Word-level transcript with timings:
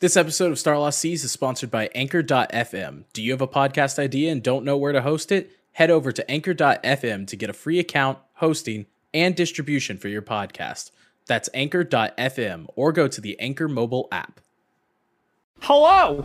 This 0.00 0.16
episode 0.16 0.50
of 0.50 0.58
Star 0.58 0.78
Lost 0.78 0.98
Seas 0.98 1.24
is 1.24 1.32
sponsored 1.32 1.70
by 1.70 1.90
Anchor.fm. 1.94 3.04
Do 3.12 3.22
you 3.22 3.32
have 3.32 3.42
a 3.42 3.46
podcast 3.46 3.98
idea 3.98 4.32
and 4.32 4.42
don't 4.42 4.64
know 4.64 4.78
where 4.78 4.92
to 4.92 5.02
host 5.02 5.30
it? 5.30 5.50
Head 5.72 5.90
over 5.90 6.10
to 6.10 6.30
Anchor.fm 6.30 7.26
to 7.26 7.36
get 7.36 7.50
a 7.50 7.52
free 7.52 7.78
account, 7.78 8.16
hosting, 8.36 8.86
and 9.12 9.36
distribution 9.36 9.98
for 9.98 10.08
your 10.08 10.22
podcast. 10.22 10.90
That's 11.26 11.50
Anchor.fm 11.52 12.68
or 12.76 12.92
go 12.92 13.08
to 13.08 13.20
the 13.20 13.38
Anchor 13.40 13.68
mobile 13.68 14.08
app. 14.10 14.40
Hello. 15.60 16.24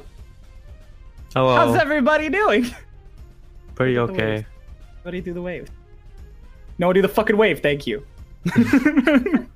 Hello. 1.33 1.55
How's 1.57 1.75
everybody 1.75 2.29
doing? 2.29 2.67
Pretty 3.75 3.95
the 3.95 3.99
okay. 4.03 4.35
waves. 4.35 4.45
Everybody 4.99 5.19
do 5.19 5.33
the 5.33 5.41
wave. 5.41 5.69
No, 6.77 6.93
do 6.93 7.01
the 7.01 7.09
fucking 7.09 7.35
wave. 7.35 7.59
Thank 7.59 7.85
you. 7.85 8.07
Hello, 8.55 9.49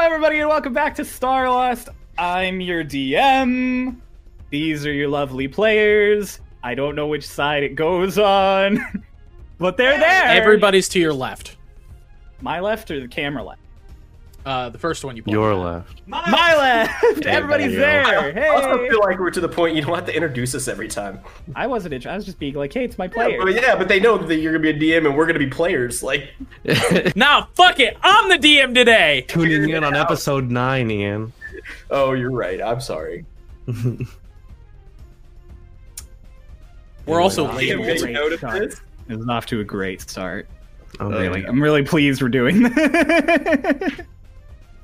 everybody, 0.00 0.38
and 0.38 0.48
welcome 0.48 0.72
back 0.72 0.94
to 0.94 1.04
Star 1.04 1.50
Lost. 1.50 1.88
I'm 2.18 2.60
your 2.60 2.84
DM. 2.84 3.96
These 4.50 4.86
are 4.86 4.92
your 4.92 5.08
lovely 5.08 5.48
players. 5.48 6.40
I 6.62 6.74
don't 6.74 6.94
know 6.94 7.06
which 7.06 7.26
side 7.26 7.62
it 7.62 7.74
goes 7.74 8.18
on, 8.18 9.04
but 9.58 9.76
they're 9.76 9.98
there. 9.98 10.24
Everybody's 10.24 10.88
to 10.90 10.98
your 10.98 11.12
left. 11.12 11.56
my 12.40 12.60
left 12.60 12.90
or 12.90 13.00
the 13.00 13.08
camera 13.08 13.42
left? 13.44 13.60
Uh, 14.44 14.68
the 14.68 14.78
first 14.78 15.04
one 15.04 15.16
you 15.16 15.24
Your 15.26 15.52
pointed 15.54 15.64
left. 15.66 16.02
My 16.06 16.54
left. 16.56 17.26
Everybody's 17.26 17.74
there 17.74 18.28
you 18.28 18.32
there. 18.32 18.52
I 18.52 18.56
also 18.56 18.88
feel 18.88 19.00
like 19.00 19.18
we're 19.18 19.30
to 19.32 19.40
the 19.40 19.48
point 19.48 19.74
you 19.74 19.82
don't 19.82 19.92
have 19.96 20.06
to 20.06 20.14
introduce 20.14 20.54
us 20.54 20.68
every 20.68 20.86
time. 20.86 21.18
I 21.56 21.66
wasn't. 21.66 21.94
int- 21.94 22.06
I 22.06 22.14
was 22.14 22.24
just 22.24 22.38
being 22.38 22.54
like, 22.54 22.72
"Hey, 22.72 22.84
it's 22.84 22.96
my 22.96 23.06
Yeah, 23.06 23.10
player." 23.10 23.38
but, 23.44 23.54
yeah, 23.54 23.74
but 23.74 23.88
they 23.88 23.98
know 23.98 24.16
that 24.18 24.36
you're 24.36 24.52
gonna 24.56 24.72
be 24.72 24.92
a 24.92 24.98
DM 24.98 25.04
and 25.04 25.16
we're 25.16 25.26
gonna 25.26 25.40
be 25.40 25.48
players. 25.48 26.00
Like, 26.00 26.28
Nah, 27.16 27.46
fuck 27.56 27.80
it. 27.80 27.96
I'm 28.02 28.28
the 28.28 28.36
DM 28.38 28.72
today. 28.72 29.24
Tuning 29.26 29.68
in 29.70 29.82
on 29.82 29.96
episode 29.96 30.48
nine, 30.48 30.92
Ian. 30.92 31.32
Oh, 31.90 32.12
you're 32.12 32.30
right. 32.30 32.60
I'm 32.62 32.80
sorry. 32.80 33.24
We're 37.06 37.20
also 37.20 37.50
late. 37.52 37.68
Yeah, 37.68 37.76
Did 37.76 37.96
you 37.98 38.00
Great 38.02 38.12
notice 38.14 38.38
start. 38.38 38.58
this? 38.60 38.80
It 39.08 39.16
was 39.16 39.28
off 39.28 39.46
to 39.46 39.60
a 39.60 39.64
great 39.64 40.00
start. 40.00 40.48
Okay, 41.00 41.28
Really, 41.28 41.44
I'm 41.44 41.62
really 41.62 41.82
pleased 41.84 42.20
we're 42.22 42.28
doing 42.28 42.62
this. 42.74 44.00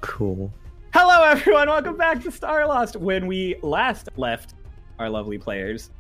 cool. 0.01 0.53
Hello, 0.95 1.25
everyone. 1.25 1.69
Welcome 1.69 1.97
back 1.97 2.23
to 2.23 2.31
Star 2.31 2.67
Lost. 2.67 2.97
When 2.97 3.27
we 3.27 3.57
last 3.63 4.09
left 4.17 4.55
our 4.99 5.09
lovely 5.09 5.39
players, 5.39 5.91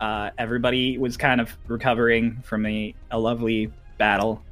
uh, 0.00 0.30
everybody 0.36 0.98
was 0.98 1.16
kind 1.16 1.40
of 1.40 1.56
recovering 1.68 2.36
from 2.44 2.66
a, 2.66 2.94
a 3.10 3.18
lovely 3.18 3.72
battle 3.98 4.42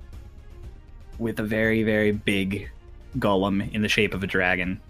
with 1.18 1.40
a 1.40 1.42
very, 1.42 1.82
very 1.82 2.12
big 2.12 2.70
golem 3.18 3.70
in 3.74 3.82
the 3.82 3.88
shape 3.88 4.14
of 4.14 4.22
a 4.22 4.26
dragon, 4.26 4.80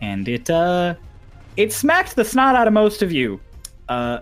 and 0.00 0.28
it 0.28 0.48
uh, 0.50 0.94
it 1.56 1.72
smacked 1.72 2.16
the 2.16 2.24
snot 2.24 2.54
out 2.54 2.66
of 2.66 2.72
most 2.72 3.02
of 3.02 3.12
you. 3.12 3.40
Uh, 3.88 4.20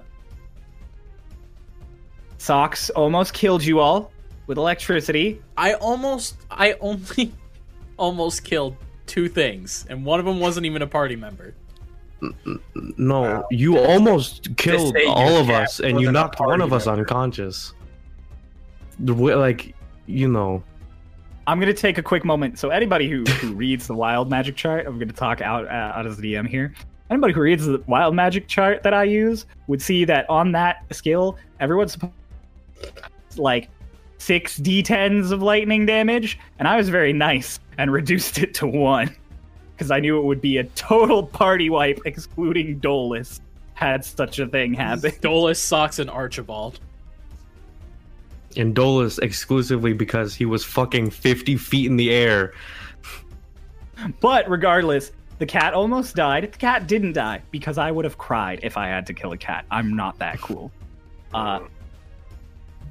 Socks 2.39 2.89
almost 2.91 3.35
killed 3.35 3.65
you 3.65 3.81
all 3.81 4.12
with 4.47 4.59
electricity. 4.59 5.43
I 5.57 5.75
almost, 5.75 6.37
I 6.51 6.75
only 6.81 7.33
almost 7.97 8.45
killed 8.45 8.77
two 9.07 9.29
things, 9.29 9.85
and 9.91 10.05
one 10.05 10.20
of 10.20 10.27
them 10.27 10.39
wasn't 10.41 10.67
even 10.67 10.83
a 10.83 10.87
party 10.87 11.17
member. 11.17 11.55
No, 12.97 13.20
Wow. 13.23 13.47
you 13.51 13.79
almost 13.79 14.57
killed 14.57 14.97
all 15.09 15.37
of 15.37 15.51
us, 15.51 15.81
and 15.81 16.01
you 16.01 16.11
knocked 16.13 16.41
one 16.41 16.48
party 16.48 16.63
of 16.65 16.73
us 16.73 16.87
member. 16.87 17.01
unconscious. 17.03 17.75
The 19.01 19.15
way, 19.15 19.35
like, 19.35 19.75
you 20.07 20.29
know, 20.29 20.63
I'm 21.49 21.59
gonna 21.59 21.73
take 21.73 21.97
a 21.97 22.03
quick 22.03 22.27
moment. 22.27 22.59
So 22.59 22.69
anybody 22.69 23.09
who, 23.09 23.25
who 23.25 23.55
reads 23.55 23.87
the 23.87 23.95
wild 23.95 24.29
magic 24.29 24.55
chart, 24.55 24.87
I'm 24.87 24.99
gonna 24.99 25.15
talk 25.15 25.41
out 25.41 25.67
uh, 25.67 25.93
out 25.97 26.07
as 26.07 26.19
the 26.19 26.35
DM 26.35 26.47
here. 26.47 26.75
Anybody 27.09 27.33
who 27.33 27.41
reads 27.41 27.65
the 27.65 27.83
wild 27.87 28.15
magic 28.15 28.49
chart 28.49 28.83
that 28.83 28.93
I 28.93 29.05
use 29.05 29.47
would 29.67 29.81
see 29.81 30.05
that 30.05 30.29
on 30.29 30.53
that 30.53 30.85
skill, 30.93 31.39
everyone's 31.59 31.97
like 33.37 33.71
six 34.19 34.58
d10s 34.58 35.33
of 35.33 35.41
lightning 35.41 35.87
damage, 35.87 36.39
and 36.58 36.69
I 36.69 36.77
was 36.77 36.91
very 36.91 37.14
nice 37.14 37.61
and 37.79 37.91
reduced 37.91 38.37
it 38.37 38.53
to 38.57 38.67
one 38.67 39.08
because 39.75 39.91
I 39.91 40.01
knew 40.01 40.19
it 40.19 40.25
would 40.25 40.42
be 40.42 40.58
a 40.58 40.64
total 40.64 41.27
party 41.27 41.70
wipe, 41.70 42.01
excluding 42.05 42.79
Dolus, 42.79 43.41
had 43.73 44.05
such 44.05 44.39
a 44.39 44.47
thing 44.47 44.75
happen. 44.75 45.13
Dolus, 45.23 45.63
Socks, 45.63 45.98
and 45.98 46.11
Archibald. 46.11 46.79
And 48.58 48.74
Dolus 48.74 49.19
exclusively 49.19 49.92
because 49.92 50.35
he 50.35 50.45
was 50.45 50.64
fucking 50.64 51.11
50 51.11 51.57
feet 51.57 51.86
in 51.86 51.96
the 51.96 52.11
air. 52.11 52.52
But 54.20 54.48
regardless, 54.48 55.13
the 55.39 55.46
cat 55.46 55.74
almost 55.74 56.14
died. 56.14 56.45
The 56.45 56.58
cat 56.58 56.86
didn't 56.86 57.13
die 57.14 57.42
because 57.51 57.79
I 57.79 57.91
would 57.91 58.05
have 58.05 58.19
cried 58.19 58.61
if 58.63 58.77
I 58.77 58.86
had 58.89 59.07
to 59.07 59.14
kill 59.14 59.33
a 59.33 59.36
cat. 59.36 59.64
I'm 59.70 59.95
not 59.96 60.19
that 60.19 60.41
cool. 60.41 60.70
Uh, 61.35 61.61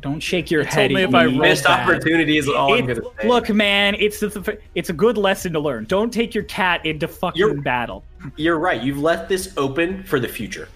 don't 0.02 0.20
shake 0.20 0.52
your 0.52 0.62
You 0.62 0.68
head. 0.68 0.76
told 0.90 0.92
me 0.92 1.04
at 1.04 1.10
if 1.10 1.16
I 1.16 1.28
Missed 1.28 1.64
bad. 1.64 1.82
opportunity 1.90 2.38
is 2.38 2.48
all 2.48 2.74
I'm 2.74 2.86
gonna 2.86 3.02
say. 3.22 3.28
look, 3.28 3.50
man, 3.50 3.96
it's 3.96 4.20
the, 4.20 4.58
it's 4.76 4.90
a 4.90 4.94
good 4.94 5.18
lesson 5.18 5.54
to 5.54 5.60
learn. 5.60 5.86
Don't 5.86 6.14
take 6.14 6.36
your 6.36 6.44
cat 6.44 6.86
into 6.86 7.08
fucking 7.08 7.40
You're- 7.40 7.60
battle. 7.62 8.04
you're 8.36 8.60
right. 8.60 8.82
You've 8.82 9.00
left 9.00 9.28
this 9.30 9.54
open 9.58 10.04
for 10.04 10.20
the 10.20 10.28
future. 10.28 10.70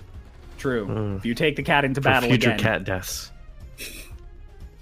True. 0.58 0.88
Mm. 0.88 1.18
If 1.18 1.26
you 1.26 1.36
take 1.36 1.56
the 1.56 1.64
cat 1.64 1.86
into 1.86 2.02
For 2.02 2.06
battle 2.10 2.30
future 2.30 2.50
again, 2.52 2.60
cat 2.60 2.84
deaths. 2.84 3.32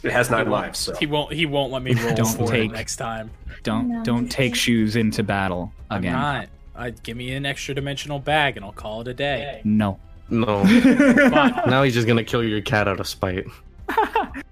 It 0.04 0.12
has 0.12 0.30
nine 0.30 0.50
lives, 0.50 0.80
so 0.80 0.96
He 0.96 1.06
won't. 1.06 1.34
He 1.34 1.46
won't 1.46 1.72
let 1.72 1.82
me 1.84 1.94
roll 1.94 2.16
Don't 2.16 2.38
for 2.38 2.48
take- 2.48 2.70
it 2.72 2.74
next 2.74 2.96
time. 2.96 3.30
don't 3.64 3.90
No, 3.90 4.04
don't 4.04 4.30
take 4.30 4.56
shoes 4.56 4.96
into 4.96 5.24
battle 5.24 5.74
again. 5.92 5.92
I'm 5.92 5.98
again. 6.00 6.14
not. 6.14 6.50
I 6.76 6.90
give 6.92 7.18
me 7.18 7.34
an 7.34 7.46
extra 7.46 7.76
dimensional 7.76 8.20
bag, 8.20 8.56
and 8.56 8.66
I'll 8.66 8.72
call 8.72 9.02
it 9.02 9.08
a 9.10 9.14
day. 9.14 9.60
No. 9.66 10.00
No. 10.30 10.64
Now 11.68 11.84
he's 11.84 11.94
just 11.94 12.08
gonna 12.08 12.24
kill 12.24 12.44
your 12.44 12.62
cat 12.62 12.88
out 12.88 13.00
of 13.00 13.08
spite. 13.08 13.46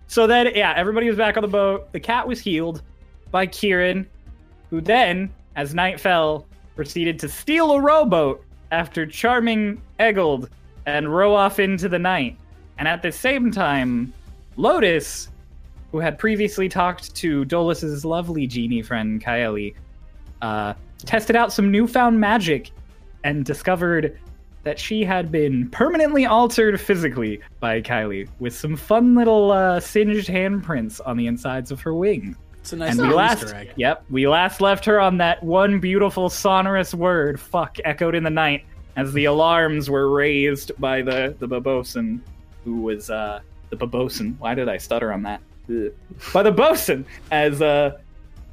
So 0.10 0.26
then, 0.26 0.52
yeah, 0.56 0.74
everybody 0.78 1.08
was 1.10 1.18
back 1.18 1.36
on 1.36 1.42
the 1.42 1.50
boat. 1.50 1.92
The 1.92 2.00
cat 2.00 2.26
was 2.26 2.40
healed 2.40 2.82
by 3.30 3.46
Kiran, 3.46 4.06
who 4.70 4.80
then, 4.80 5.30
as 5.58 5.76
night 5.76 6.00
fell, 6.00 6.46
proceeded 6.78 7.20
to 7.20 7.28
steal 7.30 7.72
a 7.74 7.82
rowboat 7.82 8.42
after 8.72 9.06
charming 9.06 9.82
Eggold 10.00 10.48
and 10.86 11.14
row 11.14 11.36
off 11.36 11.60
into 11.60 11.90
the 11.90 12.00
night. 12.00 12.38
And 12.80 12.88
at 12.88 13.02
the 13.02 13.12
same 13.12 13.52
time, 13.52 14.14
Lotus, 14.56 15.28
who 15.92 16.00
had 16.00 16.18
previously 16.18 16.70
talked 16.70 17.16
to 17.16 17.46
Dolus's 17.46 18.04
lovely 18.04 18.48
genie 18.48 18.82
friend 18.82 19.24
Kaeli, 19.24 19.76
uh, 20.42 20.74
tested 21.00 21.36
out 21.36 21.54
some 21.54 21.72
newfound 21.72 22.20
magic 22.20 22.72
and 23.24 23.46
discovered 23.46 24.20
that 24.64 24.78
she 24.78 25.04
had 25.04 25.32
been 25.32 25.70
permanently 25.70 26.26
altered 26.26 26.80
physically 26.80 27.40
by 27.62 27.82
Kylie 27.82 28.28
with 28.40 28.54
some 28.54 28.76
fun 28.76 29.16
little 29.16 29.52
uh, 29.52 29.80
singed 29.80 30.28
handprints 30.28 31.00
on 31.06 31.16
the 31.16 31.28
insides 31.28 31.72
of 31.72 31.80
her 31.82 31.94
wing. 31.94 32.36
It's 32.60 32.74
a 32.74 32.76
nice 32.76 32.92
and 32.92 33.00
we 33.00 33.04
little 33.04 33.18
last, 33.18 33.44
Easter 33.44 33.56
egg. 33.56 33.74
yep, 33.78 34.04
we 34.10 34.28
last 34.28 34.60
left 34.60 34.84
her 34.84 35.00
on 35.00 35.18
that 35.20 35.42
one 35.42 35.80
beautiful 35.80 36.30
sonorous 36.30 36.94
word, 36.94 37.40
"fuck," 37.40 37.78
echoed 37.86 38.14
in 38.14 38.24
the 38.24 38.30
night 38.30 38.66
as 38.98 39.14
the 39.14 39.24
alarms 39.24 39.90
were 39.90 40.10
raised 40.10 40.74
by 40.78 41.02
the 41.02 41.34
the 41.40 41.48
babosin, 41.48 42.20
who 42.66 42.82
was 42.82 43.10
uh, 43.10 43.40
the 43.70 43.78
babosin. 43.78 44.38
Why 44.38 44.54
did 44.54 44.68
I 44.68 44.76
stutter 44.76 45.14
on 45.14 45.24
that? 45.24 45.40
By 46.34 46.44
the 46.44 46.52
bosun, 46.52 47.06
as 47.32 47.62
uh, 47.62 47.98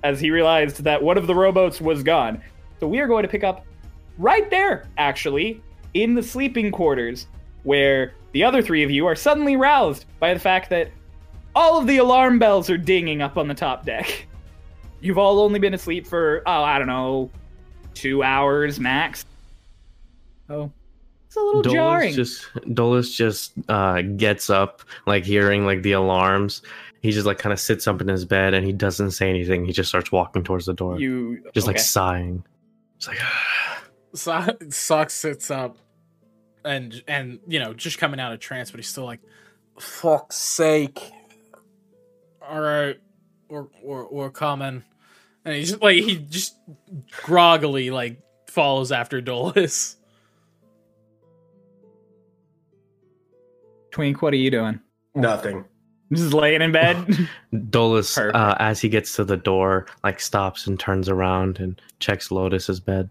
as 0.03 0.21
he 0.21 0.31
realized 0.31 0.85
that 0.85 1.03
one 1.03 1.17
of 1.17 1.27
the 1.27 1.35
rowboats 1.35 1.81
was 1.81 2.03
gone. 2.03 2.43
So 2.81 2.87
we 2.87 3.01
are 3.01 3.07
going 3.07 3.23
to 3.23 3.29
pick 3.29 3.45
up 3.45 3.65
right 4.19 4.49
there, 4.51 4.87
actually, 4.99 5.63
in 5.95 6.15
the 6.15 6.23
sleeping 6.23 6.71
quarters, 6.71 7.27
where 7.63 8.15
the 8.33 8.45
other 8.45 8.61
three 8.63 8.83
of 8.83 8.91
you 8.91 9.07
are 9.07 9.15
suddenly 9.15 9.57
roused 9.57 10.07
by 10.19 10.35
the 10.35 10.41
fact 10.41 10.69
that 10.71 10.91
all 11.55 11.81
of 11.81 11.87
the 11.87 11.99
alarm 11.99 12.39
bells 12.39 12.69
are 12.69 12.77
dinging 12.77 13.23
up 13.23 13.39
on 13.39 13.49
the 13.49 13.55
top 13.55 13.85
deck. 13.85 14.27
You've 15.01 15.19
all 15.19 15.41
only 15.41 15.59
been 15.59 15.75
asleep 15.75 16.07
for, 16.07 16.43
oh, 16.47 16.63
I 16.63 16.79
don't 16.79 16.89
know, 16.89 17.31
two 17.95 18.23
hours 18.23 18.81
max. 18.81 19.25
Oh, 20.49 20.71
it's 21.27 21.37
a 21.37 21.41
little 21.41 21.63
Dolus 21.63 21.75
jarring. 21.75 22.15
just 22.15 22.47
Dolus 22.75 23.15
just 23.15 23.53
uh, 23.69 24.03
gets 24.03 24.51
up, 24.51 24.83
like 25.07 25.25
hearing 25.25 25.65
like 25.65 25.83
the 25.83 25.93
alarms. 25.93 26.63
He 27.05 27.11
just 27.13 27.27
like 27.27 27.37
kind 27.37 27.53
of 27.53 27.61
sits 27.61 27.87
up 27.87 28.01
in 28.01 28.09
his 28.09 28.25
bed 28.25 28.55
and 28.55 28.65
he 28.65 28.73
doesn't 28.73 29.11
say 29.11 29.29
anything. 29.29 29.67
He 29.67 29.75
just 29.75 29.91
starts 29.91 30.11
walking 30.11 30.43
towards 30.43 30.65
the 30.65 30.73
door, 30.73 30.99
You 30.99 31.45
just 31.53 31.67
like 31.67 31.79
sighing. 31.79 32.43
It's 32.97 33.07
like 33.07 33.19
So- 34.15 34.57
Socks 34.71 35.13
sits 35.13 35.51
up, 35.51 35.77
and 36.65 37.05
and 37.07 37.41
you 37.47 37.59
know 37.61 37.75
just 37.75 37.99
coming 37.99 38.21
out 38.21 38.33
of 38.33 38.41
trance, 38.41 38.71
but 38.71 38.81
he's 38.81 38.89
still 38.89 39.05
like, 39.05 39.21
"Fuck's 39.79 40.37
sake!" 40.37 41.13
All 42.41 42.63
right, 42.63 42.97
we're 43.51 43.67
we're 43.83 44.09
we're 44.09 44.31
coming, 44.31 44.83
and 45.45 45.55
he's 45.55 45.73
just 45.73 45.83
like 45.83 45.97
he 46.03 46.17
just 46.17 46.57
groggily 47.23 47.91
like 47.91 48.19
follows 48.47 48.93
after 48.93 49.21
Dolus. 49.21 49.99
Twink, 53.91 54.23
what 54.23 54.33
are 54.33 54.39
you 54.39 54.51
doing? 54.51 54.81
nothing. 55.15 55.67
Just 56.13 56.35
laying 56.35 56.63
in 56.63 56.73
bed. 56.73 57.29
Dolus, 57.71 58.17
uh, 58.19 58.57
as 58.59 58.81
he 58.81 58.89
gets 58.89 59.17
to 59.17 59.25
the 59.25 59.37
door, 59.37 59.87
like 60.03 60.21
stops 60.21 60.67
and 60.67 60.79
turns 60.79 61.09
around 61.09 61.59
and 61.59 61.81
checks 61.99 62.31
Lotus's 62.31 62.81
bed. 62.81 63.09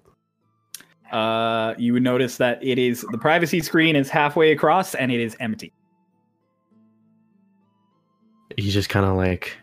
Uh, 1.11 1.75
you 1.77 1.93
would 1.93 2.03
notice 2.03 2.37
that 2.37 2.63
it 2.63 2.79
is 2.79 3.05
the 3.11 3.17
privacy 3.17 3.61
screen 3.61 3.95
is 3.95 4.09
halfway 4.09 4.51
across 4.51 4.95
and 4.95 5.11
it 5.11 5.19
is 5.19 5.35
empty. 5.39 5.71
He 8.57 8.69
just 8.69 8.89
kind 8.89 9.05
of 9.05 9.15
like 9.15 9.57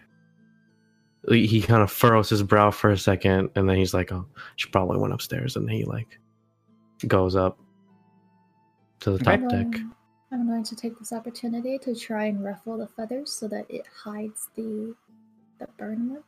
he 1.29 1.61
kind 1.61 1.83
of 1.83 1.91
furrows 1.91 2.31
his 2.31 2.43
brow 2.43 2.71
for 2.71 2.91
a 2.91 2.99
second, 2.99 3.51
and 3.55 3.69
then 3.69 3.77
he's 3.77 3.95
like, 3.95 4.11
"Oh, 4.11 4.27
she 4.57 4.69
probably 4.71 4.99
went 4.99 5.13
upstairs," 5.13 5.57
and 5.57 5.71
he 5.71 5.85
like 5.85 6.19
goes 7.07 7.37
up 7.37 7.59
to 9.01 9.13
the 9.13 9.19
top 9.19 9.41
deck. 9.49 9.67
I'm 10.33 10.47
going 10.47 10.63
to 10.65 10.77
take 10.77 10.99
this 10.99 11.13
opportunity 11.13 11.79
to 11.79 11.95
try 11.95 12.27
and 12.27 12.45
ruffle 12.45 12.79
the 12.79 12.87
feathers 12.87 13.33
so 13.33 13.49
that 13.49 13.67
it 13.69 13.85
hides 14.05 14.49
the 14.55 14.95
the 15.59 15.67
burn 15.77 16.09
mark. 16.09 16.25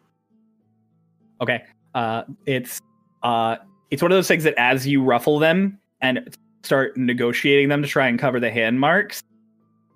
Okay. 1.40 1.64
Uh, 1.94 2.24
it's 2.46 2.80
uh, 3.22 3.56
it's 3.90 4.02
one 4.02 4.10
of 4.10 4.16
those 4.16 4.28
things 4.28 4.44
that 4.44 4.54
as 4.56 4.86
you 4.86 5.02
ruffle 5.02 5.38
them 5.38 5.78
and 6.00 6.36
start 6.64 6.96
negotiating 6.96 7.68
them 7.68 7.82
to 7.82 7.88
try 7.88 8.08
and 8.08 8.18
cover 8.18 8.40
the 8.40 8.50
hand 8.50 8.80
marks, 8.80 9.22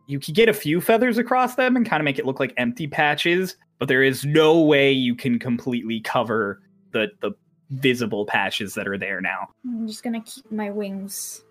you 0.06 0.20
can 0.20 0.34
get 0.34 0.48
a 0.48 0.52
few 0.52 0.80
feathers 0.80 1.18
across 1.18 1.56
them 1.56 1.76
and 1.76 1.86
kind 1.86 2.00
of 2.00 2.04
make 2.04 2.18
it 2.18 2.26
look 2.26 2.38
like 2.38 2.52
empty 2.56 2.86
patches. 2.86 3.56
But 3.78 3.88
there 3.88 4.02
is 4.02 4.24
no 4.24 4.60
way 4.60 4.90
you 4.92 5.14
can 5.14 5.38
completely 5.38 6.00
cover 6.00 6.62
the 6.92 7.08
the 7.20 7.32
visible 7.70 8.24
patches 8.24 8.74
that 8.74 8.86
are 8.86 8.96
there 8.96 9.20
now. 9.20 9.48
I'm 9.64 9.88
just 9.88 10.04
gonna 10.04 10.22
keep 10.22 10.50
my 10.52 10.70
wings 10.70 11.42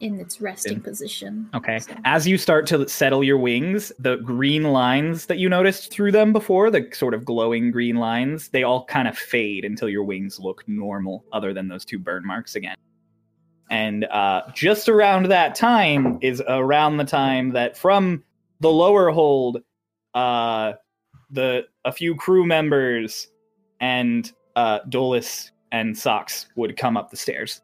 in 0.00 0.20
its 0.20 0.40
resting 0.40 0.74
In- 0.74 0.80
position. 0.80 1.50
Okay. 1.54 1.78
So- 1.80 1.94
As 2.04 2.26
you 2.26 2.38
start 2.38 2.66
to 2.68 2.88
settle 2.88 3.24
your 3.24 3.38
wings, 3.38 3.92
the 3.98 4.16
green 4.16 4.64
lines 4.64 5.26
that 5.26 5.38
you 5.38 5.48
noticed 5.48 5.90
through 5.92 6.12
them 6.12 6.32
before, 6.32 6.70
the 6.70 6.88
sort 6.92 7.14
of 7.14 7.24
glowing 7.24 7.70
green 7.70 7.96
lines, 7.96 8.48
they 8.48 8.62
all 8.62 8.84
kind 8.84 9.08
of 9.08 9.18
fade 9.18 9.64
until 9.64 9.88
your 9.88 10.04
wings 10.04 10.38
look 10.38 10.62
normal, 10.68 11.24
other 11.32 11.52
than 11.52 11.68
those 11.68 11.84
two 11.84 11.98
burn 11.98 12.24
marks 12.24 12.54
again. 12.54 12.76
And 13.70 14.04
uh, 14.06 14.42
just 14.54 14.88
around 14.88 15.26
that 15.26 15.54
time 15.54 16.18
is 16.22 16.42
around 16.48 16.96
the 16.96 17.04
time 17.04 17.50
that 17.50 17.76
from 17.76 18.24
the 18.60 18.70
lower 18.70 19.10
hold, 19.10 19.62
uh, 20.14 20.72
the 21.30 21.64
a 21.84 21.92
few 21.92 22.14
crew 22.14 22.46
members 22.46 23.28
and 23.80 24.32
uh, 24.56 24.78
Dolus 24.88 25.50
and 25.70 25.96
Socks 25.96 26.46
would 26.56 26.76
come 26.76 26.96
up 26.96 27.10
the 27.10 27.16
stairs. 27.16 27.60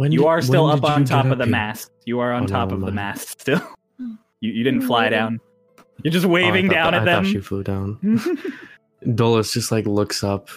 When 0.00 0.12
You 0.12 0.20
did- 0.20 0.26
are 0.28 0.40
still 0.40 0.66
up 0.66 0.82
on 0.82 1.04
top 1.04 1.24
get 1.24 1.32
of 1.32 1.38
the 1.38 1.44
here? 1.44 1.50
mast. 1.52 1.92
You 2.06 2.20
are 2.20 2.32
on 2.32 2.44
Oh, 2.44 2.46
top 2.46 2.70
never 2.70 2.80
of 2.80 2.86
the 2.86 2.92
mast 2.92 3.38
still. 3.42 3.58
Hmm. 3.98 4.14
You, 4.40 4.50
you 4.52 4.64
didn't 4.64 4.80
fly 4.82 5.10
down. 5.10 5.38
You're 6.02 6.10
just 6.12 6.24
Oh, 6.24 6.30
waving 6.30 6.68
thought 6.68 6.74
down 6.74 6.92
that- 6.92 7.02
at 7.02 7.08
I 7.08 7.12
thought 7.16 7.22
them. 7.24 7.32
she 7.32 7.40
flew 7.40 7.62
down. 7.62 7.98
Dolus 9.14 9.52
just 9.52 9.70
like 9.70 9.84
looks 9.86 10.24
up, 10.24 10.48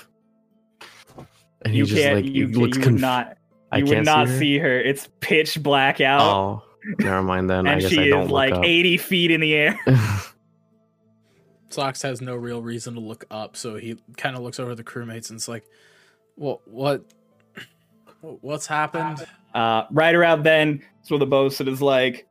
and 1.64 1.74
he 1.74 1.82
just 1.82 1.94
like 2.14 2.24
you, 2.24 2.48
he 2.48 2.54
you 2.54 2.60
looks 2.62 2.78
conf- 2.78 3.02
not. 3.02 3.38
I 3.70 3.80
You 3.80 3.84
would 3.84 3.94
can't 3.96 4.06
not 4.06 4.28
see 4.30 4.34
her? 4.34 4.40
see 4.40 4.58
her. 4.60 4.80
It's 4.80 5.10
pitch 5.20 5.62
black 5.62 6.00
out, 6.00 6.22
Oh, 6.22 6.64
never 7.00 7.22
mind 7.22 7.50
then. 7.50 7.68
I 7.68 7.74
and 7.74 7.82
guess 7.82 7.92
she 7.92 8.00
I 8.00 8.08
don't 8.08 8.22
is 8.22 8.28
look 8.28 8.34
like 8.34 8.54
up. 8.54 8.64
80 8.64 8.98
feet 8.98 9.32
in 9.32 9.42
the 9.42 9.54
air. 9.54 9.78
Socks 11.70 12.04
has 12.04 12.22
no 12.22 12.36
real 12.38 12.62
reason 12.62 12.94
to 12.94 13.00
look 13.00 13.26
up, 13.32 13.58
so 13.58 13.76
he 13.76 13.98
kind 14.16 14.36
of 14.38 14.44
looks 14.44 14.60
over 14.60 14.76
the 14.76 14.84
crewmates 14.86 15.30
and 15.30 15.38
it's 15.38 15.48
like, 15.50 15.66
"What? 16.36 16.66
What? 16.68 17.04
What's 18.42 18.68
happened?" 18.68 19.26
Uh, 19.54 19.84
right 19.92 20.16
around 20.16 20.44
then, 20.44 20.82
so 21.02 21.18
the 21.18 21.26
bosun 21.26 21.68
is 21.68 21.82
like, 21.82 22.28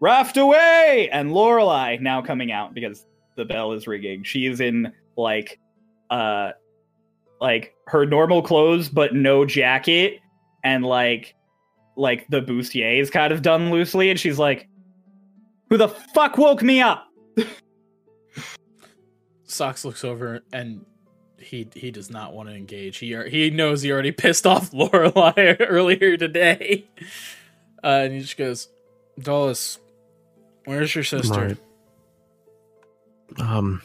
"Raft 0.00 0.36
away!" 0.36 1.08
And 1.10 1.30
Lorelai 1.30 2.00
now 2.00 2.22
coming 2.22 2.52
out 2.52 2.74
because 2.74 3.06
the 3.36 3.44
bell 3.44 3.72
is 3.72 3.86
ringing. 3.86 4.22
She 4.22 4.46
is 4.46 4.60
in 4.60 4.92
like, 5.16 5.58
uh, 6.10 6.52
like 7.40 7.74
her 7.86 8.04
normal 8.04 8.42
clothes, 8.42 8.88
but 8.88 9.14
no 9.14 9.44
jacket, 9.44 10.20
and 10.62 10.84
like, 10.84 11.34
like 11.96 12.26
the 12.28 12.40
bustier 12.40 13.00
is 13.00 13.10
kind 13.10 13.32
of 13.32 13.42
done 13.42 13.70
loosely, 13.70 14.10
and 14.10 14.20
she's 14.20 14.38
like, 14.38 14.68
"Who 15.70 15.76
the 15.78 15.88
fuck 15.88 16.36
woke 16.36 16.62
me 16.62 16.80
up?" 16.80 17.06
Socks 19.44 19.84
looks 19.84 20.04
over 20.04 20.42
and 20.52 20.84
he 21.40 21.68
he 21.74 21.90
does 21.90 22.10
not 22.10 22.32
want 22.32 22.48
to 22.48 22.54
engage. 22.54 22.98
He 22.98 23.16
he 23.28 23.50
knows 23.50 23.82
he 23.82 23.92
already 23.92 24.12
pissed 24.12 24.46
off 24.46 24.70
Lorelai 24.72 25.56
earlier 25.60 26.16
today, 26.16 26.84
uh, 27.84 27.86
and 27.86 28.12
he 28.14 28.20
just 28.20 28.36
goes, 28.36 28.68
"Dolus, 29.18 29.78
where's 30.64 30.94
your 30.94 31.04
sister?" 31.04 31.56
Right. 33.38 33.40
Um, 33.40 33.82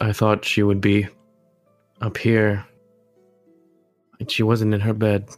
I 0.00 0.12
thought 0.12 0.44
she 0.44 0.62
would 0.62 0.80
be 0.80 1.08
up 2.00 2.16
here. 2.16 2.64
And 4.20 4.30
she 4.30 4.42
wasn't 4.42 4.74
in 4.74 4.80
her 4.80 4.94
bed. 4.94 5.28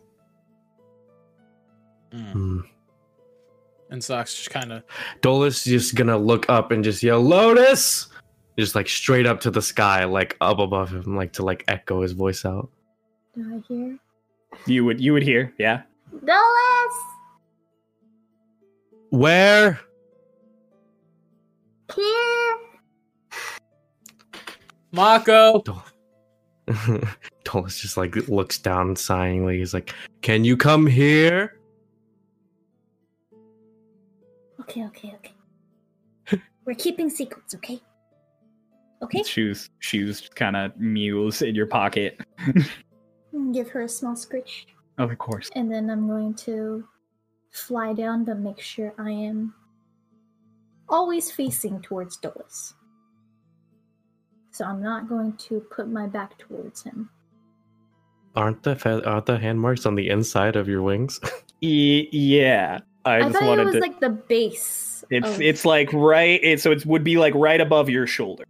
Mm. 2.12 2.32
Hmm. 2.32 2.60
And 3.90 4.02
Socks 4.02 4.36
just 4.36 4.50
kind 4.50 4.72
of 4.72 4.84
Dolus 5.20 5.64
just 5.64 5.96
gonna 5.96 6.16
look 6.16 6.48
up 6.48 6.70
and 6.70 6.84
just 6.84 7.02
yell, 7.02 7.20
"Lotus!" 7.20 8.06
Just 8.60 8.74
like 8.74 8.90
straight 8.90 9.24
up 9.24 9.40
to 9.40 9.50
the 9.50 9.62
sky, 9.62 10.04
like 10.04 10.36
up 10.42 10.58
above 10.58 10.90
him, 10.90 11.16
like 11.16 11.32
to 11.32 11.42
like 11.42 11.64
echo 11.66 12.02
his 12.02 12.12
voice 12.12 12.44
out. 12.44 12.68
Do 13.34 13.54
I 13.54 13.62
hear? 13.66 13.98
You 14.66 14.84
would 14.84 15.00
you 15.00 15.14
would 15.14 15.22
hear, 15.22 15.54
yeah. 15.56 15.80
Dolus! 16.26 16.94
Where? 19.08 19.80
Here! 21.94 22.58
Mako. 24.92 25.64
Dolus 27.42 27.80
just 27.80 27.96
like 27.96 28.14
looks 28.28 28.58
down 28.58 28.94
sighingly. 28.94 29.56
He's 29.56 29.72
like, 29.72 29.94
"Can 30.20 30.44
you 30.44 30.58
come 30.58 30.86
here?" 30.86 31.58
Okay, 34.60 34.84
okay, 34.84 35.14
okay. 35.16 36.42
We're 36.66 36.74
keeping 36.74 37.08
secrets, 37.08 37.54
okay? 37.54 37.80
Okay? 39.02 39.22
Shoes 39.22 39.70
shoes 39.78 40.28
kind 40.34 40.56
of 40.56 40.76
mews 40.78 41.42
in 41.42 41.54
your 41.54 41.66
pocket. 41.66 42.20
Give 43.52 43.68
her 43.70 43.82
a 43.82 43.88
small 43.88 44.14
scritch. 44.16 44.66
of 44.98 45.16
course. 45.18 45.50
And 45.54 45.70
then 45.70 45.88
I'm 45.88 46.06
going 46.06 46.34
to 46.34 46.84
fly 47.50 47.92
down 47.92 48.24
but 48.24 48.38
make 48.38 48.60
sure 48.60 48.92
I 48.98 49.10
am 49.10 49.54
always 50.88 51.30
facing 51.30 51.80
towards 51.80 52.16
Dolus. 52.16 52.74
So 54.52 54.64
I'm 54.64 54.82
not 54.82 55.08
going 55.08 55.34
to 55.48 55.60
put 55.60 55.88
my 55.88 56.06
back 56.06 56.36
towards 56.38 56.82
him. 56.82 57.08
Aren't 58.36 58.62
the 58.62 58.76
fe- 58.76 59.02
aren't 59.02 59.26
the 59.26 59.38
hand 59.38 59.60
marks 59.60 59.86
on 59.86 59.94
the 59.94 60.08
inside 60.10 60.56
of 60.56 60.68
your 60.68 60.82
wings? 60.82 61.20
E- 61.62 62.08
yeah. 62.10 62.78
I, 63.04 63.16
I, 63.16 63.20
just 63.20 63.34
thought 63.34 63.46
wanted 63.48 63.62
it 63.62 63.64
was 63.66 63.74
to 63.74 63.80
like 63.80 64.00
the 64.00 64.08
base. 64.08 65.04
It's 65.10 65.28
of- 65.28 65.42
it's 65.42 65.64
like 65.66 65.92
right 65.92 66.40
it 66.42 66.58
so 66.60 66.70
it 66.72 66.86
would 66.86 67.04
be 67.04 67.18
like 67.18 67.34
right 67.34 67.60
above 67.60 67.90
your 67.90 68.06
shoulder. 68.06 68.44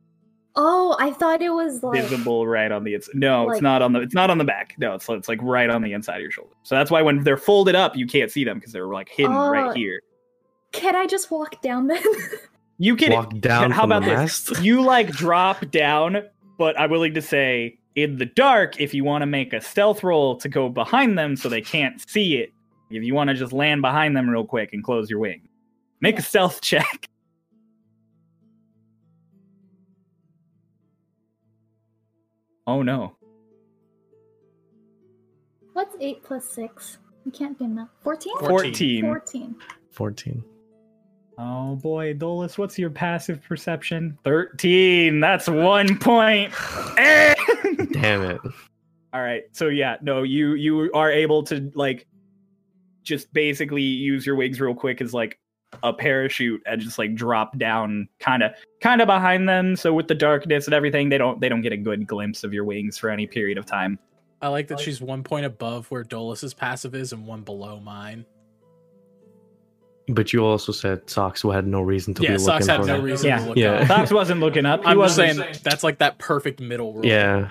Oh, 0.57 0.97
I 0.99 1.12
thought 1.12 1.40
it 1.42 1.50
was 1.50 1.83
like 1.83 2.02
Visible 2.02 2.47
right 2.47 2.73
on 2.73 2.83
the 2.85 2.95
it's 2.95 3.09
no, 3.14 3.50
it's 3.50 3.61
not 3.62 3.83
on 3.83 3.92
the 3.92 4.00
it's 4.00 4.14
not 4.14 4.30
on 4.30 4.38
the 4.38 4.45
back. 4.45 4.75
No, 4.78 4.95
it's 4.95 5.09
it's 5.09 5.28
like 5.28 5.40
right 5.42 5.71
on 5.71 5.83
the 5.83 5.92
inside 5.92 6.16
of 6.16 6.23
your 6.23 6.30
shoulder. 6.33 6.54
So 6.64 6.75
that's 6.75 6.90
why 6.90 7.02
when 7.02 7.23
they're 7.23 7.37
folded 7.37 7.75
up, 7.76 7.97
you 7.97 8.07
can't 8.07 8.30
see 8.30 8.45
them 8.45 8.59
because 8.59 8.73
they're 8.73 8.87
like 8.88 9.09
hidden 9.09 9.33
Oh. 9.37 9.49
right 9.50 9.69
uh, 9.69 9.73
here. 9.75 10.02
Can 10.73 10.97
I 10.97 11.07
just 11.07 11.30
walk 11.30 11.61
down 11.62 11.87
then? 11.87 12.02
You 12.83 12.97
can 12.97 13.12
Walk 13.12 13.38
down 13.40 13.71
how 13.73 13.83
from 13.83 13.92
about 13.92 14.04
the 14.04 14.23
this? 14.23 14.50
mast. 14.50 14.62
you 14.64 14.80
like 14.80 15.09
drop 15.11 15.71
down, 15.71 16.23
but 16.57 16.80
I'm 16.80 16.90
willing 16.90 17.12
to 17.12 17.21
say 17.21 17.78
in 17.95 18.16
the 18.16 18.25
dark, 18.25 18.80
if 18.80 18.95
you 18.95 19.04
want 19.04 19.21
to 19.21 19.26
make 19.26 19.52
a 19.52 19.61
stealth 19.61 20.02
roll 20.02 20.35
to 20.37 20.49
go 20.49 20.71
behind 20.71 21.19
them 21.19 21.37
so 21.37 21.50
they 21.50 21.61
can't 21.61 22.00
see 22.09 22.38
it, 22.38 22.54
if 22.90 23.02
you 23.02 23.14
want 23.14 23.28
to 23.28 23.35
just 23.35 23.52
land 23.52 23.83
behind 23.83 24.16
them 24.16 24.30
real 24.30 24.47
quick 24.47 24.71
and 24.73 24.83
close 24.83 25.11
your 25.11 25.19
wing, 25.19 25.42
make 26.00 26.19
a 26.19 26.23
stealth 26.23 26.61
check. 26.62 27.07
Oh 32.71 32.83
no. 32.83 33.17
What's 35.73 35.97
8 35.99 36.23
plus 36.23 36.49
6? 36.50 36.99
You 37.25 37.33
can't 37.33 37.59
do 37.59 37.65
enough. 37.65 37.89
14? 38.05 38.33
Fourteen. 38.39 39.03
14. 39.03 39.57
14. 39.91 40.45
Oh 41.37 41.75
boy, 41.75 42.15
Dolus, 42.15 42.57
what's 42.57 42.79
your 42.79 42.91
passive 42.91 43.43
perception? 43.43 44.17
13. 44.23 45.19
That's 45.19 45.49
one 45.49 45.99
point. 45.99 46.55
Damn 46.97 48.23
it! 48.23 48.41
All 49.12 49.21
right. 49.21 49.43
So 49.50 49.67
yeah, 49.67 49.97
no, 50.00 50.23
you 50.23 50.55
you 50.55 50.93
are 50.95 51.11
able 51.11 51.43
to 51.45 51.73
like 51.75 52.07
just 53.03 53.33
basically 53.33 53.83
use 53.83 54.25
your 54.25 54.37
wigs 54.37 54.61
real 54.61 54.77
quick 54.77 55.00
as 55.00 55.12
like 55.12 55.39
a 55.83 55.93
parachute 55.93 56.62
and 56.67 56.81
just 56.81 56.99
like 56.99 57.15
drop 57.15 57.57
down 57.59 58.09
kind 58.19 58.43
of 58.43 58.53
kind 58.81 59.00
of 59.00 59.07
behind 59.07 59.49
them 59.49 59.77
so 59.77 59.93
with 59.95 60.09
the 60.09 60.15
darkness 60.15 60.67
and 60.67 60.75
everything 60.75 61.09
they 61.09 61.17
don't 61.19 61.41
they 61.41 61.49
don't 61.49 61.62
get 61.62 61.73
a 61.73 61.77
good 61.77 62.07
glimpse 62.07 62.43
of 62.43 62.53
your 62.53 62.65
wings 62.65 62.99
for 62.99 63.09
any 63.09 63.27
period 63.27 63.57
of 63.57 63.65
time. 63.67 63.99
I 64.43 64.49
like 64.49 64.69
that 64.69 64.81
she's 64.81 65.00
one 65.00 65.23
point 65.23 65.47
above 65.47 65.91
where 65.91 66.03
Dolus's 66.03 66.55
passive 66.55 66.95
is 66.95 67.12
and 67.12 67.27
one 67.27 67.43
below 67.43 67.79
mine. 67.79 68.25
But 70.09 70.33
you 70.33 70.45
also 70.45 70.73
said 70.73 71.09
Socks 71.09 71.43
had 71.43 71.67
no 71.67 71.83
reason 71.83 72.15
to 72.15 72.23
yeah, 72.23 72.33
be 72.33 72.39
Socks 72.39 72.67
looking 72.67 72.69
had 72.69 72.81
for 72.81 72.87
no 72.89 72.97
her. 73.00 73.07
reason 73.07 73.29
Yeah. 73.29 73.39
to 73.39 73.45
look 73.49 73.57
Yeah. 73.57 73.71
up. 73.73 73.87
Fox 73.87 74.11
wasn't 74.12 74.41
looking 74.41 74.67
up. 74.67 74.81
He 74.85 74.87
I'm 74.89 74.99
wasn't. 74.99 75.37
saying 75.37 75.55
that's 75.62 75.85
like 75.85 75.99
that 75.99 76.19
perfect 76.19 76.59
middle 76.61 76.95
road. 76.95 77.05
Yeah. 77.05 77.50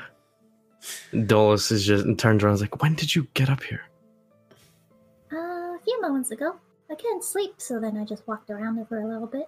Dolus 1.26 1.72
is 1.72 1.86
just 1.86 2.06
turns 2.18 2.44
around 2.44 2.52
and 2.52 2.56
is 2.58 2.62
like, 2.62 2.82
When 2.82 2.96
did 2.96 3.16
you 3.16 3.28
get 3.34 3.50
up 3.50 3.64
here? 3.64 3.82
Uh, 5.32 5.36
a 5.38 5.80
few 5.86 6.02
moments 6.02 6.32
ago. 6.32 6.56
I 6.92 6.96
couldn't 6.96 7.24
sleep, 7.24 7.56
so 7.58 7.80
then 7.80 7.98
I 7.98 8.06
just 8.06 8.28
walked 8.28 8.50
around 8.50 8.80
it 8.80 8.88
for 8.88 9.02
a 9.02 9.08
little 9.08 9.28
bit. 9.28 9.46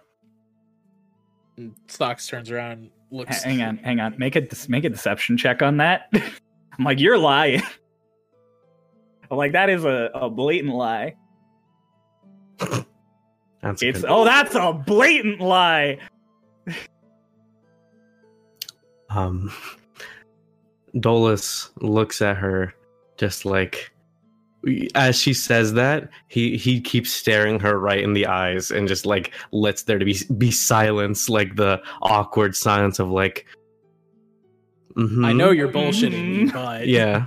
And 1.57 1.73
Stocks 1.87 2.27
turns 2.27 2.51
around, 2.51 2.71
and 2.71 2.89
looks. 3.09 3.43
hang 3.43 3.61
on, 3.61 3.77
hang 3.77 3.99
on. 3.99 4.15
Make 4.17 4.35
a 4.35 4.47
make 4.67 4.83
a 4.83 4.89
deception 4.89 5.37
check 5.37 5.61
on 5.61 5.77
that. 5.77 6.09
I'm 6.13 6.85
like, 6.85 6.99
you're 6.99 7.17
lying. 7.17 7.61
I'm 9.29 9.37
like, 9.37 9.53
that 9.53 9.69
is 9.69 9.85
a, 9.85 10.09
a 10.13 10.29
blatant 10.29 10.73
lie. 10.73 11.15
That's 13.61 13.81
It's 13.83 14.03
oh, 14.07 14.25
that's 14.25 14.55
a 14.55 14.73
blatant 14.73 15.39
lie. 15.39 15.99
Um 19.09 19.51
Dolus 20.99 21.69
looks 21.77 22.21
at 22.21 22.37
her 22.37 22.73
just 23.17 23.45
like 23.45 23.90
as 24.95 25.19
she 25.19 25.33
says 25.33 25.73
that, 25.73 26.09
he 26.27 26.57
he 26.57 26.79
keeps 26.81 27.11
staring 27.11 27.59
her 27.59 27.79
right 27.79 28.03
in 28.03 28.13
the 28.13 28.27
eyes 28.27 28.71
and 28.71 28.87
just 28.87 29.05
like 29.05 29.31
lets 29.51 29.83
there 29.83 29.97
to 29.99 30.05
be 30.05 30.17
be 30.37 30.51
silence, 30.51 31.29
like 31.29 31.55
the 31.55 31.81
awkward 32.01 32.55
silence 32.55 32.99
of 32.99 33.09
like 33.09 33.45
mhm, 34.95 35.25
I 35.25 35.33
know 35.33 35.51
you're 35.51 35.69
bullshitting 35.71 36.11
me, 36.11 36.45
Mhm. 36.45 36.53
but 36.53 36.87
Yeah. 36.87 37.25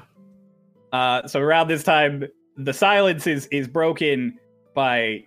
Uh, 0.93 1.27
so 1.27 1.41
around 1.41 1.67
this 1.69 1.83
time, 1.83 2.25
the 2.57 2.73
silence 2.73 3.27
is 3.27 3.47
is 3.47 3.67
broken 3.67 4.39
by 4.75 5.25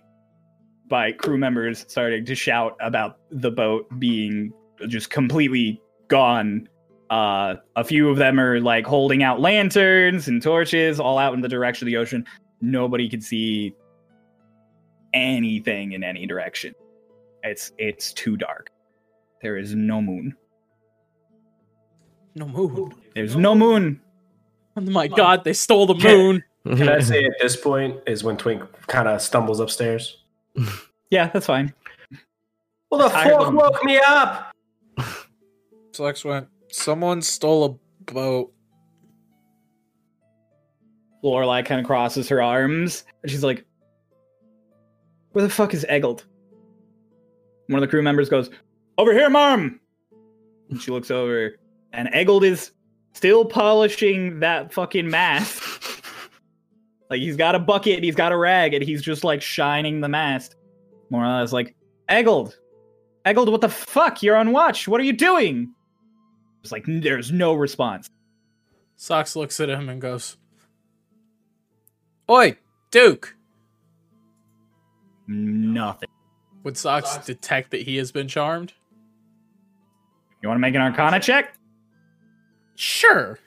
by 0.88 1.12
crew 1.12 1.36
members 1.36 1.84
starting 1.88 2.24
to 2.24 2.34
shout 2.34 2.74
about 2.80 3.18
the 3.30 3.50
boat 3.50 3.86
being 3.98 4.50
just 4.86 5.10
completely 5.10 5.78
gone. 6.08 6.66
Uh, 7.10 7.56
a 7.76 7.84
few 7.84 8.10
of 8.10 8.18
them 8.18 8.38
are 8.38 8.60
like 8.60 8.86
holding 8.86 9.22
out 9.22 9.40
lanterns 9.40 10.28
and 10.28 10.42
torches, 10.42 11.00
all 11.00 11.18
out 11.18 11.34
in 11.34 11.40
the 11.40 11.48
direction 11.48 11.86
of 11.86 11.90
the 11.90 11.96
ocean. 11.96 12.24
Nobody 12.60 13.08
can 13.08 13.20
see 13.20 13.74
anything 15.14 15.92
in 15.92 16.04
any 16.04 16.26
direction. 16.26 16.74
It's 17.42 17.72
it's 17.78 18.12
too 18.12 18.36
dark. 18.36 18.70
There 19.42 19.56
is 19.56 19.74
no 19.74 20.02
moon. 20.02 20.36
no 22.34 22.46
moon. 22.46 22.92
There's 23.14 23.36
no 23.36 23.54
moon. 23.54 24.00
Oh 24.76 24.80
my 24.82 25.08
god, 25.08 25.44
they 25.44 25.52
stole 25.52 25.86
the 25.86 25.94
moon. 25.94 26.44
Can 26.64 26.88
I 26.88 27.00
say 27.00 27.24
at 27.24 27.32
this 27.40 27.56
point 27.56 27.98
is 28.06 28.22
when 28.22 28.36
Twink 28.36 28.62
kind 28.88 29.08
of 29.08 29.22
stumbles 29.22 29.60
upstairs? 29.60 30.18
Yeah, 31.10 31.28
that's 31.28 31.46
fine. 31.46 31.72
Well, 32.90 33.00
the 33.00 33.08
Tired 33.08 33.38
fuck 33.38 33.54
woke 33.54 33.82
me 33.82 33.98
up. 34.06 34.52
Flex 35.94 36.22
went. 36.22 36.48
Someone 36.70 37.22
stole 37.22 37.64
a 37.64 38.12
boat. 38.12 38.52
Lorelai 41.24 41.64
kind 41.64 41.80
of 41.80 41.86
crosses 41.86 42.28
her 42.28 42.40
arms 42.40 43.04
and 43.22 43.30
she's 43.30 43.42
like, 43.42 43.64
Where 45.32 45.44
the 45.44 45.50
fuck 45.50 45.74
is 45.74 45.84
Eggled? 45.88 46.24
One 47.66 47.82
of 47.82 47.86
the 47.86 47.90
crew 47.90 48.02
members 48.02 48.28
goes, 48.28 48.50
Over 48.96 49.12
here, 49.12 49.28
Marm! 49.28 49.80
And 50.70 50.80
she 50.80 50.90
looks 50.90 51.10
over, 51.10 51.56
and 51.92 52.08
Eggled 52.12 52.44
is 52.44 52.72
still 53.14 53.44
polishing 53.44 54.40
that 54.40 54.72
fucking 54.72 55.08
mast. 55.08 55.62
like, 57.10 57.20
he's 57.20 57.36
got 57.36 57.54
a 57.54 57.58
bucket, 57.58 58.04
he's 58.04 58.14
got 58.14 58.32
a 58.32 58.36
rag, 58.36 58.74
and 58.74 58.84
he's 58.84 59.02
just 59.02 59.24
like 59.24 59.42
shining 59.42 60.00
the 60.00 60.08
mast. 60.08 60.56
Morala's 61.10 61.52
like, 61.52 61.74
Eggled! 62.08 62.58
Eggled, 63.24 63.48
what 63.50 63.60
the 63.60 63.68
fuck? 63.68 64.22
You're 64.22 64.36
on 64.36 64.52
watch. 64.52 64.86
What 64.86 65.00
are 65.00 65.04
you 65.04 65.12
doing? 65.12 65.74
It's 66.62 66.72
like, 66.72 66.84
there's 66.86 67.30
no 67.32 67.54
response. 67.54 68.10
Socks 68.96 69.36
looks 69.36 69.60
at 69.60 69.70
him 69.70 69.88
and 69.88 70.00
goes, 70.00 70.36
Oi, 72.30 72.56
Duke! 72.90 73.34
Nothing. 75.26 76.08
Would 76.64 76.76
Socks 76.76 77.16
detect 77.18 77.70
that 77.70 77.82
he 77.82 77.96
has 77.96 78.10
been 78.12 78.28
charmed? 78.28 78.72
You 80.42 80.48
want 80.48 80.58
to 80.58 80.60
make 80.60 80.74
an 80.74 80.80
arcana 80.80 81.20
check? 81.20 81.54
Sure. 82.74 83.38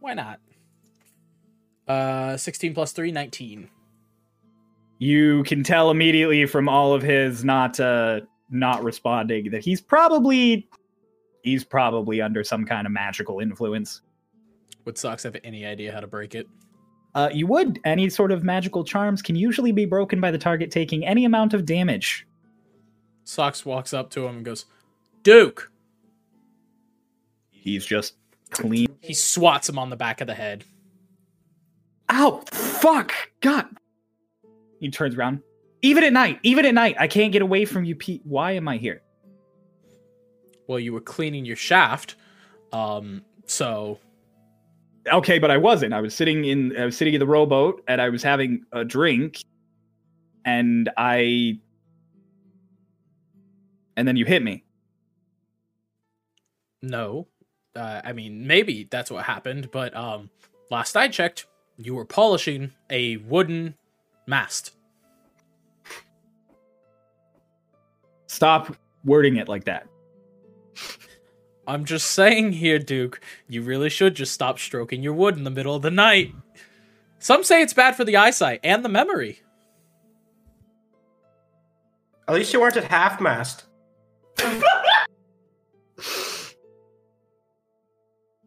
Why 0.00 0.14
not? 0.14 0.40
Uh, 1.88 2.36
16 2.36 2.74
plus 2.74 2.92
3, 2.92 3.10
19. 3.12 3.68
you 4.98 5.42
can 5.44 5.64
tell 5.64 5.90
immediately 5.90 6.46
from 6.46 6.68
all 6.68 6.92
of 6.92 7.02
his 7.02 7.42
not 7.44 7.80
uh 7.80 8.20
not 8.50 8.84
responding 8.84 9.50
that 9.50 9.64
he's 9.64 9.80
probably 9.80 10.68
he's 11.42 11.64
probably 11.64 12.20
under 12.20 12.44
some 12.44 12.64
kind 12.64 12.86
of 12.86 12.92
magical 12.92 13.40
influence. 13.40 14.02
Would 14.84 14.98
Socks 14.98 15.22
have 15.24 15.36
any 15.44 15.66
idea 15.66 15.92
how 15.92 16.00
to 16.00 16.06
break 16.06 16.34
it? 16.34 16.46
uh 17.14 17.28
you 17.32 17.46
would. 17.46 17.80
Any 17.84 18.08
sort 18.08 18.30
of 18.30 18.44
magical 18.44 18.84
charms 18.84 19.20
can 19.20 19.34
usually 19.36 19.72
be 19.72 19.84
broken 19.84 20.20
by 20.20 20.30
the 20.30 20.38
target 20.38 20.70
taking 20.70 21.04
any 21.04 21.24
amount 21.24 21.54
of 21.54 21.64
damage. 21.64 22.26
Socks 23.24 23.64
walks 23.66 23.92
up 23.92 24.10
to 24.10 24.26
him 24.26 24.36
and 24.36 24.44
goes, 24.44 24.66
Duke! 25.22 25.70
he's 27.50 27.84
just 27.84 28.14
clean. 28.50 28.86
He 29.02 29.12
swats 29.12 29.68
him 29.68 29.78
on 29.78 29.90
the 29.90 29.96
back 29.96 30.20
of 30.20 30.26
the 30.26 30.34
head. 30.34 30.64
ow 32.10 32.42
fuck 32.52 33.12
god. 33.40 33.66
He 34.78 34.90
turns 34.90 35.14
around. 35.14 35.42
Even 35.82 36.04
at 36.04 36.12
night 36.12 36.38
even 36.42 36.64
at 36.66 36.74
night 36.74 36.96
i 36.98 37.06
can't 37.08 37.32
get 37.32 37.42
away 37.42 37.64
from 37.64 37.84
you 37.84 37.94
pete. 37.94 38.22
Why 38.24 38.52
am 38.52 38.68
i 38.68 38.76
here 38.76 39.02
Well, 40.70 40.78
you 40.78 40.92
were 40.92 41.00
cleaning 41.00 41.44
your 41.44 41.56
shaft. 41.56 42.14
Um, 42.72 43.24
so 43.46 43.98
okay 45.10 45.38
but 45.38 45.50
i 45.50 45.56
wasn't 45.56 45.94
i 45.94 46.00
was 46.00 46.14
sitting 46.14 46.44
in 46.44 46.76
i 46.76 46.84
was 46.84 46.94
sitting 46.94 47.14
in 47.14 47.20
the 47.20 47.26
rowboat 47.26 47.82
and 47.88 48.02
i 48.02 48.08
was 48.10 48.22
having 48.22 48.62
a 48.72 48.84
drink 48.84 49.42
and 50.44 50.90
i 50.98 51.58
and 53.96 54.06
then 54.06 54.14
you 54.14 54.26
hit 54.26 54.42
me 54.42 54.62
no. 56.82 57.26
Uh, 57.76 58.00
I 58.04 58.12
mean, 58.12 58.46
maybe 58.46 58.88
that's 58.90 59.10
what 59.10 59.24
happened, 59.24 59.70
but 59.70 59.94
um, 59.94 60.30
last 60.70 60.96
I 60.96 61.08
checked, 61.08 61.46
you 61.76 61.94
were 61.94 62.04
polishing 62.04 62.72
a 62.90 63.18
wooden 63.18 63.74
mast. 64.26 64.72
stop 68.30 68.74
wording 69.04 69.36
it 69.36 69.48
like 69.48 69.64
that 69.64 69.86
I'm 71.70 71.84
just 71.84 72.08
saying 72.12 72.54
here, 72.54 72.80
Duke, 72.80 73.20
you 73.48 73.62
really 73.62 73.90
should 73.90 74.16
just 74.16 74.32
stop 74.32 74.58
stroking 74.58 75.04
your 75.04 75.12
wood 75.12 75.36
in 75.36 75.44
the 75.44 75.50
middle 75.50 75.76
of 75.76 75.82
the 75.82 75.90
night. 75.90 76.34
Some 77.20 77.44
say 77.44 77.62
it's 77.62 77.72
bad 77.74 77.94
for 77.94 78.04
the 78.04 78.16
eyesight 78.16 78.58
and 78.64 78.84
the 78.84 78.88
memory. 78.88 79.40
At 82.26 82.34
least 82.34 82.52
you 82.52 82.60
weren't 82.60 82.76
at 82.76 82.84
half 82.84 83.20
mast. 83.20 83.66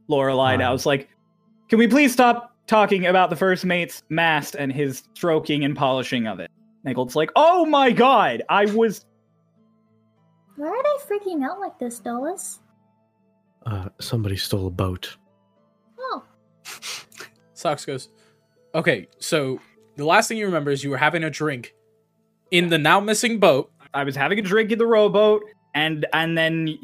lorelei 0.10 0.56
now 0.58 0.70
Wow. 0.72 0.75
is 0.75 0.86
like 0.86 1.08
can 1.70 1.80
we 1.80 1.88
please 1.88 2.12
stop 2.12 2.56
talking 2.68 3.06
about 3.06 3.30
the 3.30 3.36
first 3.36 3.63
mate's 3.63 4.03
mast 4.10 4.56
and 4.56 4.72
his 4.72 5.03
stroking 5.13 5.63
and 5.63 5.75
polishing 5.77 6.27
of 6.27 6.39
it 6.39 6.50
Nichols 6.84 7.15
like 7.15 7.30
oh 7.36 7.63
my 7.65 7.92
god 7.92 8.42
i 8.50 8.65
was 8.65 9.06
Why 10.58 10.68
are 10.68 10.84
they 10.84 11.15
freaking 11.15 11.44
out 11.46 11.60
like 11.60 11.77
this, 11.80 12.00
Dolus? 12.00 12.60
Uh, 13.65 13.89
somebody 14.00 14.36
stole 14.36 14.67
a 14.67 14.72
boat. 14.72 15.15
Oh, 16.00 16.24
Socks 17.53 17.86
goes, 17.86 18.10
okay, 18.75 19.08
so 19.20 19.60
the 19.96 20.05
last 20.05 20.27
thing 20.27 20.38
you 20.38 20.46
remember 20.46 20.72
is 20.72 20.84
you 20.84 20.89
were 20.89 20.98
having 20.98 21.24
a 21.24 21.29
drink 21.29 21.74
in 22.51 22.70
the 22.70 22.77
now 22.77 23.00
missing 23.00 23.39
boat. 23.39 23.72
i 23.93 24.03
was 24.03 24.15
having 24.15 24.38
a 24.39 24.41
drink 24.41 24.72
in 24.72 24.77
the 24.79 24.86
rowboat 24.86 25.43
and 25.75 26.05
and 26.13 26.38
then 26.38 26.77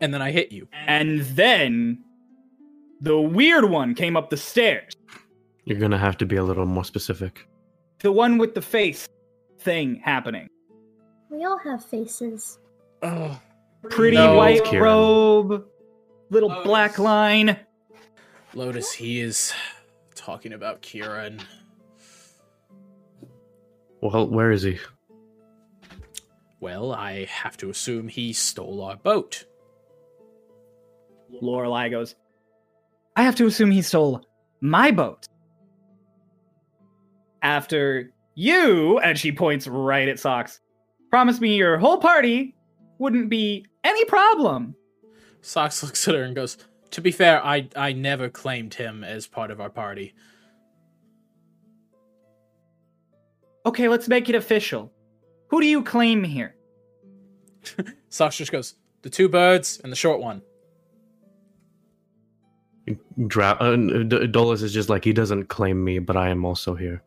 and 0.00 0.12
then 0.12 0.20
I 0.20 0.30
hit 0.30 0.52
you. 0.52 0.68
and 0.86 1.20
then 1.22 2.02
the 3.00 3.18
weird 3.20 3.64
one 3.70 3.94
came 3.94 4.16
up 4.16 4.30
the 4.30 4.36
stairs 4.36 4.92
You're 5.64 5.78
gonna 5.78 5.98
have 5.98 6.16
to 6.18 6.26
be 6.26 6.36
a 6.36 6.44
little 6.44 6.66
more 6.66 6.84
specific. 6.84 7.46
the 8.00 8.12
one 8.12 8.36
with 8.38 8.54
the 8.54 8.62
face 8.62 9.08
thing 9.60 10.00
happening 10.04 10.48
we 11.30 11.44
all 11.44 11.58
have 11.58 11.84
faces. 11.84 12.58
Oh, 13.02 13.40
pretty 13.90 14.16
No. 14.16 14.36
white 14.36 14.62
Kiran. 14.64 14.80
robe 14.82 15.64
little 16.30 16.62
black 16.64 16.98
line 16.98 17.56
Lotus, 18.54 18.90
he 18.92 19.20
is 19.20 19.52
talking 20.14 20.54
about 20.54 20.80
Kiran. 20.80 21.42
Well, 24.00 24.28
where 24.28 24.50
is 24.50 24.62
he? 24.62 24.78
Well, 26.60 26.92
I 26.92 27.24
have 27.26 27.56
to 27.58 27.68
assume 27.70 28.08
he 28.08 28.32
stole 28.32 28.82
our 28.82 28.96
boat. 28.96 29.44
Lorelei 31.28 31.90
goes, 31.90 32.14
I 33.14 33.22
have 33.24 33.34
to 33.36 33.46
assume 33.46 33.70
he 33.70 33.82
stole 33.82 34.24
my 34.60 34.90
boat. 34.90 35.26
After 37.42 38.10
You, 38.34 38.98
and 38.98 39.18
she 39.18 39.32
points 39.32 39.66
right 39.66 40.08
at 40.08 40.18
Socks, 40.18 40.60
promised 41.10 41.40
me 41.40 41.56
your 41.56 41.78
whole 41.78 41.98
party 41.98 42.54
wouldn't 42.98 43.28
be 43.28 43.66
any 43.86 44.04
problem. 44.04 44.74
Socks 45.40 45.82
looks 45.82 46.06
at 46.08 46.14
her 46.14 46.24
and 46.24 46.34
goes, 46.34 46.58
To 46.90 47.00
be 47.00 47.12
fair, 47.12 47.44
I, 47.44 47.68
I 47.76 47.92
never 47.92 48.28
claimed 48.28 48.74
him 48.74 49.04
as 49.04 49.26
part 49.26 49.50
of 49.50 49.60
our 49.60 49.70
party. 49.70 50.14
Okay, 53.64 53.88
let's 53.88 54.08
make 54.08 54.28
it 54.28 54.34
official. 54.34 54.92
Who 55.48 55.60
do 55.60 55.66
you 55.66 55.82
claim 55.82 56.24
here? 56.24 56.56
Socks 58.08 58.36
just 58.36 58.52
goes, 58.52 58.74
The 59.02 59.10
two 59.10 59.28
birds 59.28 59.80
and 59.82 59.92
the 59.92 59.96
short 59.96 60.20
one. 60.20 60.42
Dra- 63.26 63.56
uh, 63.60 63.76
D- 63.76 64.26
Dolus 64.28 64.62
is 64.62 64.72
just 64.72 64.88
like 64.88 65.04
he 65.04 65.12
doesn't 65.12 65.46
claim 65.46 65.82
me, 65.82 65.98
but 65.98 66.16
I 66.16 66.28
am 66.28 66.44
also 66.44 66.74
here. 66.74 67.02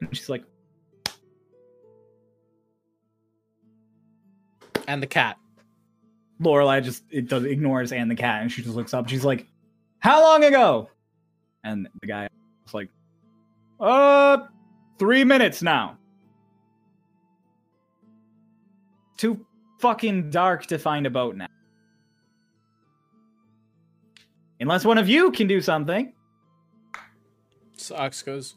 And 0.00 0.16
she's 0.16 0.28
like, 0.28 0.44
And 4.86 5.02
the 5.02 5.06
cat. 5.06 5.36
Lorelai 6.40 6.82
just 6.82 7.04
it 7.10 7.28
does 7.28 7.44
ignores 7.44 7.92
and 7.92 8.10
the 8.10 8.14
cat, 8.14 8.42
and 8.42 8.52
she 8.52 8.62
just 8.62 8.76
looks 8.76 8.92
up. 8.92 9.08
She's 9.08 9.24
like, 9.24 9.46
"How 10.00 10.22
long 10.22 10.44
ago?" 10.44 10.90
And 11.64 11.88
the 12.00 12.06
guy 12.06 12.28
was 12.64 12.74
like, 12.74 12.90
"Uh, 13.80 14.46
three 14.98 15.24
minutes 15.24 15.62
now. 15.62 15.98
Too 19.16 19.44
fucking 19.80 20.30
dark 20.30 20.66
to 20.66 20.78
find 20.78 21.06
a 21.06 21.10
boat 21.10 21.36
now. 21.36 21.46
Unless 24.60 24.84
one 24.84 24.98
of 24.98 25.08
you 25.08 25.30
can 25.30 25.46
do 25.46 25.60
something." 25.60 26.12
Socks 27.78 28.22
goes, 28.22 28.56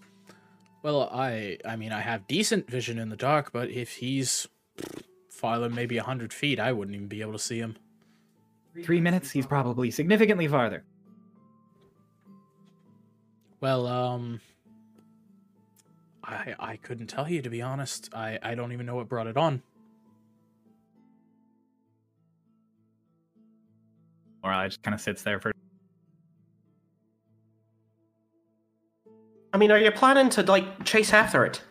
Well, 0.84 1.10
I 1.14 1.58
I 1.66 1.76
mean 1.76 1.92
I 1.92 2.02
have 2.02 2.28
decent 2.28 2.70
vision 2.70 3.00
in 3.00 3.10
the 3.10 3.18
dark, 3.18 3.52
but 3.52 3.70
if 3.70 3.92
he's 3.92 4.48
farther 5.40 5.70
maybe 5.70 5.98
a 5.98 6.04
hundred 6.04 6.34
feet, 6.34 6.60
I 6.60 6.74
wouldn't 6.74 6.96
even 6.96 7.08
be 7.08 7.22
able 7.22 7.32
to 7.32 7.40
see 7.40 7.60
him. 7.60 7.78
Three 8.84 9.02
minutes. 9.02 9.32
He's 9.32 9.48
probably 9.48 9.90
significantly 9.90 10.48
farther. 10.48 10.84
Well, 13.62 13.88
um 13.88 14.42
I 16.24 16.56
I 16.60 16.76
couldn't 16.78 17.08
tell 17.08 17.30
you 17.30 17.42
to 17.42 17.50
be 17.50 17.62
honest. 17.62 18.10
I, 18.14 18.38
I 18.44 18.56
don't 18.56 18.74
even 18.74 18.86
know 18.86 18.96
what 18.96 19.08
brought 19.08 19.28
it 19.28 19.38
on. 19.38 19.64
Lorelai 24.44 24.68
just 24.68 24.84
kind 24.84 24.96
of 24.96 25.02
sits 25.02 25.24
there 25.24 25.40
for. 25.40 25.52
I 29.52 29.58
mean, 29.58 29.72
are 29.72 29.80
you 29.80 29.92
planning 29.92 30.30
to 30.32 30.44
like 30.44 30.86
chase 30.86 31.12
after 31.12 31.46
it? 31.46 31.62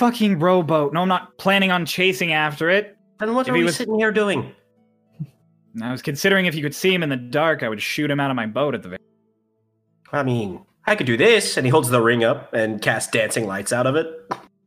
Fucking 0.00 0.38
rowboat. 0.38 0.94
No, 0.94 1.02
I'm 1.02 1.08
not 1.08 1.36
planning 1.36 1.70
on 1.70 1.84
chasing 1.84 2.32
after 2.32 2.70
it. 2.70 2.96
Then 3.18 3.34
what 3.34 3.46
If 3.46 3.52
are 3.52 3.56
he 3.56 3.60
we 3.60 3.66
was- 3.66 3.76
sitting 3.76 3.98
here 3.98 4.10
doing? 4.10 4.50
I 5.82 5.92
was 5.92 6.00
considering 6.00 6.46
if 6.46 6.54
you 6.54 6.62
could 6.62 6.74
see 6.74 6.92
him 6.94 7.02
in 7.02 7.10
the 7.10 7.18
dark, 7.18 7.62
I 7.62 7.68
would 7.68 7.82
shoot 7.82 8.10
him 8.10 8.18
out 8.18 8.30
of 8.30 8.34
my 8.34 8.46
boat 8.46 8.74
at 8.74 8.82
the 8.82 8.88
very. 8.88 8.98
I 10.10 10.22
mean, 10.22 10.64
I 10.86 10.96
could 10.96 11.06
do 11.06 11.18
this, 11.18 11.58
and 11.58 11.66
he 11.66 11.70
holds 11.70 11.90
the 11.90 12.00
ring 12.00 12.24
up 12.24 12.54
and 12.54 12.80
casts 12.80 13.10
dancing 13.12 13.46
lights 13.46 13.74
out 13.74 13.86
of 13.86 13.94
it, 13.94 14.08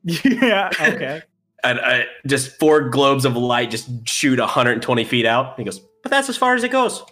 yeah. 0.24 0.70
Okay. 0.80 1.24
and 1.64 1.80
uh, 1.80 2.02
just 2.28 2.60
four 2.60 2.90
globes 2.90 3.26
of 3.26 3.36
light 3.36 3.72
just 3.72 4.08
shoot 4.08 4.38
120 4.40 5.04
feet 5.04 5.26
out. 5.26 5.58
He 5.58 5.64
goes, 5.66 5.80
but 6.04 6.12
that's 6.12 6.30
as 6.30 6.38
far 6.38 6.54
as 6.54 6.64
it 6.64 6.70
goes. 6.72 7.04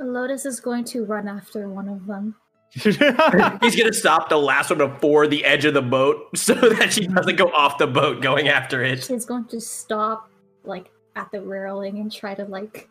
Lotus 0.00 0.46
is 0.46 0.58
going 0.58 0.84
to 0.86 1.04
run 1.04 1.28
after 1.28 1.68
one 1.68 1.88
of 1.90 2.06
them. 2.06 2.34
He's 2.70 2.96
gonna 2.96 3.92
stop 3.92 4.28
the 4.28 4.36
last 4.36 4.70
one 4.70 4.78
before 4.78 5.26
the 5.26 5.44
edge 5.44 5.64
of 5.64 5.74
the 5.74 5.82
boat 5.82 6.26
so 6.36 6.54
that 6.54 6.92
she 6.92 7.06
doesn't 7.06 7.36
go 7.36 7.46
off 7.52 7.78
the 7.78 7.86
boat 7.86 8.20
going 8.22 8.48
after 8.48 8.84
it. 8.84 9.02
She's 9.04 9.24
going 9.24 9.46
to 9.46 9.60
stop, 9.60 10.30
like, 10.64 10.90
at 11.16 11.30
the 11.32 11.40
railing 11.40 11.98
and 11.98 12.12
try 12.12 12.34
to, 12.34 12.44
like, 12.44 12.88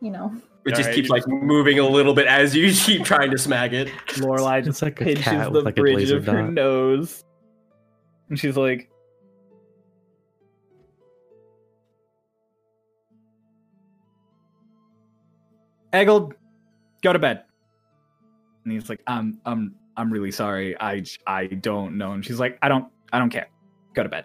you 0.00 0.10
know, 0.10 0.32
It 0.64 0.70
just 0.70 0.82
Alright, 0.82 0.94
keeps 0.94 1.08
you 1.08 1.14
like 1.14 1.26
moving 1.26 1.78
a 1.78 1.86
little 1.86 2.14
bit 2.14 2.26
as 2.26 2.54
you 2.54 2.72
keep 2.74 3.04
trying 3.04 3.30
to 3.30 3.38
smack 3.38 3.72
it. 3.72 3.88
Lorelai 4.14 4.62
just 4.64 4.80
like 4.80 5.00
a 5.00 5.04
pinches 5.04 5.24
the 5.52 5.60
like 5.62 5.74
bridge 5.76 5.96
laser 5.96 6.16
of 6.18 6.26
her 6.26 6.42
dot. 6.42 6.52
nose, 6.52 7.24
and 8.30 8.38
she's 8.38 8.56
like, 8.56 8.90
Eggled, 15.92 16.34
go 17.02 17.12
to 17.12 17.18
bed." 17.18 17.44
And 18.64 18.72
he's 18.72 18.88
like, 18.88 19.00
"I'm, 19.06 19.40
I'm, 19.44 19.74
I'm 19.96 20.12
really 20.12 20.32
sorry. 20.32 20.78
I 20.80 21.04
I 21.26 21.46
don't 21.46 21.96
know." 21.98 22.12
And 22.12 22.24
she's 22.24 22.40
like, 22.40 22.58
"I 22.62 22.68
don't, 22.68 22.86
I 23.12 23.18
don't 23.18 23.30
care. 23.30 23.48
Go 23.94 24.02
to 24.02 24.08
bed." 24.08 24.24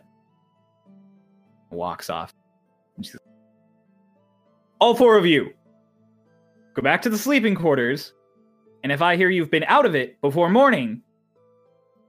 Walks 1.71 2.10
off. 2.10 2.34
And 2.95 3.06
she's 3.06 3.17
all 4.80 4.95
four 4.95 5.17
of 5.17 5.25
you 5.25 5.54
go 6.73 6.82
back 6.82 7.02
to 7.02 7.10
the 7.10 7.17
sleeping 7.17 7.54
quarters 7.54 8.13
and 8.84 8.91
if 8.91 9.02
I 9.02 9.15
hear 9.15 9.30
you've 9.30 9.52
been 9.52 9.65
out 9.65 9.86
of 9.86 9.95
it 9.95 10.19
before 10.21 10.49
morning, 10.49 11.02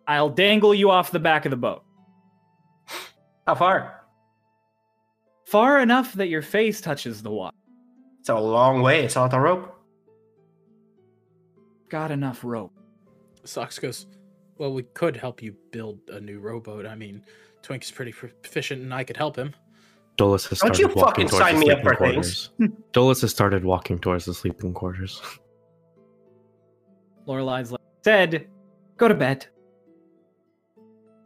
I'll 0.07 0.31
dangle 0.31 0.75
you 0.75 0.90
off 0.90 1.11
the 1.11 1.19
back 1.19 1.45
of 1.45 1.51
the 1.51 1.57
boat. 1.57 1.83
How 3.47 3.55
far? 3.55 4.03
Far 5.47 5.81
enough 5.81 6.12
that 6.14 6.29
your 6.29 6.43
face 6.43 6.81
touches 6.81 7.23
the 7.23 7.31
water. 7.31 7.57
It's 8.21 8.29
a 8.29 8.38
long 8.38 8.83
way. 8.83 9.05
It's 9.05 9.16
on 9.16 9.31
the 9.31 9.40
rope. 9.40 9.80
Got 11.90 12.11
enough 12.11 12.42
rope. 12.44 12.72
Socks 13.44 13.79
goes, 13.79 14.07
Well, 14.59 14.72
we 14.72 14.85
could 14.85 15.16
help 15.16 15.42
you 15.42 15.55
build 15.72 15.98
a 16.09 16.20
new 16.20 16.38
rowboat. 16.40 16.87
I 16.87 16.94
mean, 16.94 17.22
Twink 17.62 17.83
is 17.83 17.90
pretty 17.90 18.12
proficient 18.12 18.81
and 18.83 18.94
I 18.94 19.05
could 19.05 19.16
help 19.16 19.37
him. 19.37 19.55
Dolus 20.16 20.46
has 20.46 20.61
Don't 20.61 20.74
started 20.74 20.94
you 20.96 21.00
walking 21.03 21.26
fucking 21.26 21.29
towards 21.29 21.44
sign 21.44 21.55
the 21.55 21.61
me 21.66 21.70
up 21.70 21.79
sleeping 21.81 21.96
for 21.98 22.05
things. 22.05 22.50
quarters. 22.57 22.76
Dolus 22.92 23.20
has 23.22 23.31
started 23.31 23.64
walking 23.64 23.98
towards 23.98 24.24
the 24.24 24.35
sleeping 24.35 24.72
quarters. 24.72 25.20
Lorelai's 27.26 27.72
like, 27.72 27.81
said, 28.05 28.48
go 28.96 29.09
to 29.09 29.14
bed. 29.14 29.46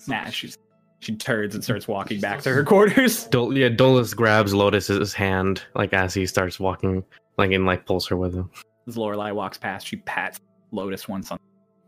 Nah, 0.07 0.25
she's 0.31 0.59
she 1.01 1.15
turns 1.17 1.55
and 1.55 1.63
starts 1.63 1.87
walking 1.89 2.21
back 2.21 2.41
to 2.43 2.51
her 2.51 2.65
quarters. 2.73 3.25
Dol- 3.31 3.57
yeah, 3.57 3.69
Dolus 3.69 4.15
grabs 4.15 4.55
Lotus's 4.55 5.13
hand 5.13 5.63
like 5.75 5.93
as 5.93 6.15
he 6.15 6.25
starts 6.27 6.59
walking, 6.61 7.05
like 7.37 7.53
and 7.53 7.67
like 7.67 7.85
pulls 7.87 8.07
her 8.09 8.17
with 8.17 8.35
him. 8.35 8.51
As 8.87 8.97
Lorelai 8.97 9.35
walks 9.35 9.59
past, 9.59 9.87
she 9.87 9.97
pats 9.97 10.41
Lotus 10.75 11.09
once 11.09 11.31
on 11.31 11.39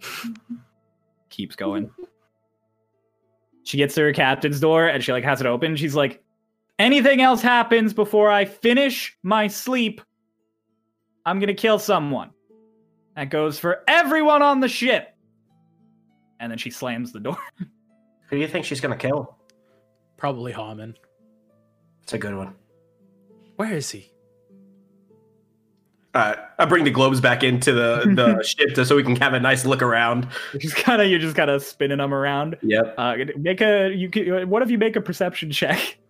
mm-hmm. 0.01 0.55
keeps 1.31 1.57
going. 1.57 1.91
She 3.65 3.77
gets 3.77 3.95
to 3.97 4.03
her 4.03 4.13
captain's 4.13 4.61
door 4.61 4.87
and 4.87 5.03
she 5.03 5.13
like 5.13 5.25
has 5.25 5.41
it 5.41 5.47
open. 5.47 5.77
She's 5.77 5.95
like, 5.95 6.23
anything 6.79 7.21
else 7.21 7.43
happens 7.43 7.93
before 7.93 8.31
I 8.31 8.45
finish 8.45 9.17
my 9.23 9.49
sleep, 9.49 10.01
I'm 11.25 11.41
gonna 11.41 11.55
kill 11.55 11.79
someone. 11.79 12.31
That 13.17 13.31
goes 13.31 13.59
for 13.59 13.83
everyone 13.89 14.43
on 14.43 14.61
the 14.61 14.69
ship. 14.69 15.17
And 16.39 16.51
then 16.51 16.59
she 16.59 16.71
slams 16.71 17.13
the 17.13 17.21
door. 17.21 17.39
Who 17.59 18.37
do 18.37 18.39
you 18.39 18.49
think 18.49 18.65
she's 18.65 18.81
gonna 18.81 18.97
kill? 18.97 19.37
Probably 20.17 20.53
Harmon. 20.53 20.95
It's 22.03 22.13
a 22.13 22.19
good 22.19 22.37
one. 22.37 22.55
Where 23.57 23.73
is 23.73 23.91
he? 23.91 24.13
Uh, 26.17 26.35
I 26.59 26.65
bring 26.65 26.85
the 26.85 26.91
globes 26.91 27.21
back 27.21 27.43
into 27.43 27.73
the, 27.73 28.11
the 28.15 28.43
ship 28.47 28.75
to, 28.75 28.87
so 28.87 28.97
we 28.97 29.03
can 29.03 29.17
have 29.17 29.35
a 29.35 29.41
nice 29.41 29.67
look 29.67 29.83
around. 29.83 30.27
She's 30.59 30.73
kind 30.73 31.03
of 31.03 31.09
you're 31.09 31.19
just 31.19 31.37
kind 31.37 31.51
of 31.51 31.63
spinning 31.63 31.99
them 31.99 32.15
around. 32.15 32.57
Yep. 32.63 32.95
Uh, 32.97 33.17
make 33.37 33.61
a 33.61 33.93
you. 33.95 34.09
can- 34.09 34.49
What 34.49 34.63
if 34.63 34.71
you 34.71 34.79
make 34.79 34.97
a 34.97 35.01
perception 35.01 35.51
check? 35.51 35.99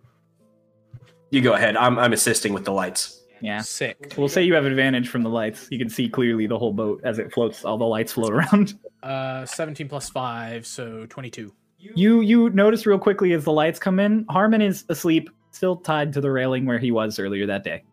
You 1.29 1.41
go 1.41 1.53
ahead. 1.55 1.75
I'm, 1.75 1.99
I'm 1.99 2.13
assisting 2.13 2.53
with 2.53 2.63
the 2.63 2.71
lights. 2.71 3.21
Yeah. 3.41 3.59
Sick. 3.61 4.13
We'll 4.17 4.29
say 4.29 4.43
you 4.43 4.53
have 4.53 4.63
advantage 4.65 5.09
from 5.09 5.23
the 5.23 5.29
lights. 5.29 5.67
You 5.69 5.77
can 5.77 5.89
see 5.89 6.07
clearly 6.07 6.47
the 6.47 6.57
whole 6.57 6.71
boat 6.71 7.01
as 7.03 7.19
it 7.19 7.33
floats. 7.33 7.65
All 7.65 7.77
the 7.77 7.83
lights 7.83 8.13
float 8.13 8.31
around. 8.33 8.75
Uh, 9.03 9.45
17 9.45 9.87
plus 9.89 10.09
5, 10.09 10.65
so 10.65 11.05
22. 11.07 11.53
You 11.77 12.21
you 12.21 12.49
notice 12.49 12.85
real 12.85 12.97
quickly 12.97 13.31
as 13.33 13.43
the 13.43 13.51
lights 13.51 13.77
come 13.77 13.99
in, 13.99 14.25
Harmon 14.27 14.61
is 14.61 14.85
asleep, 14.89 15.29
still 15.51 15.75
tied 15.75 16.11
to 16.13 16.21
the 16.21 16.31
railing 16.31 16.65
where 16.65 16.79
he 16.79 16.91
was 16.91 17.19
earlier 17.19 17.45
that 17.45 17.63
day. 17.63 17.83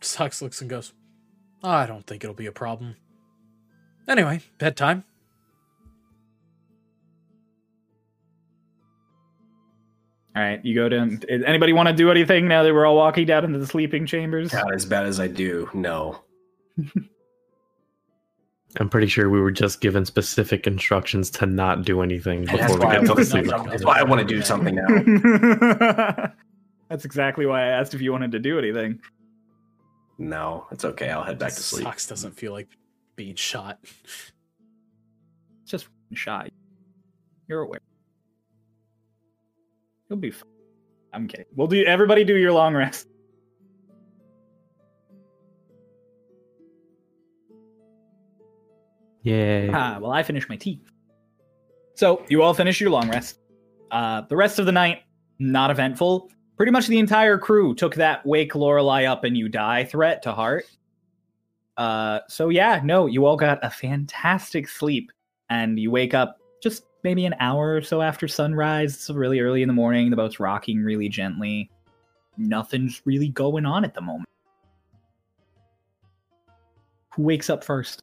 Socks 0.00 0.40
looks 0.40 0.60
and 0.60 0.70
goes, 0.70 0.94
I 1.62 1.86
don't 1.86 2.06
think 2.06 2.22
it'll 2.24 2.34
be 2.34 2.46
a 2.46 2.52
problem. 2.52 2.96
Anyway, 4.08 4.40
bedtime. 4.58 5.04
All 10.36 10.42
right, 10.42 10.62
you 10.64 10.74
go 10.74 10.88
down. 10.88 11.22
Anybody 11.30 11.72
want 11.72 11.88
to 11.88 11.94
do 11.94 12.10
anything 12.10 12.46
now 12.46 12.62
that 12.62 12.74
we're 12.74 12.84
all 12.84 12.96
walking 12.96 13.26
down 13.26 13.44
into 13.44 13.58
the 13.58 13.66
sleeping 13.66 14.04
chambers? 14.04 14.52
Not 14.52 14.74
as 14.74 14.84
bad 14.84 15.06
as 15.06 15.18
I 15.18 15.28
do. 15.28 15.70
No. 15.72 16.20
I'm 18.78 18.90
pretty 18.90 19.06
sure 19.06 19.30
we 19.30 19.40
were 19.40 19.50
just 19.50 19.80
given 19.80 20.04
specific 20.04 20.66
instructions 20.66 21.30
to 21.30 21.46
not 21.46 21.86
do 21.86 22.02
anything 22.02 22.42
before 22.42 22.58
that's 22.58 22.74
we 22.74 22.80
why, 22.80 22.92
get 22.92 23.00
to 23.00 23.06
the 23.06 23.14
to 23.14 23.20
do 23.20 23.24
sleeping 23.24 23.50
something. 23.50 23.70
That's 23.70 23.84
why 23.84 23.98
I 23.98 24.02
want 24.02 24.20
to 24.20 24.26
do 24.26 24.42
something 24.42 24.74
now. 24.74 26.32
That's 26.90 27.04
exactly 27.06 27.46
why 27.46 27.62
I 27.62 27.68
asked 27.68 27.94
if 27.94 28.02
you 28.02 28.12
wanted 28.12 28.32
to 28.32 28.38
do 28.38 28.58
anything. 28.58 29.00
No, 30.18 30.66
it's 30.70 30.84
okay. 30.84 31.10
I'll 31.10 31.22
head 31.22 31.38
back 31.38 31.52
to 31.52 31.62
sleep. 31.62 31.84
Socks 31.84 32.06
doesn't 32.06 32.32
feel 32.32 32.52
like 32.52 32.68
being 33.16 33.34
shot. 33.34 33.78
It's 33.82 35.70
just 35.70 35.88
a 36.12 36.16
shot. 36.16 36.48
You're 37.48 37.62
aware. 37.62 37.80
You'll 40.08 40.18
be 40.18 40.30
fine. 40.30 40.48
I'm 41.12 41.28
kidding. 41.28 41.46
We'll 41.54 41.66
do 41.66 41.84
everybody 41.84 42.24
do 42.24 42.36
your 42.36 42.52
long 42.52 42.74
rest. 42.74 43.08
Yay. 49.22 49.70
Ah, 49.72 49.98
well, 50.00 50.12
I 50.12 50.22
finished 50.22 50.48
my 50.48 50.56
tea. 50.56 50.80
So 51.94 52.24
you 52.28 52.42
all 52.42 52.54
finish 52.54 52.80
your 52.80 52.90
long 52.90 53.10
rest. 53.10 53.40
Uh, 53.90 54.20
the 54.22 54.36
rest 54.36 54.58
of 54.58 54.66
the 54.66 54.72
night, 54.72 55.02
not 55.38 55.70
eventful. 55.70 56.30
Pretty 56.56 56.72
much 56.72 56.86
the 56.86 56.98
entire 56.98 57.38
crew 57.38 57.74
took 57.74 57.94
that 57.96 58.24
wake 58.24 58.54
Lorelei 58.54 59.04
up 59.04 59.24
and 59.24 59.36
you 59.36 59.48
die 59.48 59.84
threat 59.84 60.22
to 60.22 60.32
heart. 60.32 60.64
Uh, 61.76 62.20
so 62.28 62.48
yeah, 62.48 62.80
no, 62.82 63.06
you 63.06 63.26
all 63.26 63.36
got 63.36 63.58
a 63.62 63.70
fantastic 63.70 64.68
sleep, 64.68 65.12
and 65.50 65.78
you 65.78 65.90
wake 65.90 66.14
up 66.14 66.38
just 66.62 66.84
maybe 67.04 67.26
an 67.26 67.34
hour 67.38 67.76
or 67.76 67.82
so 67.82 68.00
after 68.00 68.26
sunrise. 68.26 68.94
It's 68.94 69.10
really 69.10 69.40
early 69.40 69.62
in 69.62 69.68
the 69.68 69.74
morning. 69.74 70.08
The 70.10 70.16
boat's 70.16 70.40
rocking 70.40 70.82
really 70.82 71.10
gently. 71.10 71.70
Nothing's 72.38 73.02
really 73.04 73.28
going 73.28 73.66
on 73.66 73.84
at 73.84 73.94
the 73.94 74.00
moment. 74.00 74.28
Who 77.14 77.22
wakes 77.22 77.50
up 77.50 77.62
first? 77.62 78.02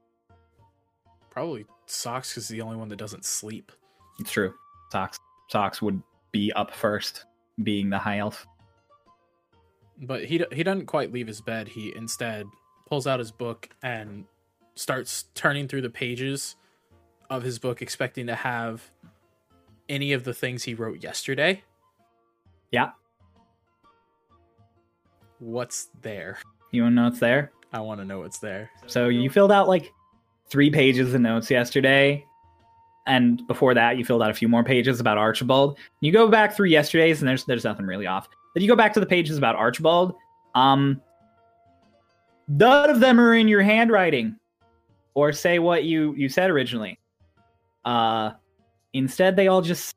Probably 1.29 1.65
Socks 1.87 2.31
because 2.31 2.47
he's 2.47 2.57
the 2.57 2.61
only 2.61 2.77
one 2.77 2.89
that 2.89 2.97
doesn't 2.97 3.25
sleep. 3.25 3.71
It's 4.19 4.31
true. 4.31 4.53
Socks. 4.91 5.17
Socks 5.49 5.81
would 5.81 6.01
be 6.31 6.51
up 6.53 6.73
first, 6.73 7.25
being 7.61 7.89
the 7.89 7.99
high 7.99 8.19
elf. 8.19 8.47
But 10.01 10.25
he 10.25 10.43
he 10.51 10.63
doesn't 10.63 10.87
quite 10.87 11.11
leave 11.11 11.27
his 11.27 11.41
bed. 11.41 11.67
He 11.67 11.93
instead 11.95 12.45
pulls 12.87 13.05
out 13.07 13.19
his 13.19 13.31
book 13.31 13.69
and 13.83 14.25
starts 14.75 15.25
turning 15.35 15.67
through 15.67 15.81
the 15.81 15.89
pages 15.89 16.55
of 17.29 17.43
his 17.43 17.59
book, 17.59 17.81
expecting 17.81 18.27
to 18.27 18.35
have 18.35 18.89
any 19.89 20.13
of 20.13 20.23
the 20.23 20.33
things 20.33 20.63
he 20.63 20.73
wrote 20.73 21.03
yesterday. 21.03 21.63
Yeah. 22.71 22.91
What's 25.39 25.89
there? 26.01 26.39
You 26.71 26.83
want 26.83 26.93
to 26.93 26.95
know 26.95 27.03
what's 27.05 27.19
there? 27.19 27.51
I 27.71 27.79
want 27.79 27.99
to 28.01 28.05
know 28.05 28.19
what's 28.19 28.39
there. 28.39 28.69
So 28.87 29.09
you 29.09 29.29
filled 29.29 29.51
out 29.51 29.67
like 29.67 29.91
three 30.47 30.69
pages 30.69 31.13
of 31.13 31.21
notes 31.21 31.51
yesterday, 31.51 32.25
and 33.05 33.45
before 33.47 33.73
that, 33.73 33.97
you 33.97 34.05
filled 34.05 34.23
out 34.23 34.29
a 34.29 34.33
few 34.33 34.47
more 34.47 34.63
pages 34.63 34.99
about 34.99 35.17
Archibald. 35.17 35.77
You 35.99 36.11
go 36.11 36.29
back 36.29 36.55
through 36.55 36.67
yesterday's, 36.67 37.21
and 37.21 37.27
there's 37.27 37.43
there's 37.45 37.63
nothing 37.63 37.85
really 37.85 38.07
off. 38.07 38.29
But 38.53 38.61
you 38.61 38.67
go 38.67 38.75
back 38.75 38.93
to 38.93 38.99
the 38.99 39.05
pages 39.05 39.37
about 39.37 39.55
Archibald. 39.55 40.15
Um, 40.55 41.01
none 42.47 42.89
of 42.89 42.99
them 42.99 43.19
are 43.19 43.33
in 43.33 43.47
your 43.47 43.61
handwriting, 43.61 44.37
or 45.13 45.33
say 45.33 45.59
what 45.59 45.83
you 45.83 46.13
you 46.15 46.29
said 46.29 46.49
originally. 46.49 46.99
Uh, 47.83 48.31
instead, 48.93 49.35
they 49.35 49.47
all 49.47 49.61
just 49.61 49.95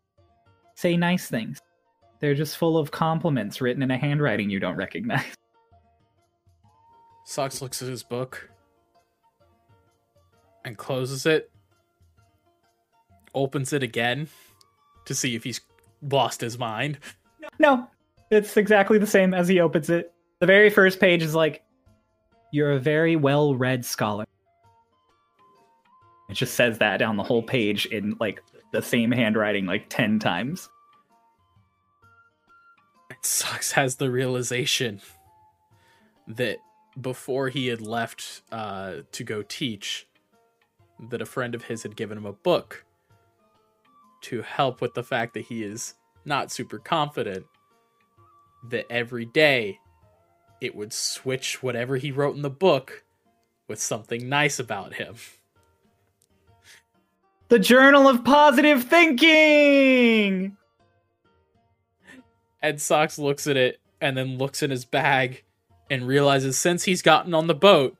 say 0.74 0.96
nice 0.96 1.28
things. 1.28 1.60
They're 2.18 2.34
just 2.34 2.56
full 2.56 2.78
of 2.78 2.90
compliments 2.90 3.60
written 3.60 3.82
in 3.82 3.90
a 3.90 3.98
handwriting 3.98 4.50
you 4.50 4.58
don't 4.58 4.76
recognize. 4.76 5.24
Socks 7.24 7.60
looks 7.60 7.82
at 7.82 7.88
his 7.88 8.02
book 8.02 8.50
and 10.64 10.76
closes 10.76 11.26
it, 11.26 11.50
opens 13.36 13.72
it 13.72 13.84
again 13.84 14.28
to 15.04 15.14
see 15.14 15.36
if 15.36 15.44
he's 15.44 15.60
lost 16.02 16.40
his 16.40 16.58
mind. 16.58 16.98
No, 17.58 17.88
it's 18.30 18.56
exactly 18.56 18.98
the 18.98 19.06
same 19.06 19.32
as 19.32 19.46
he 19.46 19.60
opens 19.60 19.88
it. 19.88 20.12
The 20.40 20.46
very 20.46 20.70
first 20.70 20.98
page 20.98 21.22
is 21.22 21.34
like, 21.34 21.62
You're 22.50 22.72
a 22.72 22.78
very 22.78 23.14
well 23.14 23.54
read 23.54 23.84
scholar. 23.84 24.24
It 26.28 26.34
just 26.34 26.54
says 26.54 26.78
that 26.78 26.96
down 26.96 27.16
the 27.16 27.22
whole 27.22 27.42
page 27.42 27.86
in 27.86 28.16
like 28.18 28.42
the 28.72 28.82
same 28.82 29.12
handwriting 29.12 29.66
like 29.66 29.86
10 29.88 30.18
times. 30.18 30.68
And 33.10 33.18
Socks 33.22 33.72
has 33.72 33.96
the 33.96 34.10
realization 34.10 35.00
that 36.26 36.58
before 37.00 37.48
he 37.48 37.68
had 37.68 37.80
left 37.80 38.42
uh, 38.50 38.96
to 39.12 39.22
go 39.22 39.42
teach, 39.42 40.08
that 41.10 41.22
a 41.22 41.26
friend 41.26 41.54
of 41.54 41.64
his 41.64 41.82
had 41.82 41.94
given 41.94 42.18
him 42.18 42.26
a 42.26 42.32
book 42.32 42.85
to 44.26 44.42
help 44.42 44.80
with 44.80 44.94
the 44.94 45.04
fact 45.04 45.34
that 45.34 45.44
he 45.44 45.62
is 45.62 45.94
not 46.24 46.50
super 46.50 46.78
confident 46.78 47.46
that 48.68 48.86
every 48.90 49.24
day 49.24 49.78
it 50.60 50.74
would 50.74 50.92
switch 50.92 51.62
whatever 51.62 51.96
he 51.96 52.10
wrote 52.10 52.34
in 52.34 52.42
the 52.42 52.50
book 52.50 53.04
with 53.68 53.80
something 53.80 54.28
nice 54.28 54.58
about 54.58 54.94
him. 54.94 55.14
The 57.48 57.60
Journal 57.60 58.08
of 58.08 58.24
Positive 58.24 58.82
Thinking! 58.82 60.56
Ed 62.60 62.80
Socks 62.80 63.20
looks 63.20 63.46
at 63.46 63.56
it 63.56 63.78
and 64.00 64.16
then 64.16 64.38
looks 64.38 64.60
in 64.60 64.72
his 64.72 64.84
bag 64.84 65.44
and 65.88 66.08
realizes 66.08 66.58
since 66.58 66.82
he's 66.82 67.02
gotten 67.02 67.32
on 67.32 67.46
the 67.46 67.54
boat, 67.54 67.96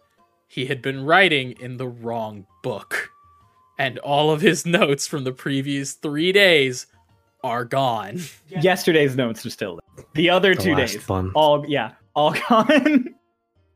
he 0.48 0.66
had 0.66 0.82
been 0.82 1.04
writing 1.04 1.52
in 1.52 1.76
the 1.76 1.86
wrong 1.86 2.46
book. 2.64 3.12
And 3.78 3.98
all 3.98 4.30
of 4.30 4.40
his 4.40 4.64
notes 4.66 5.06
from 5.06 5.24
the 5.24 5.32
previous 5.32 5.92
three 5.92 6.32
days 6.32 6.86
are 7.44 7.64
gone. 7.64 8.20
Yesterday's 8.48 9.16
notes 9.16 9.44
are 9.46 9.50
still 9.50 9.78
there. 9.96 10.04
The 10.14 10.30
other 10.30 10.54
The 10.54 10.62
two 10.62 10.74
days. 10.74 11.08
one. 11.08 11.30
All, 11.34 11.64
yeah, 11.68 11.92
all 12.14 12.34
gone. 12.48 13.14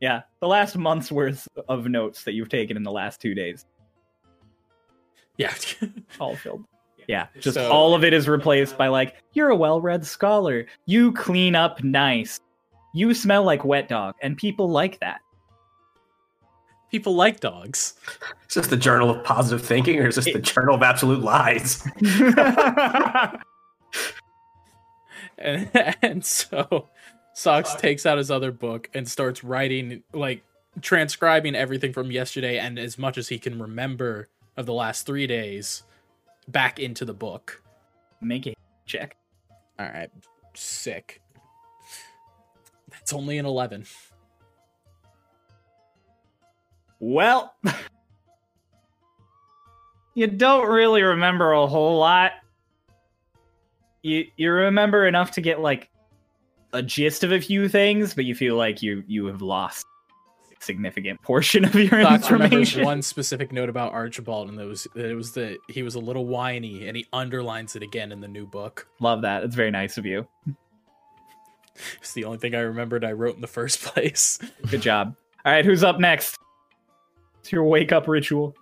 yeah, 0.00 0.22
the 0.40 0.48
last 0.48 0.76
month's 0.76 1.12
worth 1.12 1.46
of 1.68 1.86
notes 1.86 2.24
that 2.24 2.32
you've 2.32 2.48
taken 2.48 2.76
in 2.76 2.82
the 2.82 2.90
last 2.92 3.20
two 3.20 3.34
days. 3.34 3.66
Yeah. 5.36 5.54
all 6.18 6.36
filled. 6.36 6.64
Yeah, 7.08 7.26
just 7.40 7.54
So- 7.54 7.70
all 7.70 7.94
of 7.94 8.04
it 8.04 8.12
is 8.12 8.28
replaced 8.28 8.76
by 8.78 8.88
like, 8.88 9.16
you're 9.32 9.48
a 9.50 9.56
well-read 9.56 10.04
scholar. 10.06 10.66
You 10.86 11.12
clean 11.12 11.54
up 11.54 11.82
nice. 11.82 12.38
You 12.94 13.14
smell 13.14 13.44
like 13.44 13.64
wet 13.64 13.88
dog, 13.88 14.14
and 14.20 14.36
people 14.36 14.68
like 14.68 14.98
that. 15.00 15.20
People 16.90 17.14
like 17.14 17.40
dogs. 17.40 17.94
Is 18.48 18.54
this 18.54 18.66
the 18.66 18.76
Journal 18.76 19.10
of 19.10 19.22
Positive 19.24 19.64
Thinking 19.64 20.00
or 20.00 20.08
is 20.08 20.16
this 20.16 20.24
the 20.24 20.40
Journal 20.40 20.74
of 20.74 20.82
Absolute 20.82 21.20
Lies? 21.20 21.86
And, 25.40 25.70
and 26.02 26.24
so 26.24 26.88
Socks 27.32 27.74
takes 27.74 28.04
out 28.04 28.18
his 28.18 28.30
other 28.30 28.52
book 28.52 28.90
and 28.94 29.08
starts 29.08 29.42
writing, 29.42 30.02
like, 30.12 30.44
transcribing 30.82 31.54
everything 31.54 31.92
from 31.92 32.10
yesterday 32.12 32.58
and 32.58 32.78
as 32.78 32.98
much 32.98 33.18
as 33.18 33.28
he 33.28 33.38
can 33.38 33.60
remember 33.60 34.28
of 34.56 34.66
the 34.66 34.74
last 34.74 35.06
three 35.06 35.26
days 35.26 35.82
back 36.46 36.78
into 36.78 37.04
the 37.04 37.14
book. 37.14 37.62
Make 38.20 38.46
a 38.46 38.54
check. 38.86 39.16
All 39.78 39.86
right, 39.86 40.10
sick. 40.54 41.22
That's 42.90 43.12
only 43.12 43.38
an 43.38 43.46
11. 43.46 43.86
Well, 47.00 47.54
you 50.14 50.26
don't 50.26 50.68
really 50.68 51.02
remember 51.02 51.52
a 51.52 51.66
whole 51.66 51.98
lot. 51.98 52.32
You 54.02 54.26
you 54.36 54.52
remember 54.52 55.06
enough 55.06 55.32
to 55.32 55.40
get 55.40 55.60
like 55.60 55.88
a 56.72 56.82
gist 56.82 57.24
of 57.24 57.32
a 57.32 57.40
few 57.40 57.68
things, 57.68 58.14
but 58.14 58.24
you 58.24 58.34
feel 58.34 58.56
like 58.56 58.82
you 58.82 59.04
you 59.06 59.26
have 59.26 59.42
lost 59.42 59.86
a 60.50 60.64
significant 60.64 61.20
portion 61.22 61.64
of 61.64 61.74
your 61.74 62.02
Fox 62.02 62.30
remembers 62.30 62.52
information. 62.52 62.84
one 62.84 63.02
specific 63.02 63.52
note 63.52 63.68
about 63.68 63.92
Archibald, 63.92 64.48
and 64.48 64.58
that 64.58 64.66
was 64.66 64.86
it 64.94 65.16
was 65.16 65.32
that 65.32 65.58
he 65.68 65.82
was 65.82 65.94
a 65.94 66.00
little 66.00 66.26
whiny, 66.26 66.86
and 66.86 66.96
he 66.96 67.06
underlines 67.12 67.76
it 67.76 67.82
again 67.82 68.12
in 68.12 68.20
the 68.20 68.28
new 68.28 68.46
book. 68.46 68.86
Love 69.00 69.22
that. 69.22 69.42
It's 69.42 69.54
very 69.54 69.70
nice 69.70 69.98
of 69.98 70.06
you. 70.06 70.26
It's 72.00 72.12
the 72.12 72.24
only 72.24 72.36
thing 72.36 72.54
I 72.54 72.58
remembered 72.58 73.06
I 73.06 73.12
wrote 73.12 73.36
in 73.36 73.40
the 73.40 73.46
first 73.46 73.80
place. 73.80 74.38
Good 74.68 74.82
job. 74.82 75.16
All 75.46 75.52
right, 75.52 75.64
who's 75.64 75.82
up 75.82 75.98
next? 75.98 76.36
It's 77.40 77.52
your 77.52 77.64
wake 77.64 77.92
up 77.92 78.06
ritual. 78.06 78.54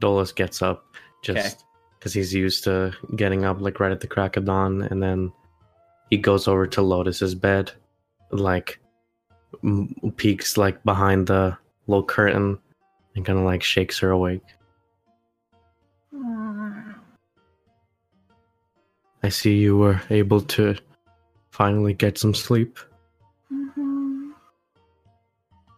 Dolus 0.00 0.32
gets 0.32 0.62
up 0.62 0.84
just 1.22 1.64
because 1.98 2.12
he's 2.14 2.32
used 2.32 2.62
to 2.64 2.92
getting 3.16 3.44
up 3.44 3.60
like 3.60 3.80
right 3.80 3.90
at 3.90 4.00
the 4.00 4.06
crack 4.06 4.36
of 4.36 4.44
dawn, 4.44 4.82
and 4.82 5.02
then 5.02 5.32
he 6.10 6.16
goes 6.16 6.46
over 6.46 6.66
to 6.66 6.82
Lotus's 6.82 7.34
bed, 7.34 7.72
like 8.30 8.78
m- 9.64 9.94
peeks 10.16 10.56
like 10.56 10.82
behind 10.84 11.26
the 11.26 11.56
little 11.86 12.04
curtain, 12.04 12.58
and 13.16 13.24
kind 13.24 13.38
of 13.38 13.44
like 13.44 13.62
shakes 13.62 13.98
her 13.98 14.10
awake. 14.10 14.44
I 19.22 19.28
see 19.30 19.56
you 19.56 19.76
were 19.76 20.00
able 20.10 20.40
to 20.42 20.76
finally 21.50 21.92
get 21.92 22.18
some 22.18 22.34
sleep. 22.34 22.78
Mm-hmm. 23.52 24.30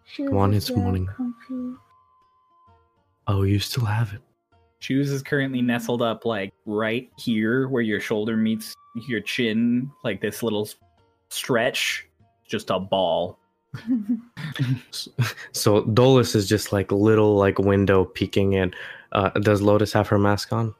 She 0.04 0.24
Come 0.24 0.36
on, 0.36 0.52
it's 0.54 0.70
morning. 0.70 1.06
comfy. 1.06 1.78
Oh, 3.32 3.42
you 3.42 3.60
still 3.60 3.84
have 3.84 4.12
it. 4.12 4.20
Shoes 4.80 5.12
is 5.12 5.22
currently 5.22 5.62
nestled 5.62 6.02
up 6.02 6.24
like 6.24 6.52
right 6.66 7.08
here 7.16 7.68
where 7.68 7.80
your 7.80 8.00
shoulder 8.00 8.36
meets 8.36 8.74
your 9.06 9.20
chin, 9.20 9.88
like 10.02 10.20
this 10.20 10.42
little 10.42 10.68
stretch. 11.28 12.08
Just 12.44 12.70
a 12.70 12.80
ball. 12.80 13.38
So 15.52 15.84
Dolus 15.84 16.34
is 16.34 16.48
just 16.48 16.72
like 16.72 16.90
little 16.90 17.36
like 17.36 17.60
window 17.60 18.04
peeking 18.04 18.54
in. 18.54 18.74
Uh, 19.12 19.30
does 19.30 19.62
Lotus 19.62 19.92
have 19.92 20.08
her 20.08 20.18
mask 20.18 20.52
on? 20.52 20.74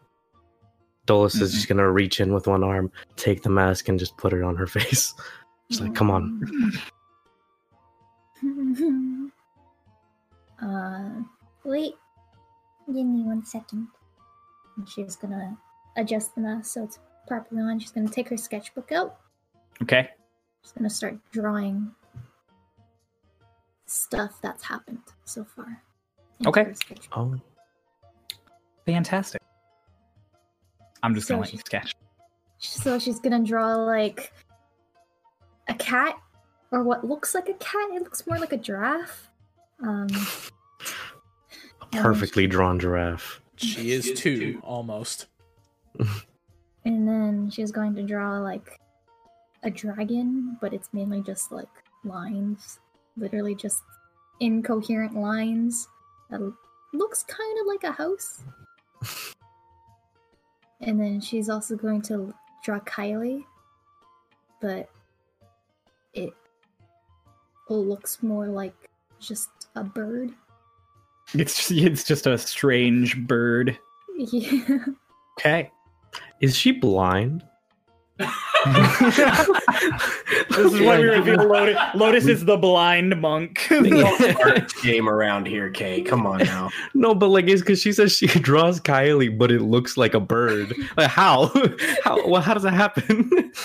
Dolus 1.06 1.40
is 1.40 1.52
just 1.52 1.68
gonna 1.68 1.88
reach 1.88 2.18
in 2.18 2.32
with 2.32 2.48
one 2.48 2.64
arm, 2.64 2.90
take 3.14 3.42
the 3.42 3.50
mask, 3.50 3.88
and 3.88 3.96
just 3.96 4.16
put 4.16 4.32
it 4.32 4.42
on 4.42 4.56
her 4.56 4.66
face. 4.78 5.14
She's 5.68 5.80
like, 5.80 5.94
"Come 5.94 6.10
on." 6.10 6.42
uh, 10.62 11.10
wait. 11.62 11.94
Give 12.92 13.07
me 13.07 13.22
one 13.22 13.44
second. 13.44 13.88
And 14.76 14.88
she's 14.88 15.16
gonna 15.16 15.57
adjust 15.96 16.35
the 16.35 16.40
mask 16.40 16.72
so 16.72 16.85
it's 16.85 16.98
properly 17.26 17.62
on. 17.62 17.79
She's 17.79 17.92
gonna 17.92 18.09
take 18.09 18.29
her 18.29 18.37
sketchbook 18.37 18.92
out. 18.92 19.18
Okay. 19.83 20.11
She's 20.62 20.72
gonna 20.72 20.90
start 20.90 21.18
drawing 21.31 21.92
stuff 23.87 24.38
that's 24.42 24.64
happened 24.64 25.03
so 25.24 25.44
far. 25.44 25.83
Okay. 26.46 26.72
Oh, 27.12 27.35
Fantastic. 28.87 29.40
I'm 31.03 31.14
just 31.14 31.29
gonna 31.29 31.40
let 31.40 31.53
you 31.53 31.59
sketch. 31.59 31.94
So 32.59 32.98
she's 32.98 33.20
gonna 33.20 33.42
draw 33.42 33.74
like 33.76 34.33
a 35.68 35.74
cat, 35.74 36.18
or 36.70 36.83
what 36.83 37.07
looks 37.07 37.35
like 37.35 37.48
a 37.48 37.55
cat. 37.55 37.90
It 37.92 38.03
looks 38.03 38.26
more 38.26 38.38
like 38.38 38.53
a 38.53 38.57
giraffe. 38.59 39.31
Um, 39.83 40.09
a 40.11 40.59
perfectly 41.92 42.46
drawn 42.46 42.79
giraffe. 42.79 43.40
She 43.57 43.92
is 43.92 44.12
two, 44.14 44.61
almost. 44.64 45.26
and 46.85 47.07
then 47.07 47.50
she's 47.50 47.70
going 47.70 47.94
to 47.96 48.03
draw 48.03 48.38
like 48.38 48.81
a 49.62 49.70
dragon, 49.70 50.57
but 50.61 50.72
it's 50.72 50.88
mainly 50.92 51.22
just 51.22 51.53
like 51.53 51.68
lines, 52.05 52.81
literally 53.16 53.55
just 53.55 53.83
incoherent 54.40 55.14
lines 55.14 55.88
that 56.31 56.40
looks 56.94 57.22
kind 57.24 57.59
of 57.61 57.66
like 57.66 57.85
a 57.85 57.92
house. 57.92 58.42
and 60.81 60.98
then 60.98 61.20
she's 61.20 61.48
also 61.48 61.76
going 61.76 62.03
to 62.03 62.33
draw 62.64 62.81
Kylie, 62.81 63.44
but 64.61 64.88
it 66.14 66.33
looks 67.68 68.22
more 68.22 68.48
like 68.48 68.90
just 69.18 69.50
a 69.74 69.85
bird. 69.85 70.33
It's 71.34 71.56
just, 71.56 71.70
it's 71.70 72.04
just 72.04 72.26
a 72.26 72.38
strange 72.38 73.16
bird. 73.16 73.78
Yeah. 74.16 74.78
Okay. 75.38 75.70
Is 76.40 76.56
she 76.56 76.72
blind? 76.72 77.44
This 78.18 78.28
is 80.72 80.80
why 80.80 80.98
we 80.98 81.06
reveal 81.06 81.48
Lotus. 81.48 81.78
Lotus 81.94 82.26
is 82.26 82.44
the 82.44 82.56
blind 82.56 83.18
monk. 83.20 83.60
Game 83.68 83.88
around 85.08 85.46
here, 85.46 85.70
Kay. 85.70 86.02
Come 86.02 86.26
on 86.26 86.40
now. 86.40 86.70
No, 86.92 87.14
but 87.14 87.28
like 87.28 87.48
it's 87.48 87.62
because 87.62 87.80
she 87.80 87.92
says 87.92 88.16
she 88.16 88.26
draws 88.26 88.80
Kylie, 88.80 89.36
but 89.36 89.50
it 89.50 89.62
looks 89.62 89.96
like 89.96 90.14
a 90.14 90.20
bird. 90.20 90.74
Like 90.96 91.08
how? 91.08 91.46
How? 92.04 92.28
Well, 92.28 92.42
how 92.42 92.54
does 92.54 92.64
that 92.64 92.74
happen? 92.74 93.52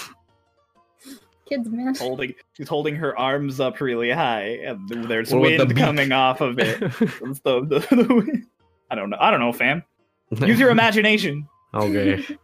Kids, 1.48 1.70
man. 1.70 1.94
holding, 1.96 2.34
she's 2.54 2.68
holding 2.68 2.96
her 2.96 3.18
arms 3.18 3.60
up 3.60 3.80
really 3.80 4.10
high, 4.12 4.60
and 4.66 4.90
there's 5.10 5.32
What 5.32 5.54
about 5.54 5.68
the 5.68 5.76
wind 5.76 5.78
coming 5.78 6.12
off 6.12 6.42
of 6.42 6.58
it. 6.60 6.82
It's 7.22 7.40
the- 7.42 7.62
the- 7.66 7.80
the. 7.92 8.44
I 8.90 8.96
don't 8.96 9.10
know. 9.10 9.18
I 9.20 9.30
don't 9.32 9.40
know, 9.40 9.54
fam. 9.54 9.84
Use 10.32 10.60
your 10.60 10.70
imagination. 10.72 11.48
okay. 11.74 12.26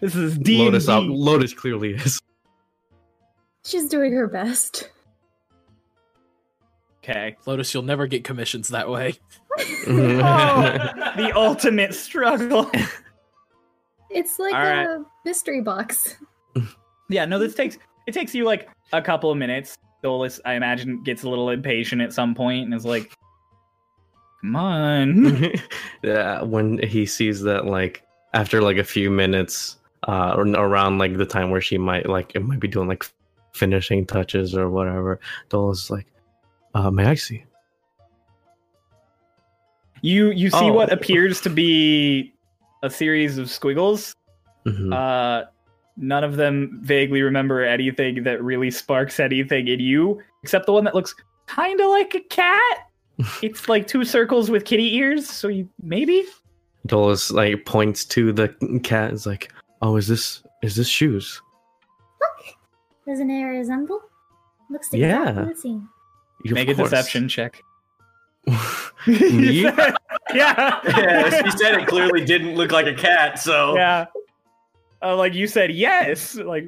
This 0.00 0.14
is 0.14 0.38
D. 0.38 0.58
Lotus. 0.58 0.88
Out, 0.88 1.02
Lotus 1.06 1.52
clearly 1.52 1.94
is. 1.94 2.20
She's 3.64 3.88
doing 3.88 4.12
her 4.12 4.28
best. 4.28 4.90
Okay. 7.02 7.36
Lotus, 7.46 7.74
you'll 7.74 7.82
never 7.82 8.06
get 8.06 8.22
commissions 8.22 8.68
that 8.68 8.88
way. 8.88 9.14
oh, 9.58 10.78
the 11.16 11.32
ultimate 11.34 11.94
struggle. 11.94 12.70
It's 14.10 14.38
like 14.38 14.54
All 14.54 14.60
a 14.62 14.98
right. 14.98 15.06
mystery 15.24 15.60
box. 15.62 16.16
Yeah, 17.08 17.24
no, 17.24 17.38
this 17.40 17.54
takes 17.56 17.76
it 18.08 18.14
takes 18.14 18.34
you 18.34 18.44
like 18.44 18.68
a 18.94 19.02
couple 19.02 19.30
of 19.30 19.36
minutes. 19.36 19.76
Dolus, 20.02 20.40
I 20.46 20.54
imagine, 20.54 21.02
gets 21.02 21.24
a 21.24 21.28
little 21.28 21.50
impatient 21.50 22.00
at 22.00 22.12
some 22.14 22.34
point 22.34 22.64
and 22.64 22.72
is 22.72 22.86
like, 22.86 23.12
"Come 24.40 24.56
on." 24.56 25.52
yeah, 26.02 26.42
when 26.42 26.78
he 26.78 27.04
sees 27.04 27.42
that, 27.42 27.66
like 27.66 28.02
after 28.32 28.62
like 28.62 28.78
a 28.78 28.84
few 28.84 29.10
minutes, 29.10 29.76
uh, 30.08 30.32
or 30.36 30.46
around 30.48 30.96
like 30.98 31.18
the 31.18 31.26
time 31.26 31.50
where 31.50 31.60
she 31.60 31.76
might 31.76 32.08
like 32.08 32.32
it 32.34 32.40
might 32.40 32.60
be 32.60 32.68
doing 32.68 32.88
like 32.88 33.04
finishing 33.52 34.06
touches 34.06 34.54
or 34.54 34.70
whatever, 34.70 35.20
Dolus 35.50 35.84
is 35.84 35.90
like, 35.90 36.06
uh, 36.74 36.90
"May 36.90 37.04
I 37.04 37.14
see?" 37.14 37.44
You 40.00 40.30
you 40.30 40.48
see 40.48 40.70
Oh. 40.70 40.72
what 40.72 40.92
appears 40.92 41.40
to 41.42 41.50
be 41.50 42.32
a 42.82 42.88
series 42.88 43.36
of 43.36 43.50
squiggles. 43.50 44.14
Mhm. 44.64 44.94
Uh, 44.94 45.46
none 45.98 46.24
of 46.24 46.36
them 46.36 46.78
vaguely 46.82 47.22
remember 47.22 47.62
anything 47.64 48.22
that 48.22 48.42
really 48.42 48.70
sparks 48.70 49.20
anything 49.20 49.68
in 49.68 49.80
you, 49.80 50.22
except 50.42 50.66
the 50.66 50.72
one 50.72 50.84
that 50.84 50.94
looks 50.94 51.14
kind 51.46 51.80
of 51.80 51.88
like 51.88 52.14
a 52.14 52.20
cat. 52.20 52.78
it's 53.42 53.68
like 53.68 53.86
two 53.86 54.04
circles 54.04 54.50
with 54.50 54.64
kitty 54.64 54.94
ears, 54.96 55.28
so 55.28 55.48
you 55.48 55.68
maybe. 55.82 56.24
Dolus 56.86 57.30
like 57.30 57.64
points 57.66 58.04
to 58.06 58.32
the 58.32 58.48
cat. 58.84 59.12
Is 59.12 59.26
like, 59.26 59.52
"Oh, 59.82 59.96
is 59.96 60.06
this 60.06 60.42
is 60.62 60.76
this 60.76 60.88
shoes?" 60.88 61.42
Look! 62.20 62.56
Doesn't 63.06 63.28
it 63.30 63.42
resemble? 63.42 64.00
Looks 64.70 64.88
Yeah. 64.92 65.22
exactly 65.28 65.52
the 65.52 65.60
same. 65.60 65.88
Make 66.44 66.68
a 66.68 66.74
deception 66.74 67.28
check. 67.28 67.62
Me? 69.06 69.62
yeah. 70.34 70.80
Yeah, 70.86 71.42
she 71.42 71.50
said 71.58 71.74
it 71.74 71.86
clearly 71.88 72.24
didn't 72.24 72.54
look 72.54 72.70
like 72.70 72.86
a 72.86 72.94
cat, 72.94 73.38
so 73.38 73.74
yeah. 73.74 74.06
Uh, 75.02 75.16
like 75.16 75.34
you 75.34 75.46
said, 75.46 75.70
yes. 75.72 76.34
Like 76.36 76.66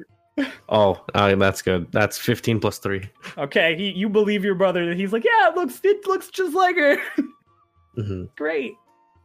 Oh, 0.69 1.03
uh, 1.13 1.35
that's 1.35 1.61
good. 1.61 1.91
That's 1.91 2.17
fifteen 2.17 2.59
plus 2.59 2.77
three. 2.79 3.09
okay, 3.37 3.75
he, 3.75 3.91
you 3.91 4.07
believe 4.09 4.43
your 4.45 4.55
brother 4.55 4.85
that 4.87 4.97
he's 4.97 5.11
like, 5.13 5.25
yeah, 5.25 5.49
it 5.49 5.55
looks 5.55 5.79
it 5.83 6.07
looks 6.07 6.29
just 6.29 6.55
like 6.55 6.75
her. 6.77 6.97
hmm 7.95 8.23
Great. 8.37 8.73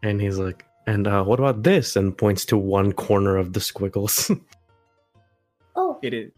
And 0.02 0.20
he's 0.20 0.38
like, 0.38 0.64
"And 0.86 1.06
uh, 1.06 1.22
what 1.24 1.38
about 1.38 1.62
this?" 1.62 1.94
And 1.96 2.16
points 2.18 2.44
to 2.46 2.58
one 2.58 2.92
corner 2.92 3.36
of 3.36 3.52
the 3.52 3.60
squiggles. 3.60 4.30
Oh, 5.78 5.98
It 6.02 6.14
is. 6.14 6.32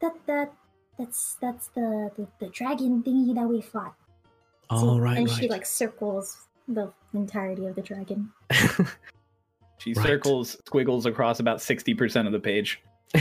that 0.00 0.14
that 0.26 0.52
that's 0.98 1.36
that's 1.40 1.68
the 1.68 2.10
the, 2.16 2.26
the 2.38 2.48
dragon 2.50 3.02
thingy 3.02 3.34
that 3.34 3.46
we 3.48 3.60
fought. 3.60 3.94
oh, 4.70 4.98
right, 4.98 5.18
And 5.18 5.28
right. 5.28 5.36
she 5.36 5.48
like 5.48 5.66
circles 5.66 6.46
the 6.68 6.92
entirety 7.12 7.66
of 7.66 7.74
the 7.74 7.82
dragon. 7.82 8.30
She 9.84 9.92
Right. 9.92 10.06
circles 10.06 10.56
squiggles 10.64 11.04
across 11.04 11.40
about 11.40 11.60
sixty 11.60 11.92
percent 11.92 12.26
of 12.26 12.32
the 12.32 12.40
page. 12.40 12.82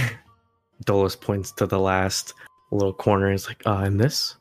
Dolus 0.86 1.14
points 1.14 1.52
to 1.52 1.68
the 1.68 1.78
last 1.78 2.34
little 2.72 2.94
corner. 2.94 3.30
He's 3.32 3.48
like, 3.48 3.62
"Uh, 3.66 3.80
and 3.80 4.00
this?" 4.00 4.38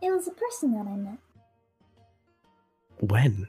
It 0.00 0.12
was 0.12 0.28
a 0.28 0.32
person 0.32 0.72
that 0.74 0.86
I 0.86 0.94
met. 0.94 1.18
When? 3.00 3.48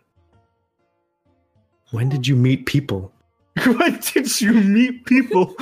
When 1.92 2.10
did 2.10 2.28
you 2.28 2.36
meet 2.36 2.66
people? 2.66 3.12
when 3.66 4.00
did 4.00 4.42
you 4.42 4.54
meet 4.54 5.06
people? 5.06 5.56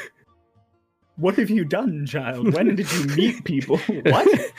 what 1.16 1.36
have 1.36 1.48
you 1.48 1.64
done, 1.64 2.04
child? 2.04 2.52
When 2.52 2.76
did 2.76 2.92
you 2.92 3.06
meet 3.16 3.44
people? 3.44 3.78
What? 4.04 4.52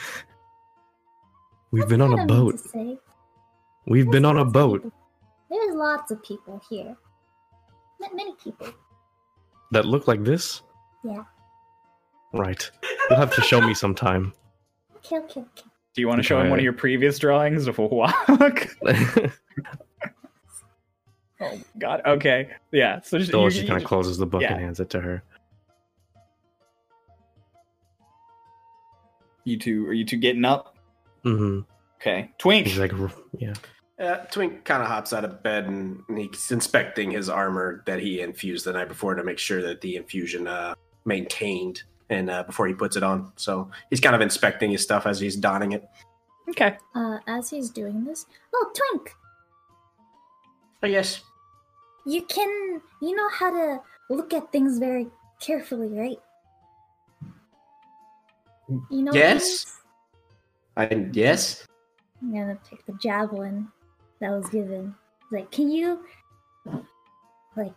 We've 1.72 1.80
That's 1.82 1.90
been 1.90 2.00
on 2.02 2.18
a 2.18 2.26
boat. 2.26 2.60
We've 3.86 4.04
There's 4.04 4.12
been 4.12 4.24
on 4.24 4.38
a 4.38 4.44
boat 4.44 4.92
There's 5.50 5.74
lots 5.74 6.10
of 6.12 6.22
people 6.22 6.60
here. 6.68 6.94
Met 8.00 8.14
many 8.14 8.34
people. 8.42 8.68
that 9.72 9.84
look 9.86 10.06
like 10.06 10.22
this. 10.22 10.62
Yeah. 11.04 11.24
Right. 12.32 12.70
You'll 13.08 13.18
have 13.18 13.34
to 13.34 13.40
show 13.42 13.60
me 13.60 13.74
sometime. 13.74 14.32
Okay, 15.04 15.16
okay, 15.16 15.40
okay. 15.40 15.64
Do 15.94 16.00
you 16.00 16.06
want 16.06 16.20
to 16.20 16.22
show 16.22 16.40
him 16.40 16.48
one 16.48 16.60
of 16.60 16.62
your 16.62 16.72
previous 16.72 17.18
drawings 17.18 17.66
of 17.66 17.76
a 17.80 17.84
walk? 17.84 18.14
oh 21.40 21.60
God. 21.76 22.02
Okay. 22.06 22.50
Yeah. 22.70 23.00
So 23.00 23.18
just, 23.18 23.32
Dolus 23.32 23.56
you- 23.56 23.62
just 23.62 23.68
kind 23.68 23.80
you- 23.80 23.84
of 23.84 23.88
closes 23.88 24.18
the 24.18 24.26
book 24.26 24.42
yeah. 24.42 24.52
and 24.52 24.62
hands 24.62 24.78
it 24.78 24.90
to 24.90 25.00
her. 25.00 25.24
you 29.44 29.58
two 29.58 29.84
are 29.88 29.92
you 29.92 30.04
two 30.04 30.18
getting 30.18 30.44
up? 30.44 30.71
Hmm 31.22 31.60
Okay. 32.00 32.30
Twink. 32.38 32.66
He's 32.66 32.78
like, 32.78 32.92
yeah. 33.38 33.54
Uh, 34.00 34.16
Twink 34.32 34.64
kind 34.64 34.82
of 34.82 34.88
hops 34.88 35.12
out 35.12 35.24
of 35.24 35.40
bed 35.44 35.66
and 35.66 36.02
he's 36.16 36.50
inspecting 36.50 37.12
his 37.12 37.28
armor 37.28 37.84
that 37.86 38.00
he 38.00 38.20
infused 38.20 38.64
the 38.64 38.72
night 38.72 38.88
before 38.88 39.14
to 39.14 39.22
make 39.22 39.38
sure 39.38 39.62
that 39.62 39.80
the 39.80 39.94
infusion 39.94 40.48
uh, 40.48 40.74
maintained 41.04 41.84
and 42.10 42.28
uh, 42.28 42.42
before 42.42 42.66
he 42.66 42.74
puts 42.74 42.96
it 42.96 43.04
on. 43.04 43.32
So 43.36 43.70
he's 43.90 44.00
kind 44.00 44.16
of 44.16 44.20
inspecting 44.20 44.72
his 44.72 44.82
stuff 44.82 45.06
as 45.06 45.20
he's 45.20 45.36
donning 45.36 45.72
it. 45.72 45.88
Okay. 46.50 46.76
Uh, 46.96 47.18
as 47.28 47.48
he's 47.50 47.70
doing 47.70 48.04
this, 48.04 48.26
oh, 48.52 48.72
Twink, 48.74 49.14
Oh 50.82 50.88
yes. 50.88 51.20
you 52.04 52.22
can, 52.22 52.80
you 53.00 53.14
know 53.14 53.28
how 53.30 53.50
to 53.50 53.80
look 54.10 54.34
at 54.34 54.50
things 54.50 54.78
very 54.78 55.06
carefully, 55.40 55.88
right? 55.88 56.18
You 58.90 59.02
know. 59.02 59.12
Yes. 59.12 59.42
things? 59.42 59.81
I 60.76 61.08
yes. 61.12 61.66
I'm 62.20 62.32
gonna 62.32 62.58
take 62.68 62.84
the 62.86 62.92
javelin 62.94 63.68
that 64.20 64.30
was 64.30 64.48
given. 64.48 64.94
Like, 65.30 65.50
can 65.50 65.70
you, 65.70 66.04
like, 67.56 67.74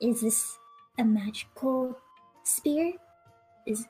is 0.00 0.20
this 0.20 0.58
a 0.98 1.04
magical 1.04 1.96
spear? 2.44 2.92
Is 3.66 3.86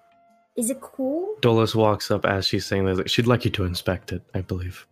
is 0.56 0.70
it 0.70 0.80
cool? 0.80 1.36
Dolus 1.40 1.74
walks 1.74 2.10
up 2.10 2.24
as 2.24 2.46
she's 2.46 2.64
saying 2.64 2.84
this. 2.86 3.10
She'd 3.10 3.26
like 3.26 3.44
you 3.44 3.50
to 3.52 3.64
inspect 3.64 4.12
it, 4.12 4.22
I 4.34 4.40
believe. 4.40 4.86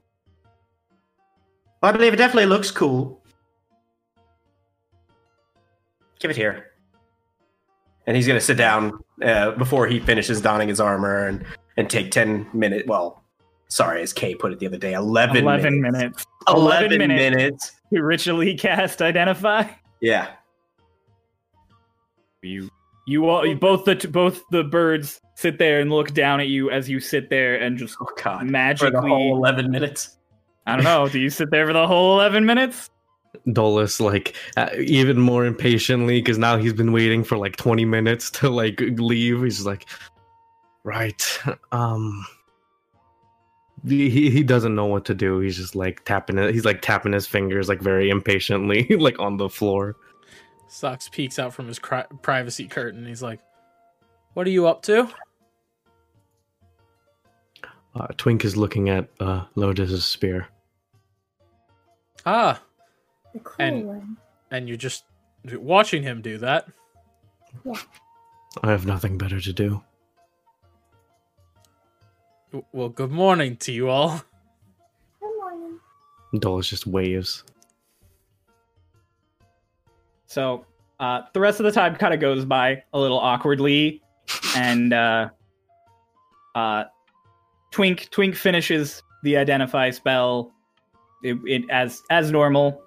Well, 1.81 1.93
I 1.93 1.97
believe 1.97 2.13
it 2.13 2.17
definitely 2.17 2.47
looks 2.47 2.71
cool. 2.71 3.23
Give 6.19 6.31
it 6.31 6.37
here. 6.37 6.73
And 8.07 8.17
he's 8.17 8.27
gonna 8.27 8.41
sit 8.41 8.57
down 8.57 8.99
uh, 9.23 9.53
before 9.53 9.87
he 9.87 10.01
finishes 10.01 10.41
donning 10.41 10.69
his 10.69 10.81
armor 10.81 11.27
and 11.27 11.45
and 11.77 11.89
take 11.89 12.11
ten 12.11 12.49
minutes. 12.53 12.87
Well, 12.89 13.22
sorry, 13.73 14.03
as 14.03 14.13
Kay 14.13 14.35
put 14.35 14.53
it 14.53 14.59
the 14.59 14.67
other 14.67 14.79
day, 14.79 14.93
eleven, 14.93 15.39
11 15.39 15.81
minutes. 15.81 15.99
minutes. 15.99 16.27
11, 16.49 16.93
11 16.93 16.99
minutes. 16.99 17.37
minutes. 17.37 17.73
To 17.95 18.03
ritually 18.03 18.55
cast 18.55 19.03
identify. 19.03 19.65
Yeah. 20.01 20.29
You 22.43 22.69
you 23.07 23.29
all 23.29 23.47
you, 23.47 23.57
both 23.57 23.85
the 23.85 23.95
both 24.09 24.43
the 24.51 24.65
birds 24.65 25.21
sit 25.37 25.59
there 25.59 25.81
and 25.81 25.91
look 25.91 26.13
down 26.13 26.41
at 26.41 26.49
you 26.49 26.71
as 26.71 26.89
you 26.89 27.01
sit 27.01 27.31
there 27.31 27.57
and 27.57 27.79
just 27.79 27.97
Oh 28.01 28.09
God. 28.23 28.41
For 28.41 28.45
magically 28.45 28.91
the 28.91 29.01
whole 29.01 29.37
eleven 29.37 29.71
minutes. 29.71 30.19
I 30.67 30.77
don't 30.77 30.85
know, 30.85 31.09
do 31.09 31.19
you 31.19 31.31
sit 31.31 31.51
there 31.51 31.67
for 31.67 31.73
the 31.73 31.87
whole 31.87 32.15
11 32.21 32.47
minutes? 32.47 32.89
Dolus, 33.53 33.99
like, 33.99 34.37
uh, 34.57 34.69
even 34.79 35.19
more 35.19 35.45
impatiently, 35.45 36.21
because 36.21 36.39
now 36.39 36.57
he's 36.57 36.73
been 36.73 36.93
waiting 36.93 37.25
for 37.25 37.37
like 37.37 37.57
20 37.57 37.85
minutes 37.85 38.31
to 38.31 38.49
like 38.49 38.81
leave. 38.81 39.43
He's 39.43 39.67
like, 39.67 39.87
right. 40.85 41.41
Um, 41.73 42.25
he, 43.87 44.09
he 44.11 44.31
he 44.31 44.43
doesn't 44.43 44.75
know 44.75 44.87
what 44.87 45.05
to 45.07 45.15
do. 45.15 45.39
He's 45.41 45.57
just 45.57 45.75
like 45.75 46.05
tapping 46.05 46.39
it. 46.39 46.55
He's 46.55 46.65
like 46.65 46.83
tapping 46.83 47.13
his 47.13 47.27
fingers, 47.27 47.69
like 47.69 47.81
very 47.81 48.11
impatiently, 48.11 48.87
like 48.99 49.19
on 49.19 49.37
the 49.37 49.49
floor. 49.49 49.97
Socks 50.69 51.09
peeks 51.11 51.39
out 51.39 51.53
from 51.53 51.67
his 51.69 51.79
cri- 51.79 52.05
privacy 52.23 52.67
curtain. 52.69 53.05
He's 53.07 53.23
like, 53.23 53.41
"What 54.35 54.47
are 54.47 54.51
you 54.51 54.67
up 54.67 54.83
to?" 54.83 55.09
Uh, 57.95 58.07
Twink 58.17 58.45
is 58.45 58.57
looking 58.57 58.89
at 58.89 59.09
uh, 59.21 59.45
Lotus's 59.55 60.05
spear. 60.07 60.49
Ah, 62.25 62.63
The 63.35 63.41
cool 63.41 63.57
And- 63.59 63.87
one. 63.87 64.17
and 64.51 64.69
you're 64.69 64.79
just 64.79 65.05
watching 65.45 66.03
him 66.03 66.23
do 66.23 66.39
that. 66.39 66.67
I 68.63 68.71
have 68.71 68.87
nothing 68.87 69.19
better 69.19 69.41
to 69.41 69.53
do. 69.53 69.83
W- 72.53 72.65
Well, 72.73 72.89
good 72.91 73.11
morning 73.11 73.57
to 73.59 73.73
you 73.73 73.89
all. 73.89 74.21
Good 75.21 75.37
morning. 75.39 75.81
Dolus 76.39 76.69
just 76.69 76.87
waves. 76.87 77.45
So 80.27 80.65
uh, 81.01 81.23
the 81.33 81.41
rest 81.41 81.61
of 81.61 81.65
the 81.65 81.73
time 81.73 81.97
kind 81.97 82.15
of 82.15 82.21
goes 82.21 82.45
by 82.45 82.83
a 82.93 82.99
little 83.01 83.19
awkwardly, 83.19 84.01
and 84.57 84.93
uh, 84.93 85.29
uh, 86.55 86.85
Twink 87.71 88.09
Twink 88.11 88.35
finishes 88.35 89.03
the 89.23 89.37
identify 89.37 89.91
spell 89.91 90.53
it, 91.23 91.39
it, 91.47 91.63
as 91.71 92.03
as 92.11 92.31
normal, 92.31 92.83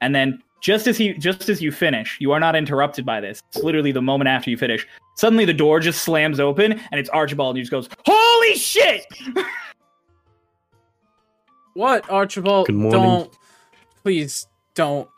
and 0.00 0.14
then 0.14 0.42
just 0.62 0.86
as 0.86 0.96
he 0.96 1.12
just 1.14 1.48
as 1.48 1.60
you 1.60 1.72
finish, 1.72 2.16
you 2.20 2.32
are 2.32 2.40
not 2.40 2.56
interrupted 2.56 3.04
by 3.04 3.20
this. 3.20 3.42
It's 3.48 3.62
literally 3.62 3.92
the 3.92 4.02
moment 4.02 4.28
after 4.28 4.48
you 4.50 4.56
finish. 4.56 4.86
Suddenly 5.14 5.44
the 5.44 5.52
door 5.54 5.78
just 5.80 6.02
slams 6.02 6.40
open, 6.40 6.72
and 6.72 6.98
it's 6.98 7.10
Archibald, 7.10 7.56
and 7.56 7.58
he 7.58 7.62
just 7.62 7.70
goes, 7.70 7.88
"Holy 8.06 8.54
shit!" 8.54 9.04
What, 11.74 12.08
Archibald? 12.10 12.66
Good 12.66 12.74
morning. 12.76 13.00
Don't, 13.00 13.36
please 14.02 14.46
don't. 14.74 15.08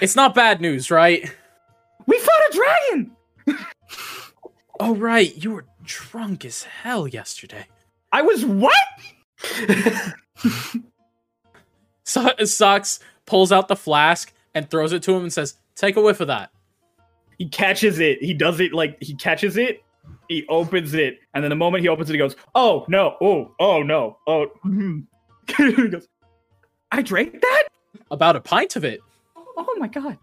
It's 0.00 0.16
not 0.16 0.34
bad 0.34 0.60
news, 0.60 0.90
right? 0.90 1.30
We 2.06 2.18
fought 2.18 2.42
a 2.50 2.52
dragon. 2.54 3.16
Oh, 4.82 4.94
right. 4.96 5.36
You 5.36 5.50
were 5.50 5.66
drunk 5.84 6.42
as 6.46 6.62
hell 6.62 7.06
yesterday. 7.06 7.66
I 8.12 8.22
was 8.22 8.46
what? 8.46 8.72
So- 12.02 12.34
Socks 12.44 12.98
pulls 13.26 13.52
out 13.52 13.68
the 13.68 13.76
flask 13.76 14.32
and 14.54 14.70
throws 14.70 14.94
it 14.94 15.02
to 15.02 15.12
him 15.14 15.22
and 15.24 15.30
says, 15.32 15.56
"Take 15.76 15.96
a 15.96 16.00
whiff 16.00 16.20
of 16.20 16.28
that." 16.28 16.50
He 17.40 17.48
catches 17.48 18.00
it. 18.00 18.22
He 18.22 18.34
does 18.34 18.60
it 18.60 18.74
like 18.74 19.02
he 19.02 19.14
catches 19.14 19.56
it. 19.56 19.82
He 20.28 20.46
opens 20.50 20.92
it, 20.92 21.20
and 21.32 21.42
then 21.42 21.48
the 21.48 21.56
moment 21.56 21.82
he 21.82 21.88
opens 21.88 22.10
it, 22.10 22.12
he 22.12 22.18
goes, 22.18 22.36
"Oh 22.54 22.84
no! 22.86 23.16
Oh 23.22 23.54
oh 23.58 23.82
no! 23.82 24.18
Oh." 24.26 24.48
Mm-hmm. 24.62 25.00
he 25.80 25.88
goes, 25.88 26.06
"I 26.92 27.00
drank 27.00 27.40
that? 27.40 27.68
About 28.10 28.36
a 28.36 28.40
pint 28.40 28.76
of 28.76 28.84
it. 28.84 29.00
Oh 29.34 29.74
my 29.78 29.88
god!" 29.88 30.18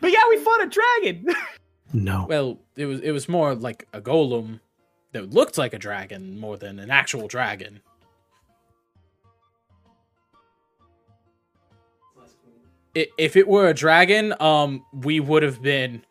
But 0.00 0.10
yeah, 0.10 0.22
we 0.30 0.38
fought 0.38 0.64
a 0.64 0.68
dragon. 0.68 1.26
No. 1.92 2.26
Well, 2.28 2.58
it 2.74 2.86
was 2.86 3.00
it 3.00 3.12
was 3.12 3.28
more 3.28 3.54
like 3.54 3.86
a 3.92 4.00
golem 4.00 4.58
that 5.12 5.30
looked 5.30 5.56
like 5.56 5.72
a 5.72 5.78
dragon 5.78 6.36
more 6.36 6.56
than 6.56 6.80
an 6.80 6.90
actual 6.90 7.28
dragon. 7.28 7.80
If 12.96 13.36
it 13.36 13.46
were 13.46 13.68
a 13.68 13.74
dragon, 13.74 14.32
um, 14.40 14.82
we 14.90 15.20
would 15.20 15.42
have 15.42 15.60
been 15.60 16.02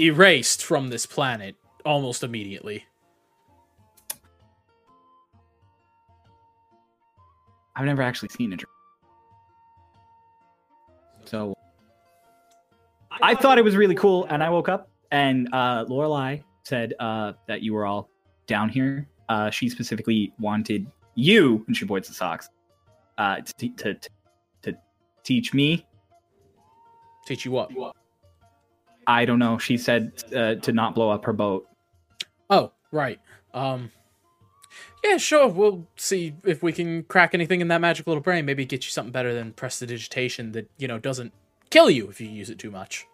erased 0.00 0.64
from 0.64 0.88
this 0.88 1.06
planet 1.06 1.54
almost 1.84 2.24
immediately. 2.24 2.84
I've 7.76 7.86
never 7.86 8.02
actually 8.02 8.30
seen 8.30 8.52
a 8.52 8.56
dragon, 8.56 8.74
so 11.26 11.54
I 13.22 13.36
thought 13.36 13.56
it 13.58 13.64
was 13.64 13.76
really 13.76 13.94
cool. 13.94 14.26
And 14.28 14.42
I 14.42 14.50
woke 14.50 14.68
up, 14.68 14.90
and 15.12 15.48
uh, 15.52 15.84
Lorelai 15.84 16.42
said 16.64 16.94
uh, 16.98 17.34
that 17.46 17.62
you 17.62 17.72
were 17.72 17.86
all 17.86 18.10
down 18.48 18.68
here. 18.68 19.06
Uh, 19.28 19.48
she 19.48 19.68
specifically 19.68 20.32
wanted 20.40 20.88
you, 21.14 21.64
and 21.68 21.76
she 21.76 21.84
points 21.84 22.08
to 22.08 22.14
socks, 22.14 22.48
uh, 23.16 23.36
to, 23.58 23.68
to, 23.68 23.94
to, 23.94 24.10
to 24.62 24.74
teach 25.22 25.54
me 25.54 25.86
Teach 27.26 27.44
you 27.44 27.52
what? 27.52 27.70
I 29.06 29.24
don't 29.24 29.38
know. 29.38 29.58
She 29.58 29.76
said 29.76 30.12
uh, 30.34 30.56
to 30.56 30.72
not 30.72 30.94
blow 30.94 31.10
up 31.10 31.24
her 31.24 31.32
boat. 31.32 31.66
Oh, 32.50 32.72
right. 32.90 33.20
Um, 33.54 33.90
yeah, 35.04 35.16
sure. 35.16 35.48
We'll 35.48 35.86
see 35.96 36.34
if 36.44 36.62
we 36.62 36.72
can 36.72 37.04
crack 37.04 37.34
anything 37.34 37.60
in 37.60 37.68
that 37.68 37.80
magic 37.80 38.06
little 38.06 38.22
brain. 38.22 38.44
Maybe 38.44 38.64
get 38.64 38.84
you 38.84 38.90
something 38.90 39.12
better 39.12 39.34
than 39.34 39.52
prestidigitation 39.52 40.52
that 40.52 40.70
you 40.78 40.88
know 40.88 40.98
doesn't 40.98 41.32
kill 41.70 41.90
you 41.90 42.08
if 42.08 42.20
you 42.20 42.28
use 42.28 42.50
it 42.50 42.58
too 42.58 42.70
much. 42.70 43.06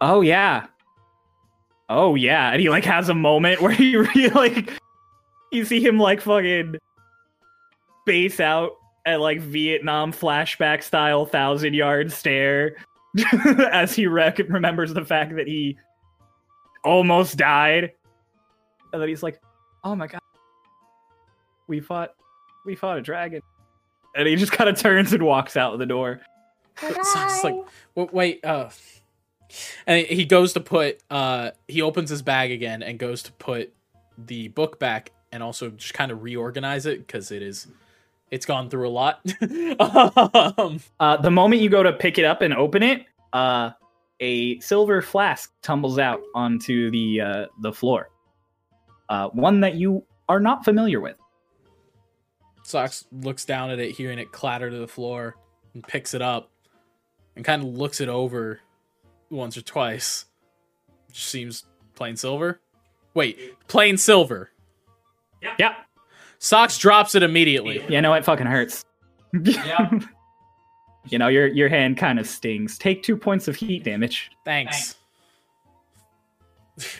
Oh 0.00 0.20
yeah. 0.20 0.66
Oh 1.88 2.14
yeah. 2.14 2.50
And 2.50 2.60
he 2.60 2.68
like 2.68 2.84
has 2.84 3.08
a 3.08 3.14
moment 3.14 3.62
where 3.62 3.72
he 3.72 3.96
really 3.96 4.28
like 4.30 4.72
you 5.50 5.64
see 5.64 5.80
him 5.80 5.98
like 5.98 6.20
fucking 6.20 6.76
base 8.04 8.40
out 8.40 8.72
at 9.06 9.20
like 9.20 9.40
Vietnam 9.40 10.12
flashback 10.12 10.82
style 10.82 11.26
thousand 11.26 11.74
yard 11.74 12.10
stare 12.12 12.76
as 13.70 13.94
he 13.94 14.06
rec- 14.06 14.38
remembers 14.48 14.92
the 14.94 15.04
fact 15.04 15.36
that 15.36 15.46
he 15.46 15.76
almost 16.84 17.36
died. 17.36 17.92
And 18.92 19.00
then 19.02 19.08
he's 19.08 19.22
like, 19.22 19.40
Oh 19.82 19.94
my 19.94 20.06
god. 20.06 20.20
We 21.66 21.80
fought 21.80 22.14
we 22.64 22.74
fought 22.74 22.98
a 22.98 23.02
dragon. 23.02 23.40
And 24.16 24.28
he 24.28 24.36
just 24.36 24.52
kind 24.52 24.70
of 24.70 24.78
turns 24.78 25.12
and 25.12 25.22
walks 25.22 25.56
out 25.56 25.78
the 25.78 25.86
door. 25.86 26.20
So 26.80 26.88
it's 26.88 27.44
like, 27.44 27.54
Bye. 27.54 27.62
w- 27.94 28.10
wait, 28.12 28.44
uh, 28.44 28.68
and 29.86 30.04
he 30.06 30.24
goes 30.24 30.54
to 30.54 30.60
put, 30.60 30.98
uh, 31.08 31.52
he 31.68 31.82
opens 31.82 32.10
his 32.10 32.20
bag 32.20 32.50
again 32.50 32.82
and 32.82 32.98
goes 32.98 33.22
to 33.22 33.32
put 33.34 33.72
the 34.18 34.48
book 34.48 34.80
back 34.80 35.12
and 35.30 35.40
also 35.40 35.70
just 35.70 35.94
kind 35.94 36.10
of 36.10 36.24
reorganize 36.24 36.84
it 36.86 37.06
because 37.06 37.30
it 37.30 37.42
is, 37.42 37.68
it's 38.30 38.46
gone 38.46 38.68
through 38.70 38.88
a 38.88 38.90
lot. 38.90 39.20
um, 40.58 40.80
Uh, 41.00 41.16
the 41.18 41.30
moment 41.30 41.62
you 41.62 41.68
go 41.68 41.82
to 41.82 41.92
pick 41.92 42.18
it 42.18 42.24
up 42.24 42.42
and 42.42 42.54
open 42.54 42.82
it, 42.82 43.04
uh, 43.32 43.70
a 44.20 44.58
silver 44.60 45.02
flask 45.02 45.52
tumbles 45.62 45.98
out 45.98 46.20
onto 46.34 46.90
the 46.90 47.20
uh, 47.20 47.46
the 47.62 47.72
floor. 47.72 48.10
Uh, 49.08 49.28
one 49.28 49.60
that 49.60 49.74
you 49.74 50.04
are 50.28 50.40
not 50.40 50.64
familiar 50.64 51.00
with. 51.00 51.16
Socks 52.62 53.04
looks 53.12 53.44
down 53.44 53.70
at 53.70 53.78
it, 53.78 53.90
hearing 53.90 54.18
it 54.18 54.32
clatter 54.32 54.70
to 54.70 54.78
the 54.78 54.88
floor, 54.88 55.36
and 55.74 55.86
picks 55.86 56.14
it 56.14 56.22
up 56.22 56.50
and 57.36 57.44
kind 57.44 57.62
of 57.62 57.68
looks 57.68 58.00
it 58.00 58.08
over 58.08 58.60
once 59.30 59.56
or 59.56 59.62
twice. 59.62 60.24
Just 61.12 61.28
seems 61.28 61.64
plain 61.94 62.16
silver. 62.16 62.60
Wait, 63.12 63.38
plain 63.68 63.96
silver. 63.98 64.50
Yeah, 65.58 65.74
Socks 66.38 66.78
drops 66.78 67.14
it 67.14 67.22
immediately. 67.22 67.84
you 67.88 68.00
know 68.00 68.12
it 68.14 68.24
fucking 68.24 68.46
hurts. 68.46 68.84
Yeah. 69.42 69.90
you 71.08 71.18
know 71.18 71.28
your 71.28 71.46
your 71.46 71.68
hand 71.68 71.96
kind 71.96 72.18
of 72.18 72.26
stings. 72.26 72.78
Take 72.78 73.02
two 73.02 73.16
points 73.16 73.48
of 73.48 73.56
heat 73.56 73.84
damage. 73.84 74.30
Thanks. 74.44 74.96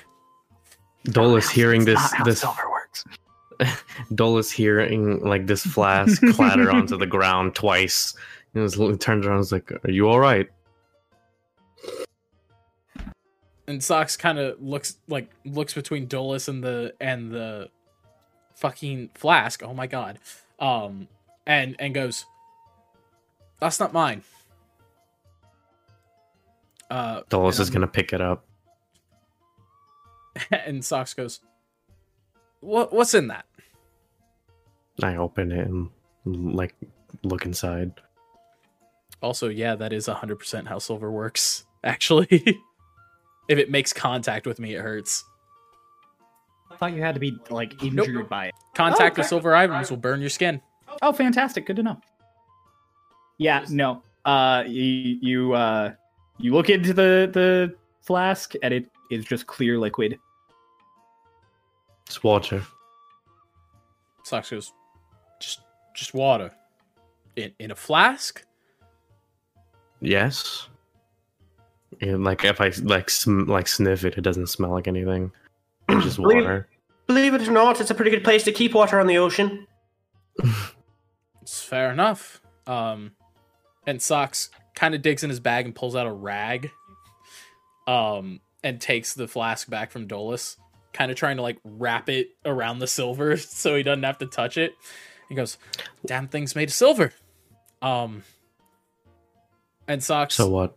Dolus 1.05 1.51
hearing 1.51 1.85
this 1.85 2.01
Not 2.01 2.15
how 2.15 2.25
this 2.25 2.41
silver 2.41 2.71
works. 2.71 3.05
Dolus 4.15 4.51
hearing 4.51 5.21
like 5.21 5.47
this 5.47 5.63
flask 5.63 6.23
clatter 6.33 6.71
onto 6.71 6.97
the 6.97 7.07
ground 7.07 7.55
twice. 7.55 8.15
He 8.55 8.61
was 8.61 8.75
he 8.75 8.97
turns 8.97 9.27
around 9.27 9.35
and 9.35 9.39
was 9.39 9.53
like, 9.53 9.71
Are 9.85 9.91
you 9.91 10.09
alright? 10.09 10.49
and 13.67 13.83
Socks 13.83 14.17
kind 14.17 14.39
of 14.39 14.61
looks 14.61 14.97
like 15.09 15.31
looks 15.45 15.75
between 15.75 16.07
Dolus 16.07 16.49
and 16.49 16.63
the 16.63 16.95
and 17.01 17.31
the 17.31 17.69
fucking 18.55 19.11
flask. 19.15 19.63
Oh 19.63 19.75
my 19.75 19.87
god. 19.87 20.19
Um 20.59 21.09
and 21.47 21.77
and 21.79 21.95
goes 21.95 22.27
That's 23.61 23.81
not 23.81 23.93
mine. 23.93 24.23
Uh 26.91 27.23
and 27.31 27.47
is 27.61 27.71
gonna 27.71 27.87
pick 27.87 28.13
it 28.13 28.21
up. 28.21 28.45
and 30.51 30.85
Socks 30.85 31.15
goes 31.15 31.41
What 32.61 32.93
what's 32.93 33.15
in 33.15 33.29
that? 33.29 33.47
I 35.03 35.17
open 35.17 35.51
it 35.51 35.67
and 35.67 35.91
like 36.25 36.75
look 37.23 37.45
inside. 37.45 37.93
Also, 39.23 39.49
yeah, 39.49 39.75
that 39.75 39.93
is 39.93 40.07
100% 40.07 40.67
how 40.67 40.79
silver 40.79 41.11
works 41.11 41.65
actually. 41.85 42.61
if 43.49 43.59
it 43.59 43.71
makes 43.71 43.93
contact 43.93 44.47
with 44.47 44.59
me 44.61 44.75
it 44.75 44.81
hurts. 44.83 45.25
I 46.85 46.91
thought 46.91 46.97
you 46.97 47.03
had 47.03 47.15
to 47.15 47.21
be 47.21 47.37
like 47.51 47.83
injured 47.83 48.29
by 48.29 48.47
it. 48.47 48.55
Contact 48.75 49.01
Oh, 49.01 49.05
with 49.05 49.19
okay. 49.21 49.29
silver 49.29 49.55
items 49.55 49.91
will 49.91 49.97
burn 49.97 50.21
your 50.21 50.29
skin. 50.31 50.61
Oh, 51.01 51.13
fantastic! 51.13 51.65
Good 51.67 51.77
to 51.77 51.83
know. 51.83 52.01
Yeah, 53.39 53.65
no. 53.71 54.03
Uh, 54.25 54.65
you 54.67 54.83
you 54.83 55.53
uh, 55.55 55.93
you 56.39 56.53
look 56.53 56.69
into 56.69 56.93
the 56.93 57.31
the 57.33 57.75
flask 58.03 58.53
and 58.63 58.75
it 58.75 58.91
is 59.11 59.25
just 59.25 59.47
clear 59.47 59.79
liquid. 59.79 60.19
It's 62.07 62.23
water. 62.23 62.63
Socks 64.25 64.51
goes, 64.51 64.73
just 65.41 65.61
just 65.95 66.13
water. 66.13 66.51
In 67.37 67.53
in 67.59 67.71
a 67.71 67.75
flask? 67.75 68.45
Yes. 70.01 70.69
And 72.03 72.25
like 72.25 72.45
if 72.45 72.61
I 72.61 72.73
like 72.83 73.09
sm- 73.09 73.45
like 73.45 73.69
sniff 73.69 74.05
it, 74.05 74.19
it 74.19 74.21
doesn't 74.21 74.49
smell 74.49 74.71
like 74.71 74.87
anything. 74.87 75.33
It's 75.89 76.05
just 76.05 76.19
water. 76.19 76.69
Believe 77.07 77.35
it 77.35 77.47
or 77.47 77.53
not, 77.53 77.81
it's 77.81 77.91
a 77.91 77.95
pretty 77.95 78.11
good 78.11 78.25
place 78.25 78.45
to 78.45 78.53
keep 78.53 78.75
water 78.75 78.99
on 78.99 79.07
the 79.07 79.19
ocean. 79.19 79.67
It's 81.43 81.63
fair 81.63 81.93
enough. 81.93 82.41
Um 82.67 83.13
and 83.87 84.01
Socks 84.01 84.49
kind 84.75 84.95
of 84.95 85.03
digs 85.03 85.23
in 85.23 85.31
his 85.31 85.41
bag 85.41 85.67
and 85.67 85.75
pulls 85.75 85.95
out 85.95 86.07
a 86.07 86.13
rag. 86.13 86.71
Um 87.87 88.41
and 88.63 88.81
takes 88.81 89.13
the 89.13 89.29
flask 89.29 89.69
back 89.69 89.91
from 89.91 90.07
Dolus, 90.07 90.57
kind 90.95 91.11
of 91.11 91.19
trying 91.19 91.37
to 91.37 91.43
like 91.43 91.59
wrap 91.65 92.09
it 92.09 92.31
around 92.47 92.79
the 92.79 92.87
silver 92.87 93.37
so 93.39 93.77
he 93.77 93.83
doesn't 93.83 94.03
have 94.03 94.19
to 94.19 94.27
touch 94.27 94.57
it. 94.57 94.75
He 95.29 95.35
goes, 95.35 95.59
"Damn 96.07 96.29
thing's 96.29 96.57
made 96.57 96.69
of 96.69 96.75
silver." 96.75 97.13
Um 97.83 98.23
and 99.87 100.03
Socks 100.03 100.37
So 100.37 100.49
what? 100.49 100.77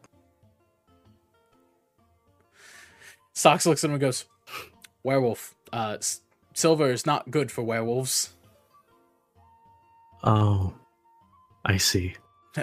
Socks 3.32 3.66
looks 3.66 3.84
at 3.84 3.88
him 3.88 3.94
and 3.94 4.02
goes, 4.02 4.26
"Werewolf. 5.04 5.54
Uh, 5.74 5.98
s- 6.00 6.22
silver 6.54 6.90
is 6.92 7.06
not 7.06 7.30
good 7.32 7.52
for 7.52 7.62
werewolves. 7.64 8.34
Oh, 10.24 10.74
I 11.66 11.78
see. 11.78 12.16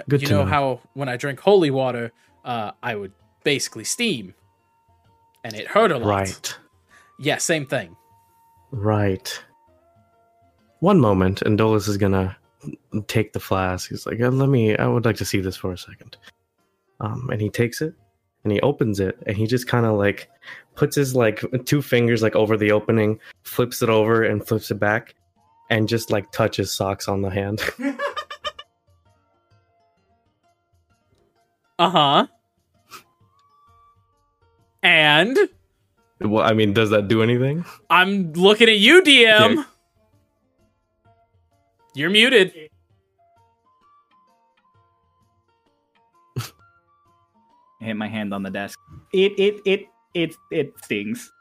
Good 0.09 0.21
you 0.21 0.27
to 0.27 0.33
know, 0.33 0.43
know. 0.43 0.49
how 0.49 0.81
when 0.93 1.07
I 1.07 1.15
drink 1.17 1.39
holy 1.39 1.71
water, 1.71 2.11
uh, 2.43 2.71
I 2.83 2.95
would 2.95 3.13
basically 3.43 3.85
steam, 3.85 4.33
and 5.43 5.53
it 5.53 5.67
hurt 5.67 5.91
a 5.91 5.97
lot. 5.97 6.07
Right, 6.09 6.57
Yeah, 7.19 7.37
same 7.37 7.65
thing. 7.65 7.95
right. 8.71 9.41
One 10.81 10.99
moment, 10.99 11.41
and 11.43 11.57
Dolus 11.57 11.87
is 11.87 11.97
gonna 11.97 12.35
take 13.07 13.31
the 13.31 13.39
flask. 13.39 13.89
He's 13.89 14.05
like, 14.05 14.19
"Uh, 14.19 14.29
"Let 14.29 14.49
me. 14.49 14.75
I 14.75 14.85
would 14.87 15.05
like 15.05 15.15
to 15.17 15.25
see 15.25 15.39
this 15.39 15.55
for 15.55 15.71
a 15.71 15.77
second. 15.77 16.17
Um, 16.99 17.29
and 17.31 17.41
he 17.41 17.49
takes 17.49 17.81
it, 17.81 17.93
and 18.45 18.53
he 18.53 18.61
opens 18.61 19.01
it, 19.01 19.17
and 19.25 19.35
he 19.35 19.45
just 19.45 19.67
kind 19.67 19.85
of 19.85 19.97
like 19.97 20.29
puts 20.75 20.95
his 20.95 21.15
like 21.15 21.43
two 21.65 21.81
fingers 21.81 22.21
like 22.21 22.35
over 22.35 22.55
the 22.55 22.71
opening, 22.71 23.19
flips 23.43 23.81
it 23.81 23.89
over, 23.89 24.23
and 24.23 24.47
flips 24.47 24.71
it 24.71 24.75
back, 24.75 25.15
and 25.69 25.89
just 25.89 26.11
like 26.11 26.31
touches 26.31 26.71
socks 26.71 27.09
on 27.09 27.21
the 27.21 27.29
hand. 27.29 27.61
Uh 31.77 31.89
huh. 31.89 32.27
And 34.81 35.37
well, 36.21 36.43
I 36.43 36.53
mean, 36.53 36.73
does 36.73 36.89
that 36.91 37.07
do 37.07 37.21
anything? 37.21 37.65
I'm 37.89 38.31
looking 38.33 38.69
at 38.69 38.77
you, 38.77 39.01
DM. 39.01 39.55
Yeah. 39.55 39.63
You're 41.95 42.09
muted. 42.09 42.53
Hit 47.85 47.95
my 47.95 48.07
hand 48.07 48.33
on 48.33 48.43
the 48.43 48.49
desk. 48.49 48.79
It 49.13 49.33
it 49.39 49.61
it 49.65 49.85
it 50.13 50.35
it 50.51 50.73
stings. 50.83 51.31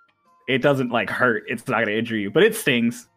It 0.48 0.58
doesn't 0.58 0.90
like 0.90 1.10
hurt. 1.10 1.44
It's 1.48 1.66
not 1.66 1.80
gonna 1.80 1.96
injure 1.96 2.16
you, 2.16 2.30
but 2.30 2.42
it 2.42 2.54
stings. 2.54 3.08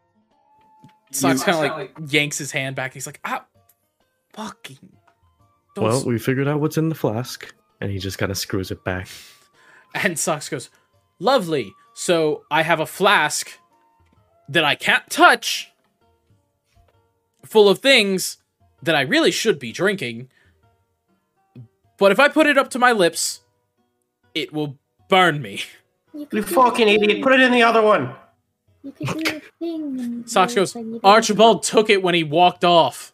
Socks 1.12 1.44
kind 1.44 1.58
of 1.58 1.78
like 1.78 2.12
yanks 2.12 2.38
his 2.38 2.52
hand 2.52 2.76
back. 2.76 2.94
He's 2.94 3.06
like, 3.06 3.20
ah, 3.24 3.46
fucking. 4.34 4.78
Don't 5.76 5.86
Well, 5.86 6.04
we 6.06 6.20
figured 6.20 6.48
out 6.48 6.60
what's 6.60 6.78
in 6.78 6.90
the 6.90 6.96
flask, 6.96 7.54
and 7.80 7.92
he 7.92 8.00
just 8.00 8.18
kind 8.18 8.32
of 8.32 8.38
screws 8.38 8.72
it 8.72 8.84
back. 8.84 9.08
And 9.94 10.20
Socks 10.20 10.50
goes, 10.50 10.70
Lovely. 11.18 11.74
So 11.94 12.44
I 12.52 12.62
have 12.62 12.80
a 12.80 12.86
flask 12.86 13.58
that 14.50 14.64
I 14.64 14.76
can't 14.76 15.10
touch, 15.10 15.72
full 17.46 17.70
of 17.70 17.80
things 17.80 18.38
that 18.84 18.96
I 18.96 19.02
really 19.02 19.32
should 19.32 19.58
be 19.58 19.72
drinking. 19.72 20.30
But 21.98 22.12
if 22.12 22.20
I 22.20 22.28
put 22.30 22.48
it 22.48 22.58
up 22.58 22.70
to 22.72 22.80
my 22.80 22.92
lips, 22.92 23.42
it 24.36 24.54
will 24.54 24.78
burn 25.10 25.42
me. 25.42 25.62
You, 26.14 26.28
You 26.32 26.44
fucking 26.44 26.88
idiot. 26.88 27.10
thing. 27.12 27.24
Put 27.24 27.34
it 27.34 27.42
in 27.42 27.52
the 27.52 27.64
other 27.64 27.82
one. 27.82 28.14
You 28.84 28.92
could 28.92 29.08
do 29.08 29.24
the 29.24 29.42
thing. 29.60 30.00
and 30.00 30.30
Socks 30.30 30.54
goes, 30.56 30.70
it's 30.70 30.76
like 30.76 30.86
you 30.86 30.92
don't- 31.00 31.06
Archibald 31.06 31.64
took 31.64 31.90
it 31.90 32.02
when 32.04 32.14
he 32.16 32.24
walked 32.24 32.64
off. 32.64 33.14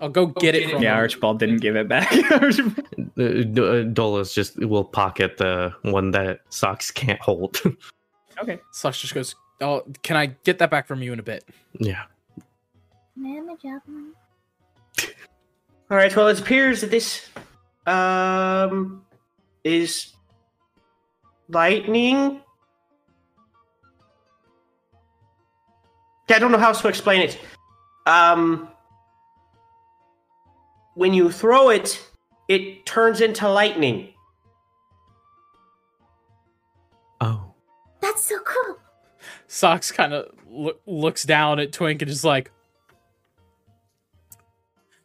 I'll 0.00 0.08
go 0.08 0.26
get 0.26 0.54
it 0.54 0.70
from 0.70 0.80
Yeah, 0.82 0.92
him. 0.94 0.98
Archibald 0.98 1.40
didn't 1.40 1.58
give 1.58 1.74
it 1.76 1.88
back. 1.88 2.10
Uh, 3.18 3.42
D- 3.42 3.60
uh, 3.96 4.22
just 4.22 4.56
will 4.58 4.84
pocket 4.84 5.38
the 5.38 5.74
one 5.82 6.12
that 6.12 6.38
Socks 6.50 6.92
can't 6.92 7.20
hold. 7.20 7.60
okay. 8.42 8.60
Socks 8.70 9.00
just 9.00 9.12
goes, 9.12 9.34
Oh, 9.60 9.82
can 10.04 10.16
I 10.16 10.26
get 10.44 10.58
that 10.60 10.70
back 10.70 10.86
from 10.86 11.02
you 11.02 11.12
in 11.12 11.18
a 11.18 11.22
bit? 11.24 11.44
yeah. 11.80 12.04
Ma'am, 13.16 13.48
a 13.48 13.56
javelin. 13.56 14.12
All 15.90 15.96
right. 15.96 16.14
Well, 16.14 16.28
it 16.28 16.38
appears 16.38 16.80
that 16.82 16.92
this 16.92 17.28
um 17.88 19.02
is 19.64 20.12
lightning. 21.48 22.40
Yeah, 26.28 26.36
I 26.36 26.38
don't 26.38 26.52
know 26.52 26.58
how 26.58 26.68
else 26.68 26.82
to 26.82 26.88
explain 26.88 27.22
it. 27.22 27.38
Um, 28.06 28.68
when 30.94 31.14
you 31.14 31.30
throw 31.30 31.70
it, 31.70 32.04
it 32.48 32.84
turns 32.84 33.20
into 33.20 33.48
lightning. 33.48 34.08
Oh. 37.20 37.54
That's 38.00 38.24
so 38.24 38.38
cool. 38.40 38.78
Socks 39.46 39.90
kind 39.90 40.12
of 40.12 40.32
lo- 40.50 40.78
looks 40.86 41.24
down 41.24 41.58
at 41.60 41.72
Twink 41.72 42.02
and 42.02 42.10
is 42.10 42.24
like, 42.24 42.50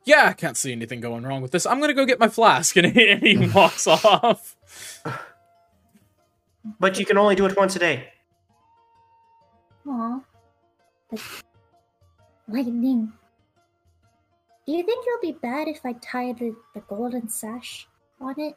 "Yeah, 0.06 0.28
I 0.28 0.34
can't 0.34 0.58
see 0.58 0.72
anything 0.72 0.99
going 0.99 1.24
wrong 1.24 1.41
with 1.41 1.51
this. 1.51 1.66
I'm 1.66 1.80
gonna 1.80 1.93
go 1.93 2.06
get 2.06 2.20
my 2.20 2.30
flask." 2.30 2.76
And 2.76 2.88
he, 2.88 3.10
and 3.12 3.22
he 3.22 3.38
walks 3.49 3.88
off. 3.88 4.56
But 6.80 6.99
you 6.99 7.06
can 7.06 7.18
only 7.18 7.36
do 7.36 7.45
it 7.45 7.58
once 7.58 7.76
a 7.76 7.80
day. 7.80 8.10
Aw. 9.88 10.22
But 11.10 11.22
lightning. 12.47 13.12
Do 14.66 14.72
you 14.72 14.84
think 14.84 15.06
it'll 15.06 15.34
be 15.34 15.38
bad 15.41 15.68
if 15.68 15.86
I 15.86 15.93
tie 15.93 16.32
the, 16.32 16.56
the 16.74 16.80
golden 16.82 17.28
sash 17.28 17.88
on 18.22 18.39
it? 18.39 18.56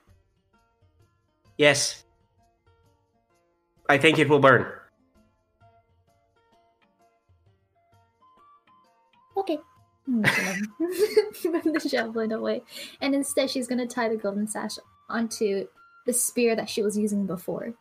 Yes. 1.59 2.05
I 3.89 3.99
think 3.99 4.19
it 4.19 4.29
will 4.29 4.39
burn. 4.39 4.71
Okay. 9.37 9.59
I'm 10.09 10.23
gonna 10.23 10.57
Move 10.79 11.83
the 11.83 11.89
javelin 11.91 12.33
away. 12.33 12.63
And 13.01 13.15
instead, 13.15 13.51
she's 13.51 13.67
gonna 13.67 13.87
tie 13.87 14.09
the 14.09 14.17
golden 14.17 14.47
sash 14.47 14.79
onto 15.09 15.67
the 16.07 16.13
spear 16.13 16.55
that 16.57 16.69
she 16.69 16.83
was 16.83 16.97
using 16.97 17.27
before. 17.27 17.75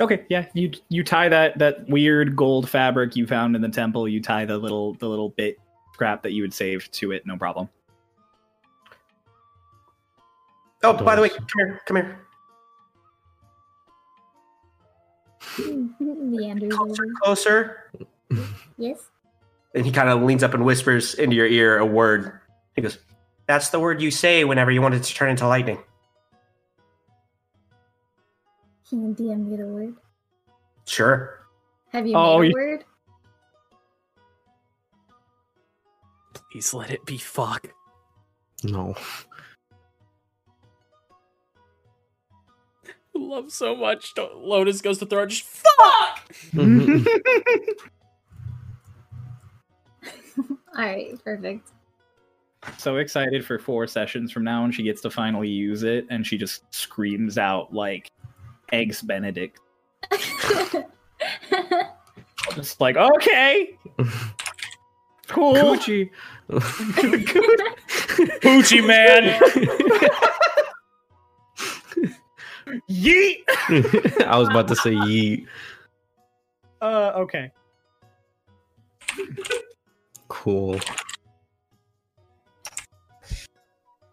Okay, 0.00 0.26
yeah, 0.28 0.46
you 0.52 0.72
you 0.90 1.02
tie 1.02 1.28
that 1.28 1.58
that 1.58 1.88
weird 1.88 2.36
gold 2.36 2.68
fabric 2.68 3.16
you 3.16 3.26
found 3.26 3.56
in 3.56 3.62
the 3.62 3.68
temple. 3.68 4.06
You 4.06 4.20
tie 4.20 4.44
the 4.44 4.58
little 4.58 4.94
the 4.94 5.08
little 5.08 5.30
bit 5.30 5.56
scrap 5.94 6.22
that 6.22 6.32
you 6.32 6.42
had 6.42 6.52
saved 6.52 6.92
to 6.94 7.12
it. 7.12 7.26
No 7.26 7.38
problem. 7.38 7.70
Oh, 10.82 10.92
by 10.92 11.16
the 11.16 11.22
way, 11.22 11.30
come 11.30 11.46
here. 11.56 11.80
Come 11.86 11.96
here. 11.96 12.20
Meanders 16.00 16.74
Closer, 16.74 17.04
closer. 17.22 17.90
Yes. 18.76 19.08
And 19.76 19.84
he 19.86 19.92
kind 19.92 20.08
of 20.08 20.22
leans 20.22 20.42
up 20.42 20.54
and 20.54 20.64
whispers 20.64 21.14
into 21.14 21.36
your 21.36 21.46
ear 21.46 21.76
a 21.78 21.84
word. 21.86 22.40
He 22.74 22.82
goes, 22.82 22.98
That's 23.46 23.68
the 23.68 23.78
word 23.78 24.00
you 24.00 24.10
say 24.10 24.42
whenever 24.44 24.70
you 24.70 24.80
want 24.82 24.94
it 24.94 25.02
to 25.04 25.14
turn 25.14 25.28
into 25.30 25.46
lightning. 25.46 25.78
Can 28.88 29.06
you 29.08 29.14
DM 29.14 29.46
me 29.50 29.56
the 29.56 29.66
word? 29.66 29.94
Sure. 30.86 31.40
Have 31.92 32.06
you 32.06 32.14
Oh, 32.16 32.38
made 32.40 32.46
a 32.46 32.48
you- 32.48 32.54
word? 32.54 32.84
Please 36.50 36.72
let 36.72 36.90
it 36.90 37.04
be 37.04 37.18
fuck. 37.18 37.68
No. 38.64 38.94
Love 43.14 43.50
so 43.52 43.74
much. 43.76 44.14
Don't- 44.14 44.38
Lotus 44.38 44.80
goes 44.80 44.96
to 44.98 45.06
throw 45.06 45.24
it. 45.24 45.26
Just 45.28 45.42
fuck. 45.44 46.22
All 50.76 50.84
right, 50.84 51.12
perfect. 51.24 51.70
so 52.78 52.96
excited 52.96 53.44
for 53.44 53.58
four 53.58 53.86
sessions 53.86 54.30
from 54.30 54.44
now, 54.44 54.64
and 54.64 54.74
she 54.74 54.82
gets 54.82 55.00
to 55.02 55.10
finally 55.10 55.48
use 55.48 55.82
it, 55.82 56.06
and 56.10 56.26
she 56.26 56.36
just 56.36 56.62
screams 56.74 57.38
out 57.38 57.72
like 57.72 58.10
eggs 58.72 59.00
Benedict. 59.02 59.60
Just 62.54 62.80
like, 62.80 62.96
okay, 62.96 63.76
cool. 65.28 65.54
Coochie. 65.54 66.10
Poochie 68.40 68.86
man. 68.86 69.38
Yeet. 72.90 74.22
I 74.26 74.38
was 74.38 74.48
about 74.48 74.68
to 74.68 74.76
say 74.76 74.92
yeet. 74.92 75.46
Uh, 76.80 77.12
okay. 77.16 77.50
Cool. 80.46 80.78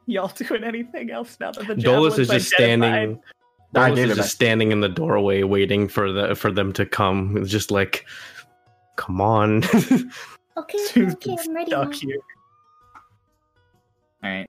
Y'all 0.07 0.29
doing 0.29 0.63
anything 0.63 1.11
else 1.11 1.37
now 1.39 1.51
that 1.51 1.67
the 1.67 1.75
Dolus 1.75 2.17
is 2.17 2.27
just 2.27 2.49
standing. 2.49 2.91
identified? 2.91 3.23
I 3.75 3.79
Dolus 3.89 3.95
gave 3.99 4.05
is 4.05 4.11
it 4.13 4.15
just 4.15 4.33
standing 4.33 4.71
in 4.71 4.79
the 4.79 4.89
doorway, 4.89 5.43
waiting 5.43 5.87
for 5.87 6.11
the 6.11 6.33
for 6.33 6.51
them 6.51 6.73
to 6.73 6.87
come. 6.87 7.37
It's 7.37 7.51
just 7.51 7.69
like, 7.69 8.07
come 8.95 9.21
on. 9.21 9.61
Okay, 10.55 10.77
okay, 10.95 11.35
I'm 11.39 11.55
ready 11.55 11.71
now. 11.71 11.81
stuck 11.81 11.95
here. 11.95 12.17
All 14.23 14.29
right, 14.29 14.47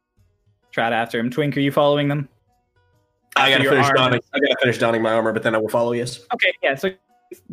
trot 0.70 0.92
after 0.92 1.18
him. 1.18 1.30
Twink, 1.30 1.56
are 1.56 1.60
you 1.60 1.72
following 1.72 2.08
them? 2.08 2.28
I 3.36 3.50
gotta 3.50 3.64
finish 3.64 3.86
armor. 3.86 3.96
donning. 3.96 4.20
I 4.34 4.38
gotta 4.38 4.56
finish 4.60 4.76
donning 4.76 5.00
my 5.00 5.14
armor, 5.14 5.32
but 5.32 5.42
then 5.42 5.54
I 5.54 5.58
will 5.58 5.70
follow. 5.70 5.92
Yes. 5.92 6.20
Okay, 6.34 6.52
yeah. 6.62 6.74
So 6.74 6.90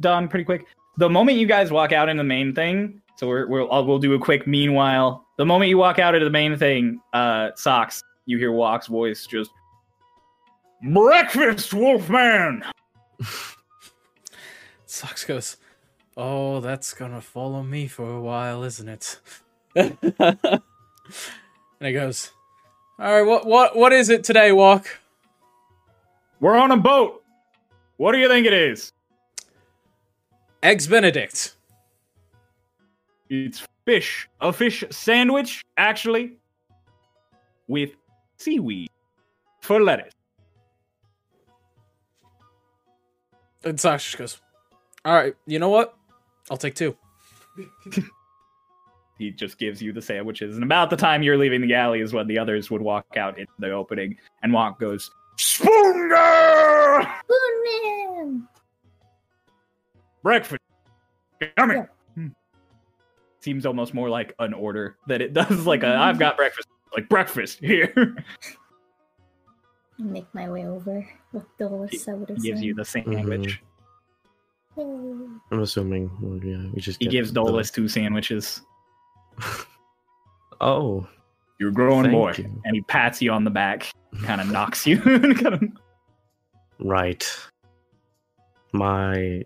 done 0.02 0.28
pretty 0.28 0.44
quick. 0.44 0.66
The 0.98 1.10
moment 1.10 1.38
you 1.38 1.48
guys 1.48 1.72
walk 1.72 1.94
out 1.94 2.10
in 2.10 2.18
the 2.18 2.26
main 2.26 2.54
thing, 2.54 3.02
so 3.22 3.28
we're, 3.28 3.46
we'll 3.46 3.72
I'll, 3.72 3.86
we'll 3.86 4.00
do 4.00 4.16
a 4.16 4.20
quick. 4.20 4.48
Meanwhile, 4.48 5.24
the 5.38 5.46
moment 5.46 5.70
you 5.70 5.78
walk 5.78 6.00
out 6.00 6.16
into 6.16 6.26
the 6.26 6.32
main 6.32 6.58
thing, 6.58 7.00
uh, 7.14 7.52
socks, 7.56 8.02
you 8.26 8.40
hear 8.40 8.52
Walk's 8.52 8.88
voice 8.88 9.28
just 9.28 9.52
breakfast, 10.82 11.72
Wolfman. 11.72 12.64
Socks 14.88 15.24
goes. 15.24 15.58
Oh, 16.18 16.62
that's 16.62 16.96
gonna 16.96 17.22
follow 17.22 17.62
me 17.62 17.88
for 17.88 18.12
a 18.12 18.20
while, 18.20 18.64
isn't 18.64 18.90
it? 18.90 19.20
and 19.76 19.92
he 21.80 21.94
goes. 21.94 22.32
All 22.98 23.14
right, 23.14 23.22
what 23.22 23.46
what 23.46 23.76
what 23.76 23.94
is 23.94 24.10
it 24.10 24.24
today, 24.24 24.52
Walk? 24.52 24.88
We're 26.40 26.58
on 26.58 26.72
a 26.72 26.78
boat. 26.78 27.22
What 27.98 28.14
do 28.14 28.18
you 28.18 28.28
think 28.28 28.48
it 28.48 28.54
is? 28.54 28.94
Eggs 30.64 30.88
Benedict. 30.88 31.56
It's 33.32 33.66
fish. 33.86 34.28
A 34.42 34.52
fish 34.52 34.84
sandwich, 34.92 35.64
actually, 35.78 36.34
with 37.70 37.92
seaweed 38.36 38.90
for 39.62 39.82
lettuce. 39.82 40.12
And 43.64 43.80
Socks 43.80 44.04
just 44.04 44.18
goes. 44.18 44.42
All 45.06 45.14
right, 45.16 45.34
you 45.48 45.60
know 45.60 45.70
what? 45.70 45.98
I'll 46.50 46.58
take 46.58 46.76
two. 46.76 46.96
He 49.18 49.30
just 49.30 49.60
gives 49.60 49.84
you 49.84 49.94
the 49.94 50.02
sandwiches, 50.02 50.56
and 50.56 50.64
about 50.64 50.90
the 50.90 50.98
time 50.98 51.22
you're 51.22 51.38
leaving 51.38 51.62
the 51.62 51.76
alley 51.76 52.02
is 52.02 52.12
when 52.12 52.26
the 52.26 52.40
others 52.40 52.72
would 52.72 52.82
walk 52.82 53.06
out 53.18 53.38
into 53.38 53.52
the 53.60 53.70
opening, 53.70 54.18
and 54.42 54.52
Walk 54.52 54.80
goes, 54.80 55.12
Spooner! 55.38 57.06
Boonman! 57.30 58.48
Breakfast. 60.24 60.64
Coming. 61.56 61.78
Yeah. 61.78 61.86
Here. 63.44 63.54
Seems 63.54 63.66
almost 63.66 63.94
more 63.94 64.10
like 64.10 64.34
an 64.39 64.54
order 64.54 64.98
that 65.08 65.22
it 65.22 65.34
does 65.42 65.66
like 65.66 65.84
a 65.84 65.96
I've 65.96 66.20
got 66.20 66.38
breakfast. 66.38 66.68
Like 66.96 67.08
breakfast 67.10 67.60
here. 67.60 68.16
Make 70.00 70.26
my 70.34 70.50
way 70.50 70.66
over 70.66 71.08
with 71.32 71.44
Dolus 71.60 71.92
He- 71.92 71.98
sodas. 71.98 72.42
he 72.44 72.50
gives 72.50 72.62
you 72.62 72.72
in. 72.72 72.78
the 72.78 72.86
sandwich. 72.86 73.62
Mm-hmm. 74.78 74.82
Oh. 74.82 75.30
I'm 75.52 75.62
assuming. 75.62 76.10
well, 76.22 76.39
yeah, 76.44 76.70
we 76.74 76.82
just. 76.82 76.98
He 77.00 77.06
get 77.06 77.12
gives 77.12 77.34
the- 77.34 77.44
Dolus 77.44 77.72
two 77.72 77.88
sandwiches. 77.88 78.62
Oh, 80.64 81.08
You're 81.60 81.70
a 81.70 81.74
growing 81.74 82.04
Thank 82.04 82.14
boy. 82.14 82.34
you. 82.38 82.62
And 82.66 82.76
he 82.76 82.82
pats 82.82 83.20
you 83.20 83.32
on 83.32 83.44
the 83.44 83.50
back, 83.50 83.92
kind 84.22 84.39
of 84.39 84.52
knocks 84.52 84.86
you. 84.86 85.00
kind 85.02 85.56
of 85.56 85.64
right. 86.78 87.28
My. 88.72 89.44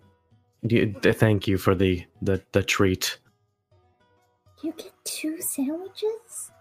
d- 0.68 0.88
d- 0.88 1.12
Thank 1.14 1.48
you 1.48 1.58
for 1.58 1.74
the 1.74 2.04
the 2.22 2.42
the 2.52 2.62
treat. 2.64 3.18
You 4.62 4.74
get 4.78 4.92
two 5.04 5.42
sandwiches? 5.42 6.52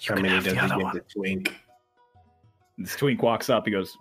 You 0.00 0.14
How 0.14 0.20
many 0.20 0.28
does 0.30 0.44
he 0.46 0.58
other 0.58 0.76
give 0.76 0.84
one. 0.84 0.94
the 0.94 1.00
twink? 1.00 1.54
This 2.78 2.96
twink 2.96 3.22
walks 3.22 3.48
up. 3.50 3.64
He 3.66 3.70
goes, 3.72 3.96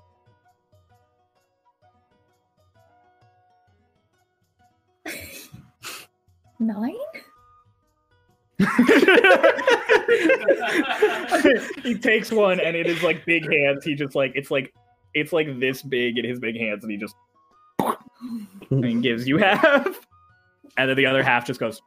Nine? 6.60 6.96
he 11.84 11.96
takes 11.96 12.32
one 12.32 12.60
and 12.60 12.76
it 12.76 12.88
is 12.88 13.04
like 13.04 13.26
big 13.26 13.52
hands. 13.52 13.84
He 13.84 13.96
just 13.96 14.16
like 14.16 14.32
it's 14.36 14.50
like 14.52 14.74
it's 15.14 15.34
like 15.34 15.60
this 15.60 15.82
big 15.82 16.18
in 16.18 16.26
his 16.26 16.40
big 16.40 16.58
hands, 16.58 16.84
and 16.84 16.92
he 16.92 16.98
just 16.98 17.16
and 18.72 19.04
gives 19.04 19.28
you 19.28 19.38
half, 19.38 19.86
and 20.78 20.90
then 20.90 20.96
the 20.98 21.06
other 21.06 21.24
half 21.24 21.46
just 21.46 21.60
goes. 21.60 21.82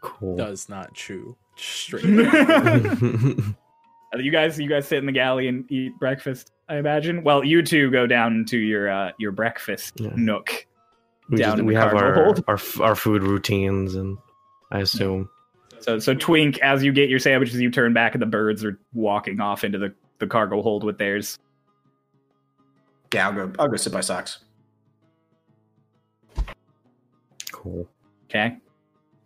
Cool. 0.00 0.36
Does 0.36 0.68
not 0.68 0.94
chew. 0.94 1.36
Straight. 1.56 2.04
You 4.18 4.30
guys, 4.32 4.58
you 4.58 4.70
guys 4.70 4.88
sit 4.88 4.96
in 4.98 5.04
the 5.04 5.12
galley 5.12 5.48
and 5.48 5.70
eat 5.70 5.92
breakfast. 5.98 6.50
I 6.66 6.76
imagine. 6.78 7.22
Well, 7.24 7.44
you 7.44 7.62
two 7.62 7.90
go 7.90 8.06
down 8.06 8.46
to 8.48 8.56
your 8.56 8.88
uh, 8.90 9.10
your 9.18 9.32
breakfast 9.32 10.00
Yeah. 10.00 10.12
nook. 10.16 10.66
we 11.28 11.36
down 11.36 11.50
just, 11.50 11.58
in 11.58 11.66
we 11.66 11.74
the 11.74 11.80
have 11.80 11.92
our, 11.94 12.14
hold. 12.14 12.42
our 12.48 12.58
our 12.80 12.94
food 12.94 13.22
routines, 13.22 13.96
and 13.96 14.16
I 14.70 14.78
assume. 14.80 15.28
So, 15.80 15.98
so 15.98 16.14
Twink, 16.14 16.58
as 16.60 16.82
you 16.82 16.90
get 16.90 17.10
your 17.10 17.18
sandwiches, 17.18 17.60
you 17.60 17.70
turn 17.70 17.92
back, 17.92 18.14
and 18.14 18.22
the 18.22 18.26
birds 18.26 18.64
are 18.64 18.78
walking 18.94 19.40
off 19.42 19.62
into 19.62 19.76
the, 19.78 19.94
the 20.20 20.26
cargo 20.26 20.62
hold 20.62 20.84
with 20.84 20.96
theirs. 20.96 21.38
Yeah, 23.12 23.28
I'll 23.28 23.34
go. 23.34 23.52
I'll 23.58 23.68
go 23.68 23.76
sit 23.76 23.92
by 23.92 24.00
socks. 24.00 24.38
Cool. 27.52 27.86
Okay, 28.30 28.56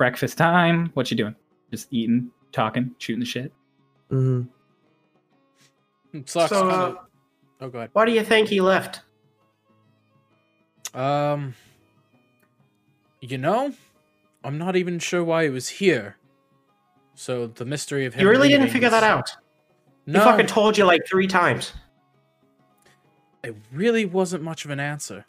breakfast 0.03 0.37
time. 0.37 0.91
What 0.95 1.13
you 1.13 1.17
doing? 1.17 1.37
Just 1.71 1.87
eating, 1.93 2.29
talking, 2.51 2.91
shooting 2.99 3.21
the 3.21 3.25
shit. 3.25 3.53
Mm, 4.11 4.49
Socks. 6.25 6.51
So, 6.51 6.61
kinda- 6.63 6.75
uh, 6.75 6.95
oh, 7.61 7.69
go 7.69 7.79
ahead. 7.79 7.91
why 7.93 8.05
do 8.05 8.11
you 8.11 8.25
think 8.25 8.49
he 8.49 8.61
left? 8.61 9.03
Um, 10.93 11.55
you 13.21 13.39
know, 13.39 13.73
I'm 14.43 14.59
not 14.59 14.75
even 14.75 14.99
sure 14.99 15.23
why 15.23 15.45
he 15.45 15.51
was 15.51 15.69
here. 15.69 16.17
So 17.15 17.47
the 17.47 17.65
mystery 17.65 18.05
of 18.05 18.15
him. 18.15 18.23
You 18.23 18.29
really 18.29 18.49
didn't 18.49 18.71
figure 18.71 18.91
that 18.91 19.05
out. 19.05 19.31
No, 20.07 20.19
He 20.19 20.25
fucking 20.25 20.47
told 20.47 20.77
you 20.77 20.85
like 20.85 21.07
three 21.07 21.29
times. 21.29 21.73
it 23.45 23.55
really 23.73 24.05
wasn't 24.05 24.43
much 24.43 24.65
of 24.65 24.73
an 24.73 24.81
answer. 24.81 25.25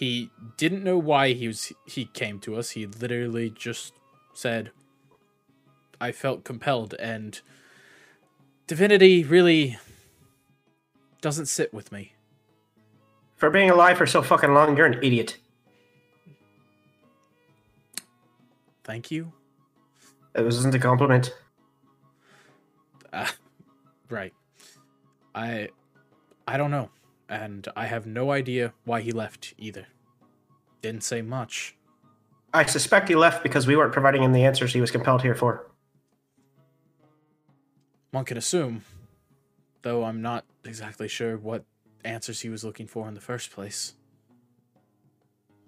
He 0.00 0.30
didn't 0.56 0.82
know 0.82 0.96
why 0.96 1.34
he 1.34 1.46
was 1.46 1.74
he 1.84 2.06
came 2.06 2.38
to 2.40 2.56
us. 2.56 2.70
He 2.70 2.86
literally 2.86 3.50
just 3.50 3.92
said, 4.32 4.70
"I 6.00 6.10
felt 6.10 6.42
compelled," 6.42 6.94
and 6.94 7.38
divinity 8.66 9.22
really 9.24 9.76
doesn't 11.20 11.46
sit 11.46 11.74
with 11.74 11.92
me. 11.92 12.14
For 13.36 13.50
being 13.50 13.68
alive 13.68 13.98
for 13.98 14.06
so 14.06 14.22
fucking 14.22 14.54
long, 14.54 14.74
you're 14.74 14.86
an 14.86 14.98
idiot. 15.02 15.36
Thank 18.84 19.10
you. 19.10 19.34
It 20.34 20.42
wasn't 20.42 20.74
a 20.74 20.78
compliment. 20.78 21.36
Uh, 23.12 23.26
right. 24.08 24.32
I 25.34 25.68
I 26.48 26.56
don't 26.56 26.70
know, 26.70 26.88
and 27.30 27.68
I 27.76 27.86
have 27.86 28.06
no 28.06 28.32
idea 28.32 28.74
why 28.84 29.00
he 29.00 29.12
left 29.12 29.54
either. 29.56 29.86
Didn't 30.82 31.04
say 31.04 31.22
much. 31.22 31.76
I 32.52 32.66
suspect 32.66 33.08
he 33.08 33.14
left 33.14 33.44
because 33.44 33.66
we 33.68 33.76
weren't 33.76 33.92
providing 33.92 34.24
him 34.24 34.32
the 34.32 34.44
answers 34.44 34.72
he 34.74 34.80
was 34.80 34.90
compelled 34.90 35.22
here 35.22 35.36
for. 35.36 35.70
One 38.10 38.24
could 38.24 38.36
assume, 38.36 38.82
though 39.82 40.04
I'm 40.04 40.20
not 40.20 40.44
exactly 40.64 41.06
sure 41.06 41.38
what 41.38 41.64
answers 42.04 42.40
he 42.40 42.48
was 42.48 42.64
looking 42.64 42.88
for 42.88 43.06
in 43.06 43.14
the 43.14 43.20
first 43.20 43.52
place. 43.52 43.94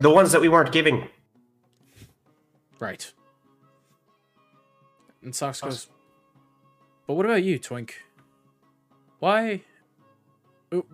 The 0.01 0.11
ones 0.11 0.33
that 0.33 0.41
we 0.41 0.49
weren't 0.49 0.73
giving. 0.73 1.09
Right. 2.81 3.13
And 5.23 5.33
Socks 5.33 5.61
goes, 5.61 5.87
But 7.07 7.15
what 7.15 7.25
about 7.25 7.45
you, 7.45 7.61
Twink? 7.61 8.03
Why? 9.21 9.63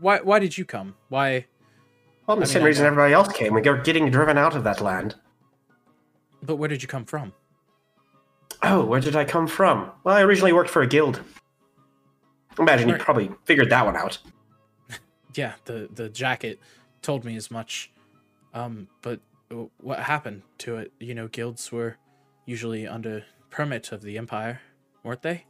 Why? 0.01 0.21
Why 0.21 0.39
did 0.39 0.59
you 0.59 0.65
come? 0.65 0.97
Why? 1.09 1.47
Well, 2.27 2.37
the 2.37 2.43
I 2.43 2.47
same 2.47 2.63
I 2.63 2.67
reason 2.67 2.87
everybody 2.87 3.15
else 3.15 3.33
came. 3.33 3.55
We 3.55 3.63
were 3.63 3.79
getting 3.79 4.11
driven 4.11 4.37
out 4.37 4.55
of 4.55 4.65
that 4.65 4.81
land. 4.81 5.15
But 6.43 6.57
where 6.57 6.69
did 6.69 6.83
you 6.83 6.89
come 6.89 7.05
from? 7.05 7.33
Oh, 8.63 8.85
where 8.85 9.01
did 9.01 9.17
I 9.17 9.25
come 9.25 9.47
from? 9.47 9.91
Well, 10.05 10.17
I 10.17 10.23
originally 10.23 10.53
worked 10.53 10.71
for 10.71 10.83
a 10.83 10.87
guild. 10.87 11.23
Imagine 12.59 12.89
you 12.89 12.97
probably 12.97 13.31
figured 13.45 13.71
that 13.71 13.85
one 13.85 13.97
out. 13.97 14.19
Yeah, 15.35 15.53
the 15.67 15.89
the 15.95 16.09
jacket 16.09 16.59
told 17.01 17.25
me 17.25 17.37
as 17.37 17.49
much. 17.49 17.93
Um, 18.55 18.89
but 19.03 19.21
what 19.79 20.01
happened 20.01 20.43
to 20.59 20.79
it? 20.79 20.93
You 20.99 21.15
know, 21.15 21.29
guilds 21.29 21.71
were 21.71 21.97
usually 22.45 22.89
under 22.89 23.25
permit 23.51 23.93
of 23.93 24.03
the 24.03 24.19
empire, 24.19 24.61
weren't 25.05 25.23
they? 25.23 25.45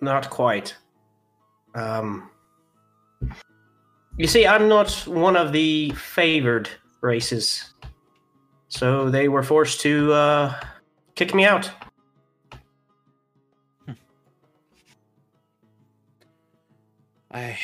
Not 0.00 0.30
quite. 0.30 0.76
Um, 1.74 2.30
you 4.18 4.26
see, 4.26 4.46
I'm 4.46 4.68
not 4.68 4.90
one 5.06 5.36
of 5.36 5.52
the 5.52 5.90
favored 5.90 6.68
races, 7.00 7.72
so 8.68 9.08
they 9.08 9.28
were 9.28 9.44
forced 9.44 9.80
to 9.82 10.12
uh, 10.12 10.60
kick 11.14 11.34
me 11.34 11.44
out. 11.44 11.70
I, 17.30 17.58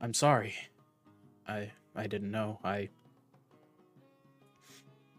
I'm 0.00 0.14
sorry. 0.14 0.54
I 1.48 1.70
I 1.96 2.06
didn't 2.06 2.30
know. 2.30 2.60
I. 2.62 2.90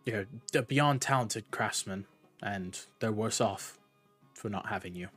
You're 0.06 0.26
a 0.56 0.62
beyond 0.62 1.02
talented 1.02 1.52
craftsman, 1.52 2.06
and 2.42 2.80
they're 3.00 3.12
worse 3.12 3.42
off 3.42 3.78
for 4.34 4.50
not 4.50 4.68
having 4.68 4.96
you. 4.96 5.10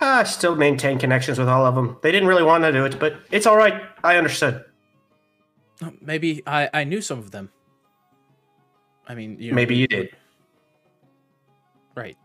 I 0.00 0.22
still 0.24 0.54
maintain 0.54 0.98
connections 0.98 1.38
with 1.38 1.48
all 1.48 1.66
of 1.66 1.74
them. 1.74 1.96
They 2.02 2.12
didn't 2.12 2.28
really 2.28 2.42
want 2.42 2.64
to 2.64 2.72
do 2.72 2.84
it, 2.84 2.98
but 2.98 3.16
it's 3.30 3.46
all 3.46 3.56
right. 3.56 3.82
I 4.04 4.16
understood. 4.16 4.64
Uh, 5.82 5.90
Maybe 6.00 6.42
I 6.46 6.68
I 6.72 6.84
knew 6.84 7.00
some 7.00 7.18
of 7.18 7.30
them. 7.30 7.50
I 9.08 9.14
mean, 9.14 9.36
you 9.38 9.50
know, 9.50 9.54
Maybe 9.56 9.76
you 9.76 9.86
did. 9.86 10.10
Right. 11.94 12.16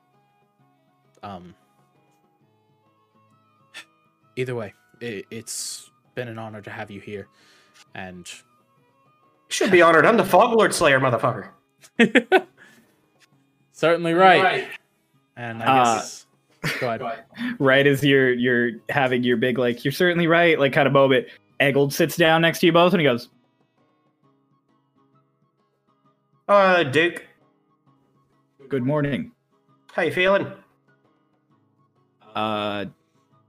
Um. 1.23 1.53
Either 4.35 4.55
way, 4.55 4.73
it, 5.01 5.25
it's 5.29 5.91
been 6.15 6.27
an 6.27 6.37
honor 6.39 6.61
to 6.61 6.69
have 6.69 6.89
you 6.89 6.99
here, 7.01 7.27
and 7.93 8.29
Should 9.49 9.69
be 9.71 9.81
honored. 9.81 10.05
I'm 10.05 10.17
the 10.17 10.23
Foglord 10.23 10.73
Slayer, 10.73 10.99
motherfucker. 10.99 11.49
certainly 13.73 14.13
right. 14.13 14.67
And 15.35 15.61
I 15.61 15.65
Uh, 15.79 15.95
guess 15.95 16.25
go 16.79 16.87
ahead. 16.89 17.25
right 17.59 17.87
as 17.87 18.03
you're 18.03 18.31
you're 18.33 18.71
having 18.89 19.23
your 19.23 19.35
big 19.37 19.57
like 19.57 19.83
you're 19.83 19.91
certainly 19.91 20.27
right 20.27 20.59
like 20.59 20.71
kind 20.73 20.85
of 20.87 20.93
moment 20.93 21.27
eggold 21.59 21.91
sits 21.91 22.15
down 22.15 22.41
next 22.43 22.59
to 22.59 22.67
you 22.67 22.71
both 22.71 22.93
and 22.93 23.01
he 23.01 23.03
goes 23.05 23.29
Uh, 26.51 26.83
Duke, 26.83 27.25
good 28.67 28.83
morning 28.83 29.31
how 29.93 30.01
you 30.01 30.11
feeling? 30.11 30.51
uh 32.35 32.83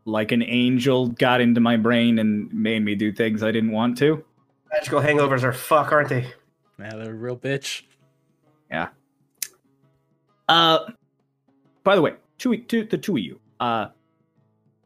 like 0.05 0.31
an 0.31 0.41
angel 0.45 1.09
got 1.09 1.41
into 1.41 1.61
my 1.61 1.77
brain 1.77 2.21
and 2.21 2.53
made 2.55 2.85
me 2.85 2.95
do 2.95 3.11
things 3.11 3.43
i 3.43 3.51
didn't 3.51 3.73
want 3.73 3.99
to 3.99 4.25
Magical 4.73 5.01
hangovers 5.01 5.43
are 5.43 5.53
fuck, 5.53 5.91
aren't 5.91 6.11
they? 6.11 6.33
Yeah, 6.79 6.95
they're 6.95 7.11
a 7.11 7.15
real 7.15 7.37
bitch. 7.37 7.83
Yeah. 8.71 8.91
Uh 10.49 10.79
by 11.83 11.97
the 11.97 12.03
way 12.03 12.15
two, 12.39 12.57
two 12.57 12.85
the 12.85 12.99
two 12.99 13.17
of 13.17 13.23
you 13.23 13.41
uh 13.59 13.89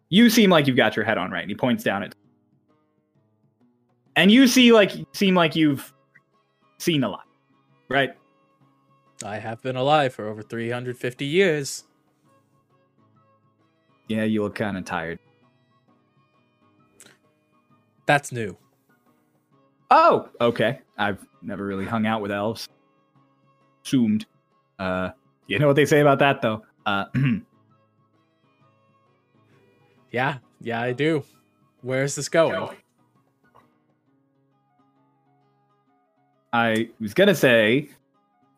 you 0.09 0.31
seem 0.31 0.49
like 0.49 0.67
you've 0.67 0.79
got 0.79 0.97
your 0.97 1.05
head 1.05 1.19
on 1.19 1.31
right 1.31 1.43
and 1.43 1.51
he 1.51 1.55
points 1.55 1.85
down 1.85 2.03
at 2.03 2.15
and 4.17 4.31
you 4.31 4.49
see 4.49 4.73
like 4.73 4.93
seem 5.13 5.35
like 5.35 5.55
you've 5.55 5.93
seen 6.79 7.05
a 7.05 7.09
lot 7.11 7.26
right 7.89 8.11
I 9.25 9.39
have 9.39 9.63
been 9.63 9.77
alive 9.77 10.13
for 10.15 10.29
over 10.29 10.43
350 10.43 11.25
years. 11.25 11.85
yeah 14.09 14.25
you 14.25 14.43
look 14.43 14.55
kind 14.55 14.77
of 14.77 14.85
tired 14.85 15.19
That's 18.07 18.31
new. 18.31 18.57
Oh, 19.91 20.29
okay. 20.41 20.79
I've 20.97 21.27
never 21.43 21.67
really 21.67 21.85
hung 21.85 22.07
out 22.07 22.23
with 22.23 22.31
elves. 22.31 22.69
Assumed. 23.85 24.27
Uh, 24.79 25.11
you 25.49 25.59
know 25.59 25.67
what 25.67 25.75
they 25.75 25.87
say 25.87 26.01
about 26.01 26.21
that, 26.21 26.41
though. 26.41 26.63
Uh, 26.87 27.07
Yeah, 30.13 30.39
yeah, 30.61 30.81
I 30.81 30.93
do. 30.93 31.25
Where's 31.83 32.15
this 32.15 32.29
going? 32.31 32.55
I 36.57 36.89
was 37.01 37.13
gonna 37.13 37.35
say, 37.35 37.91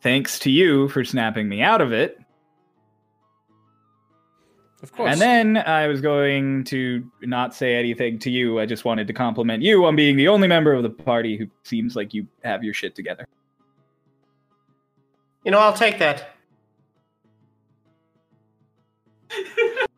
thanks 0.03 0.39
to 0.41 0.51
you 0.51 0.89
for 0.91 1.05
snapping 1.05 1.49
me 1.49 1.63
out 1.63 1.81
of 1.81 1.93
it, 1.93 2.21
Of 4.83 4.93
course. 4.93 5.11
and 5.13 5.21
then 5.21 5.57
I 5.57 5.89
was 5.89 6.01
going 6.01 6.63
to 6.65 7.05
not 7.23 7.55
say 7.55 7.75
anything 7.75 8.21
to 8.21 8.31
you. 8.31 8.61
I 8.61 8.67
just 8.67 8.85
wanted 8.85 9.09
to 9.09 9.13
compliment 9.13 9.63
you 9.65 9.85
on 9.85 9.97
being 9.97 10.17
the 10.17 10.29
only 10.29 10.47
member 10.47 10.73
of 10.73 10.85
the 10.85 10.91
party 10.91 11.37
who 11.37 11.47
seems 11.65 11.97
like 11.97 12.15
you 12.15 12.27
have 12.45 12.63
your 12.63 12.73
shit 12.75 12.95
together. 12.95 13.27
You 15.45 15.51
know, 15.51 15.59
I'll 15.59 15.73
take 15.73 15.99
that. 15.99 16.31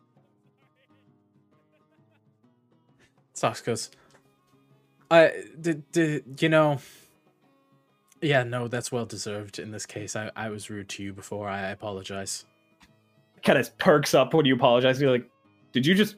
Socks 3.35 3.61
goes, 3.61 3.91
I 5.11 5.33
did, 5.61 5.91
did 5.93 6.39
you 6.41 6.49
know? 6.49 6.79
Yeah, 8.23 8.43
no, 8.43 8.69
that's 8.69 8.93
well 8.93 9.07
deserved 9.07 9.59
in 9.59 9.71
this 9.71 9.87
case. 9.87 10.15
I, 10.15 10.31
I 10.37 10.51
was 10.51 10.69
rude 10.69 10.89
to 10.91 11.03
you 11.03 11.13
before. 11.13 11.49
I 11.49 11.71
apologize. 11.71 12.45
Kind 13.43 13.59
of 13.59 13.77
perks 13.79 14.15
up 14.15 14.35
when 14.35 14.45
you 14.45 14.55
apologize. 14.55 15.01
You're 15.01 15.13
like, 15.13 15.29
did 15.73 15.87
you 15.87 15.95
just 15.95 16.17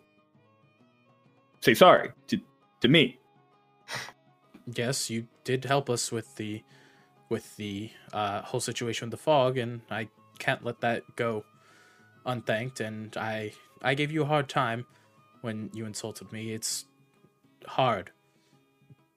say 1.61 1.75
sorry 1.75 2.11
to 2.29 2.41
to 2.81 2.89
me? 2.89 3.19
Yes, 4.75 5.11
you 5.11 5.27
did 5.45 5.65
help 5.65 5.89
us 5.89 6.11
with 6.11 6.35
the 6.37 6.63
with 7.29 7.57
the 7.57 7.91
uh, 8.13 8.43
whole 8.43 8.61
situation 8.61 9.07
with 9.09 9.19
the 9.19 9.23
fog, 9.23 9.57
and 9.59 9.81
I 9.91 10.09
can't 10.39 10.65
let 10.65 10.81
that 10.81 11.03
go 11.17 11.45
unthanked. 12.27 12.81
And 12.81 13.17
I 13.17 13.53
I 13.83 13.95
gave 13.95 14.11
you 14.11 14.23
a 14.23 14.27
hard 14.27 14.49
time 14.49 14.87
when 15.43 15.71
you 15.73 15.87
insulted 15.87 16.33
me. 16.33 16.53
It's 16.53 16.85
hard 17.67 18.11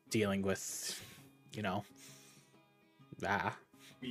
dealing 0.10 0.44
with, 0.44 1.02
you 1.54 1.64
know. 1.64 1.84
Ah, 3.26 3.56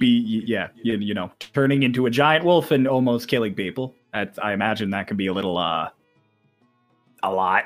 be 0.01 0.43
yeah 0.47 0.69
you, 0.83 0.97
you 0.99 1.15
know 1.15 1.31
turning 1.53 1.83
into 1.83 2.07
a 2.07 2.11
giant 2.11 2.45
wolf 2.45 2.71
and 2.71 2.87
almost 2.89 3.29
killing 3.29 3.55
people 3.55 3.95
That's, 4.13 4.39
i 4.39 4.53
imagine 4.53 4.91
that 4.91 5.07
could 5.07 5.17
be 5.17 5.27
a 5.29 5.33
little 5.33 5.57
uh 5.57 5.89
a 7.23 7.33
lot 7.33 7.65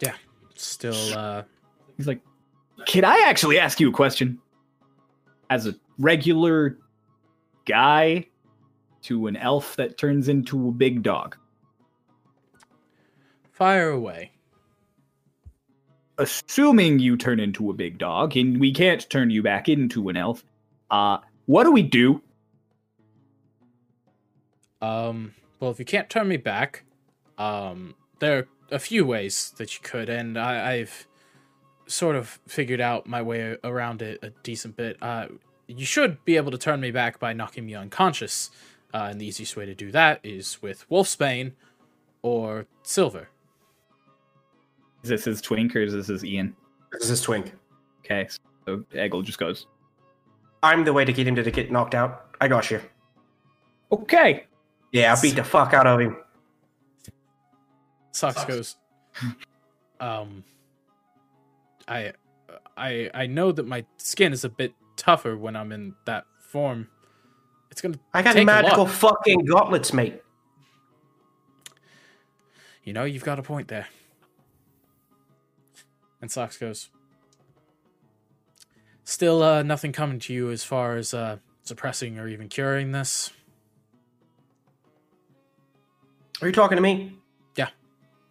Yeah. 0.00 0.14
still 0.56 0.96
uh 1.16 1.42
he's 1.96 2.06
like 2.06 2.20
can 2.86 3.04
i 3.04 3.24
actually 3.26 3.58
ask 3.58 3.78
you 3.78 3.88
a 3.88 3.92
question 3.92 4.38
as 5.50 5.66
a 5.66 5.74
regular 5.98 6.78
guy 7.66 8.26
to 9.02 9.26
an 9.28 9.36
elf 9.36 9.76
that 9.76 9.96
turns 9.96 10.28
into 10.28 10.68
a 10.68 10.72
big 10.72 11.02
dog 11.02 11.36
fire 13.58 13.90
away. 13.90 14.30
Assuming 16.18 16.98
you 16.98 17.16
turn 17.16 17.40
into 17.40 17.70
a 17.70 17.74
big 17.74 17.98
dog 17.98 18.36
and 18.36 18.60
we 18.60 18.72
can't 18.72 19.08
turn 19.08 19.30
you 19.30 19.42
back 19.42 19.68
into 19.68 20.08
an 20.08 20.16
elf 20.16 20.44
uh 20.90 21.18
what 21.46 21.64
do 21.64 21.72
we 21.72 21.82
do 21.82 22.20
Um, 24.80 25.34
well, 25.60 25.70
if 25.70 25.78
you 25.78 25.84
can't 25.84 26.08
turn 26.08 26.28
me 26.28 26.36
back, 26.36 26.84
um, 27.36 27.94
there 28.20 28.38
are 28.38 28.48
a 28.70 28.78
few 28.78 29.04
ways 29.04 29.52
that 29.58 29.74
you 29.74 29.80
could, 29.82 30.08
and 30.08 30.38
I, 30.38 30.74
I've 30.74 31.06
sort 31.86 32.16
of 32.16 32.38
figured 32.46 32.80
out 32.80 33.06
my 33.06 33.22
way 33.22 33.56
around 33.64 34.02
it 34.02 34.18
a 34.22 34.30
decent 34.42 34.76
bit. 34.76 34.96
Uh, 35.02 35.28
you 35.66 35.84
should 35.84 36.24
be 36.24 36.36
able 36.36 36.50
to 36.50 36.58
turn 36.58 36.80
me 36.80 36.90
back 36.90 37.18
by 37.18 37.32
knocking 37.32 37.66
me 37.66 37.74
unconscious, 37.74 38.50
uh, 38.94 39.08
and 39.10 39.20
the 39.20 39.26
easiest 39.26 39.56
way 39.56 39.66
to 39.66 39.74
do 39.74 39.90
that 39.90 40.20
is 40.22 40.62
with 40.62 40.88
Wolfsbane 40.90 41.52
or 42.22 42.66
Silver. 42.82 43.28
Is 45.02 45.10
this 45.10 45.24
his 45.24 45.40
twink 45.40 45.74
or 45.76 45.80
is 45.80 45.92
this 45.92 46.08
his 46.08 46.24
ian 46.24 46.54
This 46.92 47.10
is 47.10 47.20
Twink. 47.20 47.52
Okay, 48.04 48.28
So 48.66 48.78
Eggle 48.94 49.22
just 49.24 49.38
goes, 49.38 49.66
I'm 50.62 50.84
the 50.84 50.92
way 50.92 51.04
to 51.04 51.12
get 51.12 51.26
him 51.26 51.34
to 51.36 51.50
get 51.50 51.70
knocked 51.70 51.94
out. 51.94 52.26
I 52.40 52.48
got 52.48 52.70
you. 52.70 52.80
"Okay." 53.92 54.46
Yeah, 54.92 55.14
I 55.14 55.20
beat 55.20 55.36
the 55.36 55.44
fuck 55.44 55.74
out 55.74 55.86
of 55.86 56.00
him. 56.00 56.16
Socks 58.12 58.44
goes. 58.44 58.76
Um, 60.00 60.44
I, 61.86 62.12
I, 62.76 63.10
I 63.12 63.26
know 63.26 63.52
that 63.52 63.66
my 63.66 63.84
skin 63.96 64.32
is 64.32 64.44
a 64.44 64.48
bit 64.48 64.72
tougher 64.96 65.36
when 65.36 65.56
I'm 65.56 65.72
in 65.72 65.94
that 66.06 66.24
form. 66.40 66.88
It's 67.70 67.80
gonna. 67.80 67.98
I 68.14 68.22
got 68.22 68.32
take 68.34 68.46
magical 68.46 68.84
lot. 68.84 68.92
fucking 68.92 69.44
gauntlets, 69.44 69.92
mate. 69.92 70.22
You 72.84 72.92
know, 72.92 73.04
you've 73.04 73.24
got 73.24 73.38
a 73.38 73.42
point 73.42 73.68
there. 73.68 73.86
And 76.20 76.30
Socks 76.30 76.56
goes. 76.58 76.88
Still, 79.04 79.42
uh, 79.42 79.62
nothing 79.62 79.92
coming 79.92 80.18
to 80.20 80.32
you 80.34 80.50
as 80.50 80.64
far 80.64 80.96
as 80.96 81.14
uh, 81.14 81.38
suppressing 81.62 82.18
or 82.18 82.28
even 82.28 82.48
curing 82.48 82.92
this. 82.92 83.30
Are 86.42 86.46
you 86.46 86.52
talking 86.52 86.76
to 86.76 86.82
me? 86.82 87.14
Yeah. 87.56 87.68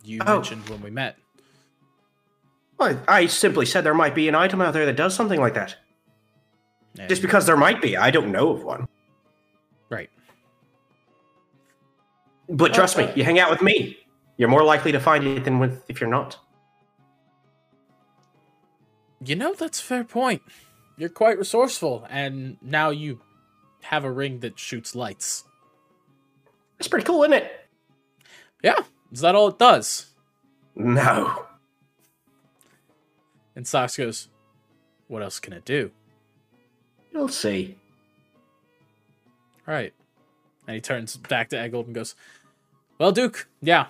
You 0.04 0.20
Oh. 0.26 0.36
mentioned 0.36 0.70
when 0.70 0.82
we 0.82 0.90
met. 0.90 1.18
Well, 2.78 3.02
I 3.08 3.26
simply 3.26 3.66
said 3.66 3.84
there 3.84 3.94
might 3.96 4.14
be 4.14 4.28
an 4.28 4.36
item 4.36 4.62
out 4.62 4.74
there 4.74 4.86
that 4.86 4.96
does 4.96 5.16
something 5.16 5.40
like 5.40 5.56
that. 5.56 5.76
and- 7.00 7.10
Just 7.10 7.22
because 7.22 7.46
there 7.46 7.58
might 7.58 7.82
be, 7.82 7.96
I 7.98 8.10
don't 8.12 8.32
know 8.32 8.50
of 8.52 8.64
one. 8.64 8.88
Right. 9.90 10.10
But 12.50 12.74
trust 12.74 12.98
me, 12.98 13.12
you 13.16 13.24
hang 13.24 13.40
out 13.40 13.50
with 13.52 13.62
me, 13.62 13.98
you're 14.38 14.50
more 14.50 14.64
likely 14.64 14.92
to 14.94 15.00
find 15.00 15.24
it 15.26 15.44
than 15.44 15.60
with 15.60 15.84
if 15.90 16.00
you're 16.02 16.10
not. 16.10 16.38
You 19.24 19.36
know, 19.36 19.53
that's 19.53 19.80
a 19.80 19.84
fair 19.84 20.03
point. 20.03 20.41
You're 20.97 21.09
quite 21.09 21.38
resourceful, 21.38 22.05
and 22.09 22.57
now 22.61 22.89
you 22.89 23.22
have 23.82 24.03
a 24.03 24.11
ring 24.11 24.39
that 24.39 24.59
shoots 24.59 24.95
lights. 24.95 25.43
It's 26.80 26.88
pretty 26.88 27.05
cool, 27.05 27.24
isn't 27.24 27.34
it? 27.34 27.51
Yeah, 28.63 28.80
is 29.11 29.22
that 29.22 29.36
all 29.36 29.49
it 29.49 29.59
does? 29.59 30.07
No. 30.76 31.45
And 33.55 33.68
Socks 33.68 33.97
goes, 33.97 34.30
What 35.07 35.24
else 35.24 35.39
can 35.39 35.53
it 35.53 35.65
do? 35.65 35.91
You'll 37.11 37.30
see. 37.30 37.76
Right. 39.65 39.93
And 40.68 40.76
he 40.76 40.82
turns 40.82 41.18
back 41.18 41.49
to 41.49 41.55
Eggold 41.55 41.86
and 41.86 41.95
goes, 41.95 42.15
Well, 42.99 43.11
Duke, 43.11 43.47
yeah. 43.61 43.88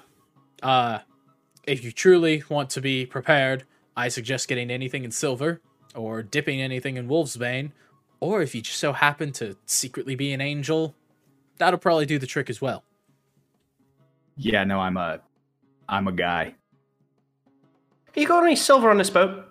Uh 0.63 0.99
if 1.63 1.83
you 1.83 1.91
truly 1.91 2.43
want 2.47 2.69
to 2.71 2.81
be 2.81 3.05
prepared, 3.05 3.65
I 3.97 4.07
suggest 4.07 4.47
getting 4.47 4.71
anything 4.71 5.03
in 5.03 5.11
silver, 5.11 5.59
or 5.95 6.23
dipping 6.23 6.61
anything 6.61 6.95
in 6.95 7.09
Wolfsbane, 7.09 7.71
or 8.19 8.41
if 8.41 8.53
you 8.53 8.61
just 8.61 8.77
so 8.77 8.93
happen 8.93 9.31
to 9.33 9.57
secretly 9.65 10.15
be 10.15 10.31
an 10.31 10.39
angel, 10.39 10.95
that'll 11.57 11.79
probably 11.79 12.05
do 12.05 12.19
the 12.19 12.27
trick 12.27 12.49
as 12.49 12.61
well. 12.61 12.83
Yeah, 14.37 14.63
no, 14.63 14.79
I'm 14.79 14.97
a, 14.97 15.19
I'm 15.89 16.07
a 16.07 16.11
guy. 16.11 16.53
You 18.15 18.27
got 18.27 18.43
any 18.43 18.55
silver 18.55 18.89
on 18.89 18.97
this 18.97 19.09
boat? 19.09 19.45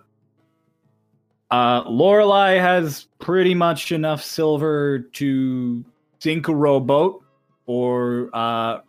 Uh, 1.51 1.83
Lorelei 1.87 2.55
has 2.55 3.07
pretty 3.19 3.55
much 3.55 3.93
enough 3.93 4.23
silver 4.23 5.01
to 5.15 5.85
sink 6.19 6.49
a 6.49 6.55
rowboat 6.55 7.23
or 7.67 8.31
uh, 8.33 8.81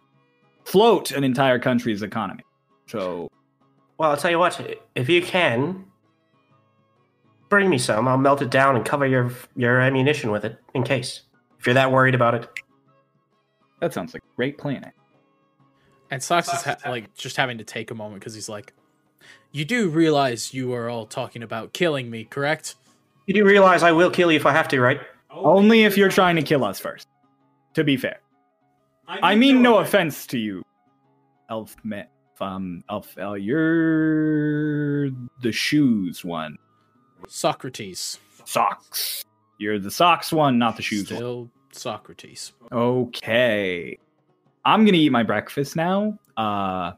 float 0.66 1.12
an 1.12 1.24
entire 1.24 1.60
country's 1.60 2.02
economy. 2.02 2.44
So 2.88 3.30
Well, 3.98 4.12
I'll 4.12 4.18
tell 4.18 4.32
you 4.32 4.40
what. 4.40 4.60
If 4.96 5.10
you 5.10 5.22
can, 5.22 5.86
bring 7.50 7.70
me 7.70 7.78
some. 7.78 8.08
I'll 8.08 8.18
melt 8.18 8.42
it 8.42 8.50
down 8.50 8.76
and 8.76 8.86
cover 8.86 9.06
your 9.06 9.32
your 9.56 9.80
ammunition 9.82 10.32
with 10.32 10.46
it, 10.46 10.58
in 10.74 10.84
case. 10.84 11.24
If 11.60 11.66
you're 11.66 11.74
that 11.74 11.92
worried 11.92 12.16
about 12.16 12.36
it. 12.36 12.48
that 13.80 13.94
sounds 13.94 14.14
like 14.14 14.24
a 14.24 14.36
great 14.36 14.58
plan. 14.58 14.92
And 16.12 16.22
Socks 16.22 16.54
is 16.54 16.62
ha- 16.62 16.78
like 16.86 17.14
just 17.16 17.36
having 17.36 17.58
to 17.58 17.64
take 17.64 17.92
a 17.92 17.96
moment 17.96 18.22
because 18.22 18.34
he's 18.34 18.48
like, 18.48 18.74
"You 19.52 19.66
do 19.66 19.90
realize 19.90 20.54
you 20.54 20.74
are 20.74 20.90
all 20.90 21.06
talking 21.06 21.44
about 21.44 21.74
killing 21.74 22.10
me, 22.10 22.24
correct?" 22.24 22.76
You 23.26 23.34
do 23.34 23.44
realize 23.46 23.84
I 23.84 23.92
will 23.92 24.12
kill 24.12 24.32
you 24.32 24.38
if 24.38 24.46
I 24.46 24.54
have 24.54 24.68
to, 24.70 24.80
right? 24.80 25.02
Only 25.30 25.84
if 25.84 25.98
you're 25.98 26.10
trying 26.10 26.38
to 26.38 26.42
kill 26.42 26.64
us 26.64 26.80
first. 26.80 27.08
To 27.74 27.84
be 27.84 27.98
fair, 27.98 28.20
I 29.08 29.36
mean 29.36 29.62
no 29.62 29.80
offense 29.80 30.26
to 30.28 30.38
you, 30.38 30.64
Elf. 31.50 31.76
Me- 31.84 32.06
um, 32.42 32.84
Elf. 32.90 33.18
Uh, 33.18 33.34
you're 33.34 35.10
the 35.42 35.52
shoes 35.52 36.24
one. 36.26 36.58
Socrates, 37.28 38.20
Socks. 38.46 39.24
You're 39.60 39.80
the 39.80 39.92
socks 39.92 40.32
one, 40.32 40.60
not 40.60 40.76
the 40.76 40.84
shoes 40.84 41.10
one. 41.10 41.18
still 41.18 41.50
Socrates. 41.72 42.54
Okay. 42.72 43.98
I'm 44.64 44.86
gonna 44.86 44.98
eat 44.98 45.12
my 45.12 45.24
breakfast 45.24 45.76
now. 45.76 46.18
Uh 46.38 46.92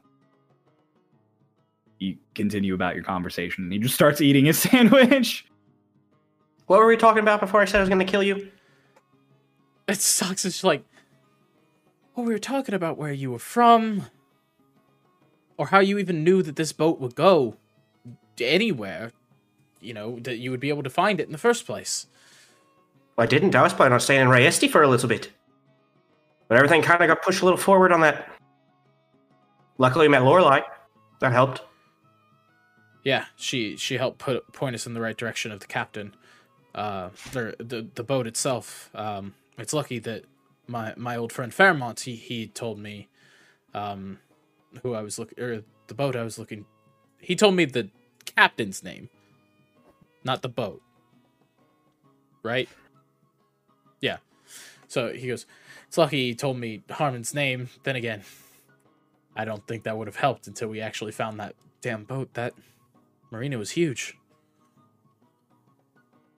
you 1.98 2.16
continue 2.34 2.74
about 2.74 2.94
your 2.94 3.04
conversation 3.04 3.64
and 3.64 3.72
he 3.72 3.78
just 3.78 3.94
starts 3.94 4.20
eating 4.20 4.44
his 4.46 4.58
sandwich. 4.62 5.46
What 6.66 6.78
were 6.80 6.86
we 6.86 6.96
talking 6.96 7.22
about 7.22 7.40
before 7.40 7.60
I 7.60 7.64
said 7.64 7.78
I 7.78 7.80
was 7.80 7.88
going 7.88 7.98
to 7.98 8.10
kill 8.10 8.22
you? 8.22 8.48
It 9.88 9.96
sucks. 10.00 10.44
It's 10.44 10.62
like, 10.62 10.84
well, 12.14 12.24
we 12.24 12.32
were 12.32 12.38
talking 12.38 12.74
about 12.74 12.96
where 12.96 13.12
you 13.12 13.32
were 13.32 13.40
from, 13.40 14.06
or 15.60 15.66
how 15.66 15.78
you 15.78 15.98
even 15.98 16.24
knew 16.24 16.42
that 16.42 16.56
this 16.56 16.72
boat 16.72 16.98
would 16.98 17.14
go 17.14 17.54
anywhere. 18.40 19.12
You 19.82 19.92
know 19.92 20.18
that 20.20 20.38
you 20.38 20.50
would 20.50 20.58
be 20.58 20.70
able 20.70 20.82
to 20.82 20.88
find 20.88 21.20
it 21.20 21.26
in 21.26 21.32
the 21.32 21.38
first 21.38 21.66
place. 21.66 22.06
Well, 23.14 23.24
I 23.24 23.26
didn't. 23.26 23.54
I 23.54 23.62
was 23.62 23.74
planning 23.74 23.92
on 23.92 24.00
staying 24.00 24.22
in 24.22 24.28
Rayesti 24.28 24.70
for 24.70 24.82
a 24.82 24.88
little 24.88 25.08
bit. 25.08 25.30
But 26.48 26.56
everything 26.56 26.80
kind 26.80 27.02
of 27.02 27.08
got 27.08 27.20
pushed 27.20 27.42
a 27.42 27.44
little 27.44 27.58
forward 27.58 27.92
on 27.92 28.00
that. 28.00 28.32
Luckily, 29.76 30.08
we 30.08 30.12
met 30.12 30.24
Lorelei. 30.24 30.62
That 31.20 31.32
helped. 31.32 31.60
Yeah, 33.04 33.26
she 33.36 33.76
she 33.76 33.98
helped 33.98 34.16
put 34.16 34.50
point 34.54 34.74
us 34.74 34.86
in 34.86 34.94
the 34.94 35.00
right 35.02 35.16
direction 35.16 35.52
of 35.52 35.60
the 35.60 35.66
captain. 35.66 36.14
Uh, 36.74 37.10
the 37.32 37.54
the, 37.58 37.86
the 37.94 38.02
boat 38.02 38.26
itself. 38.26 38.88
Um, 38.94 39.34
it's 39.58 39.74
lucky 39.74 39.98
that 39.98 40.24
my 40.66 40.94
my 40.96 41.16
old 41.16 41.32
friend 41.32 41.52
Fairmont 41.52 42.00
he 42.00 42.16
he 42.16 42.46
told 42.46 42.78
me, 42.78 43.08
um, 43.74 44.20
who 44.82 44.94
I 44.94 45.02
was 45.02 45.18
looking 45.18 45.42
or 45.42 45.62
the 45.86 45.94
boat 45.94 46.16
I 46.16 46.22
was 46.22 46.38
looking. 46.38 46.66
He 47.18 47.36
told 47.36 47.54
me 47.54 47.64
the 47.64 47.90
captain's 48.24 48.82
name, 48.82 49.08
not 50.24 50.42
the 50.42 50.48
boat. 50.48 50.82
Right. 52.42 52.68
Yeah. 54.00 54.18
So 54.88 55.12
he 55.12 55.28
goes. 55.28 55.46
It's 55.88 55.98
lucky 55.98 56.28
he 56.28 56.34
told 56.34 56.56
me 56.56 56.82
Harmon's 56.88 57.34
name. 57.34 57.68
Then 57.82 57.96
again, 57.96 58.22
I 59.36 59.44
don't 59.44 59.66
think 59.66 59.82
that 59.84 59.98
would 59.98 60.06
have 60.06 60.16
helped 60.16 60.46
until 60.46 60.68
we 60.68 60.80
actually 60.80 61.12
found 61.12 61.40
that 61.40 61.54
damn 61.80 62.04
boat. 62.04 62.32
That 62.34 62.54
marina 63.30 63.58
was 63.58 63.72
huge. 63.72 64.16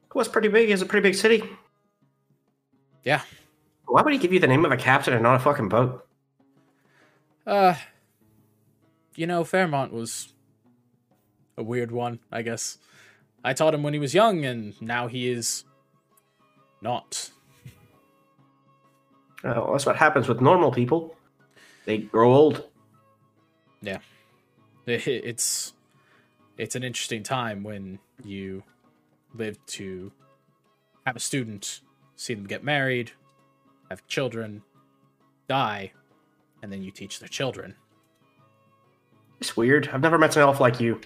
It 0.07 0.15
was 0.15 0.29
pretty 0.29 0.49
big. 0.49 0.71
It's 0.71 0.83
a 0.83 0.87
pretty 0.87 1.09
big 1.09 1.15
city. 1.15 1.43
Yeah. 3.05 3.23
Why 3.87 4.03
would 4.03 4.13
he 4.13 4.19
give 4.19 4.33
you 4.33 4.41
the 4.41 4.47
name 4.47 4.65
of 4.65 4.73
a 4.73 4.77
captain 4.77 5.13
and 5.15 5.23
not 5.23 5.37
a 5.37 5.39
fucking 5.39 5.69
boat? 5.69 6.07
Uh, 7.47 7.75
you 9.17 9.27
know, 9.27 9.45
Fairmont 9.45 9.93
was 9.93 10.33
a 11.57 11.63
weird 11.63 11.91
one, 11.91 12.21
I 12.31 12.43
guess. 12.43 12.79
I 13.45 13.53
taught 13.53 13.75
him 13.75 13.83
when 13.83 13.93
he 13.93 13.99
was 13.99 14.15
young, 14.15 14.45
and 14.45 14.81
now 14.81 15.09
he 15.09 15.29
is 15.29 15.65
not. 16.81 17.31
Oh, 19.45 19.73
that's 19.73 19.87
what 19.87 19.97
happens 19.97 20.29
with 20.29 20.41
normal 20.41 20.71
people. 20.71 21.17
They 21.85 21.99
grow 21.99 22.33
old. 22.33 22.69
Yeah, 23.81 23.99
It's 24.87 25.73
it's 26.57 26.77
an 26.77 26.85
interesting 26.85 27.25
time 27.25 27.65
when 27.65 27.99
you 28.25 28.63
live 29.35 29.59
to 29.67 30.13
have 31.05 31.17
a 31.17 31.21
student, 31.21 31.81
see 32.15 32.35
them 32.35 32.47
get 32.47 32.63
married, 32.63 33.11
have 33.91 34.07
children, 34.07 34.63
die, 35.49 35.93
and 36.63 36.71
then 36.73 36.83
you 36.83 36.93
teach 36.93 37.19
their 37.19 37.29
children. 37.29 37.75
It's 39.43 39.57
weird. 39.57 39.91
I've 39.93 40.01
never 40.01 40.19
met 40.19 40.37
an 40.37 40.43
elf 40.43 40.61
like 40.61 40.79
you. 40.79 41.01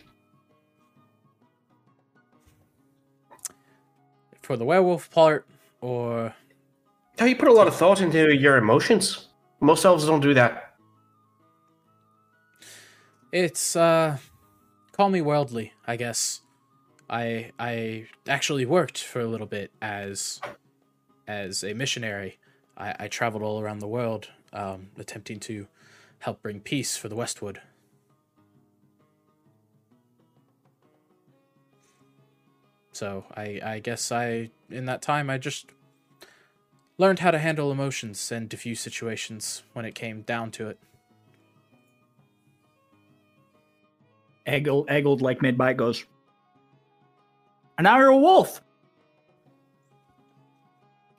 For 4.43 4.59
the 4.59 4.65
werewolf 4.67 5.11
part, 5.11 5.47
or 5.81 6.35
How 7.19 7.25
you 7.25 7.35
put 7.35 7.49
a 7.49 7.53
lot 7.55 7.67
of 7.67 7.75
thought 7.75 8.03
into 8.03 8.37
your 8.37 8.59
emotions. 8.59 9.29
Most 9.61 9.87
elves 9.87 10.05
don't 10.05 10.21
do 10.21 10.35
that. 10.35 10.75
It's 13.33 13.75
uh 13.75 14.19
call 14.93 15.09
me 15.09 15.23
worldly, 15.23 15.73
I 15.87 15.97
guess. 15.97 16.43
I 17.09 17.53
I 17.59 18.05
actually 18.29 18.67
worked 18.67 19.03
for 19.03 19.21
a 19.21 19.27
little 19.27 19.47
bit 19.47 19.71
as 19.81 20.43
as 21.27 21.65
a 21.65 21.73
missionary. 21.73 22.39
I, 22.77 22.95
I 22.99 23.09
traveled 23.09 23.43
all 23.43 23.63
around 23.63 23.79
the 23.79 23.89
world, 23.89 24.29
um, 24.53 24.89
attempting 24.99 25.41
to 25.41 25.69
help 26.19 26.43
bring 26.43 26.61
peace 26.61 26.99
for 26.99 27.09
the 27.09 27.17
Westwood. 27.17 27.63
So 32.97 33.27
I 33.37 33.61
I 33.63 33.79
guess 33.79 34.11
I 34.11 34.49
in 34.71 34.87
that 34.87 35.03
time 35.03 35.29
I 35.29 35.37
just 35.37 35.71
learned 36.97 37.19
how 37.19 37.31
to 37.31 37.39
handle 37.39 37.71
emotions 37.71 38.33
and 38.33 38.49
diffuse 38.49 38.81
situations 38.81 39.65
when 39.75 39.85
it 39.85 39.95
came 39.95 40.23
down 40.23 40.51
to 40.53 40.69
it. 40.69 40.79
Eggled, 44.47 44.87
eggled 44.89 45.21
like 45.21 45.43
mid 45.43 45.59
bite 45.59 45.77
goes. 45.77 46.07
And 47.77 47.85
now 47.85 47.99
you're 47.99 48.09
a 48.09 48.17
wolf. 48.17 48.63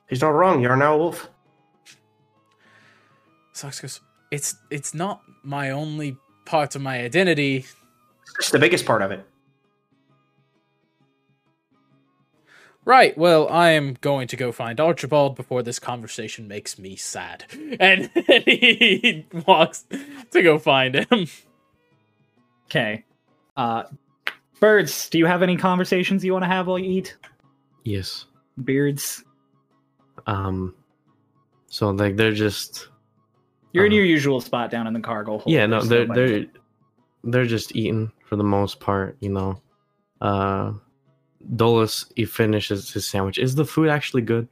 He's 0.08 0.20
not 0.20 0.30
wrong. 0.30 0.60
You 0.60 0.70
are 0.70 0.76
now 0.76 0.94
a 0.94 0.98
wolf. 0.98 1.30
Socks 3.52 3.80
goes, 3.80 4.00
it's 4.32 4.56
it's 4.72 4.94
not 4.94 5.22
my 5.44 5.70
only 5.70 6.16
part 6.44 6.74
of 6.74 6.82
my 6.82 6.98
identity. 7.04 7.66
It's 8.36 8.50
the 8.50 8.58
biggest 8.58 8.84
part 8.84 9.02
of 9.02 9.12
it. 9.12 9.24
Right, 12.88 13.16
well, 13.18 13.50
I 13.50 13.72
am 13.72 13.98
going 14.00 14.28
to 14.28 14.36
go 14.36 14.50
find 14.50 14.80
Archibald 14.80 15.36
before 15.36 15.62
this 15.62 15.78
conversation 15.78 16.48
makes 16.48 16.78
me 16.78 16.96
sad. 16.96 17.44
And, 17.78 18.08
and 18.14 18.44
he 18.44 19.26
walks 19.46 19.84
to 20.30 20.40
go 20.42 20.58
find 20.58 20.94
him. 20.94 21.26
Okay. 22.64 23.04
Uh, 23.58 23.82
birds, 24.58 25.10
do 25.10 25.18
you 25.18 25.26
have 25.26 25.42
any 25.42 25.58
conversations 25.58 26.24
you 26.24 26.32
want 26.32 26.44
to 26.44 26.48
have 26.48 26.66
while 26.66 26.78
you 26.78 26.90
eat? 26.90 27.14
Yes. 27.84 28.24
Beards, 28.64 29.22
Um. 30.26 30.74
So 31.66 31.90
like 31.90 32.16
they're 32.16 32.32
just 32.32 32.88
you're 33.72 33.84
in 33.84 33.92
Uh, 33.92 33.96
your 33.96 34.04
usual 34.06 34.40
spot 34.40 34.70
down 34.70 34.86
in 34.86 34.94
the 34.94 35.00
cargo 35.00 35.32
hold. 35.38 35.52
yeah 35.54 35.66
no 35.66 35.82
they're 35.82 36.06
they're 36.06 36.46
they're 37.24 37.44
just 37.44 37.76
eating 37.76 38.10
for 38.24 38.36
the 38.36 38.42
most 38.44 38.80
part 38.80 39.18
you 39.20 39.28
know 39.28 39.60
uh 40.22 40.72
Dolus 41.56 42.04
he 42.16 42.24
finishes 42.24 42.90
his 42.92 43.08
sandwich 43.08 43.38
is 43.38 43.54
the 43.54 43.64
food 43.64 43.88
actually 43.88 44.22
good 44.22 44.48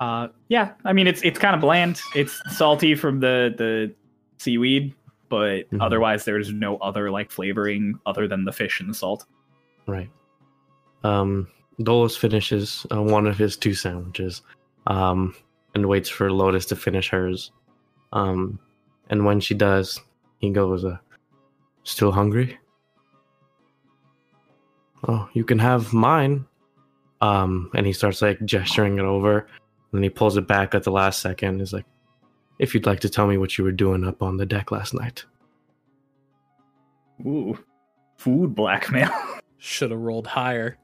Uh, 0.00 0.28
yeah. 0.48 0.72
I 0.84 0.92
mean, 0.92 1.06
it's 1.06 1.22
it's 1.22 1.38
kind 1.38 1.54
of 1.54 1.60
bland. 1.62 2.00
It's 2.14 2.38
salty 2.56 2.94
from 2.94 3.20
the 3.20 3.54
the 3.56 3.94
seaweed, 4.38 4.94
but 5.30 5.70
Mhm. 5.70 5.80
otherwise, 5.80 6.24
there's 6.26 6.52
no 6.52 6.76
other 6.78 7.10
like 7.10 7.30
flavoring 7.30 7.98
other 8.04 8.28
than 8.28 8.44
the 8.44 8.52
fish 8.52 8.80
and 8.80 8.90
the 8.90 8.94
salt. 8.94 9.24
right 9.86 10.10
um 11.04 11.46
Dolus 11.82 12.16
finishes 12.16 12.84
uh, 12.92 13.00
one 13.02 13.26
of 13.28 13.38
his 13.38 13.56
two 13.56 13.72
sandwiches 13.72 14.42
um 14.88 15.32
and 15.74 15.86
waits 15.86 16.08
for 16.10 16.32
Lotus 16.32 16.66
to 16.66 16.76
finish 16.76 17.08
hers 17.10 17.52
um 18.12 18.58
and 19.10 19.24
when 19.24 19.38
she 19.40 19.54
does 19.54 20.00
he 20.40 20.50
goes 20.50 20.84
uh, 20.84 20.98
still 21.84 22.10
hungry 22.10 22.58
oh 25.06 25.28
you 25.32 25.44
can 25.44 25.58
have 25.58 25.92
mine 25.92 26.44
um 27.20 27.70
and 27.74 27.86
he 27.86 27.92
starts 27.92 28.20
like 28.22 28.38
gesturing 28.44 28.98
it 28.98 29.04
over 29.04 29.38
and 29.38 29.48
then 29.92 30.02
he 30.02 30.10
pulls 30.10 30.36
it 30.36 30.46
back 30.46 30.74
at 30.74 30.82
the 30.82 30.90
last 30.90 31.20
second 31.20 31.58
He's 31.60 31.72
like 31.72 31.86
if 32.58 32.74
you'd 32.74 32.86
like 32.86 33.00
to 33.00 33.08
tell 33.08 33.26
me 33.26 33.38
what 33.38 33.56
you 33.58 33.64
were 33.64 33.72
doing 33.72 34.04
up 34.04 34.22
on 34.22 34.36
the 34.36 34.46
deck 34.46 34.70
last 34.70 34.94
night 34.94 35.24
Ooh, 37.26 37.58
food 38.18 38.54
blackmail. 38.54 39.10
Should 39.58 39.90
have 39.90 40.00
rolled 40.00 40.26
higher. 40.26 40.76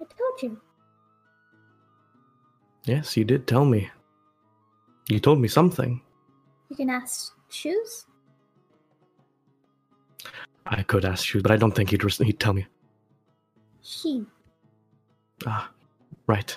I 0.00 0.04
told 0.04 0.42
you. 0.42 0.60
yes 2.84 3.16
you 3.16 3.24
did 3.24 3.46
tell 3.46 3.64
me 3.64 3.88
you 5.08 5.18
told 5.18 5.40
me 5.40 5.48
something 5.48 6.00
You 6.68 6.76
can 6.76 6.90
ask 6.90 7.32
Shoes. 7.48 8.06
I 10.66 10.82
could 10.82 11.04
ask 11.04 11.34
you 11.34 11.40
but 11.42 11.50
i 11.50 11.56
don't 11.56 11.72
think 11.74 11.90
he'd, 11.90 12.02
he'd 12.02 12.40
tell 12.40 12.52
me 12.52 12.66
He. 13.80 14.24
Ah, 15.46 15.70
right. 16.26 16.56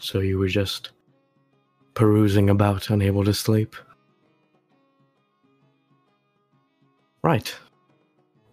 So 0.00 0.20
you 0.20 0.38
were 0.38 0.48
just 0.48 0.90
perusing 1.94 2.48
about, 2.48 2.90
unable 2.90 3.24
to 3.24 3.34
sleep? 3.34 3.74
Right. 7.22 7.52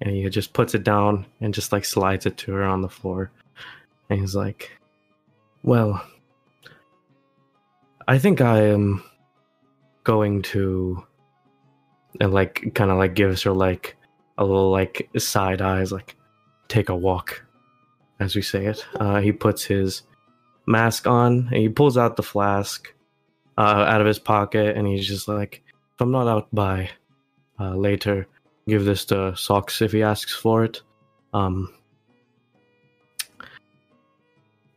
And 0.01 0.15
he 0.15 0.27
just 0.29 0.53
puts 0.53 0.73
it 0.73 0.83
down 0.83 1.25
and 1.41 1.53
just 1.53 1.71
like 1.71 1.85
slides 1.85 2.25
it 2.25 2.37
to 2.37 2.53
her 2.53 2.63
on 2.63 2.81
the 2.81 2.89
floor. 2.89 3.31
And 4.09 4.19
he's 4.19 4.35
like, 4.35 4.71
Well, 5.63 6.03
I 8.07 8.17
think 8.17 8.41
I 8.41 8.63
am 8.63 9.03
going 10.03 10.41
to. 10.43 11.05
And 12.19 12.33
like, 12.33 12.73
kind 12.75 12.91
of 12.91 12.97
like 12.97 13.13
gives 13.13 13.43
her 13.43 13.51
like 13.51 13.95
a 14.37 14.45
little 14.45 14.71
like 14.71 15.09
side 15.17 15.61
eyes, 15.61 15.91
like, 15.91 16.15
take 16.67 16.89
a 16.89 16.95
walk 16.95 17.43
as 18.19 18.35
we 18.35 18.41
say 18.41 18.65
it. 18.65 18.85
Uh, 18.95 19.19
he 19.19 19.31
puts 19.31 19.63
his 19.63 20.03
mask 20.67 21.07
on 21.07 21.47
and 21.51 21.57
he 21.57 21.69
pulls 21.69 21.97
out 21.97 22.15
the 22.15 22.23
flask 22.23 22.93
uh, 23.57 23.61
out 23.61 24.01
of 24.01 24.07
his 24.07 24.19
pocket 24.19 24.75
and 24.75 24.87
he's 24.87 25.07
just 25.07 25.27
like, 25.27 25.63
if 25.93 26.01
I'm 26.01 26.11
not 26.11 26.27
out 26.27 26.47
by 26.53 26.89
uh, 27.59 27.75
later, 27.75 28.27
give 28.67 28.85
this 28.85 29.05
to 29.05 29.35
Socks 29.35 29.81
if 29.81 29.91
he 29.91 30.03
asks 30.03 30.33
for 30.33 30.63
it. 30.63 30.81
Um, 31.33 31.73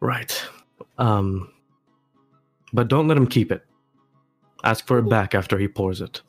right. 0.01 0.45
Um, 0.99 1.53
but 2.73 2.89
don't 2.89 3.09
let 3.09 3.17
him 3.17 3.27
keep 3.27 3.51
it. 3.51 3.65
Ask 4.65 4.87
for 4.87 4.99
it 4.99 5.09
back 5.09 5.35
after 5.35 5.59
he 5.59 5.69
pours 5.69 6.01
it. 6.01 6.23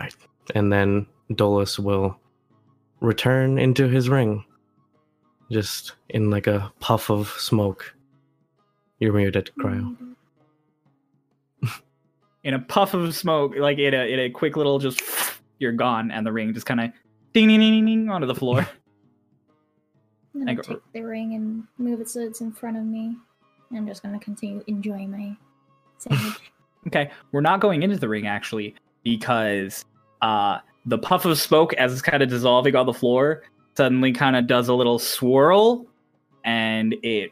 Okay. 0.00 0.10
And 0.54 0.72
then 0.72 1.06
Dolus 1.34 1.78
will 1.78 2.18
return 3.00 3.58
into 3.58 3.88
his 3.88 4.08
ring. 4.08 4.44
Just 5.50 5.92
in 6.08 6.30
like 6.30 6.46
a 6.46 6.72
puff 6.80 7.10
of 7.10 7.28
smoke. 7.28 7.94
You're 8.98 9.12
muted, 9.12 9.50
Cryo. 9.58 9.96
in 12.44 12.54
a 12.54 12.58
puff 12.58 12.94
of 12.94 13.14
smoke, 13.14 13.54
like 13.56 13.78
in 13.78 13.92
a 13.94 14.10
in 14.12 14.20
a 14.20 14.30
quick 14.30 14.56
little 14.56 14.78
just 14.78 15.02
you're 15.58 15.72
gone, 15.72 16.10
and 16.10 16.26
the 16.26 16.32
ring 16.32 16.54
just 16.54 16.66
kind 16.66 16.80
of 16.80 16.90
ding 17.32 17.48
ding 17.48 17.60
ding 17.60 17.72
ding 17.72 17.84
ding 17.86 18.10
onto 18.10 18.26
the 18.26 18.34
floor. 18.34 18.60
I'm 20.34 20.42
I 20.42 20.54
gonna 20.54 20.54
go- 20.56 20.62
take 20.74 20.92
the 20.92 21.02
ring 21.02 21.34
and 21.34 21.64
move 21.78 22.00
it 22.00 22.08
so 22.08 22.20
it's 22.20 22.40
in 22.40 22.50
front 22.52 22.76
of 22.76 22.84
me. 22.84 23.16
And 23.70 23.78
I'm 23.78 23.86
just 23.86 24.02
gonna 24.02 24.18
continue 24.18 24.64
enjoying 24.66 25.10
my 25.10 25.36
sandwich. 25.98 26.52
okay, 26.86 27.10
we're 27.32 27.40
not 27.42 27.60
going 27.60 27.82
into 27.82 27.96
the 27.98 28.08
ring 28.08 28.26
actually 28.26 28.74
because 29.04 29.84
uh 30.22 30.58
the 30.86 30.98
puff 30.98 31.24
of 31.24 31.38
smoke 31.38 31.72
as 31.74 31.92
it's 31.92 32.02
kind 32.02 32.22
of 32.22 32.28
dissolving 32.28 32.74
on 32.74 32.86
the 32.86 32.92
floor 32.92 33.42
suddenly 33.76 34.12
kind 34.12 34.36
of 34.36 34.46
does 34.46 34.68
a 34.68 34.74
little 34.74 34.98
swirl 34.98 35.86
and 36.44 36.94
it 37.02 37.30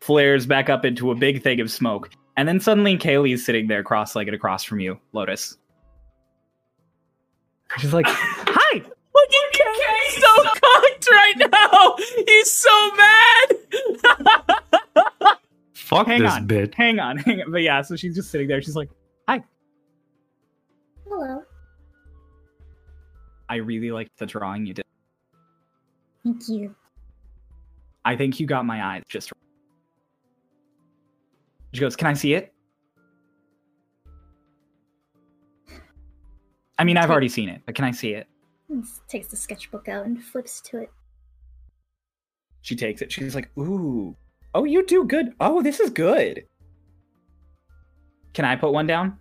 flares 0.00 0.46
back 0.46 0.68
up 0.68 0.84
into 0.84 1.10
a 1.10 1.14
big 1.14 1.42
thing 1.42 1.60
of 1.60 1.70
smoke. 1.70 2.10
And 2.36 2.48
then 2.48 2.60
suddenly 2.60 2.96
Kaylee's 2.96 3.44
sitting 3.44 3.66
there 3.66 3.82
cross-legged 3.82 4.32
across 4.34 4.64
from 4.64 4.80
you, 4.80 4.98
Lotus. 5.12 5.56
She's 7.78 7.92
like, 7.92 8.06
"Hi, 8.08 8.82
Look 9.14 9.30
at 9.34 9.52
Kay 9.52 10.20
so 10.20 10.42
cocked 10.44 11.08
right 11.10 11.34
now. 11.52 11.96
He's 12.26 12.50
so 12.52 12.90
mad. 12.96 13.46
Fuck 15.74 16.06
hang 16.06 16.22
this 16.22 16.32
on, 16.32 16.46
bit. 16.46 16.74
hang 16.74 16.98
on, 16.98 17.16
hang 17.18 17.42
on." 17.42 17.52
But 17.52 17.62
yeah, 17.62 17.82
so 17.82 17.96
she's 17.96 18.14
just 18.14 18.30
sitting 18.30 18.48
there. 18.48 18.62
She's 18.62 18.76
like, 18.76 18.88
Hello. 21.12 21.42
"I 23.50 23.56
really 23.56 23.90
liked 23.90 24.16
the 24.16 24.24
drawing 24.24 24.64
you 24.64 24.72
did. 24.72 24.86
Thank 26.24 26.48
you. 26.48 26.74
I 28.02 28.16
think 28.16 28.40
you 28.40 28.46
got 28.46 28.64
my 28.64 28.82
eyes 28.82 29.02
just." 29.08 29.30
right." 29.30 29.38
She 31.74 31.80
goes, 31.80 31.96
"Can 31.96 32.06
I 32.06 32.14
see 32.14 32.32
it?" 32.32 32.54
I 36.78 36.84
mean, 36.84 36.96
I've 36.96 37.10
already 37.10 37.28
seen 37.28 37.50
it, 37.50 37.60
but 37.66 37.74
can 37.74 37.84
I 37.84 37.90
see 37.90 38.14
it? 38.14 38.26
Takes 39.06 39.28
the 39.28 39.36
sketchbook 39.36 39.88
out 39.88 40.06
and 40.06 40.24
flips 40.24 40.62
to 40.62 40.78
it. 40.78 40.90
She 42.62 42.74
takes 42.74 43.02
it. 43.02 43.12
She's 43.12 43.34
like, 43.34 43.50
"Ooh, 43.58 44.16
oh, 44.54 44.64
you 44.64 44.86
do 44.86 45.04
good. 45.04 45.34
Oh, 45.40 45.62
this 45.62 45.78
is 45.78 45.90
good." 45.90 46.46
Can 48.32 48.46
I 48.46 48.56
put 48.56 48.72
one 48.72 48.86
down? 48.86 49.18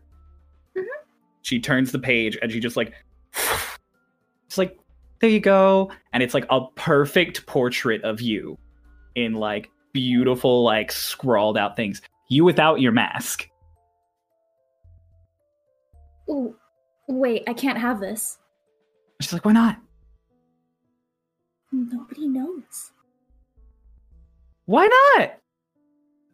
She 1.42 1.60
turns 1.60 1.92
the 1.92 2.00
page 2.00 2.38
and 2.42 2.52
she 2.52 2.60
just 2.60 2.78
like, 2.78 2.94
it's 4.46 4.58
like, 4.58 4.78
there 5.20 5.30
you 5.30 5.40
go, 5.40 5.92
and 6.14 6.24
it's 6.24 6.34
like 6.34 6.46
a 6.50 6.62
perfect 6.76 7.46
portrait 7.46 8.04
of 8.04 8.22
you, 8.22 8.58
in 9.16 9.34
like 9.34 9.70
beautiful, 9.94 10.64
like 10.64 10.92
scrawled 10.92 11.58
out 11.58 11.76
things. 11.76 12.02
You 12.30 12.44
without 12.44 12.82
your 12.82 12.92
mask. 12.92 13.48
Ooh, 16.30 16.56
wait, 17.08 17.44
I 17.48 17.54
can't 17.54 17.78
have 17.78 18.00
this. 18.00 18.40
She's 19.20 19.34
like, 19.34 19.46
why 19.46 19.52
not? 19.52 19.78
Nobody 21.72 22.28
knows. 22.28 22.92
Why 24.66 24.88
not? 25.18 25.34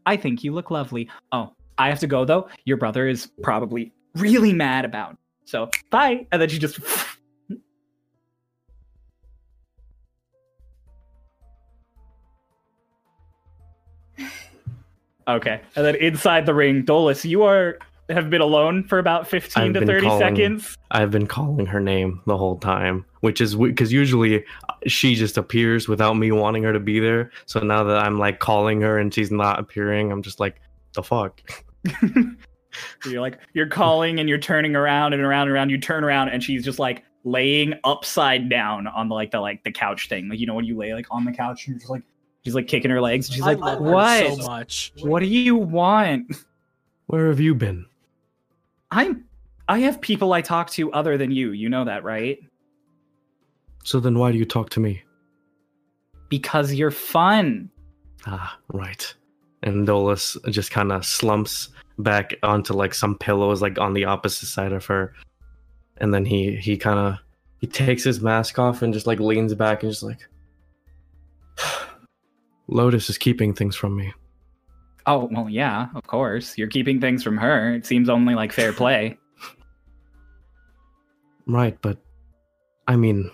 I 0.05 0.16
think 0.16 0.43
you 0.43 0.53
look 0.53 0.72
lovely. 0.72 1.10
Oh, 1.32 1.53
I 1.78 1.89
have 1.89 1.99
to 1.99 2.08
go 2.08 2.26
though. 2.26 2.47
Your 2.66 2.78
brother 2.78 3.08
is 3.08 3.30
probably 3.41 3.91
really 4.18 4.53
mad 4.53 4.86
about 4.86 5.18
So 5.45 5.70
bye, 5.89 6.26
and 6.32 6.41
then 6.41 6.49
she 6.49 6.59
just. 6.59 6.80
okay, 15.28 15.61
and 15.76 15.86
then 15.86 15.95
inside 15.95 16.45
the 16.45 16.53
ring, 16.53 16.84
Dolus, 16.84 17.26
you 17.26 17.43
are 17.43 17.78
have 18.09 18.30
been 18.30 18.41
alone 18.41 18.84
for 18.86 18.99
about 18.99 19.28
fifteen 19.28 19.63
I've 19.63 19.74
to 19.74 19.86
thirty 19.86 20.07
calling- 20.07 20.20
seconds. 20.36 20.78
I've 20.91 21.11
been 21.11 21.28
calling 21.28 21.65
her 21.65 21.80
name 21.82 22.22
the 22.26 22.38
whole 22.38 22.57
time, 22.57 23.05
which 23.22 23.41
is 23.41 23.55
because 23.55 23.91
usually 23.91 24.43
uh, 24.70 24.74
she 24.88 25.15
just 25.15 25.38
appears 25.38 25.88
without 25.88 26.13
me 26.13 26.32
wanting 26.32 26.63
her 26.63 26.72
to 26.74 26.80
be 26.80 26.99
there. 26.99 27.32
So 27.45 27.59
now 27.59 27.84
that 27.84 27.97
I'm 27.97 28.18
like 28.18 28.39
calling 28.39 28.82
her 28.82 28.97
and 28.97 29.13
she's 29.13 29.32
not 29.32 29.59
appearing, 29.59 30.11
I'm 30.11 30.22
just 30.22 30.39
like, 30.39 30.61
the 30.93 31.03
fuck. 31.03 31.41
So 33.02 33.10
you're 33.10 33.22
like 33.22 33.40
you're 33.54 33.68
calling 33.68 34.20
and 34.20 34.28
you're 34.30 34.38
turning 34.38 34.76
around 34.76 35.14
and 35.14 35.22
around 35.22 35.48
and 35.48 35.52
around. 35.52 35.70
You 35.70 35.78
turn 35.78 36.04
around 36.04 36.30
and 36.30 36.44
she's 36.44 36.64
just 36.64 36.80
like 36.80 37.04
laying 37.24 37.74
upside 37.84 38.50
down 38.50 38.88
on 38.88 39.10
the 39.10 39.16
like 39.16 39.32
the 39.32 39.40
like 39.40 39.64
the 39.64 39.72
couch 39.72 40.10
thing. 40.10 40.30
Like 40.30 40.40
you 40.40 40.48
know 40.48 40.54
when 40.54 40.66
you 40.66 40.78
lay 40.78 40.94
like 40.94 41.08
on 41.12 41.26
the 41.26 41.32
couch 41.32 41.66
and 41.66 41.74
you're 41.74 41.80
just 41.80 41.92
like 41.92 42.04
she's 42.44 42.56
like 42.56 42.68
kicking 42.68 42.92
her 42.92 43.02
legs. 43.02 43.28
And 43.28 43.36
she's 43.36 43.44
I 43.44 43.54
like, 43.54 43.60
love 43.60 43.80
her 43.80 43.92
what? 43.92 44.38
so 44.38 44.48
much. 44.48 44.94
What 45.02 45.20
do 45.20 45.28
you 45.28 45.56
want? 45.56 46.36
Where 47.08 47.28
have 47.28 47.40
you 47.40 47.56
been? 47.56 47.86
I'm 48.92 49.26
I 49.68 49.80
have 49.80 50.00
people 50.00 50.34
I 50.34 50.42
talk 50.42 50.70
to 50.72 50.92
other 50.94 51.18
than 51.18 51.32
you. 51.32 51.52
You 51.52 51.70
know 51.70 51.86
that, 51.86 52.04
right? 52.04 52.40
So 53.84 54.00
then 54.00 54.18
why 54.18 54.32
do 54.32 54.38
you 54.38 54.46
talk 54.46 54.70
to 54.72 54.80
me? 54.80 55.04
Because 56.30 56.74
you're 56.74 56.92
fun. 56.92 57.70
Ah, 58.26 58.58
right. 58.74 59.14
And 59.64 59.88
Dolus 59.88 60.38
just 60.50 60.72
kind 60.72 60.92
of 60.92 61.06
slumps 61.06 61.70
back 61.98 62.36
onto 62.43 62.74
like 62.74 62.93
some 62.93 63.18
pillows, 63.18 63.62
like 63.62 63.80
on 63.80 63.93
the 63.93 64.06
opposite 64.06 64.48
side 64.48 64.74
of 64.74 64.86
her, 64.86 65.14
and 65.98 66.14
then 66.14 66.26
he 66.26 66.56
he 66.56 66.78
kind 66.78 67.00
of 67.00 67.20
he 67.60 67.68
takes 67.68 68.04
his 68.04 68.22
mask 68.22 68.60
off 68.60 68.82
and 68.82 68.93
just 68.93 69.08
like 69.08 69.20
leans 69.20 69.54
back 69.56 69.84
and 69.84 69.91
just 69.91 70.04
like, 70.04 70.28
Lotus 72.68 73.10
is 73.10 73.18
keeping 73.18 73.54
things 73.54 73.76
from 73.76 73.95
me. 73.95 74.14
Oh, 75.06 75.30
well, 75.32 75.50
yeah, 75.50 75.88
of 75.95 76.06
course. 76.06 76.58
You're 76.58 76.68
keeping 76.68 77.00
things 77.00 77.24
from 77.24 77.38
her. 77.38 77.74
It 77.74 77.86
seems 77.86 78.10
only 78.10 78.36
like 78.36 78.52
fair 78.52 78.74
play. 78.74 79.18
Right, 81.50 81.78
but 81.82 81.98
I 82.89 82.98
mean, 82.98 83.32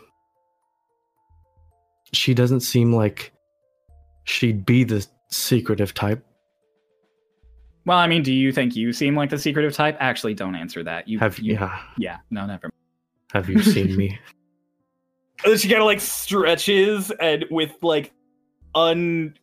she 2.12 2.36
doesn't 2.36 2.60
seem 2.60 2.94
like 2.94 3.34
she'd 4.26 4.68
be 4.68 4.84
the 4.84 5.04
secretive 5.30 5.96
type. 5.96 6.24
Well, 7.86 7.98
I 7.98 8.08
mean, 8.08 8.24
do 8.24 8.34
you 8.34 8.52
think 8.52 8.76
you 8.76 8.94
seem 8.94 9.16
like 9.16 9.30
the 9.30 9.38
secretive 9.38 9.74
type? 9.74 9.98
Actually, 10.00 10.34
don't 10.34 10.56
answer 10.56 10.84
that. 10.84 11.08
You 11.08 11.20
Have 11.20 11.40
you, 11.40 11.54
yeah? 11.54 11.80
yeah, 11.98 12.18
no, 12.32 12.46
never. 12.46 12.70
Have 13.34 13.50
you 13.50 13.62
seen 13.62 13.96
me? 13.96 14.18
And 15.46 15.60
she 15.60 15.68
kind 15.68 15.82
of 15.82 15.86
like 15.86 16.00
stretches 16.00 17.12
and 17.20 17.46
with 17.52 17.72
like 17.82 18.14
un 18.76 19.34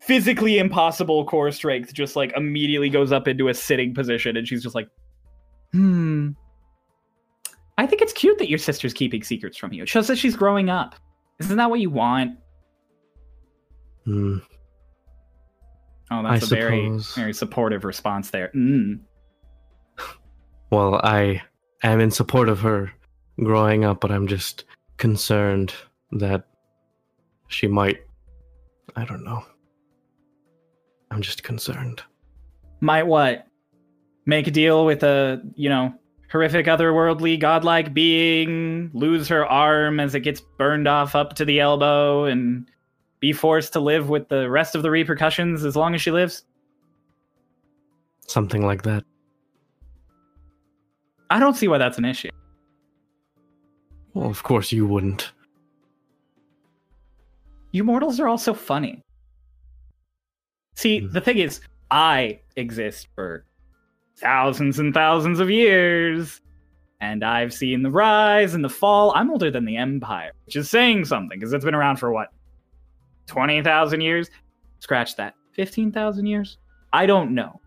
physically 0.00 0.58
impossible 0.58 1.24
core 1.26 1.52
strength 1.52 1.92
just 1.92 2.16
like 2.16 2.32
immediately 2.36 2.88
goes 2.88 3.12
up 3.12 3.28
into 3.28 3.48
a 3.48 3.54
sitting 3.54 3.94
position 3.94 4.36
and 4.36 4.48
she's 4.48 4.60
just 4.60 4.74
like 4.74 4.88
hmm 5.70 6.30
i 7.78 7.86
think 7.86 8.02
it's 8.02 8.12
cute 8.12 8.36
that 8.38 8.48
your 8.48 8.58
sister's 8.58 8.92
keeping 8.92 9.22
secrets 9.22 9.56
from 9.56 9.72
you 9.72 9.84
it 9.84 9.88
shows 9.88 10.08
that 10.08 10.16
she's 10.18 10.34
growing 10.34 10.68
up 10.68 10.96
isn't 11.38 11.56
that 11.56 11.70
what 11.70 11.78
you 11.78 11.88
want 11.90 12.36
Hmm. 14.04 14.38
Oh 16.12 16.22
that's 16.22 16.44
I 16.44 16.56
a 16.56 16.60
very 16.60 16.84
suppose. 16.84 17.14
very 17.14 17.34
supportive 17.34 17.84
response 17.84 18.30
there 18.30 18.50
mm. 18.54 19.00
Well, 20.72 20.94
I 21.04 21.42
am 21.82 22.00
in 22.00 22.10
support 22.10 22.48
of 22.48 22.60
her 22.60 22.90
growing 23.38 23.84
up, 23.84 24.00
but 24.00 24.10
I'm 24.10 24.26
just 24.26 24.64
concerned 24.96 25.74
that 26.12 26.44
she 27.48 27.66
might. 27.66 27.98
I 28.96 29.04
don't 29.04 29.22
know. 29.22 29.44
I'm 31.10 31.20
just 31.20 31.42
concerned. 31.42 32.02
might 32.80 33.02
what 33.02 33.46
make 34.24 34.46
a 34.46 34.50
deal 34.50 34.86
with 34.86 35.02
a 35.02 35.42
you 35.56 35.68
know 35.68 35.92
horrific 36.30 36.64
otherworldly 36.64 37.38
godlike 37.38 37.92
being 37.92 38.90
lose 38.94 39.28
her 39.28 39.44
arm 39.44 40.00
as 40.00 40.14
it 40.14 40.20
gets 40.20 40.40
burned 40.40 40.88
off 40.88 41.14
up 41.14 41.34
to 41.34 41.44
the 41.44 41.60
elbow 41.60 42.24
and 42.24 42.66
be 43.22 43.32
forced 43.32 43.72
to 43.72 43.80
live 43.80 44.08
with 44.10 44.28
the 44.28 44.50
rest 44.50 44.74
of 44.74 44.82
the 44.82 44.90
repercussions 44.90 45.64
as 45.64 45.76
long 45.76 45.94
as 45.94 46.02
she 46.02 46.10
lives 46.10 46.44
Something 48.26 48.66
like 48.66 48.82
that. 48.82 49.04
i 51.30 51.38
don't 51.38 51.54
see 51.54 51.68
why 51.68 51.78
that's 51.78 51.98
an 51.98 52.04
issue 52.04 52.28
Well, 54.12 54.28
of 54.28 54.42
course 54.42 54.72
you 54.72 54.86
wouldn't. 54.86 55.32
you 57.70 57.84
mortals 57.84 58.18
are 58.20 58.28
all 58.28 58.38
so 58.38 58.52
funny 58.54 59.00
see 60.74 61.00
Hmm. 61.00 61.12
the 61.12 61.20
thing 61.20 61.38
is 61.38 61.60
i 61.90 62.40
exist 62.56 63.06
for 63.14 63.44
thousands 64.16 64.78
and 64.78 64.92
thousands 64.92 65.38
of 65.40 65.48
years 65.48 66.40
and 67.00 67.22
i've 67.24 67.52
seen 67.54 67.82
the 67.82 67.90
rise 67.90 68.54
and 68.54 68.64
the 68.64 68.68
fall 68.68 69.12
i'm 69.14 69.30
older 69.30 69.50
than 69.50 69.64
the 69.64 69.76
empire 69.76 70.32
which 70.46 70.56
is 70.56 70.68
saying 70.68 71.04
something 71.04 71.38
because 71.38 71.52
it's 71.52 71.64
been 71.64 71.74
around 71.74 71.96
for 71.96 72.12
what 72.12 72.28
20,000 73.32 74.00
years? 74.00 74.30
Scratch 74.80 75.16
that. 75.16 75.34
15,000 75.54 76.26
years? 76.26 76.58
I 76.92 77.06
don't 77.06 77.34
know. 77.34 77.60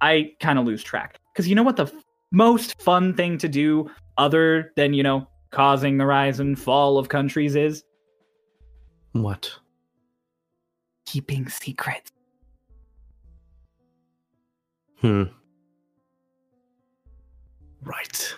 I 0.00 0.32
kind 0.40 0.58
of 0.58 0.64
lose 0.64 0.82
track. 0.82 1.18
Because 1.32 1.48
you 1.48 1.54
know 1.54 1.62
what 1.62 1.76
the 1.76 1.84
f- 1.84 1.92
most 2.30 2.80
fun 2.80 3.14
thing 3.14 3.38
to 3.38 3.48
do 3.48 3.90
other 4.16 4.72
than 4.76 4.94
you 4.94 5.02
know 5.02 5.26
causing 5.50 5.98
the 5.98 6.06
rise 6.06 6.40
and 6.40 6.58
fall 6.58 6.98
of 6.98 7.08
countries 7.08 7.56
is? 7.56 7.82
What? 9.12 9.50
keeping 11.12 11.46
secrets. 11.46 12.10
Hmm. 15.00 15.24
Right. 17.82 18.34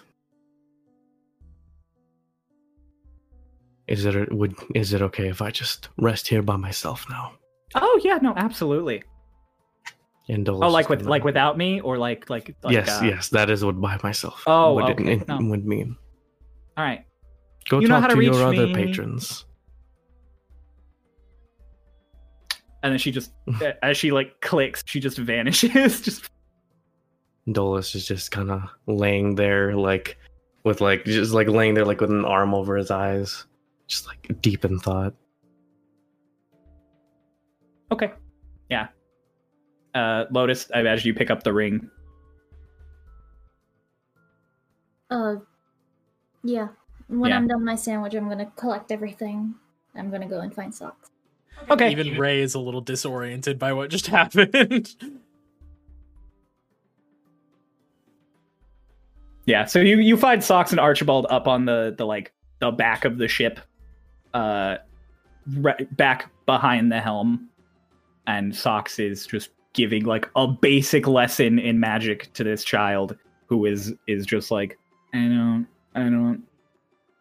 Is 3.87 4.05
it 4.07 4.33
would 4.33 4.55
is 4.75 4.93
it 4.95 5.03
okay 5.03 5.29
if 5.29 5.43
I 5.43 5.51
just 5.51 5.89
rest 5.99 6.27
here 6.29 6.43
by 6.43 6.57
myself 6.57 7.07
now? 7.11 7.33
Oh 7.75 8.01
yeah, 8.03 8.19
no, 8.23 8.33
absolutely. 8.37 9.03
And 10.29 10.47
Dolus 10.47 10.67
Oh, 10.67 10.71
like 10.71 10.89
with 10.89 11.03
like 11.03 11.23
without 11.25 11.59
me, 11.59 11.81
or 11.81 11.99
like 11.99 12.31
like, 12.31 12.55
like 12.63 12.73
yes, 12.73 12.89
uh, 12.89 13.05
yes, 13.05 13.29
that 13.29 13.51
is 13.51 13.65
what 13.65 13.79
by 13.81 13.99
myself. 14.03 14.43
Oh, 14.47 14.75
would, 14.75 14.85
okay, 14.85 15.15
it, 15.15 15.29
no. 15.29 15.39
would 15.43 15.67
mean. 15.67 15.97
All 16.77 16.85
right. 16.85 17.05
Go 17.69 17.81
You 17.81 17.89
talk 17.89 18.09
to 18.09 18.15
to, 18.15 18.23
your 18.23 18.43
other 18.43 18.67
me. 18.67 18.75
patrons. 18.75 19.45
And 22.83 22.93
then 22.93 22.99
she 22.99 23.11
just, 23.11 23.33
as 23.83 23.97
she 23.97 24.13
like 24.13 24.41
clicks, 24.41 24.83
she 24.87 25.01
just 25.01 25.19
vanishes. 25.19 26.01
just 26.03 26.31
Dolus 27.51 27.95
is 27.95 28.07
just 28.07 28.31
kind 28.31 28.51
of 28.51 28.63
laying 28.87 29.35
there, 29.35 29.75
like 29.75 30.17
with 30.65 30.81
like 30.81 31.05
just 31.05 31.33
like 31.33 31.49
laying 31.49 31.75
there, 31.75 31.85
like 31.85 32.01
with 32.01 32.11
an 32.11 32.25
arm 32.25 32.55
over 32.55 32.77
his 32.77 32.91
eyes, 32.91 33.45
just 33.87 34.07
like 34.07 34.41
deep 34.41 34.65
in 34.65 34.79
thought. 34.79 35.15
okay. 37.93 38.13
Yeah. 38.71 38.89
Uh, 39.95 40.25
Lotus, 40.31 40.71
I 40.75 40.81
imagine 40.81 41.07
you 41.07 41.15
pick 41.15 41.31
up 41.31 41.43
the 41.45 41.53
ring. 41.53 41.89
Uh, 45.11 45.37
yeah. 46.43 46.69
When 47.09 47.31
Yeah. 47.31 47.37
I'm 47.37 47.47
done 47.47 47.65
my 47.65 47.77
sandwich, 47.77 48.15
I'm 48.15 48.29
gonna 48.29 48.51
collect 48.57 48.91
everything. 48.91 49.55
I'm 49.95 50.11
gonna 50.11 50.29
go 50.29 50.41
and 50.41 50.53
find 50.53 50.75
socks. 50.75 51.11
Okay. 51.71 51.91
Even 51.93 52.19
Ray 52.19 52.41
is 52.41 52.55
a 52.55 52.59
little 52.59 52.81
disoriented 52.81 53.59
by 53.59 53.73
what 53.73 53.91
just 53.91 54.07
happened. 54.19 54.95
Yeah. 59.47 59.67
So 59.67 59.79
you 59.81 59.99
you 59.99 60.17
find 60.17 60.43
Socks 60.43 60.71
and 60.73 60.81
Archibald 60.81 61.27
up 61.31 61.47
on 61.47 61.67
the 61.67 61.95
the 61.97 62.07
like 62.07 62.33
the 62.61 62.71
back 62.71 63.05
of 63.05 63.19
the 63.19 63.29
ship, 63.29 63.61
uh, 64.35 64.77
right 65.59 65.97
back 65.97 66.31
behind 66.47 66.93
the 66.93 67.01
helm, 67.01 67.49
and 68.27 68.55
Socks 68.55 68.99
is 68.99 69.27
just 69.27 69.51
giving 69.73 70.05
like 70.05 70.29
a 70.37 70.47
basic 70.47 71.07
lesson 71.07 71.59
in 71.59 71.81
magic 71.81 72.33
to 72.35 72.45
this 72.45 72.63
child 72.65 73.17
who 73.47 73.67
is 73.67 73.93
is 74.07 74.27
just 74.27 74.51
like 74.51 74.79
I 75.13 75.19
don't 75.19 75.67
I 75.95 76.01
don't 76.01 76.43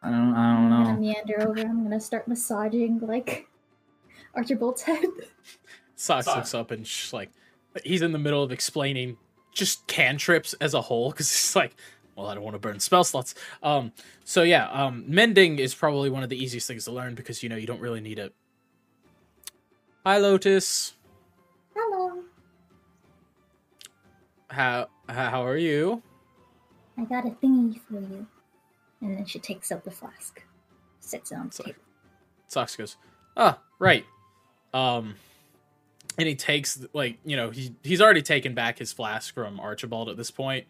I 0.01 0.09
don't 0.09 0.33
I 0.33 0.53
don't 0.53 0.71
I'm 0.73 0.85
gonna 0.85 0.93
know. 0.93 0.99
meander 0.99 1.47
over. 1.47 1.59
I'm 1.59 1.83
gonna 1.83 1.99
start 1.99 2.27
massaging 2.27 2.99
like 2.99 3.47
Archibald's 4.35 4.81
head. 4.81 5.05
Socks 5.95 6.27
looks 6.27 6.53
up 6.53 6.71
and 6.71 6.85
she's 6.85 7.13
like, 7.13 7.31
he's 7.83 8.01
in 8.01 8.11
the 8.11 8.19
middle 8.19 8.43
of 8.43 8.51
explaining 8.51 9.17
just 9.53 9.85
cantrips 9.87 10.53
as 10.53 10.73
a 10.73 10.81
whole 10.81 11.11
because 11.11 11.31
he's 11.31 11.55
like, 11.55 11.75
well, 12.15 12.27
I 12.27 12.35
don't 12.35 12.43
want 12.43 12.55
to 12.55 12.59
burn 12.59 12.79
spell 12.79 13.03
slots. 13.03 13.35
Um, 13.61 13.91
so 14.23 14.43
yeah, 14.43 14.69
um, 14.69 15.03
mending 15.07 15.59
is 15.59 15.73
probably 15.73 16.09
one 16.09 16.23
of 16.23 16.29
the 16.29 16.41
easiest 16.41 16.67
things 16.67 16.85
to 16.85 16.91
learn 16.91 17.15
because 17.15 17.43
you 17.43 17.49
know 17.49 17.55
you 17.55 17.67
don't 17.67 17.81
really 17.81 18.01
need 18.01 18.19
it. 18.19 18.33
Hi, 20.05 20.17
Lotus. 20.17 20.93
Hello. 21.75 22.23
How 24.49 24.87
how 25.09 25.45
are 25.45 25.57
you? 25.57 26.01
I 26.97 27.05
got 27.05 27.25
a 27.25 27.31
thingy 27.31 27.79
for 27.87 27.99
you. 27.99 28.27
And 29.01 29.17
then 29.17 29.25
she 29.25 29.39
takes 29.39 29.71
out 29.71 29.83
the 29.83 29.91
flask, 29.91 30.41
sits 30.99 31.31
it 31.31 31.35
on 31.35 31.47
the 31.47 31.53
Sorry. 31.53 31.71
table. 31.71 31.83
Socks 32.47 32.75
goes, 32.75 32.95
ah, 33.35 33.59
right. 33.79 34.05
Um, 34.73 35.15
and 36.17 36.27
he 36.27 36.35
takes 36.35 36.85
like 36.93 37.17
you 37.25 37.35
know 37.35 37.49
he 37.49 37.75
he's 37.83 38.01
already 38.01 38.21
taken 38.21 38.53
back 38.53 38.79
his 38.79 38.93
flask 38.93 39.33
from 39.33 39.59
Archibald 39.59 40.09
at 40.09 40.17
this 40.17 40.31
point, 40.31 40.67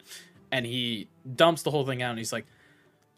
and 0.54 0.64
he 0.64 1.08
dumps 1.34 1.62
the 1.62 1.72
whole 1.72 1.84
thing 1.84 2.00
out. 2.00 2.10
and 2.10 2.18
He's 2.18 2.32
like, 2.32 2.46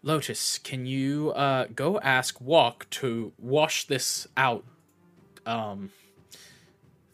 Lotus, 0.02 0.56
can 0.56 0.86
you 0.86 1.32
uh 1.32 1.66
go 1.74 2.00
ask 2.00 2.40
Walk 2.40 2.88
to 2.90 3.32
wash 3.38 3.84
this 3.84 4.26
out? 4.38 4.64
Um, 5.44 5.90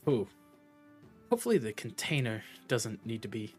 ooh, 0.08 0.28
hopefully 1.28 1.58
the 1.58 1.72
container 1.72 2.44
doesn't 2.68 3.04
need 3.04 3.22
to 3.22 3.28
be. 3.28 3.56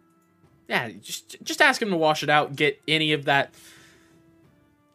Yeah, 0.69 0.89
just 1.01 1.35
just 1.43 1.61
ask 1.61 1.81
him 1.81 1.89
to 1.89 1.97
wash 1.97 2.23
it 2.23 2.29
out. 2.29 2.55
Get 2.55 2.81
any 2.87 3.11
of 3.11 3.25
that 3.25 3.53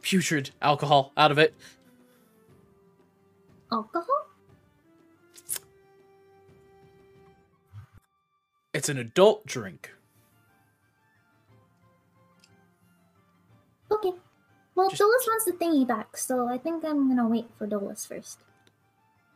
putrid 0.01 0.51
alcohol 0.63 1.13
out 1.19 1.31
of 1.31 1.39
it. 1.39 1.55
Alcohol? 3.71 4.27
It's 8.73 8.89
an 8.89 8.97
adult 8.97 9.45
drink. 9.45 9.91
Okay. 13.91 14.13
Well, 14.75 14.89
Just- 14.91 15.01
Dolus 15.01 15.27
wants 15.27 15.45
the 15.45 15.53
thingy 15.53 15.87
back, 15.87 16.17
so 16.17 16.47
I 16.49 16.59
think 16.59 16.85
I'm 16.85 17.09
gonna 17.09 17.29
wait 17.29 17.47
for 17.57 17.67
Dolus 17.67 18.07
first. 18.07 18.41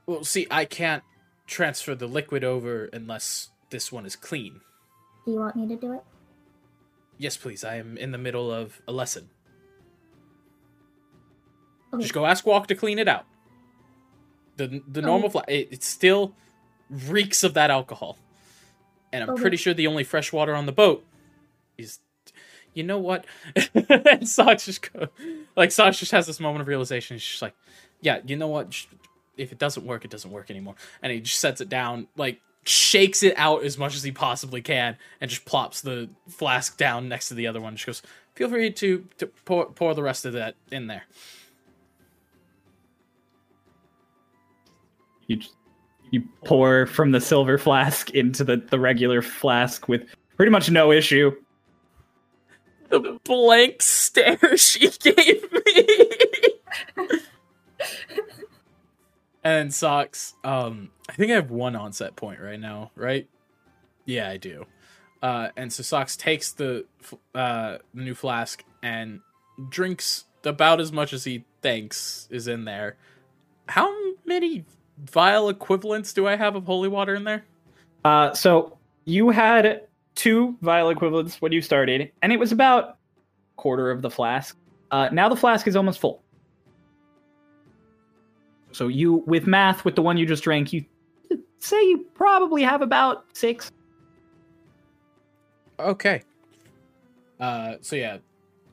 Well, 0.06 0.24
see, 0.24 0.46
I 0.50 0.64
can't 0.64 1.02
transfer 1.46 1.94
the 1.94 2.06
liquid 2.06 2.44
over 2.44 2.86
unless 2.92 3.50
this 3.70 3.90
one 3.90 4.06
is 4.06 4.16
clean. 4.16 4.60
Do 5.24 5.32
you 5.32 5.38
want 5.38 5.56
me 5.56 5.66
to 5.68 5.76
do 5.76 5.92
it? 5.94 6.02
Yes, 7.18 7.36
please. 7.36 7.62
I 7.64 7.76
am 7.76 7.96
in 7.96 8.10
the 8.12 8.18
middle 8.18 8.50
of 8.52 8.80
a 8.88 8.92
lesson. 8.92 9.30
Okay. 11.92 12.02
Just 12.02 12.14
go 12.14 12.24
ask 12.26 12.46
Walk 12.46 12.66
to 12.68 12.74
clean 12.74 12.98
it 12.98 13.08
out. 13.08 13.26
The 14.56 14.82
the 14.88 15.02
normal 15.02 15.30
fla- 15.30 15.44
it, 15.48 15.68
it 15.70 15.82
still 15.82 16.34
reeks 16.90 17.42
of 17.44 17.54
that 17.54 17.70
alcohol, 17.70 18.18
and 19.12 19.22
I'm 19.24 19.30
Okay. 19.30 19.40
pretty 19.42 19.56
sure 19.56 19.72
the 19.74 19.86
only 19.86 20.04
fresh 20.04 20.32
water 20.32 20.54
on 20.54 20.66
the 20.66 20.72
boat 20.72 21.04
is. 21.78 21.98
You 22.74 22.82
know 22.84 22.98
what? 22.98 23.26
and 23.74 24.28
Socks 24.28 24.66
just 24.66 24.92
go, 24.92 25.08
like 25.56 25.72
Socks 25.72 25.98
just 25.98 26.12
has 26.12 26.26
this 26.26 26.40
moment 26.40 26.62
of 26.62 26.68
realization. 26.68 27.16
He's 27.16 27.24
just 27.24 27.42
like, 27.42 27.54
yeah, 28.00 28.20
you 28.26 28.36
know 28.36 28.48
what? 28.48 28.86
If 29.36 29.52
it 29.52 29.58
doesn't 29.58 29.86
work, 29.86 30.04
it 30.04 30.10
doesn't 30.10 30.30
work 30.30 30.50
anymore. 30.50 30.74
And 31.02 31.12
he 31.12 31.20
just 31.20 31.40
sets 31.40 31.60
it 31.60 31.68
down, 31.68 32.08
like 32.16 32.40
shakes 32.64 33.22
it 33.22 33.34
out 33.36 33.64
as 33.64 33.76
much 33.76 33.94
as 33.94 34.02
he 34.02 34.12
possibly 34.12 34.62
can, 34.62 34.96
and 35.20 35.30
just 35.30 35.44
plops 35.44 35.80
the 35.80 36.08
flask 36.28 36.76
down 36.76 37.08
next 37.08 37.28
to 37.28 37.34
the 37.34 37.46
other 37.46 37.60
one. 37.60 37.76
Just 37.76 37.86
goes, 37.86 38.02
feel 38.34 38.48
free 38.48 38.70
to 38.72 39.06
to 39.18 39.26
pour 39.44 39.66
pour 39.66 39.94
the 39.94 40.02
rest 40.02 40.24
of 40.24 40.32
that 40.34 40.54
in 40.70 40.86
there. 40.86 41.04
You 45.26 45.40
you 46.10 46.22
pour 46.44 46.86
from 46.86 47.10
the 47.10 47.20
silver 47.20 47.58
flask 47.58 48.10
into 48.10 48.44
the, 48.44 48.56
the 48.56 48.78
regular 48.78 49.22
flask 49.22 49.88
with 49.88 50.06
pretty 50.36 50.50
much 50.52 50.70
no 50.70 50.92
issue. 50.92 51.32
The 52.98 53.18
blank 53.24 53.82
stare 53.82 54.56
she 54.56 54.88
gave 54.90 55.52
me. 55.52 55.88
and 59.44 59.72
socks. 59.72 60.34
Um, 60.44 60.90
I 61.08 61.14
think 61.14 61.32
I 61.32 61.34
have 61.36 61.50
one 61.50 61.76
onset 61.76 62.16
point 62.16 62.40
right 62.40 62.60
now, 62.60 62.90
right? 62.94 63.28
Yeah, 64.04 64.28
I 64.28 64.36
do. 64.36 64.66
Uh, 65.22 65.48
and 65.56 65.72
so 65.72 65.82
socks 65.82 66.16
takes 66.16 66.52
the 66.52 66.84
uh 67.34 67.78
the 67.94 68.02
new 68.02 68.14
flask 68.14 68.64
and 68.82 69.20
drinks 69.68 70.24
about 70.44 70.80
as 70.80 70.90
much 70.90 71.12
as 71.12 71.24
he 71.24 71.44
thinks 71.62 72.26
is 72.30 72.48
in 72.48 72.64
there. 72.64 72.96
How 73.68 73.88
many 74.24 74.64
vial 74.98 75.48
equivalents 75.48 76.12
do 76.12 76.26
I 76.26 76.36
have 76.36 76.56
of 76.56 76.64
holy 76.64 76.88
water 76.88 77.14
in 77.14 77.24
there? 77.24 77.44
Uh, 78.04 78.32
so 78.34 78.76
you 79.04 79.30
had 79.30 79.82
two 80.14 80.56
vial 80.62 80.90
equivalents 80.90 81.40
when 81.40 81.52
you 81.52 81.60
started, 81.62 82.10
and 82.22 82.32
it 82.32 82.38
was 82.38 82.52
about 82.52 82.98
quarter 83.56 83.90
of 83.90 84.02
the 84.02 84.10
flask. 84.10 84.56
Uh, 84.90 85.08
now 85.12 85.28
the 85.28 85.36
flask 85.36 85.66
is 85.66 85.76
almost 85.76 86.00
full. 86.00 86.22
So 88.72 88.88
you, 88.88 89.22
with 89.26 89.46
math, 89.46 89.84
with 89.84 89.94
the 89.96 90.02
one 90.02 90.16
you 90.16 90.26
just 90.26 90.42
drank, 90.44 90.72
you 90.72 90.84
say 91.58 91.82
you 91.88 92.06
probably 92.14 92.62
have 92.62 92.82
about 92.82 93.24
six. 93.34 93.70
Okay. 95.78 96.22
Uh, 97.40 97.74
so 97.80 97.96
yeah, 97.96 98.18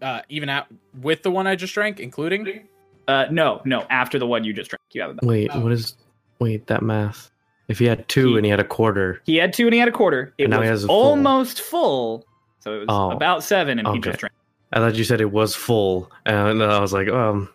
uh, 0.02 0.22
even 0.30 0.50
out 0.50 0.68
with 1.02 1.24
the 1.24 1.32
one 1.32 1.48
I 1.48 1.56
just 1.56 1.74
drank, 1.74 2.00
including. 2.00 2.68
Uh, 3.08 3.26
no, 3.32 3.62
no, 3.66 3.86
after 3.90 4.20
the 4.20 4.28
one 4.28 4.44
you 4.44 4.54
just 4.54 4.70
drank, 4.70 4.82
you 4.92 5.02
have 5.02 5.12
about. 5.12 5.26
Wait, 5.26 5.50
Oh. 5.54 5.62
what 5.62 5.72
is? 5.72 5.96
Wait, 6.40 6.68
that 6.68 6.82
math. 6.84 7.32
If 7.70 7.80
he 7.80 7.86
had 7.86 8.08
two 8.10 8.32
He- 8.32 8.36
and 8.38 8.46
he 8.46 8.50
had 8.50 8.60
a 8.60 8.64
quarter, 8.66 9.22
He 9.26 9.38
had 9.38 9.54
two 9.54 9.66
and 9.66 9.74
he 9.74 9.80
had 9.80 9.88
a 9.88 9.92
quarter. 9.94 10.34
It 10.38 10.46
And 10.46 10.52
now 10.52 10.60
was 10.60 10.66
he 10.66 10.70
has 10.70 10.84
a 10.84 10.88
full. 10.88 10.96
almost 11.02 11.62
full. 11.62 12.26
So 12.60 12.74
it 12.74 12.78
was 12.80 12.86
Oh. 12.90 13.12
about 13.12 13.44
seven, 13.44 13.80
and 13.80 13.88
he 13.88 14.00
just 14.00 14.20
drank. 14.20 14.34
I 14.74 14.80
thought 14.80 14.96
you 14.96 15.06
said 15.06 15.22
it 15.22 15.32
was 15.32 15.56
full, 15.56 16.12
and 16.26 16.62
I 16.62 16.80
was 16.82 16.92
like, 16.92 17.08
um, 17.08 17.48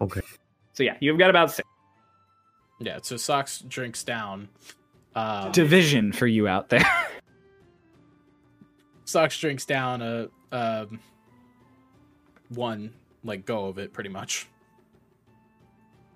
okay. 0.00 0.20
So 0.74 0.82
yeah, 0.82 0.96
you've 1.00 1.18
got 1.18 1.30
about 1.30 1.50
six. 1.50 1.66
Yeah, 2.78 2.98
so 3.02 3.16
Socks 3.16 3.60
drinks 3.66 4.04
down. 4.04 4.48
Um, 5.14 5.50
Division 5.52 6.12
for 6.12 6.26
you 6.26 6.46
out 6.46 6.68
there. 6.68 6.84
Socks 9.04 9.38
drinks 9.38 9.66
down 9.66 10.02
a 10.02 10.28
um, 10.52 11.00
one 12.48 12.92
like 13.24 13.44
go 13.44 13.66
of 13.66 13.78
it, 13.78 13.92
pretty 13.92 14.08
much. 14.10 14.46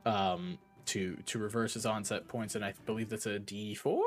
Um, 0.06 0.58
to 0.86 1.16
to 1.26 1.38
reverse 1.38 1.74
his 1.74 1.86
onset 1.86 2.26
points, 2.28 2.54
and 2.54 2.64
I 2.64 2.74
believe 2.86 3.08
that's 3.08 3.26
a 3.26 3.38
D 3.38 3.74
four. 3.74 4.02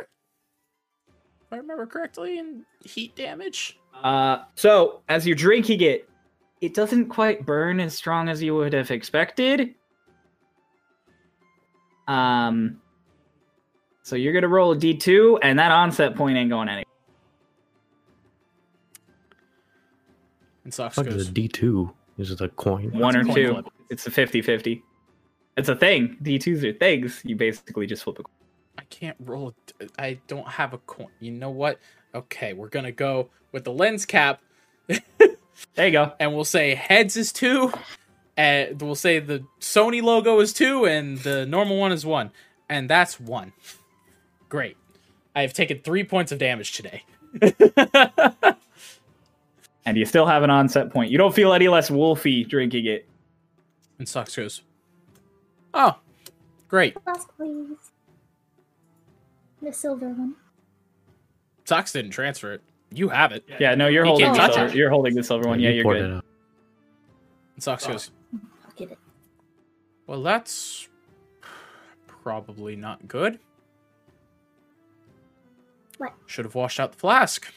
If 0.00 1.52
I 1.52 1.56
remember 1.56 1.86
correctly, 1.86 2.38
in 2.38 2.64
heat 2.84 3.14
damage. 3.16 3.78
Uh, 4.02 4.44
so 4.54 5.02
as 5.08 5.26
you're 5.26 5.36
drinking 5.36 5.80
it, 5.80 6.08
it 6.60 6.74
doesn't 6.74 7.08
quite 7.08 7.44
burn 7.44 7.80
as 7.80 7.94
strong 7.94 8.28
as 8.28 8.42
you 8.42 8.54
would 8.54 8.72
have 8.72 8.90
expected. 8.90 9.74
Um, 12.06 12.80
so 14.02 14.16
you're 14.16 14.32
gonna 14.32 14.48
roll 14.48 14.72
a 14.72 14.76
d2, 14.76 15.40
and 15.42 15.58
that 15.58 15.72
onset 15.72 16.14
point 16.14 16.36
ain't 16.36 16.50
going 16.50 16.68
anywhere. 16.68 16.84
And 20.64 20.74
Socks 20.74 20.94
Fuck 20.94 21.06
is 21.08 21.14
goes, 21.14 21.28
a 21.28 21.32
D 21.32 21.48
two? 21.48 21.92
Is 22.18 22.30
it 22.30 22.40
a 22.40 22.48
coin? 22.48 22.90
One 22.96 23.16
or 23.16 23.24
coin 23.24 23.34
two. 23.34 23.52
flip. 23.54 23.66
It's 23.88 24.06
a 24.06 24.10
50-50. 24.10 24.82
It's 25.56 25.68
a 25.68 25.76
thing. 25.76 26.16
D2s 26.22 26.64
are 26.64 26.72
things. 26.72 27.20
You 27.24 27.36
basically 27.36 27.86
just 27.86 28.04
flip 28.04 28.18
a 28.18 28.22
coin. 28.22 28.32
I 28.78 28.82
can't 28.84 29.16
roll. 29.20 29.54
I 29.98 30.18
don't 30.26 30.48
have 30.48 30.72
a 30.72 30.78
coin. 30.78 31.08
You 31.20 31.32
know 31.32 31.50
what? 31.50 31.78
Okay, 32.14 32.52
we're 32.54 32.68
gonna 32.68 32.92
go 32.92 33.28
with 33.52 33.64
the 33.64 33.72
lens 33.72 34.06
cap. 34.06 34.40
There 35.74 35.86
you 35.86 35.92
go. 35.92 36.14
and 36.18 36.34
we'll 36.34 36.44
say 36.44 36.74
heads 36.74 37.18
is 37.18 37.32
two, 37.32 37.70
and 38.34 38.80
we'll 38.80 38.94
say 38.94 39.18
the 39.18 39.44
Sony 39.60 40.00
logo 40.02 40.40
is 40.40 40.54
two, 40.54 40.86
and 40.86 41.18
the 41.18 41.44
normal 41.44 41.76
one 41.76 41.92
is 41.92 42.06
one, 42.06 42.30
and 42.70 42.88
that's 42.88 43.20
one. 43.20 43.52
Great. 44.48 44.78
I 45.36 45.42
have 45.42 45.52
taken 45.52 45.80
three 45.80 46.02
points 46.02 46.32
of 46.32 46.38
damage 46.38 46.72
today. 46.72 47.04
And 49.86 49.96
you 49.96 50.04
still 50.04 50.26
have 50.26 50.42
an 50.42 50.50
onset 50.50 50.90
point. 50.92 51.10
You 51.10 51.18
don't 51.18 51.34
feel 51.34 51.52
any 51.52 51.66
less 51.68 51.90
wolfy 51.90 52.46
drinking 52.48 52.86
it. 52.86 53.08
and 53.98 54.08
Socks 54.08 54.36
goes, 54.36 54.62
"Oh, 55.74 55.98
great." 56.68 57.00
Flask, 57.02 57.28
please. 57.36 57.76
The 59.62 59.72
silver 59.72 60.08
one. 60.08 60.36
Socks 61.64 61.92
didn't 61.92 62.10
transfer 62.12 62.54
it. 62.54 62.62
You 62.92 63.08
have 63.10 63.30
it. 63.32 63.44
Yeah, 63.60 63.74
no, 63.76 63.86
you're 63.86 64.04
You 64.04 64.10
holding 64.10 64.32
the 64.32 64.52
silver. 64.52 64.66
it. 64.66 64.74
You're 64.74 64.90
holding 64.90 65.14
the 65.14 65.22
silver 65.22 65.48
one. 65.48 65.60
Yeah, 65.60 65.70
You 65.70 65.82
you're 65.84 65.94
good. 65.94 66.04
it 66.04 66.12
out. 66.16 66.24
And 67.54 67.62
Socks 67.62 67.86
oh. 67.86 67.92
goes, 67.92 68.10
I'll 68.64 68.72
get 68.76 68.90
it. 68.90 68.98
"Well, 70.06 70.22
that's 70.22 70.88
probably 72.06 72.74
not 72.74 73.06
good. 73.06 73.38
What? 75.98 76.14
Should 76.26 76.46
have 76.46 76.54
washed 76.54 76.80
out 76.80 76.92
the 76.92 76.98
flask." 76.98 77.52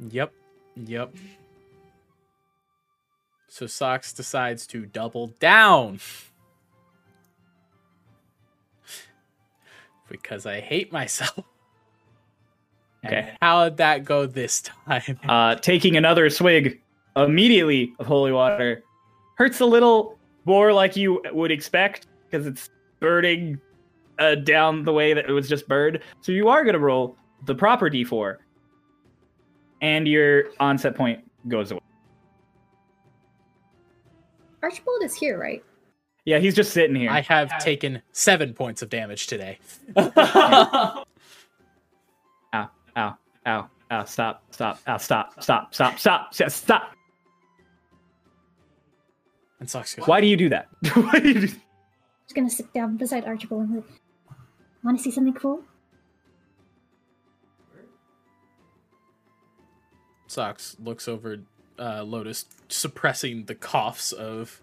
Yep. 0.00 0.32
Yep. 0.76 1.14
So 3.48 3.66
Socks 3.66 4.12
decides 4.12 4.66
to 4.68 4.84
double 4.84 5.28
down. 5.40 6.00
Because 10.08 10.46
I 10.46 10.60
hate 10.60 10.92
myself. 10.92 11.38
Okay. 13.06 13.32
How'd 13.40 13.76
that 13.76 14.04
go 14.04 14.26
this 14.26 14.60
time? 14.60 15.20
Uh, 15.28 15.54
taking 15.54 15.96
another 15.96 16.28
swig 16.28 16.80
immediately 17.14 17.92
of 18.00 18.06
holy 18.06 18.32
water 18.32 18.82
hurts 19.36 19.60
a 19.60 19.64
little 19.64 20.18
more 20.46 20.72
like 20.72 20.96
you 20.96 21.22
would 21.32 21.52
expect 21.52 22.08
because 22.28 22.44
it's 22.44 22.70
burning 22.98 23.60
uh, 24.18 24.34
down 24.34 24.82
the 24.82 24.92
way 24.92 25.14
that 25.14 25.28
it 25.28 25.32
was 25.32 25.48
just 25.48 25.68
burned. 25.68 26.00
So 26.22 26.32
you 26.32 26.48
are 26.48 26.64
going 26.64 26.74
to 26.74 26.80
roll 26.80 27.16
the 27.46 27.54
proper 27.54 27.88
d4. 27.88 28.36
And 29.80 30.08
your 30.08 30.46
onset 30.58 30.96
point 30.96 31.20
goes 31.46 31.70
away. 31.70 31.80
Archibald 34.60 35.04
is 35.04 35.14
here, 35.14 35.38
right? 35.38 35.62
Yeah, 36.28 36.40
he's 36.40 36.54
just 36.54 36.74
sitting 36.74 36.94
here. 36.94 37.10
I 37.10 37.22
have 37.22 37.58
taken 37.58 38.02
seven 38.12 38.52
points 38.52 38.82
of 38.82 38.90
damage 38.90 39.28
today. 39.28 39.58
Ow, 39.96 41.04
ow, 42.52 43.16
ow, 43.46 43.70
ow, 43.90 44.04
stop, 44.04 44.42
stop, 44.50 44.78
ow, 44.86 44.98
stop, 44.98 45.42
stop, 45.42 45.72
stop, 45.72 45.98
stop, 45.98 46.34
stop, 46.34 46.50
stop. 46.50 46.92
and 49.58 49.70
Socks 49.70 49.94
goes, 49.94 50.06
Why 50.06 50.20
do 50.20 50.26
you 50.26 50.36
do 50.36 50.50
that? 50.50 50.68
Why 50.92 51.18
do 51.18 51.28
you 51.28 51.34
do 51.34 51.46
Just 51.46 52.34
gonna 52.34 52.50
sit 52.50 52.74
down 52.74 52.98
beside 52.98 53.24
Archibald 53.24 53.62
and 53.62 53.76
like, 53.76 53.84
"Want 54.84 54.98
to 54.98 55.02
see 55.02 55.10
something 55.10 55.32
cool?" 55.32 55.62
Socks 60.26 60.76
looks 60.78 61.08
over 61.08 61.38
uh, 61.78 62.02
Lotus, 62.02 62.44
suppressing 62.68 63.44
the 63.44 63.54
coughs 63.54 64.12
of 64.12 64.60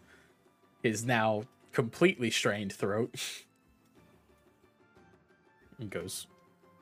his 0.83 1.03
now 1.03 1.45
completely 1.75 2.31
strained 2.31 2.71
throat. 2.73 3.13
and 5.77 5.89
goes, 5.91 6.25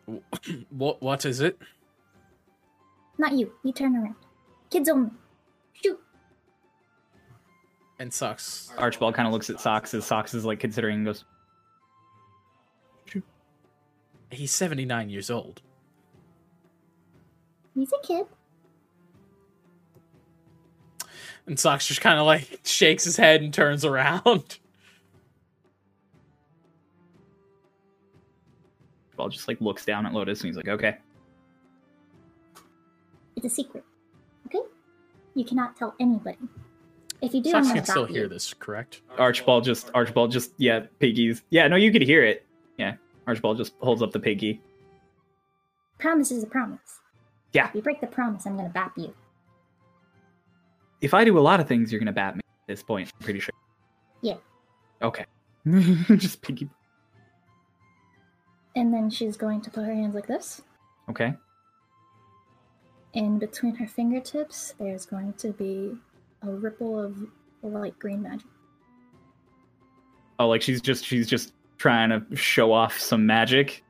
"What? 0.70 1.02
What 1.02 1.26
is 1.26 1.42
it?" 1.42 1.60
Not 3.18 3.34
you. 3.34 3.52
You 3.64 3.74
turn 3.74 3.96
around. 3.96 4.16
Kids 4.70 4.88
only. 4.88 5.12
Shoot. 5.74 6.00
And 8.00 8.14
Socks, 8.14 8.72
Archibald 8.78 9.16
kind 9.16 9.28
of 9.28 9.34
looks 9.34 9.50
at 9.50 9.60
Socks 9.60 9.94
as 9.94 10.06
Socks 10.06 10.34
is 10.34 10.46
like 10.46 10.60
considering 10.60 10.98
and 10.98 11.06
goes, 11.06 11.26
he's 14.32 14.52
seventy 14.52 14.86
nine 14.86 15.10
years 15.10 15.30
old. 15.32 15.62
He's 17.74 17.92
a 17.92 18.06
kid. 18.06 18.26
And 21.48 21.60
Socks 21.60 21.88
just 21.88 22.02
kind 22.02 22.20
of 22.20 22.26
like 22.28 22.60
shakes 22.64 23.04
his 23.04 23.18
head 23.18 23.42
and 23.42 23.52
turns 23.54 23.84
around. 23.84 24.60
Archibald 29.24 29.32
just 29.32 29.48
like 29.48 29.62
looks 29.62 29.86
down 29.86 30.06
at 30.06 30.14
Lotus 30.14 30.42
and 30.42 30.48
he's 30.48 30.58
like, 30.58 30.68
okay. 30.68 30.98
It's 33.36 33.46
a 33.46 33.50
secret. 33.50 33.84
Okay? 34.48 34.60
You 35.36 35.46
cannot 35.46 35.78
tell 35.78 35.96
anybody. 36.00 36.38
If 37.22 37.34
you 37.34 37.42
do, 37.42 37.54
I'm 37.54 37.64
gonna 37.64 37.76
can 37.76 37.86
still 37.86 38.06
hear 38.06 38.24
you. 38.24 38.30
this, 38.30 38.54
correct? 38.54 39.02
Archibald 39.18 39.64
just, 39.64 39.90
Archibald 39.94 40.32
just, 40.32 40.52
yeah, 40.58 40.82
piggies. 41.00 41.42
Yeah, 41.52 41.68
no, 41.70 41.78
you 41.78 41.92
could 41.92 42.02
hear 42.02 42.24
it. 42.24 42.46
Yeah, 42.78 42.96
Archibald 43.26 43.58
just 43.58 43.74
holds 43.80 44.02
up 44.02 44.12
the 44.12 44.20
piggy. 44.20 44.62
Promise 46.00 46.32
is 46.32 46.44
a 46.44 46.48
promise. 46.48 47.00
Yeah. 47.54 47.70
If 47.70 47.76
you 47.76 47.82
break 47.82 48.02
the 48.02 48.08
promise, 48.08 48.46
I'm 48.46 48.58
gonna 48.58 48.70
bap 48.70 48.98
you. 48.98 49.14
If 51.00 51.14
I 51.14 51.24
do 51.24 51.38
a 51.38 51.40
lot 51.40 51.62
of 51.62 51.68
things, 51.68 51.92
you're 51.92 52.00
gonna 52.00 52.12
bat 52.12 52.36
me 52.36 52.42
at 52.46 52.68
this 52.68 52.84
point. 52.84 53.10
I'm 53.16 53.24
pretty 53.24 53.40
sure. 53.40 53.54
Yeah. 54.22 54.36
Okay. 55.02 55.26
just 56.18 56.42
piggy. 56.42 56.70
And 58.76 58.94
then 58.94 59.10
she's 59.10 59.38
going 59.38 59.62
to 59.62 59.70
put 59.70 59.86
her 59.86 59.94
hands 59.94 60.16
like 60.16 60.28
this. 60.28 60.62
Okay. 61.10 61.34
And 63.16 63.40
between 63.40 63.76
her 63.76 63.88
fingertips, 63.88 64.74
there's 64.80 65.06
going 65.06 65.34
to 65.34 65.52
be 65.52 65.96
a 66.42 66.50
ripple 66.50 67.00
of 67.00 67.16
light 67.62 67.98
green 68.00 68.24
magic. 68.24 68.48
Oh, 70.40 70.48
like 70.48 70.62
she's 70.62 70.82
just 70.82 71.06
she's 71.06 71.28
just 71.28 71.54
trying 71.78 72.10
to 72.10 72.36
show 72.36 72.74
off 72.74 73.00
some 73.00 73.26
magic. 73.26 73.84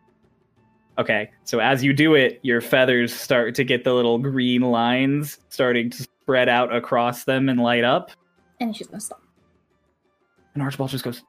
Okay, 0.97 1.31
so 1.43 1.59
as 1.59 1.83
you 1.83 1.93
do 1.93 2.13
it, 2.13 2.39
your 2.43 2.61
feathers 2.61 3.13
start 3.13 3.55
to 3.55 3.63
get 3.63 3.83
the 3.83 3.93
little 3.93 4.19
green 4.19 4.61
lines 4.61 5.39
starting 5.49 5.89
to 5.89 6.03
spread 6.03 6.49
out 6.49 6.75
across 6.75 7.23
them 7.23 7.49
and 7.49 7.59
light 7.59 7.83
up. 7.83 8.11
And 8.59 8.75
she's 8.75 8.87
gonna 8.87 8.99
stop. 8.99 9.23
And 10.53 10.61
Archibald 10.61 10.91
just 10.91 11.03
goes, 11.03 11.23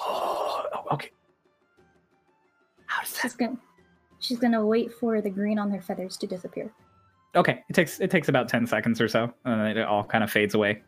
"Oh, 0.00 0.66
oh, 0.74 0.94
okay." 0.94 1.10
How 3.04 3.10
that? 3.10 3.22
She's 3.22 3.34
gonna 3.34 3.58
she's 4.18 4.38
gonna 4.38 4.64
wait 4.64 4.92
for 4.92 5.20
the 5.20 5.30
green 5.30 5.58
on 5.58 5.70
their 5.70 5.82
feathers 5.82 6.16
to 6.18 6.26
disappear. 6.26 6.72
Okay, 7.36 7.62
it 7.68 7.72
takes 7.72 8.00
it 8.00 8.10
takes 8.10 8.28
about 8.28 8.48
ten 8.48 8.66
seconds 8.66 9.00
or 9.00 9.08
so, 9.08 9.32
and 9.44 9.60
then 9.60 9.76
it 9.76 9.84
all 9.84 10.04
kind 10.04 10.24
of 10.24 10.30
fades 10.30 10.54
away. 10.54 10.82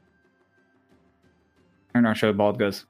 And 1.95 2.07
Archibald 2.07 2.59
goes, 2.59 2.87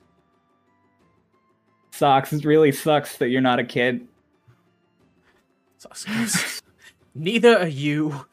"Socks. 1.90 2.32
It 2.32 2.44
really 2.44 2.73
sucks 2.73 3.19
that 3.19 3.28
you're 3.28 3.40
not 3.40 3.59
a 3.59 3.65
kid." 3.65 4.07
Socks 5.78 6.05
goes, 6.05 6.62
Neither 7.15 7.59
are 7.59 7.69
you. 7.69 8.27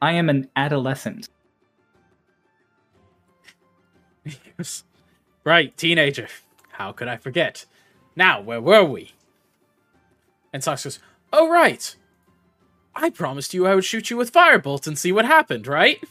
I 0.00 0.12
am 0.12 0.28
an 0.28 0.48
adolescent. 0.56 1.28
He 4.24 4.38
right, 5.44 5.76
teenager. 5.76 6.28
How 6.70 6.92
could 6.92 7.08
I 7.08 7.16
forget? 7.16 7.66
Now, 8.16 8.40
where 8.40 8.60
were 8.60 8.84
we? 8.84 9.12
And 10.52 10.62
Socks 10.62 10.84
goes, 10.84 10.98
Oh, 11.32 11.48
right. 11.48 11.94
I 12.94 13.10
promised 13.10 13.54
you 13.54 13.66
I 13.66 13.74
would 13.74 13.84
shoot 13.84 14.10
you 14.10 14.16
with 14.16 14.32
firebolt 14.32 14.86
and 14.86 14.98
see 14.98 15.12
what 15.12 15.24
happened, 15.24 15.66
right? 15.66 16.02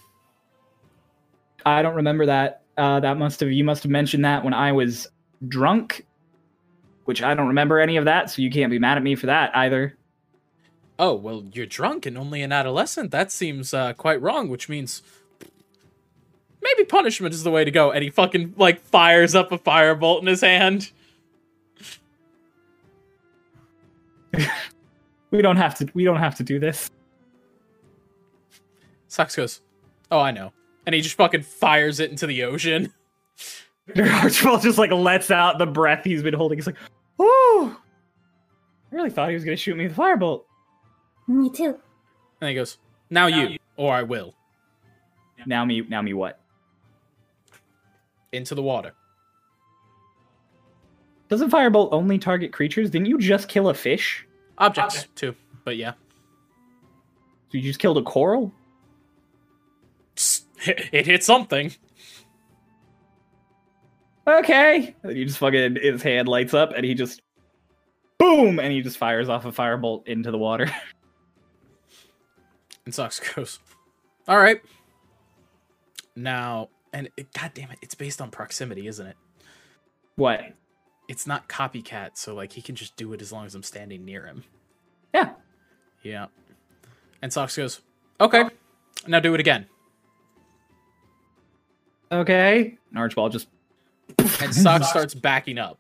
I 1.66 1.82
don't 1.82 1.96
remember 1.96 2.26
that. 2.28 2.64
Uh, 2.78 3.02
that 3.02 3.18
must 3.18 3.42
have 3.42 3.52
you 3.52 3.66
must 3.66 3.84
have 3.84 3.92
mentioned 3.92 4.24
that 4.24 4.44
when 4.46 4.54
I 4.54 4.72
was 4.72 5.08
drunk, 5.46 6.06
which 7.06 7.22
I 7.22 7.34
don't 7.34 7.50
remember 7.50 7.80
any 7.80 7.98
of 7.98 8.06
that. 8.06 8.30
So 8.30 8.42
you 8.42 8.50
can't 8.50 8.72
be 8.72 8.80
mad 8.80 8.98
at 8.98 9.04
me 9.04 9.16
for 9.16 9.26
that 9.26 9.56
either. 9.56 9.98
Oh, 10.98 11.14
well, 11.14 11.46
you're 11.54 11.66
drunk 11.66 12.06
and 12.06 12.18
only 12.18 12.42
an 12.42 12.52
adolescent. 12.52 13.12
That 13.12 13.32
seems 13.32 13.74
uh, 13.74 13.94
quite 13.94 14.22
wrong, 14.22 14.50
which 14.50 14.68
means 14.68 15.02
maybe 16.62 16.86
punishment 16.86 17.34
is 17.34 17.44
the 17.44 17.52
way 17.52 17.64
to 17.64 17.72
go. 17.72 17.92
And 17.92 18.04
he 18.04 18.10
fucking, 18.10 18.56
like, 18.58 18.82
fires 18.82 19.34
up 19.34 19.52
a 19.52 19.58
firebolt 19.58 20.22
in 20.22 20.28
his 20.28 20.42
hand. 20.42 20.92
We 25.32 25.42
don't 25.42 25.58
have 25.58 25.76
to. 25.76 25.88
We 25.94 26.04
don't 26.04 26.18
have 26.18 26.36
to 26.36 26.44
do 26.44 26.60
this. 26.60 26.90
Socks 29.08 29.36
goes, 29.36 29.62
Oh, 30.12 30.20
I 30.20 30.32
know. 30.32 30.52
And 30.86 30.96
he 30.96 31.02
just 31.02 31.16
fucking 31.16 31.44
fires 31.44 32.00
it 32.00 32.10
into 32.10 32.26
the 32.26 32.44
ocean. 32.44 32.92
Archibald 33.96 34.62
just 34.62 34.78
like 34.78 34.92
lets 34.92 35.30
out 35.30 35.60
the 35.60 35.66
breath 35.66 36.04
he's 36.04 36.24
been 36.24 36.34
holding. 36.34 36.58
He's 36.58 36.68
like, 36.68 36.78
"Oh, 37.18 37.80
I 38.92 38.96
really 38.96 39.10
thought 39.10 39.30
he 39.30 39.36
was 39.36 39.44
gonna 39.44 39.58
shoot 39.58 39.76
me 39.76 39.88
with 39.88 39.98
a 39.98 40.02
firebolt." 40.02 40.44
Me 41.28 41.50
too. 41.50 41.80
And 42.42 42.50
he 42.50 42.56
goes, 42.56 42.78
Now 43.10 43.28
you, 43.28 43.58
or 43.78 43.94
I 43.94 44.04
will. 44.04 44.36
Now 45.46 45.66
me. 45.66 45.82
Now 45.82 46.02
me. 46.02 46.14
What? 46.14 46.40
Into 48.32 48.56
the 48.56 48.64
water. 48.64 48.94
Doesn't 51.30 51.52
firebolt 51.52 51.90
only 51.92 52.18
target 52.18 52.52
creatures? 52.52 52.90
Didn't 52.90 53.08
you 53.08 53.20
just 53.20 53.48
kill 53.48 53.70
a 53.70 53.74
fish? 53.74 54.26
Objects, 54.58 55.08
too. 55.16 55.36
But 55.64 55.78
yeah. 55.78 55.94
So 57.52 57.58
you 57.58 57.62
just 57.62 57.80
killed 57.80 57.98
a 57.98 58.04
coral? 58.04 58.52
It 60.62 61.06
hit 61.06 61.24
something. 61.24 61.72
Okay. 64.28 64.94
And 65.04 65.18
you 65.18 65.24
just 65.24 65.38
fucking 65.38 65.78
his 65.82 66.04
hand 66.04 66.28
lights 66.28 66.54
up 66.54 66.74
and 66.76 66.86
he 66.86 66.94
just 66.94 67.22
boom 68.18 68.60
and 68.60 68.72
he 68.74 68.82
just 68.82 68.98
fires 68.98 69.30
off 69.30 69.46
a 69.46 69.54
firebolt 69.54 70.06
into 70.08 70.32
the 70.32 70.38
water. 70.38 70.70
And 72.86 72.96
Socks 72.96 73.20
goes, 73.36 73.60
All 74.28 74.40
right. 74.40 74.62
Now, 76.16 76.70
and 76.92 77.08
it, 77.18 77.32
God 77.34 77.52
damn 77.54 77.70
it, 77.70 77.78
it's 77.84 77.94
based 77.94 78.20
on 78.20 78.32
proximity, 78.32 78.88
isn't 78.88 79.06
it? 79.06 79.16
what? 80.16 80.42
It's 81.10 81.26
not 81.28 81.50
copycat, 81.50 82.12
so 82.14 82.36
like 82.36 82.54
he 82.54 82.62
can 82.62 82.76
just 82.76 82.96
do 82.96 83.12
it 83.14 83.22
as 83.22 83.32
long 83.34 83.46
as 83.46 83.56
I'm 83.56 83.64
standing 83.64 84.06
near 84.06 84.26
him. 84.28 84.44
Yeah. 85.14 85.32
Yeah. 86.04 86.28
And 87.22 87.34
Socks 87.34 87.58
goes, 87.58 87.82
Okay. 88.22 88.44
Now 89.08 89.20
do 89.20 89.34
it 89.34 89.40
again. 89.40 89.66
Okay. 92.12 92.78
And 92.90 93.00
Archibald 93.00 93.32
just 93.32 93.48
And 94.42 94.54
Socks 94.54 94.88
starts 94.90 95.14
backing 95.16 95.58
up. 95.58 95.80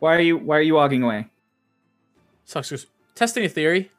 why 0.00 0.14
are 0.16 0.20
you 0.20 0.36
why 0.36 0.58
are 0.58 0.62
you 0.62 0.74
walking 0.74 1.02
away? 1.02 1.26
Socks 2.44 2.70
goes, 2.70 2.86
Testing 3.14 3.44
a 3.44 3.48
theory. 3.48 3.90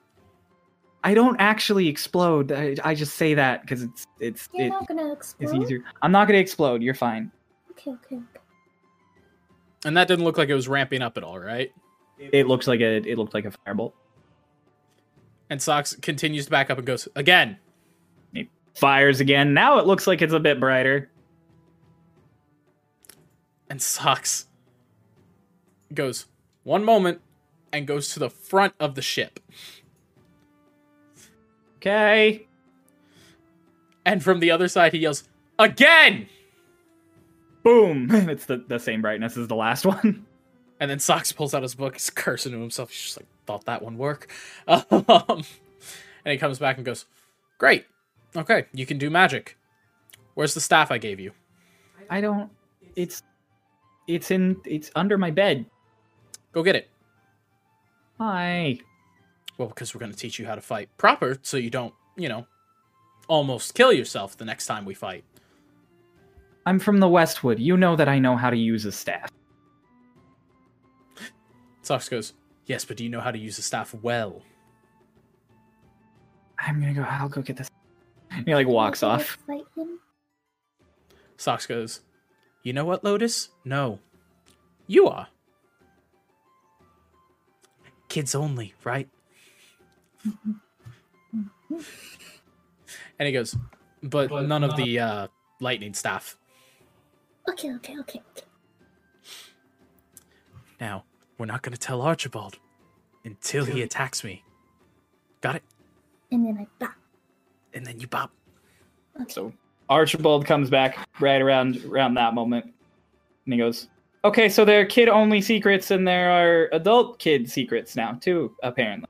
I 1.03 1.13
don't 1.13 1.37
actually 1.39 1.87
explode. 1.87 2.51
I, 2.51 2.75
I 2.83 2.93
just 2.93 3.15
say 3.15 3.33
that 3.33 3.61
because 3.61 3.83
it's 3.83 4.05
it's 4.19 4.49
You're 4.53 4.67
it, 4.67 4.69
not 4.69 4.87
gonna 4.87 5.11
it's 5.13 5.33
explode. 5.39 5.63
easier. 5.63 5.83
I'm 6.01 6.11
not 6.11 6.27
gonna 6.27 6.39
explode. 6.39 6.81
You're 6.83 6.93
fine. 6.93 7.31
Okay, 7.71 7.91
okay, 7.91 8.15
okay. 8.17 8.39
And 9.85 9.95
that 9.95 10.07
didn't 10.07 10.25
look 10.25 10.37
like 10.37 10.49
it 10.49 10.53
was 10.53 10.67
ramping 10.67 11.01
up 11.01 11.17
at 11.17 11.23
all, 11.23 11.39
right? 11.39 11.71
It 12.17 12.47
looks 12.47 12.67
like 12.67 12.81
a 12.81 12.97
it 12.97 13.17
looked 13.17 13.33
like 13.33 13.45
a 13.45 13.51
firebolt. 13.51 13.93
And 15.49 15.61
Socks 15.61 15.95
continues 15.95 16.45
to 16.45 16.51
back 16.51 16.69
up 16.69 16.77
and 16.77 16.85
goes, 16.85 17.07
Again. 17.15 17.57
He 18.33 18.49
fires 18.75 19.19
again. 19.19 19.53
Now 19.53 19.79
it 19.79 19.87
looks 19.87 20.05
like 20.05 20.21
it's 20.21 20.33
a 20.33 20.39
bit 20.39 20.59
brighter. 20.59 21.09
And 23.69 23.81
Socks 23.81 24.47
goes, 25.93 26.25
One 26.63 26.83
moment, 26.83 27.21
and 27.71 27.87
goes 27.87 28.13
to 28.13 28.19
the 28.19 28.29
front 28.29 28.73
of 28.79 28.95
the 28.95 29.01
ship. 29.01 29.39
Okay. 31.77 32.47
And 34.05 34.23
from 34.23 34.39
the 34.39 34.51
other 34.51 34.67
side, 34.67 34.91
he 34.91 34.99
yells, 34.99 35.23
Again! 35.57 36.27
Boom. 37.69 38.09
It's 38.29 38.45
the, 38.45 38.57
the 38.67 38.79
same 38.79 39.03
brightness 39.03 39.37
as 39.37 39.47
the 39.47 39.55
last 39.55 39.85
one. 39.85 40.25
And 40.79 40.89
then 40.89 40.97
Socks 40.99 41.31
pulls 41.31 41.53
out 41.53 41.61
his 41.61 41.75
book. 41.75 41.93
He's 41.93 42.09
cursing 42.09 42.53
to 42.53 42.59
himself. 42.59 42.89
He's 42.89 43.01
just 43.01 43.17
like, 43.17 43.27
thought 43.45 43.65
that 43.65 43.81
one 43.81 43.97
work. 43.97 44.31
Um, 44.67 45.43
and 46.25 46.33
he 46.33 46.37
comes 46.37 46.59
back 46.59 46.77
and 46.77 46.85
goes, 46.85 47.05
Great. 47.57 47.85
Okay, 48.35 48.65
you 48.73 48.85
can 48.85 48.97
do 48.97 49.09
magic. 49.09 49.57
Where's 50.33 50.53
the 50.53 50.61
staff 50.61 50.91
I 50.91 50.97
gave 50.97 51.19
you? 51.19 51.31
I 52.09 52.21
don't. 52.21 52.51
It's. 52.95 53.23
It's 54.07 54.29
in. 54.29 54.57
It's 54.65 54.91
under 54.95 55.17
my 55.17 55.31
bed. 55.31 55.65
Go 56.51 56.61
get 56.61 56.75
it. 56.75 56.89
Hi. 58.17 58.79
Well, 59.57 59.69
because 59.69 59.95
we're 59.95 59.99
going 59.99 60.11
to 60.11 60.17
teach 60.17 60.39
you 60.39 60.45
how 60.45 60.55
to 60.55 60.61
fight 60.61 60.89
proper 60.97 61.37
so 61.41 61.57
you 61.57 61.69
don't, 61.69 61.93
you 62.17 62.29
know, 62.29 62.45
almost 63.27 63.73
kill 63.73 63.93
yourself 63.93 64.37
the 64.37 64.45
next 64.45 64.65
time 64.65 64.85
we 64.85 64.93
fight. 64.93 65.23
I'm 66.65 66.79
from 66.79 66.99
the 66.99 67.07
Westwood. 67.07 67.59
You 67.59 67.77
know 67.77 67.95
that 67.95 68.07
I 68.09 68.19
know 68.19 68.35
how 68.35 68.49
to 68.49 68.57
use 68.57 68.85
a 68.85 68.91
staff. 68.91 69.31
Socks 71.81 72.09
goes, 72.09 72.33
Yes, 72.65 72.85
but 72.85 72.97
do 72.97 73.03
you 73.03 73.09
know 73.09 73.21
how 73.21 73.31
to 73.31 73.39
use 73.39 73.57
a 73.57 73.63
staff 73.63 73.95
well? 73.95 74.43
I'm 76.59 76.79
gonna 76.79 76.93
go. 76.93 77.01
I'll 77.01 77.29
go 77.29 77.41
get 77.41 77.57
this. 77.57 77.69
And 78.31 78.45
he 78.45 78.53
like 78.53 78.67
walks 78.67 79.01
off. 79.01 79.39
Fight 79.47 79.65
him? 79.75 79.99
Socks 81.37 81.65
goes, 81.65 82.01
You 82.63 82.73
know 82.73 82.85
what, 82.85 83.03
Lotus? 83.03 83.49
No. 83.65 83.99
You 84.87 85.07
are. 85.07 85.27
Kids 88.09 88.35
only, 88.35 88.73
right? 88.83 89.07
and 91.69 91.83
he 93.19 93.31
goes, 93.31 93.55
But, 94.03 94.29
none 94.47 94.63
of 94.63 94.75
the 94.75 94.99
uh, 94.99 95.27
lightning 95.61 95.93
staff. 95.93 96.37
Okay, 97.49 97.73
okay, 97.75 97.99
okay, 97.99 98.21
okay. 98.31 98.45
Now, 100.79 101.03
we're 101.37 101.45
not 101.45 101.61
going 101.61 101.73
to 101.73 101.79
tell 101.79 102.01
Archibald 102.01 102.57
until 103.25 103.65
he 103.65 103.81
attacks 103.81 104.23
me. 104.23 104.43
Got 105.41 105.57
it? 105.57 105.63
And 106.31 106.45
then 106.45 106.57
I 106.59 106.67
bop. 106.79 106.93
And 107.73 107.85
then 107.85 107.99
you 107.99 108.07
bop. 108.07 108.31
Okay. 109.21 109.31
So 109.31 109.53
Archibald 109.89 110.45
comes 110.45 110.69
back 110.69 111.07
right 111.19 111.41
around 111.41 111.83
around 111.85 112.13
that 112.15 112.33
moment, 112.33 112.65
and 113.45 113.53
he 113.53 113.59
goes, 113.59 113.87
"Okay, 114.23 114.47
so 114.47 114.63
there 114.63 114.81
are 114.81 114.85
kid-only 114.85 115.41
secrets, 115.41 115.91
and 115.91 116.07
there 116.07 116.31
are 116.31 116.69
adult 116.71 117.19
kid 117.19 117.49
secrets 117.49 117.95
now 117.95 118.13
too, 118.13 118.55
apparently." 118.63 119.09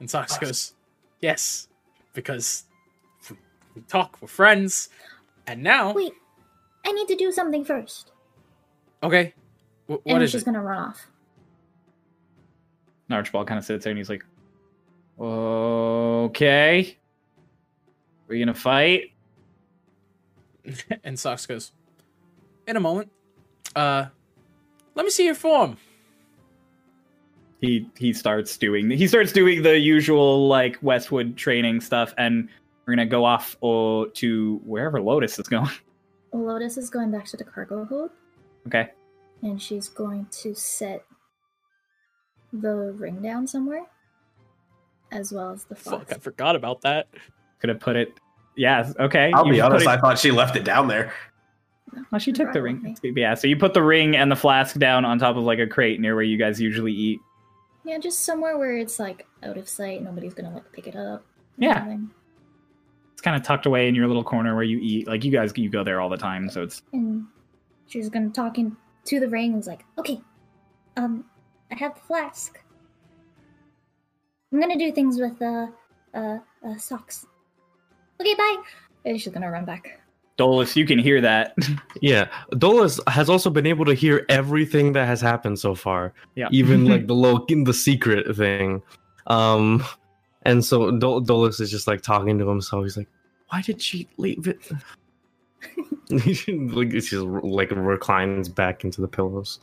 And 0.00 0.10
Socks 0.10 0.36
goes, 0.38 0.74
Yes, 1.20 1.68
because 2.12 2.64
we 3.74 3.82
talk, 3.88 4.18
we're 4.20 4.28
friends. 4.28 4.90
And 5.46 5.62
now, 5.62 5.92
Wait, 5.92 6.12
I 6.86 6.92
need 6.92 7.08
to 7.08 7.16
do 7.16 7.32
something 7.32 7.64
first. 7.64 8.12
okay, 9.02 9.34
wh- 9.86 9.90
what 9.90 10.00
and 10.06 10.22
is 10.22 10.30
she's 10.30 10.42
it? 10.42 10.44
gonna 10.46 10.62
run 10.62 10.78
off. 10.78 11.06
And 13.08 13.16
Archibald 13.16 13.46
kind 13.48 13.58
of 13.58 13.64
sits 13.64 13.84
there, 13.84 13.90
and 13.90 13.98
he's 13.98 14.08
like, 14.08 14.24
"Okay, 15.20 16.96
we're 18.28 18.38
gonna 18.38 18.54
fight." 18.54 19.12
and 21.04 21.18
Socks 21.18 21.46
goes, 21.46 21.72
In 22.66 22.76
a 22.76 22.80
moment. 22.80 23.10
Uh, 23.74 24.06
let 24.94 25.04
me 25.04 25.10
see 25.10 25.24
your 25.26 25.34
form. 25.34 25.76
He 27.60 27.88
he 27.96 28.12
starts 28.12 28.56
doing 28.58 28.90
he 28.90 29.06
starts 29.08 29.32
doing 29.32 29.62
the 29.62 29.78
usual 29.78 30.46
like 30.48 30.78
Westwood 30.82 31.36
training 31.36 31.80
stuff, 31.80 32.12
and 32.18 32.48
we're 32.86 32.94
gonna 32.94 33.06
go 33.06 33.24
off 33.24 33.56
uh, 33.62 34.04
to 34.14 34.60
wherever 34.64 35.00
Lotus 35.00 35.38
is 35.38 35.48
going. 35.48 35.70
Lotus 36.44 36.76
is 36.76 36.90
going 36.90 37.10
back 37.10 37.26
to 37.26 37.36
the 37.36 37.44
cargo 37.44 37.84
hold, 37.84 38.10
okay. 38.66 38.90
and 39.42 39.60
she's 39.60 39.88
going 39.88 40.26
to 40.30 40.54
set 40.54 41.04
the 42.52 42.92
ring 42.96 43.22
down 43.22 43.46
somewhere, 43.46 43.84
as 45.12 45.32
well 45.32 45.52
as 45.52 45.64
the 45.64 45.74
Fuck. 45.74 46.12
I 46.12 46.18
forgot 46.18 46.56
about 46.56 46.82
that. 46.82 47.08
Could 47.60 47.70
have 47.70 47.80
put 47.80 47.96
it. 47.96 48.12
Yeah. 48.56 48.90
Okay. 48.98 49.32
I'll 49.34 49.46
you 49.46 49.52
be 49.54 49.60
honest, 49.60 49.84
it- 49.84 49.88
I 49.88 49.98
thought 49.98 50.18
she 50.18 50.30
left 50.30 50.56
it 50.56 50.64
down 50.64 50.88
there. 50.88 51.12
Well, 51.92 52.04
oh, 52.14 52.18
she 52.18 52.32
took 52.32 52.52
the 52.52 52.60
ring. 52.60 52.96
Yeah, 53.02 53.34
so 53.34 53.46
you 53.46 53.56
put 53.56 53.72
the 53.72 53.82
ring 53.82 54.16
and 54.16 54.30
the 54.30 54.36
flask 54.36 54.76
down 54.78 55.04
on 55.04 55.18
top 55.18 55.36
of 55.36 55.44
like 55.44 55.60
a 55.60 55.66
crate 55.66 56.00
near 56.00 56.14
where 56.14 56.24
you 56.24 56.36
guys 56.36 56.60
usually 56.60 56.92
eat. 56.92 57.20
Yeah, 57.84 57.98
just 57.98 58.20
somewhere 58.24 58.58
where 58.58 58.76
it's 58.76 58.98
like 58.98 59.26
out 59.42 59.56
of 59.56 59.68
sight. 59.68 60.02
Nobody's 60.02 60.34
gonna 60.34 60.52
like 60.52 60.70
pick 60.72 60.88
it 60.88 60.96
up. 60.96 61.24
Yeah. 61.58 61.78
something. 61.78 62.10
It's 63.26 63.32
kind 63.32 63.36
of 63.36 63.42
tucked 63.42 63.66
away 63.66 63.88
in 63.88 63.96
your 63.96 64.06
little 64.06 64.22
corner 64.22 64.54
where 64.54 64.62
you 64.62 64.78
eat. 64.78 65.08
Like 65.08 65.24
you 65.24 65.32
guys, 65.32 65.52
you 65.56 65.68
go 65.68 65.82
there 65.82 66.00
all 66.00 66.08
the 66.08 66.16
time, 66.16 66.48
so 66.48 66.62
it's 66.62 66.82
And 66.92 67.26
she's 67.88 68.08
gonna 68.08 68.30
talk 68.30 68.56
in 68.56 68.76
to 69.06 69.18
the 69.18 69.28
ring 69.28 69.46
and 69.46 69.56
was 69.56 69.66
like, 69.66 69.84
"Okay, 69.98 70.20
um, 70.96 71.24
I 71.72 71.74
have 71.74 71.96
the 71.96 72.00
flask. 72.02 72.62
I'm 74.52 74.60
gonna 74.60 74.78
do 74.78 74.92
things 74.92 75.18
with 75.18 75.42
uh, 75.42 75.66
uh, 76.14 76.38
uh 76.64 76.76
socks. 76.76 77.26
Okay, 78.20 78.34
bye." 78.34 78.62
And 79.04 79.20
she's 79.20 79.32
gonna 79.32 79.50
run 79.50 79.64
back. 79.64 79.98
Dolus. 80.36 80.76
You 80.76 80.86
can 80.86 81.00
hear 81.00 81.20
that. 81.20 81.56
Yeah, 82.00 82.28
Dolus 82.58 83.00
has 83.08 83.28
also 83.28 83.50
been 83.50 83.66
able 83.66 83.86
to 83.86 83.94
hear 83.94 84.24
everything 84.28 84.92
that 84.92 85.06
has 85.06 85.20
happened 85.20 85.58
so 85.58 85.74
far, 85.74 86.12
yeah. 86.36 86.48
even 86.52 86.84
like 86.92 87.08
the 87.08 87.14
low, 87.14 87.44
the 87.48 87.74
secret 87.74 88.36
thing. 88.36 88.82
Um, 89.26 89.82
and 90.46 90.64
so 90.64 90.90
Dol- 90.90 91.20
Dolus 91.20 91.60
is 91.60 91.70
just 91.70 91.86
like 91.86 92.02
talking 92.02 92.38
to 92.38 92.48
himself. 92.48 92.84
He's 92.84 92.96
like, 92.96 93.08
"Why 93.50 93.62
did 93.62 93.82
she 93.82 94.08
leave 94.16 94.46
it?" 94.46 94.70
like 96.10 96.92
she 96.92 97.00
just 97.00 97.24
like 97.24 97.70
reclines 97.72 98.48
back 98.48 98.84
into 98.84 99.00
the 99.00 99.08
pillows. 99.08 99.58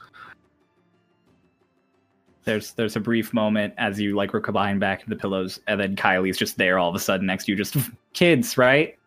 there's 2.43 2.73
there's 2.73 2.95
a 2.95 2.99
brief 2.99 3.34
moment 3.34 3.73
as 3.77 3.99
you 3.99 4.15
like 4.15 4.34
recline 4.34 4.80
back 4.80 5.01
to 5.03 5.10
the 5.10 5.15
pillows, 5.15 5.60
and 5.68 5.80
then 5.80 5.95
Kylie's 5.95 6.38
just 6.38 6.57
there 6.57 6.77
all 6.77 6.89
of 6.89 6.95
a 6.95 6.99
sudden 6.99 7.26
next 7.26 7.45
to 7.45 7.51
you, 7.51 7.57
just 7.57 7.77
kids, 8.14 8.57
right? 8.57 8.97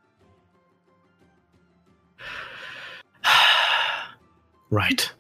right. 4.71 5.13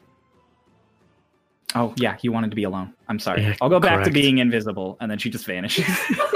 Oh 1.74 1.92
yeah, 1.96 2.16
he 2.18 2.30
wanted 2.30 2.50
to 2.50 2.56
be 2.56 2.64
alone. 2.64 2.94
I'm 3.08 3.18
sorry. 3.18 3.42
Yeah, 3.42 3.56
I'll 3.60 3.68
go 3.68 3.80
back 3.80 4.04
to 4.04 4.10
being 4.10 4.38
invisible, 4.38 4.96
and 5.00 5.10
then 5.10 5.18
she 5.18 5.28
just 5.28 5.44
vanishes. 5.44 5.84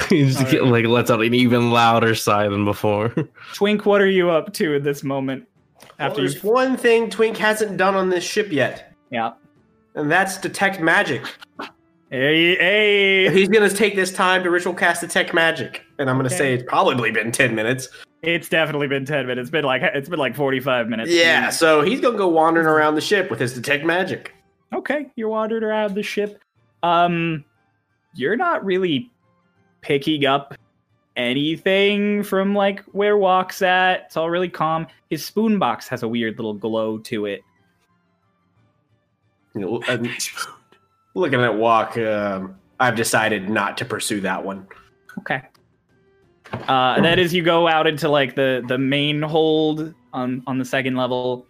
he 0.08 0.24
just 0.24 0.48
get, 0.50 0.64
like 0.64 0.84
lets 0.86 1.10
out 1.10 1.20
an 1.22 1.34
even 1.34 1.70
louder 1.70 2.14
sigh 2.14 2.48
than 2.48 2.64
before. 2.64 3.12
Twink, 3.54 3.84
what 3.84 4.00
are 4.00 4.06
you 4.06 4.30
up 4.30 4.52
to 4.54 4.74
in 4.74 4.82
this 4.82 5.02
moment? 5.02 5.48
Well, 5.80 5.90
After 5.98 6.22
you, 6.22 6.28
there's 6.28 6.44
one 6.44 6.76
thing 6.76 7.10
Twink 7.10 7.36
hasn't 7.36 7.76
done 7.76 7.94
on 7.96 8.10
this 8.10 8.24
ship 8.24 8.52
yet, 8.52 8.94
yeah. 9.10 9.32
and 9.94 10.10
that's 10.10 10.38
detect 10.38 10.80
magic. 10.80 11.22
Hey, 12.12 12.56
hey. 12.56 13.32
He's 13.32 13.48
gonna 13.48 13.70
take 13.70 13.96
this 13.96 14.12
time 14.12 14.42
to 14.44 14.50
ritual 14.50 14.74
cast 14.74 15.00
detect 15.00 15.32
magic, 15.32 15.82
and 15.98 16.10
I'm 16.10 16.16
gonna 16.16 16.26
Okay. 16.26 16.36
say 16.36 16.52
it's 16.54 16.64
probably 16.68 17.10
been 17.10 17.32
ten 17.32 17.54
minutes. 17.54 17.88
It's 18.20 18.50
definitely 18.50 18.86
been 18.86 19.06
ten 19.06 19.26
minutes. 19.26 19.46
It's 19.46 19.50
been 19.50 19.64
like 19.64 19.80
it's 19.82 20.10
been 20.10 20.18
like 20.18 20.36
forty 20.36 20.60
five 20.60 20.90
minutes. 20.90 21.10
Yeah, 21.10 21.48
so 21.48 21.80
he's 21.80 22.02
gonna 22.02 22.18
go 22.18 22.28
wandering 22.28 22.66
around 22.66 22.96
the 22.96 23.00
ship 23.00 23.30
with 23.30 23.40
his 23.40 23.54
detect 23.54 23.86
magic. 23.86 24.34
Okay, 24.74 25.06
you're 25.16 25.30
wandering 25.30 25.62
around 25.62 25.94
the 25.94 26.02
ship. 26.02 26.38
Um, 26.82 27.46
you're 28.14 28.36
not 28.36 28.62
really 28.62 29.10
picking 29.80 30.26
up 30.26 30.54
anything 31.16 32.22
from 32.24 32.54
like 32.54 32.84
where 32.92 33.16
Walk's 33.16 33.62
at. 33.62 34.02
It's 34.08 34.18
all 34.18 34.28
really 34.28 34.50
calm. 34.50 34.86
His 35.08 35.24
spoon 35.24 35.58
box 35.58 35.88
has 35.88 36.02
a 36.02 36.08
weird 36.08 36.36
little 36.36 36.52
glow 36.52 36.98
to 36.98 37.24
it. 37.24 37.40
You 39.54 39.62
know, 39.62 39.82
looking 41.14 41.40
at 41.40 41.54
walk, 41.56 41.96
um, 41.98 42.56
I've 42.80 42.96
decided 42.96 43.48
not 43.48 43.76
to 43.78 43.84
pursue 43.84 44.20
that 44.20 44.44
one. 44.44 44.66
Okay. 45.18 45.42
Uh, 46.52 47.00
that 47.00 47.18
is 47.18 47.32
you 47.32 47.42
go 47.42 47.66
out 47.66 47.86
into 47.86 48.08
like 48.08 48.34
the 48.34 48.62
the 48.68 48.76
main 48.76 49.22
hold 49.22 49.94
on 50.12 50.42
on 50.46 50.58
the 50.58 50.64
second 50.64 50.96
level. 50.96 51.46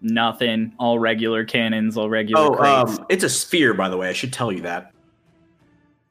Nothing. 0.00 0.72
All 0.78 0.98
regular 0.98 1.44
cannons. 1.44 1.96
All 1.96 2.08
regular 2.08 2.40
Oh, 2.40 2.64
um, 2.64 3.06
it's 3.08 3.24
a 3.24 3.28
sphere, 3.28 3.74
by 3.74 3.88
the 3.88 3.96
way. 3.96 4.08
I 4.08 4.12
should 4.12 4.32
tell 4.32 4.52
you 4.52 4.62
that. 4.62 4.92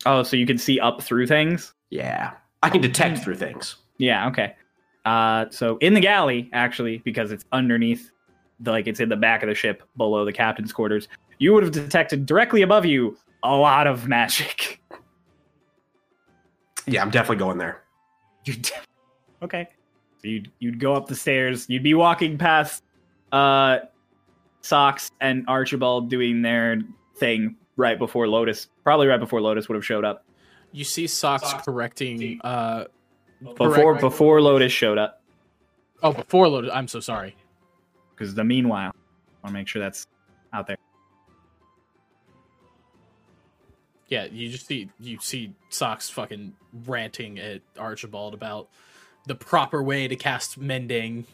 oh, 0.06 0.24
so 0.24 0.36
you 0.36 0.46
can 0.46 0.58
see 0.58 0.80
up 0.80 1.02
through 1.02 1.28
things. 1.28 1.74
Yeah, 1.90 2.32
I 2.62 2.70
can 2.70 2.82
detect 2.82 3.20
through 3.20 3.36
things. 3.36 3.76
Yeah, 3.98 4.28
okay. 4.28 4.56
Uh, 5.06 5.46
so 5.52 5.78
in 5.78 5.94
the 5.94 6.00
galley, 6.00 6.50
actually, 6.52 6.98
because 7.00 7.32
it's 7.32 7.46
underneath, 7.52 8.12
the, 8.60 8.72
like 8.72 8.88
it's 8.88 9.00
in 9.00 9.08
the 9.08 9.16
back 9.16 9.44
of 9.44 9.50
the 9.50 9.56
ship 9.56 9.84
below 9.98 10.26
the 10.26 10.34
captain's 10.34 10.74
quarters, 10.74 11.08
you 11.38 11.54
would 11.54 11.64
have 11.64 11.72
detected 11.72 12.26
directly 12.26 12.62
above 12.62 12.86
you 12.86 13.18
a 13.44 13.56
lot 13.56 13.88
of 13.88 14.08
magic. 14.08 14.82
Yeah, 16.88 17.02
I'm 17.02 17.10
definitely 17.10 17.38
going 17.38 17.58
there. 17.58 17.82
You 18.46 18.56
okay? 19.42 19.70
So 20.22 20.28
you'd 20.28 20.52
you'd 20.60 20.80
go 20.80 20.94
up 20.94 21.08
the 21.08 21.16
stairs. 21.16 21.66
You'd 21.68 21.82
be 21.84 21.94
walking 21.96 22.38
past 22.38 22.84
uh, 23.32 23.80
Socks 24.62 25.10
and 25.20 25.46
Archibald 25.48 26.10
doing 26.10 26.42
their 26.44 26.80
thing 27.18 27.56
right 27.76 27.98
before 27.98 28.28
Lotus, 28.28 28.68
probably 28.84 29.08
right 29.08 29.20
before 29.20 29.42
Lotus 29.42 29.68
would 29.68 29.76
have 29.76 29.86
showed 29.86 30.06
up. 30.06 30.26
You 30.72 30.84
see 30.84 31.08
Socks 31.08 31.54
correcting. 31.66 32.40
Uh, 32.44 32.86
Before 33.42 33.72
correct- 33.74 34.02
before 34.02 34.42
Lotus 34.42 34.72
showed 34.72 34.98
up, 34.98 35.22
Oh, 36.04 36.12
before 36.14 36.48
Lotus. 36.48 36.72
I'm 36.74 36.88
so 36.88 37.00
sorry. 37.00 37.36
because 38.14 38.34
the 38.36 38.44
meanwhile, 38.44 38.92
I 38.94 39.48
want 39.48 39.48
to 39.48 39.52
make 39.54 39.68
sure 39.68 39.82
that's 39.82 40.06
out 40.54 40.68
there. 40.68 40.78
Yeah, 44.16 44.28
you 44.32 44.48
just 44.48 44.66
see 44.66 44.90
you 44.98 45.18
see 45.20 45.54
Socks 45.68 46.10
fucking 46.10 46.54
ranting 46.86 47.38
at 47.38 47.62
Archibald 47.78 48.34
about 48.34 48.70
the 49.28 49.36
proper 49.36 49.84
way 49.84 50.08
to 50.08 50.16
cast 50.16 50.58
mending. 50.58 51.26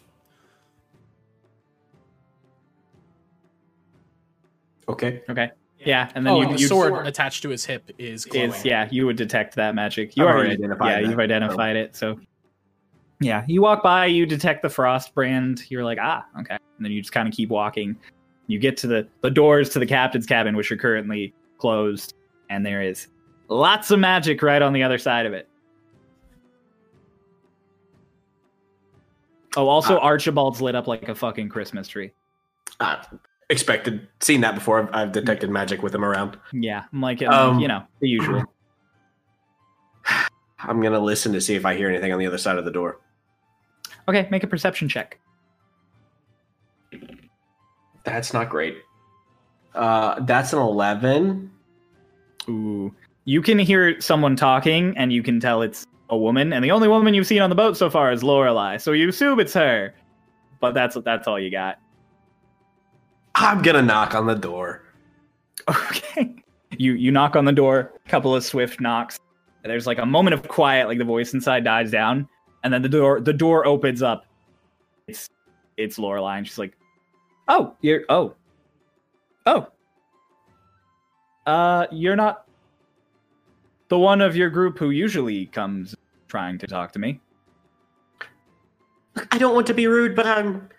Okay. 4.90 5.22
Okay. 5.30 5.52
Yeah, 5.86 6.12
and 6.16 6.26
then 6.26 6.34
oh, 6.34 6.38
you, 6.38 6.48
and 6.48 6.58
the 6.58 6.62
you 6.62 6.68
sword 6.68 7.06
attached 7.06 7.44
to 7.44 7.50
his 7.50 7.64
hip 7.66 7.92
is 8.00 8.26
glowing. 8.26 8.50
is 8.50 8.66
yeah, 8.66 8.88
you 8.90 9.06
would 9.06 9.16
detect 9.16 9.54
that 9.58 9.76
magic. 9.76 10.18
You 10.18 10.24
I've 10.24 10.34
already, 10.34 10.50
already 10.50 10.64
identified 10.64 10.90
yeah, 10.90 11.02
that. 11.02 11.10
you've 11.10 11.20
identified 11.20 11.76
it. 11.76 11.96
So 11.96 12.20
yeah, 13.20 13.46
you 13.48 13.62
walk 13.62 13.84
by, 13.84 14.08
you 14.08 14.26
detect 14.26 14.64
the 14.64 14.70
frost 14.70 15.14
brand. 15.14 15.70
You're 15.70 15.84
like, 15.84 16.00
ah, 16.02 16.26
okay, 16.40 16.56
and 16.56 16.86
then 16.86 16.92
you 16.92 17.00
just 17.00 17.14
kind 17.14 17.28
of 17.28 17.36
keep 17.36 17.50
walking. 17.50 17.96
You 18.48 18.58
get 18.58 18.76
to 18.78 18.88
the 18.88 19.08
the 19.22 19.30
doors 19.30 19.70
to 19.70 19.80
the 19.80 19.86
captain's 19.86 20.26
cabin, 20.26 20.56
which 20.56 20.72
are 20.72 20.78
currently 20.78 21.36
closed, 21.60 22.16
and 22.52 22.66
there 22.66 22.82
is 22.82 23.08
lots 23.48 23.90
of 23.92 24.00
magic 24.00 24.42
right 24.44 24.62
on 24.62 24.74
the 24.74 24.84
other 24.84 24.98
side 25.00 25.26
of 25.26 25.34
it. 25.34 25.48
Oh, 29.58 29.68
also 29.68 29.98
Archibald's 30.00 30.62
lit 30.62 30.76
up 30.76 30.86
like 30.88 31.10
a 31.10 31.16
fucking 31.16 31.50
Christmas 31.50 31.88
tree. 31.88 32.12
Uh, 32.80 32.98
expected. 33.50 34.08
Seen 34.20 34.42
that 34.42 34.54
before. 34.56 34.80
I've, 34.82 34.90
I've 34.94 35.12
detected 35.12 35.50
magic 35.50 35.82
with 35.82 35.96
him 35.96 36.06
around. 36.06 36.38
Yeah, 36.54 36.84
I'm 36.94 37.02
like, 37.02 37.22
Um, 37.24 37.60
you 37.60 37.68
know, 37.68 37.84
the 38.00 38.08
usual. 38.08 38.44
I'm 40.60 40.82
gonna 40.82 41.00
listen 41.00 41.34
to 41.34 41.42
see 41.42 41.56
if 41.56 41.66
I 41.66 41.76
hear 41.76 41.90
anything 41.90 42.14
on 42.14 42.20
the 42.20 42.28
other 42.28 42.38
side 42.38 42.58
of 42.58 42.66
the 42.66 42.72
door. 42.72 43.00
Okay, 44.08 44.28
make 44.30 44.44
a 44.44 44.48
perception 44.48 44.88
check. 44.88 45.20
That's 48.04 48.34
not 48.34 48.50
great. 48.50 48.78
Uh, 49.74 50.20
that's 50.22 50.54
an 50.54 50.60
eleven. 50.60 51.52
Ooh. 52.50 52.94
You 53.26 53.42
can 53.42 53.60
hear 53.60 54.00
someone 54.02 54.36
talking, 54.36 54.98
and 54.98 55.14
you 55.14 55.22
can 55.22 55.40
tell 55.40 55.62
it's 55.62 55.86
a 56.10 56.18
woman, 56.18 56.54
and 56.54 56.64
the 56.64 56.72
only 56.72 56.88
woman 56.88 57.14
you've 57.14 57.28
seen 57.28 57.42
on 57.42 57.50
the 57.50 57.56
boat 57.56 57.78
so 57.78 57.90
far 57.90 58.12
is 58.12 58.24
Lorelei, 58.24 58.78
so 58.78 58.92
you 58.92 59.10
assume 59.10 59.40
it's 59.40 59.54
her. 59.54 59.94
But 60.60 60.74
that's 60.74 60.98
that's 61.06 61.28
all 61.28 61.40
you 61.40 61.50
got. 61.50 61.80
I'm 63.36 63.62
gonna 63.62 63.82
knock 63.82 64.14
on 64.14 64.28
the 64.28 64.36
door. 64.36 64.84
Okay. 65.70 66.36
You 66.78 66.94
you 66.94 67.12
knock 67.12 67.36
on 67.36 67.46
the 67.46 67.52
door, 67.52 67.94
a 68.06 68.10
couple 68.10 68.36
of 68.36 68.44
swift 68.44 68.80
knocks. 68.80 69.20
There's 69.64 69.86
like 69.86 70.00
a 70.00 70.06
moment 70.06 70.34
of 70.34 70.48
quiet, 70.48 70.88
like 70.88 70.98
the 70.98 71.06
voice 71.06 71.34
inside 71.34 71.64
dies 71.64 71.92
down, 71.92 72.28
and 72.64 72.74
then 72.74 72.82
the 72.82 72.90
door 72.90 73.20
the 73.20 73.34
door 73.34 73.66
opens 73.66 74.02
up. 74.02 74.26
It's 75.08 75.30
it's 75.78 76.00
Lorelei, 76.00 76.38
and 76.38 76.48
she's 76.48 76.58
like, 76.58 76.78
"Oh, 77.48 77.76
you're 77.82 78.04
oh, 78.10 78.36
oh, 79.46 79.68
uh, 81.52 81.88
you're 81.92 82.16
not 82.16 82.46
the 83.90 83.98
one 83.98 84.22
of 84.22 84.36
your 84.36 84.50
group 84.50 84.80
who 84.80 84.92
usually 84.92 85.48
comes 85.48 85.96
trying 86.28 86.58
to 86.60 86.68
talk 86.68 86.94
to 86.94 87.00
me." 87.00 87.20
I 89.32 89.38
don't 89.38 89.54
want 89.54 89.68
to 89.68 89.74
be 89.74 89.88
rude, 89.88 90.16
but 90.16 90.26
I'm. 90.26 90.70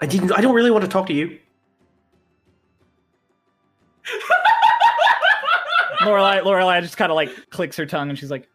I 0.00 0.06
didn't. 0.06 0.32
I 0.32 0.40
don't 0.40 0.54
really 0.54 0.70
want 0.70 0.84
to 0.84 0.90
talk 0.90 1.06
to 1.08 1.12
you. 1.12 1.38
Lorelei 6.04 6.40
Lorelei 6.40 6.80
just 6.80 6.96
kind 6.96 7.12
of 7.12 7.16
like 7.16 7.30
clicks 7.50 7.76
her 7.76 7.84
tongue, 7.86 8.08
and 8.08 8.18
she's 8.18 8.30
like, 8.30 8.48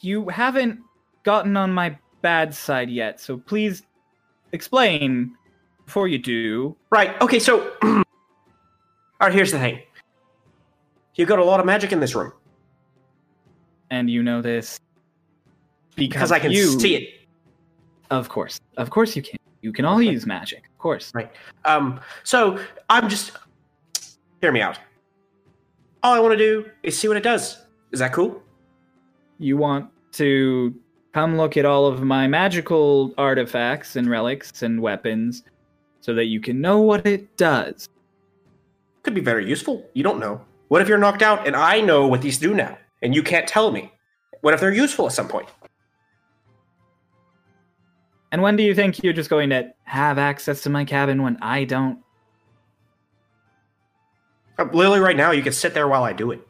"You 0.00 0.28
haven't 0.28 0.80
gotten 1.24 1.56
on 1.56 1.72
my 1.72 1.98
bad 2.22 2.54
side 2.54 2.90
yet, 2.90 3.20
so 3.20 3.38
please 3.38 3.82
explain 4.52 5.36
before 5.90 6.06
you 6.06 6.18
do." 6.18 6.76
Right. 6.90 7.20
Okay. 7.20 7.40
So, 7.40 7.72
all 7.82 8.04
right. 9.20 9.32
Here's 9.32 9.50
the 9.50 9.58
thing. 9.58 9.80
You 11.16 11.26
got 11.26 11.40
a 11.40 11.44
lot 11.44 11.58
of 11.60 11.66
magic 11.66 11.92
in 11.92 12.00
this 12.00 12.14
room 12.14 12.32
And 13.90 14.08
you 14.08 14.22
know 14.22 14.40
this 14.40 14.78
because, 15.96 16.30
because 16.30 16.32
I 16.32 16.38
can 16.38 16.52
you, 16.52 16.78
see 16.78 16.94
it. 16.94 17.08
Of 18.10 18.28
course, 18.28 18.60
of 18.76 18.90
course, 18.90 19.16
you 19.16 19.22
can. 19.22 19.36
You 19.62 19.72
can 19.72 19.84
all 19.84 20.00
use 20.00 20.24
magic, 20.24 20.62
of 20.72 20.78
course. 20.78 21.12
Right. 21.12 21.30
Um. 21.64 22.00
So 22.22 22.58
I'm 22.88 23.08
just. 23.08 23.32
Hear 24.40 24.52
me 24.52 24.62
out. 24.62 24.78
All 26.02 26.14
I 26.14 26.20
want 26.20 26.32
to 26.32 26.38
do 26.38 26.70
is 26.82 26.96
see 26.96 27.08
what 27.08 27.18
it 27.18 27.22
does. 27.22 27.58
Is 27.92 27.98
that 27.98 28.12
cool? 28.14 28.42
You 29.38 29.58
want 29.58 29.90
to 30.12 30.74
come 31.12 31.36
look 31.36 31.56
at 31.56 31.66
all 31.66 31.86
of 31.86 32.02
my 32.02 32.26
magical 32.26 33.12
artifacts 33.18 33.96
and 33.96 34.08
relics 34.08 34.62
and 34.62 34.80
weapons, 34.80 35.42
so 36.00 36.14
that 36.14 36.26
you 36.26 36.40
can 36.40 36.60
know 36.60 36.80
what 36.80 37.06
it 37.06 37.36
does. 37.36 37.88
Could 39.02 39.14
be 39.14 39.20
very 39.20 39.48
useful. 39.48 39.88
You 39.94 40.02
don't 40.02 40.18
know. 40.20 40.44
What 40.68 40.82
if 40.82 40.88
you're 40.88 40.98
knocked 40.98 41.22
out 41.22 41.46
and 41.46 41.56
I 41.56 41.80
know 41.80 42.06
what 42.06 42.22
these 42.22 42.38
do 42.38 42.54
now, 42.54 42.78
and 43.02 43.14
you 43.14 43.22
can't 43.22 43.46
tell 43.46 43.70
me? 43.70 43.92
What 44.40 44.54
if 44.54 44.60
they're 44.60 44.72
useful 44.72 45.06
at 45.06 45.12
some 45.12 45.28
point? 45.28 45.48
And 48.32 48.42
when 48.42 48.56
do 48.56 48.62
you 48.62 48.74
think 48.74 49.02
you're 49.02 49.12
just 49.12 49.30
going 49.30 49.50
to 49.50 49.72
have 49.84 50.16
access 50.18 50.62
to 50.62 50.70
my 50.70 50.84
cabin 50.84 51.22
when 51.22 51.36
I 51.42 51.64
don't? 51.64 51.98
Uh, 54.58 54.64
Literally, 54.72 55.00
right 55.00 55.16
now, 55.16 55.32
you 55.32 55.42
can 55.42 55.52
sit 55.52 55.74
there 55.74 55.88
while 55.88 56.04
I 56.04 56.12
do 56.12 56.30
it. 56.30 56.46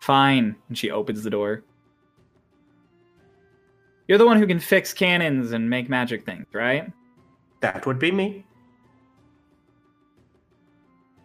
Fine. 0.00 0.54
And 0.68 0.78
she 0.78 0.90
opens 0.90 1.22
the 1.24 1.30
door. 1.30 1.64
You're 4.08 4.18
the 4.18 4.26
one 4.26 4.38
who 4.38 4.46
can 4.46 4.58
fix 4.60 4.92
cannons 4.92 5.52
and 5.52 5.68
make 5.70 5.88
magic 5.88 6.24
things, 6.24 6.46
right? 6.52 6.92
That 7.60 7.86
would 7.86 7.98
be 7.98 8.10
me. 8.10 8.44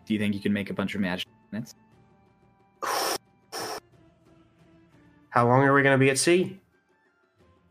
Do 0.06 0.14
you 0.14 0.20
think 0.20 0.36
you 0.36 0.40
can 0.40 0.54
make 0.54 0.70
a 0.70 0.74
bunch 0.74 0.96
of 0.96 1.02
magic 1.02 1.28
cannons? 1.52 1.76
How 5.30 5.48
long 5.48 5.64
are 5.64 5.74
we 5.74 5.84
going 5.84 5.96
to 5.96 6.00
be 6.00 6.10
at 6.10 6.18
sea? 6.18 6.60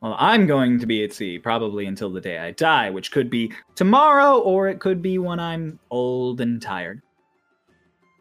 Well, 0.03 0.17
I'm 0.19 0.47
going 0.47 0.79
to 0.81 0.87
be 0.87 1.03
at 1.05 1.13
sea 1.13 1.39
probably 1.39 1.87
until 1.87 2.11
the 2.11 2.21
day 2.21 2.39
I 2.39 2.51
die, 2.53 2.91
which 2.91 3.11
could 3.11 3.31
be 3.31 3.53
tomorrow 3.75 4.39
or 4.39 4.69
it 4.69 4.79
could 4.81 5.01
be 5.01 5.19
when 5.19 5.41
I'm 5.41 5.79
old 5.91 6.41
and 6.41 6.61
tired. 6.61 7.01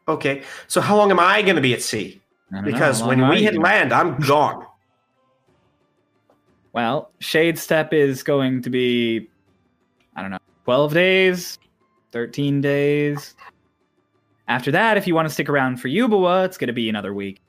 Okay, 0.08 0.44
so 0.68 0.82
how 0.82 0.96
long 0.96 1.12
am 1.12 1.20
I 1.20 1.42
going 1.42 1.56
to 1.56 1.62
be 1.62 1.74
at 1.74 1.82
sea? 1.82 2.22
Know, 2.52 2.62
Because 2.62 3.04
when 3.04 3.28
we 3.28 3.44
hit 3.44 3.56
land, 3.58 3.92
I'm 3.92 4.18
gone. 4.20 4.66
Well, 6.76 7.10
Shadesteppe 7.22 7.94
is 7.94 8.22
going 8.22 8.62
to 8.64 8.70
be, 8.70 9.30
I 10.14 10.22
don't 10.22 10.30
know, 10.30 10.40
12 10.66 10.94
days, 10.94 11.58
13 12.12 12.60
days. 12.60 13.34
After 14.50 14.72
that, 14.72 14.98
if 14.98 15.08
you 15.08 15.16
want 15.16 15.26
to 15.26 15.34
stick 15.34 15.48
around 15.48 15.78
for 15.78 15.88
Yubawa, 15.88 16.44
it's 16.44 16.58
going 16.58 16.68
to 16.68 16.74
be 16.74 16.90
another 16.90 17.14
week. 17.14 17.42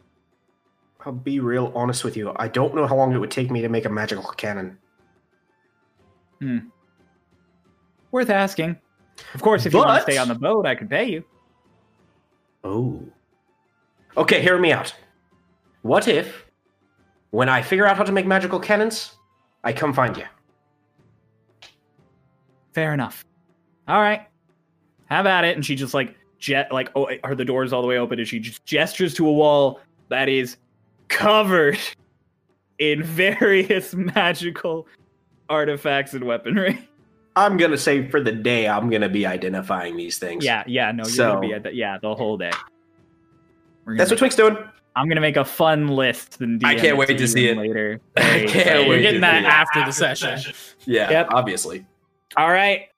I'll 1.05 1.11
be 1.11 1.40
real 1.40 1.73
honest 1.74 2.05
with 2.05 2.16
you. 2.16 2.32
I 2.36 2.47
don't 2.47 2.73
know 2.77 2.86
how 2.86 2.94
long 2.94 3.12
it 3.12 3.19
would 3.19 3.32
take 3.32 3.51
me 3.51 3.61
to 3.62 3.69
make 3.69 3.85
a 3.85 3.89
magical 3.89 4.31
cannon. 4.36 4.78
Hmm. 6.40 6.59
Worth 8.12 8.31
asking. 8.31 8.78
Of 9.35 9.43
course, 9.43 9.66
if 9.66 9.73
you 9.73 9.81
want 9.81 9.97
to 9.97 10.03
stay 10.03 10.19
on 10.19 10.28
the 10.28 10.36
boat, 10.36 10.66
I 10.66 10.77
could 10.77 10.89
pay 10.89 11.11
you. 11.11 11.24
Oh. 12.62 13.03
Okay, 14.16 14.40
hear 14.40 14.57
me 14.57 14.70
out. 14.70 14.94
What 15.82 16.07
if, 16.07 16.47
when 17.31 17.48
I 17.48 17.61
figure 17.61 17.86
out 17.86 17.97
how 17.97 18.05
to 18.05 18.12
make 18.12 18.24
magical 18.24 18.61
cannons, 18.61 19.15
I 19.66 19.72
come 19.72 19.93
find 19.93 20.16
you? 20.16 20.22
Fair 22.72 22.94
enough. 22.94 23.24
All 23.88 24.01
right. 24.01 24.28
Have 25.06 25.26
at 25.26 25.44
it. 25.44 25.56
And 25.56 25.66
she 25.66 25.74
just 25.74 25.93
like 25.93 26.14
jet 26.38 26.70
like 26.70 26.90
oh 26.94 27.09
are 27.24 27.34
the 27.34 27.44
door's 27.44 27.72
all 27.72 27.82
the 27.82 27.88
way 27.88 27.98
open 27.98 28.20
and 28.20 28.28
she 28.28 28.38
just 28.38 28.64
gestures 28.64 29.12
to 29.14 29.26
a 29.28 29.32
wall 29.32 29.80
that 30.09 30.28
is 30.28 30.56
covered 31.09 31.78
in 32.78 33.02
various 33.02 33.93
magical 33.93 34.86
artifacts 35.48 36.14
and 36.14 36.22
weaponry. 36.24 36.88
I'm 37.34 37.56
gonna 37.56 37.76
say 37.76 38.09
for 38.09 38.20
the 38.22 38.30
day, 38.32 38.68
I'm 38.68 38.88
gonna 38.88 39.09
be 39.09 39.26
identifying 39.26 39.97
these 39.97 40.18
things. 40.18 40.44
Yeah, 40.44 40.62
yeah, 40.68 40.93
no, 40.93 41.02
you're 41.02 41.10
So- 41.10 41.28
gonna 41.34 41.40
be 41.40 41.55
at 41.55 41.64
the, 41.64 41.74
yeah 41.74 41.98
the 42.01 42.14
whole 42.14 42.36
day. 42.36 42.52
That's 43.84 44.10
what 44.10 44.18
Twink's 44.18 44.36
doing. 44.36 44.56
I'm 44.97 45.09
gonna 45.09 45.20
make 45.20 45.36
a 45.36 45.44
fun 45.44 45.89
list. 45.89 46.40
And 46.40 46.60
I 46.66 46.74
can't 46.74 46.97
wait 46.97 47.06
to 47.09 47.16
to 47.18 47.28
see 47.28 47.48
it. 47.48 47.56
later. 47.56 48.01
I 48.16 48.20
Hey, 48.23 48.47
can't 48.47 48.68
hey, 48.68 48.81
You're 48.82 48.90
wait 48.97 49.02
getting 49.02 49.20
to 49.20 49.20
that 49.20 49.43
see 49.43 49.47
it. 49.47 49.52
after 49.52 49.85
the 49.85 49.93
session. 49.93 50.52
Yeah, 50.86 51.10
Yep. 51.10 51.28
obviously. 51.32 51.85
All 52.36 52.51
right, 52.51 52.89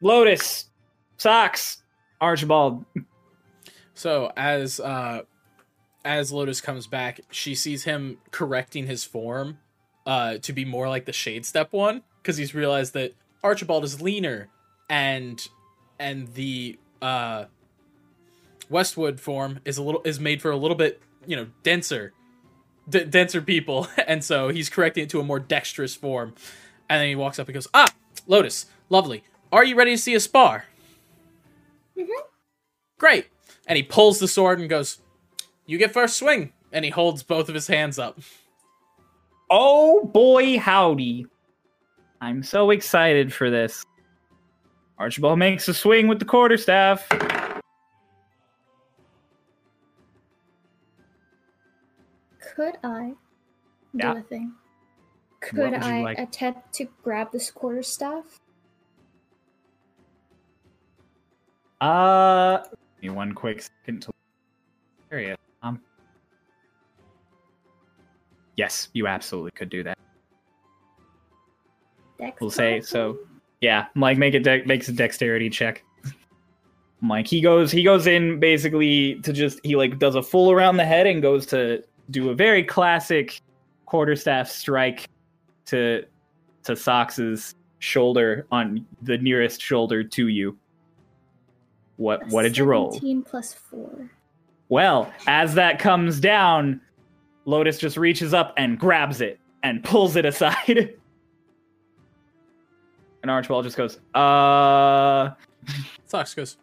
Lotus, 0.00 0.70
Socks, 1.18 1.82
Archibald. 2.20 2.84
So 3.94 4.32
as 4.36 4.80
uh 4.80 5.22
as 6.04 6.32
Lotus 6.32 6.60
comes 6.60 6.86
back, 6.86 7.20
she 7.30 7.54
sees 7.54 7.84
him 7.84 8.18
correcting 8.32 8.86
his 8.86 9.04
form 9.04 9.58
uh, 10.04 10.38
to 10.38 10.52
be 10.52 10.64
more 10.64 10.88
like 10.88 11.04
the 11.04 11.12
Shadesteppe 11.12 11.70
one 11.72 12.02
because 12.20 12.36
he's 12.36 12.54
realized 12.56 12.92
that 12.94 13.14
Archibald 13.44 13.84
is 13.84 14.00
leaner 14.02 14.48
and 14.90 15.46
and 16.00 16.34
the 16.34 16.76
uh, 17.00 17.44
Westwood 18.68 19.20
form 19.20 19.60
is 19.64 19.78
a 19.78 19.82
little 19.82 20.02
is 20.04 20.18
made 20.18 20.42
for 20.42 20.50
a 20.50 20.56
little 20.56 20.76
bit 20.76 21.00
you 21.26 21.36
know 21.36 21.46
denser 21.62 22.12
d- 22.88 23.04
denser 23.04 23.40
people 23.42 23.86
and 24.06 24.22
so 24.24 24.48
he's 24.48 24.68
correcting 24.68 25.04
it 25.04 25.10
to 25.10 25.20
a 25.20 25.24
more 25.24 25.38
dexterous 25.40 25.94
form 25.94 26.34
and 26.88 27.00
then 27.00 27.08
he 27.08 27.14
walks 27.16 27.38
up 27.38 27.46
and 27.48 27.54
goes 27.54 27.68
ah 27.74 27.88
Lotus 28.26 28.66
lovely 28.88 29.24
are 29.52 29.64
you 29.64 29.74
ready 29.76 29.92
to 29.92 29.98
see 29.98 30.14
a 30.14 30.20
spar 30.20 30.64
Mhm. 31.96 32.06
great 32.98 33.26
and 33.66 33.76
he 33.76 33.82
pulls 33.82 34.18
the 34.18 34.26
sword 34.28 34.58
and 34.60 34.68
goes 34.68 34.98
you 35.66 35.78
get 35.78 35.92
first 35.92 36.16
swing 36.16 36.52
and 36.72 36.84
he 36.84 36.90
holds 36.90 37.22
both 37.22 37.48
of 37.48 37.54
his 37.54 37.66
hands 37.66 37.98
up 37.98 38.18
Oh 39.54 40.06
boy, 40.06 40.58
howdy. 40.58 41.26
I'm 42.22 42.42
so 42.42 42.70
excited 42.70 43.34
for 43.34 43.50
this. 43.50 43.84
Archibald 44.98 45.38
makes 45.38 45.68
a 45.68 45.74
swing 45.74 46.08
with 46.08 46.20
the 46.20 46.24
quarterstaff. 46.24 47.06
Could 52.54 52.76
I 52.84 53.14
do 53.94 53.98
Yeah. 53.98 54.18
a 54.18 54.22
thing? 54.22 54.52
Could 55.40 55.74
I 55.74 56.02
like? 56.02 56.18
attempt 56.18 56.72
to 56.74 56.86
grab 57.02 57.32
this 57.32 57.50
quarterstaff? 57.50 58.40
Uh, 61.80 62.58
give 63.00 63.02
me 63.02 63.10
one 63.10 63.32
quick 63.32 63.62
second 63.62 64.02
to. 64.02 64.12
Curious. 65.08 65.38
Um. 65.62 65.80
Yes, 68.56 68.88
you 68.92 69.06
absolutely 69.06 69.50
could 69.52 69.68
do 69.68 69.82
that. 69.82 69.98
Dex 72.18 72.40
We'll 72.40 72.50
say 72.50 72.80
so. 72.80 73.18
Yeah, 73.60 73.86
Mike 73.94 74.18
make 74.18 74.34
a 74.34 74.40
de- 74.40 74.64
makes 74.64 74.88
a 74.88 74.92
dexterity 74.92 75.50
check. 75.50 75.84
Mike 77.00 77.26
he 77.26 77.40
goes 77.40 77.72
he 77.72 77.82
goes 77.82 78.06
in 78.06 78.38
basically 78.38 79.16
to 79.22 79.32
just 79.32 79.58
he 79.64 79.74
like 79.74 79.98
does 79.98 80.14
a 80.14 80.22
full 80.22 80.52
around 80.52 80.76
the 80.76 80.84
head 80.84 81.06
and 81.08 81.20
goes 81.20 81.44
to 81.46 81.82
do 82.10 82.30
a 82.30 82.34
very 82.34 82.62
classic 82.62 83.40
quarterstaff 83.86 84.50
strike 84.50 85.08
to 85.66 86.04
to 86.64 86.76
Socks's 86.76 87.54
shoulder 87.78 88.46
on 88.50 88.86
the 89.02 89.18
nearest 89.18 89.60
shoulder 89.60 90.04
to 90.04 90.28
you. 90.28 90.56
What 91.96 92.22
A 92.22 92.26
what 92.26 92.42
did 92.42 92.56
you 92.56 92.64
roll? 92.64 92.92
17 92.92 93.22
plus 93.22 93.52
4. 93.54 94.10
Well, 94.68 95.12
as 95.26 95.54
that 95.54 95.78
comes 95.78 96.20
down, 96.20 96.80
Lotus 97.44 97.78
just 97.78 97.96
reaches 97.96 98.32
up 98.32 98.54
and 98.56 98.78
grabs 98.78 99.20
it 99.20 99.38
and 99.62 99.82
pulls 99.84 100.16
it 100.16 100.24
aside. 100.24 100.94
And 103.22 103.30
Archibald 103.30 103.64
just 103.64 103.76
goes, 103.76 103.98
uh. 104.14 105.30
Socks 106.06 106.34
goes, 106.34 106.56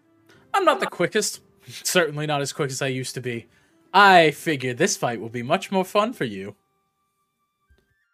I'm 0.54 0.66
not 0.66 0.82
the 0.82 0.88
quickest. 0.88 1.40
Certainly 1.66 2.28
not 2.28 2.42
as 2.42 2.52
quick 2.52 2.70
as 2.70 2.82
I 2.82 2.88
used 2.88 3.14
to 3.16 3.22
be. 3.22 3.48
I 3.94 4.32
figure 4.32 4.74
this 4.74 4.98
fight 4.98 5.20
will 5.20 5.30
be 5.30 5.44
much 5.44 5.72
more 5.72 5.86
fun 5.86 6.14
for 6.14 6.26
you. 6.26 6.56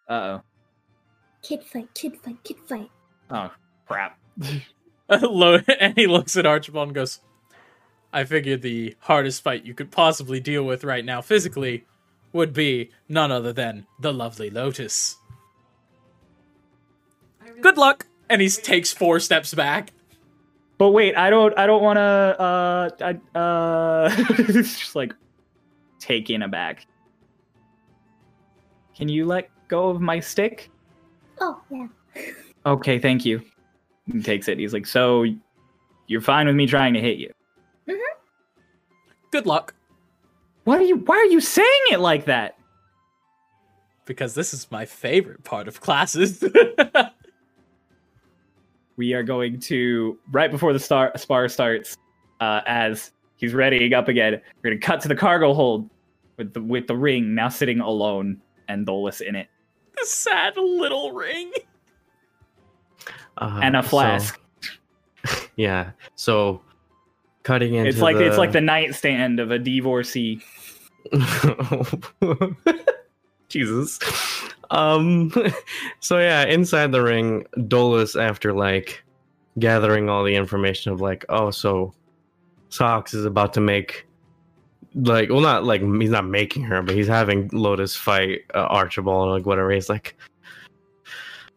Uh 0.08 0.12
oh. 0.12 0.42
Kid 1.42 1.62
fight, 1.62 1.88
kid 1.94 2.16
fight, 2.16 2.42
kid 2.44 2.56
fight. 2.66 2.90
oh. 3.30 3.50
Crap. 3.86 4.18
Lo- 5.22 5.60
and 5.80 5.96
he 5.96 6.06
looks 6.08 6.36
at 6.36 6.44
Archibald 6.46 6.88
and 6.88 6.94
goes, 6.94 7.20
I 8.12 8.24
figured 8.24 8.62
the 8.62 8.96
hardest 9.00 9.42
fight 9.44 9.64
you 9.64 9.74
could 9.74 9.90
possibly 9.92 10.40
deal 10.40 10.64
with 10.64 10.82
right 10.82 11.04
now 11.04 11.20
physically 11.20 11.84
would 12.32 12.52
be 12.52 12.90
none 13.08 13.30
other 13.30 13.52
than 13.52 13.86
the 14.00 14.12
lovely 14.12 14.50
Lotus. 14.50 15.18
Good 17.60 17.78
luck! 17.78 18.06
And 18.28 18.42
he 18.42 18.48
takes 18.48 18.92
four 18.92 19.20
steps 19.20 19.54
back. 19.54 19.92
But 20.78 20.90
wait, 20.90 21.16
I 21.16 21.30
don't, 21.30 21.56
I 21.56 21.66
don't 21.66 21.82
want 21.82 21.96
to, 21.96 22.02
uh, 22.02 22.90
I, 23.00 23.38
uh, 23.38 24.14
it's 24.30 24.78
just 24.80 24.96
like 24.96 25.14
taken 26.06 26.42
aback. 26.42 26.86
Can 28.96 29.08
you 29.08 29.26
let 29.26 29.50
go 29.68 29.88
of 29.90 30.00
my 30.00 30.20
stick? 30.20 30.70
Oh, 31.40 31.60
yeah. 31.70 31.88
Okay, 32.64 32.98
thank 32.98 33.24
you. 33.24 33.42
He 34.10 34.22
takes 34.22 34.48
it. 34.48 34.58
He's 34.58 34.72
like, 34.72 34.86
so 34.86 35.24
you're 36.06 36.20
fine 36.20 36.46
with 36.46 36.54
me 36.56 36.66
trying 36.66 36.94
to 36.94 37.00
hit 37.00 37.18
you? 37.18 37.32
Mhm. 37.88 37.98
Good 39.32 39.46
luck, 39.46 39.74
What 40.64 40.80
are 40.80 40.84
you? 40.84 40.96
Why 40.96 41.16
are 41.16 41.24
you 41.26 41.40
saying 41.40 41.82
it 41.92 42.00
like 42.00 42.24
that? 42.26 42.52
because 44.06 44.34
this 44.34 44.54
is 44.54 44.70
my 44.70 44.84
favorite 44.86 45.42
part 45.42 45.66
of 45.66 45.80
classes. 45.80 46.44
we 48.96 49.12
are 49.14 49.24
going 49.24 49.58
to 49.58 50.16
right 50.30 50.48
before 50.52 50.72
the 50.72 50.78
star 50.78 51.10
spar 51.16 51.48
starts 51.48 51.96
uh, 52.38 52.60
as 52.68 53.10
he's 53.34 53.52
readying 53.52 53.92
up 53.94 54.06
again 54.06 54.40
we're 54.62 54.70
going 54.70 54.80
to 54.80 54.86
cut 54.86 55.00
to 55.00 55.08
the 55.08 55.14
cargo 55.16 55.52
hold 55.52 55.90
with 56.36 56.52
the 56.54 56.62
with 56.62 56.86
the 56.86 56.96
ring 56.96 57.34
now 57.34 57.48
sitting 57.48 57.80
alone 57.80 58.40
and 58.68 58.86
Dolus 58.86 59.20
in 59.20 59.34
it 59.36 59.48
the 59.96 60.06
sad 60.06 60.56
little 60.56 61.12
ring. 61.12 61.52
Uh, 63.38 63.60
and 63.62 63.76
a 63.76 63.82
so- 63.82 63.88
flask 63.88 64.40
yeah. 65.56 65.90
So 66.14 66.62
cutting 67.42 67.74
into 67.74 67.88
it's 67.88 68.00
like 68.00 68.16
the... 68.16 68.26
it's 68.26 68.38
like 68.38 68.52
the 68.52 68.60
nightstand 68.60 69.40
of 69.40 69.50
a 69.50 69.58
divorcee 69.58 70.42
Jesus. 73.48 73.98
Um 74.70 75.32
so 76.00 76.18
yeah, 76.18 76.44
inside 76.44 76.92
the 76.92 77.02
ring, 77.02 77.46
Dolus 77.68 78.16
after 78.16 78.52
like 78.52 79.04
gathering 79.58 80.08
all 80.10 80.24
the 80.24 80.34
information 80.34 80.92
of 80.92 81.00
like, 81.00 81.24
oh, 81.28 81.50
so 81.50 81.94
Socks 82.68 83.14
is 83.14 83.24
about 83.24 83.54
to 83.54 83.60
make 83.60 84.06
like 84.96 85.28
well 85.28 85.40
not 85.40 85.64
like 85.64 85.82
he's 85.82 86.10
not 86.10 86.26
making 86.26 86.64
her, 86.64 86.82
but 86.82 86.94
he's 86.94 87.06
having 87.08 87.48
Lotus 87.52 87.94
fight 87.94 88.40
uh, 88.54 88.66
Archibald 88.70 89.30
like 89.30 89.46
whatever. 89.46 89.70
He's 89.70 89.88
like 89.88 90.16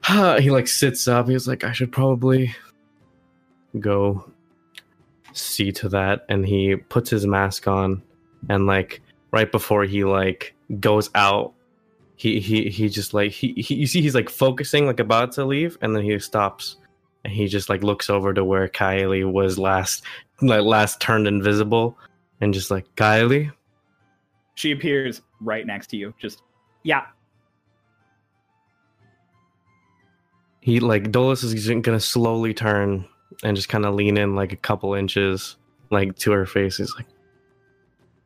he 0.08 0.52
like 0.52 0.68
sits 0.68 1.08
up. 1.08 1.30
He's 1.30 1.48
like, 1.48 1.64
I 1.64 1.72
should 1.72 1.92
probably 1.92 2.56
go 3.80 4.30
see 5.34 5.72
to 5.72 5.88
that 5.90 6.26
and 6.28 6.46
he 6.46 6.76
puts 6.76 7.10
his 7.10 7.26
mask 7.26 7.68
on 7.68 8.02
and 8.50 8.66
like 8.66 9.02
right 9.32 9.52
before 9.52 9.84
he 9.84 10.04
like 10.04 10.56
goes 10.80 11.10
out 11.14 11.54
he 12.16 12.40
he 12.40 12.70
he 12.70 12.90
just 12.90 13.14
like 13.14 13.32
he, 13.32 13.54
he 13.54 13.76
you 13.76 13.88
see 13.88 14.02
he's 14.02 14.16
like 14.16 14.28
focusing 14.28 14.88
like 14.88 15.00
about 15.00 15.32
to 15.32 15.46
leave 15.46 15.78
and 15.82 15.96
then 15.96 16.04
he 16.04 16.18
stops 16.18 16.78
and 17.24 17.32
he 17.32 17.48
just 17.48 17.70
like 17.70 17.84
looks 17.84 18.10
over 18.10 18.34
to 18.34 18.44
where 18.44 18.68
Kylie 18.68 19.30
was 19.30 19.60
last 19.60 20.04
like 20.42 20.64
last 20.64 21.00
turned 21.00 21.28
invisible 21.28 21.96
and 22.42 22.54
just 22.54 22.72
like 22.72 22.86
Kylie? 22.96 23.52
She 24.56 24.72
appears 24.72 25.22
right 25.42 25.66
next 25.66 25.88
to 25.88 25.98
you 25.98 26.14
just 26.20 26.44
yeah. 26.84 27.06
He 30.62 30.80
like 30.80 31.12
Dolus 31.12 31.44
is 31.44 31.68
gonna 31.82 32.00
slowly 32.00 32.54
turn 32.54 33.06
and 33.44 33.56
just 33.56 33.70
kind 33.70 33.86
of 33.86 33.96
lean 33.96 34.18
in 34.18 34.36
like 34.36 34.52
a 34.52 34.58
couple 34.58 34.94
inches 34.94 35.58
like 35.90 36.16
to 36.18 36.32
her 36.32 36.46
face. 36.46 36.78
He's 36.78 36.94
like 36.96 37.08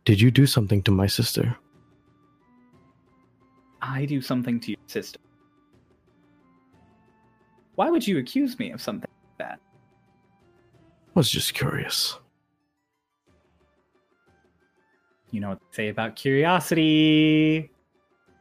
did 0.06 0.20
you 0.20 0.32
do 0.32 0.46
something 0.46 0.84
to 0.84 0.92
my 0.92 1.08
sister? 1.08 1.56
I 3.82 4.06
do 4.06 4.22
something 4.22 4.60
to 4.62 4.72
your 4.72 4.80
sister. 4.88 5.20
Why 7.76 7.90
would 7.90 8.06
you 8.06 8.18
accuse 8.18 8.60
me 8.60 8.72
of 8.72 8.82
something 8.82 9.10
like 9.10 9.38
that? 9.40 9.60
I 11.16 11.20
was 11.20 11.30
just 11.30 11.54
curious 11.54 12.18
you 15.34 15.40
know 15.40 15.50
what 15.50 15.60
they 15.72 15.76
say 15.76 15.90
about 15.90 16.16
curiosity. 16.16 17.72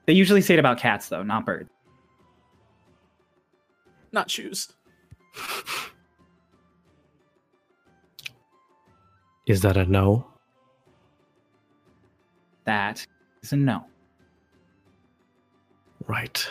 They 0.06 0.12
usually 0.12 0.42
say 0.42 0.54
it 0.54 0.60
about 0.60 0.78
cats 0.78 1.08
though 1.08 1.22
not 1.22 1.46
birds. 1.46 1.70
Not 4.12 4.30
shoes. 4.30 4.68
is 9.46 9.62
that 9.62 9.78
a 9.78 9.86
no? 9.86 10.26
That 12.64 13.06
is 13.42 13.52
a 13.52 13.56
no. 13.56 13.86
Right. 16.06 16.46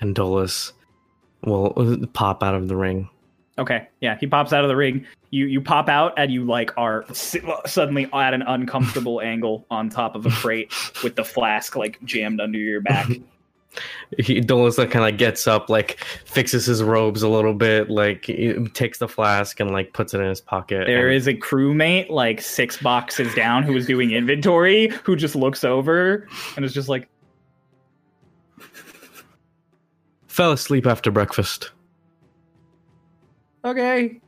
And 0.00 0.14
Dolus 0.14 0.72
will 1.44 1.74
uh, 1.76 2.06
pop 2.14 2.42
out 2.42 2.54
of 2.54 2.68
the 2.68 2.76
ring. 2.76 3.10
Okay, 3.58 3.88
yeah, 4.00 4.16
he 4.18 4.26
pops 4.26 4.52
out 4.52 4.64
of 4.64 4.68
the 4.68 4.76
ring. 4.76 5.04
You 5.30 5.46
you 5.46 5.60
pop 5.60 5.88
out 5.88 6.14
and 6.16 6.32
you 6.32 6.44
like 6.44 6.70
are 6.76 7.04
si- 7.12 7.42
suddenly 7.66 8.08
at 8.12 8.34
an 8.34 8.42
uncomfortable 8.42 9.20
angle 9.22 9.66
on 9.70 9.90
top 9.90 10.14
of 10.16 10.24
a 10.26 10.30
crate 10.30 10.72
with 11.02 11.16
the 11.16 11.24
flask 11.24 11.76
like 11.76 12.02
jammed 12.04 12.40
under 12.40 12.58
your 12.58 12.80
back. 12.80 13.08
he 14.18 14.40
Dolus 14.40 14.78
like 14.78 14.90
kind 14.90 15.06
of 15.12 15.18
gets 15.18 15.46
up, 15.46 15.68
like 15.68 16.02
fixes 16.24 16.64
his 16.64 16.82
robes 16.82 17.22
a 17.22 17.28
little 17.28 17.52
bit, 17.52 17.90
like 17.90 18.24
he 18.24 18.54
takes 18.72 18.98
the 18.98 19.06
flask 19.06 19.60
and 19.60 19.70
like 19.70 19.92
puts 19.92 20.14
it 20.14 20.20
in 20.20 20.26
his 20.28 20.40
pocket. 20.40 20.86
There 20.86 21.08
and- 21.08 21.16
is 21.16 21.26
a 21.26 21.34
crewmate 21.34 22.08
like 22.08 22.40
six 22.40 22.78
boxes 22.78 23.32
down 23.34 23.62
who 23.62 23.76
is 23.76 23.86
doing 23.86 24.10
inventory 24.12 24.88
who 25.04 25.14
just 25.14 25.36
looks 25.36 25.62
over 25.62 26.26
and 26.56 26.64
is 26.64 26.72
just 26.72 26.88
like 26.88 27.08
fell 30.26 30.52
asleep 30.52 30.86
after 30.86 31.10
breakfast. 31.10 31.72
Okay. 33.64 34.20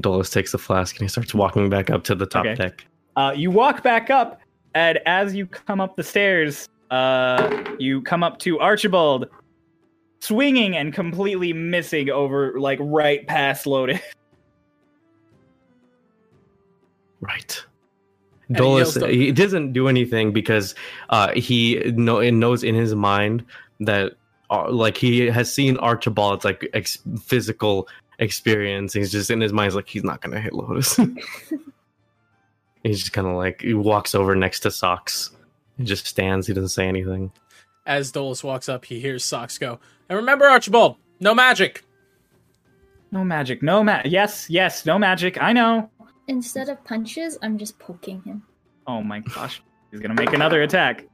Dolus 0.00 0.30
takes 0.30 0.52
the 0.52 0.58
flask 0.58 0.96
and 0.96 1.02
he 1.02 1.08
starts 1.08 1.34
walking 1.34 1.68
back 1.68 1.90
up 1.90 2.04
to 2.04 2.14
the 2.14 2.26
top 2.26 2.46
Okay. 2.46 2.54
deck. 2.54 2.84
Uh, 3.16 3.32
you 3.34 3.50
walk 3.50 3.82
back 3.82 4.10
up, 4.10 4.40
and 4.74 4.98
as 5.06 5.34
you 5.34 5.46
come 5.46 5.80
up 5.80 5.96
the 5.96 6.04
stairs, 6.04 6.68
uh, 6.90 7.64
you 7.78 8.00
come 8.02 8.22
up 8.22 8.38
to 8.40 8.60
Archibald, 8.60 9.28
swinging 10.20 10.76
and 10.76 10.92
completely 10.94 11.52
missing 11.52 12.10
over, 12.10 12.58
like, 12.60 12.78
right 12.80 13.26
past 13.26 13.66
Lotus. 13.66 14.00
Right. 17.20 17.64
And 18.46 18.56
he 18.56 18.62
Dolus, 18.62 18.96
yells 18.96 19.10
he 19.10 19.32
doesn't 19.32 19.72
do 19.72 19.88
anything 19.88 20.32
because 20.32 20.74
uh, 21.10 21.32
he 21.34 21.80
know, 21.96 22.20
knows 22.30 22.62
in 22.62 22.74
his 22.74 22.94
mind 22.94 23.44
that 23.80 24.12
uh, 24.50 24.70
like 24.70 24.96
he 24.96 25.26
has 25.26 25.52
seen 25.52 25.76
Archibald's 25.78 26.44
like 26.44 26.68
ex- 26.74 26.98
physical 27.20 27.88
experience. 28.18 28.92
He's 28.92 29.12
just 29.12 29.30
in 29.30 29.40
his 29.40 29.52
mind, 29.52 29.66
he's 29.66 29.74
like 29.76 29.88
he's 29.88 30.04
not 30.04 30.20
gonna 30.20 30.40
hit 30.40 30.52
Lotus. 30.52 30.96
he's 32.82 33.00
just 33.00 33.12
kind 33.12 33.26
of 33.26 33.34
like 33.34 33.62
he 33.62 33.74
walks 33.74 34.14
over 34.14 34.34
next 34.34 34.60
to 34.60 34.70
Socks. 34.70 35.30
He 35.76 35.84
just 35.84 36.06
stands. 36.06 36.46
He 36.46 36.54
doesn't 36.54 36.70
say 36.70 36.88
anything. 36.88 37.30
As 37.86 38.12
Dolus 38.12 38.44
walks 38.44 38.68
up, 38.68 38.84
he 38.84 39.00
hears 39.00 39.24
Socks 39.24 39.56
go, 39.58 39.78
And 40.08 40.16
remember, 40.18 40.46
Archibald, 40.46 40.96
no 41.20 41.34
magic. 41.34 41.84
No 43.10 43.24
magic, 43.24 43.62
no 43.62 43.82
ma- 43.82 44.02
Yes, 44.04 44.50
yes, 44.50 44.84
no 44.84 44.98
magic. 44.98 45.40
I 45.42 45.54
know. 45.54 45.90
Instead 46.26 46.68
of 46.68 46.84
punches, 46.84 47.38
I'm 47.40 47.56
just 47.56 47.78
poking 47.78 48.20
him. 48.22 48.42
Oh 48.86 49.02
my 49.02 49.20
gosh. 49.20 49.62
He's 49.90 50.00
gonna 50.00 50.14
make 50.14 50.34
another 50.34 50.62
attack. 50.62 51.06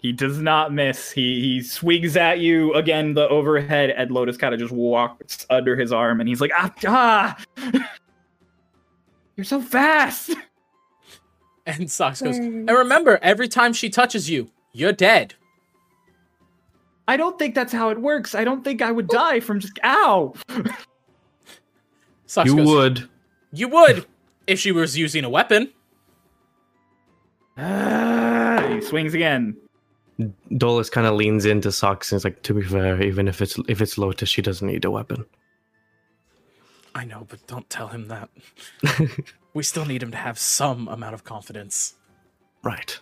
He 0.00 0.12
does 0.12 0.38
not 0.38 0.72
miss. 0.72 1.10
He 1.10 1.40
he 1.40 1.62
swings 1.62 2.16
at 2.16 2.38
you 2.38 2.72
again, 2.72 3.12
the 3.12 3.28
overhead, 3.28 3.92
Ed 3.94 4.10
Lotus 4.10 4.38
kind 4.38 4.54
of 4.54 4.60
just 4.60 4.72
walks 4.72 5.46
under 5.50 5.76
his 5.76 5.92
arm, 5.92 6.20
and 6.20 6.28
he's 6.28 6.40
like, 6.40 6.52
ah, 6.56 6.72
ah! 6.86 7.36
You're 9.36 9.44
so 9.44 9.60
fast. 9.60 10.34
And 11.66 11.90
Socks 11.90 12.20
goes, 12.22 12.38
And 12.38 12.68
remember, 12.68 13.20
every 13.22 13.46
time 13.46 13.72
she 13.74 13.90
touches 13.90 14.28
you, 14.28 14.50
you're 14.72 14.94
dead. 14.94 15.34
I 17.06 17.16
don't 17.16 17.38
think 17.38 17.54
that's 17.54 17.72
how 17.72 17.90
it 17.90 18.00
works. 18.00 18.34
I 18.34 18.44
don't 18.44 18.64
think 18.64 18.82
I 18.82 18.90
would 18.90 19.06
die 19.06 19.40
from 19.40 19.60
just 19.60 19.78
ow. 19.84 20.34
Socks 22.26 22.50
you 22.50 22.56
goes, 22.56 22.66
would. 22.66 23.08
You 23.52 23.68
would 23.68 24.06
if 24.46 24.58
she 24.58 24.72
was 24.72 24.96
using 24.98 25.22
a 25.22 25.28
weapon. 25.28 25.70
Ah, 27.56 28.66
he 28.70 28.80
swings 28.80 29.14
again. 29.14 29.56
Dolus 30.56 30.90
kind 30.90 31.06
of 31.06 31.14
leans 31.14 31.44
into 31.44 31.72
Socks 31.72 32.12
and 32.12 32.16
is 32.16 32.24
like, 32.24 32.42
to 32.42 32.54
be 32.54 32.62
fair, 32.62 33.02
even 33.02 33.28
if 33.28 33.40
it's 33.40 33.58
if 33.68 33.80
it's 33.80 33.98
Lotus, 33.98 34.28
she 34.28 34.42
doesn't 34.42 34.66
need 34.66 34.84
a 34.84 34.90
weapon. 34.90 35.24
I 36.94 37.04
know, 37.04 37.26
but 37.28 37.46
don't 37.46 37.68
tell 37.70 37.88
him 37.88 38.08
that. 38.08 38.28
we 39.54 39.62
still 39.62 39.84
need 39.84 40.02
him 40.02 40.10
to 40.10 40.16
have 40.16 40.38
some 40.38 40.88
amount 40.88 41.14
of 41.14 41.24
confidence. 41.24 41.94
right. 42.62 42.98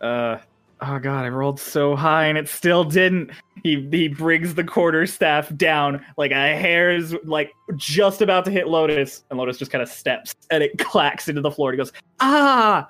Uh 0.00 0.38
oh 0.80 0.98
god, 0.98 1.24
I 1.24 1.28
rolled 1.28 1.60
so 1.60 1.94
high 1.94 2.26
and 2.26 2.38
it 2.38 2.48
still 2.48 2.84
didn't. 2.84 3.30
He 3.62 3.86
he 3.90 4.08
brings 4.08 4.54
the 4.54 4.64
quarter 4.64 5.06
staff 5.06 5.54
down 5.56 6.04
like 6.16 6.30
a 6.30 6.56
hair's 6.56 7.14
like 7.24 7.52
just 7.76 8.22
about 8.22 8.44
to 8.46 8.50
hit 8.50 8.66
Lotus, 8.66 9.24
and 9.30 9.38
Lotus 9.38 9.58
just 9.58 9.70
kind 9.70 9.82
of 9.82 9.88
steps 9.88 10.34
and 10.50 10.62
it 10.62 10.78
clacks 10.78 11.28
into 11.28 11.42
the 11.42 11.50
floor. 11.50 11.70
And 11.70 11.78
he 11.78 11.84
goes, 11.84 11.92
ah! 12.20 12.88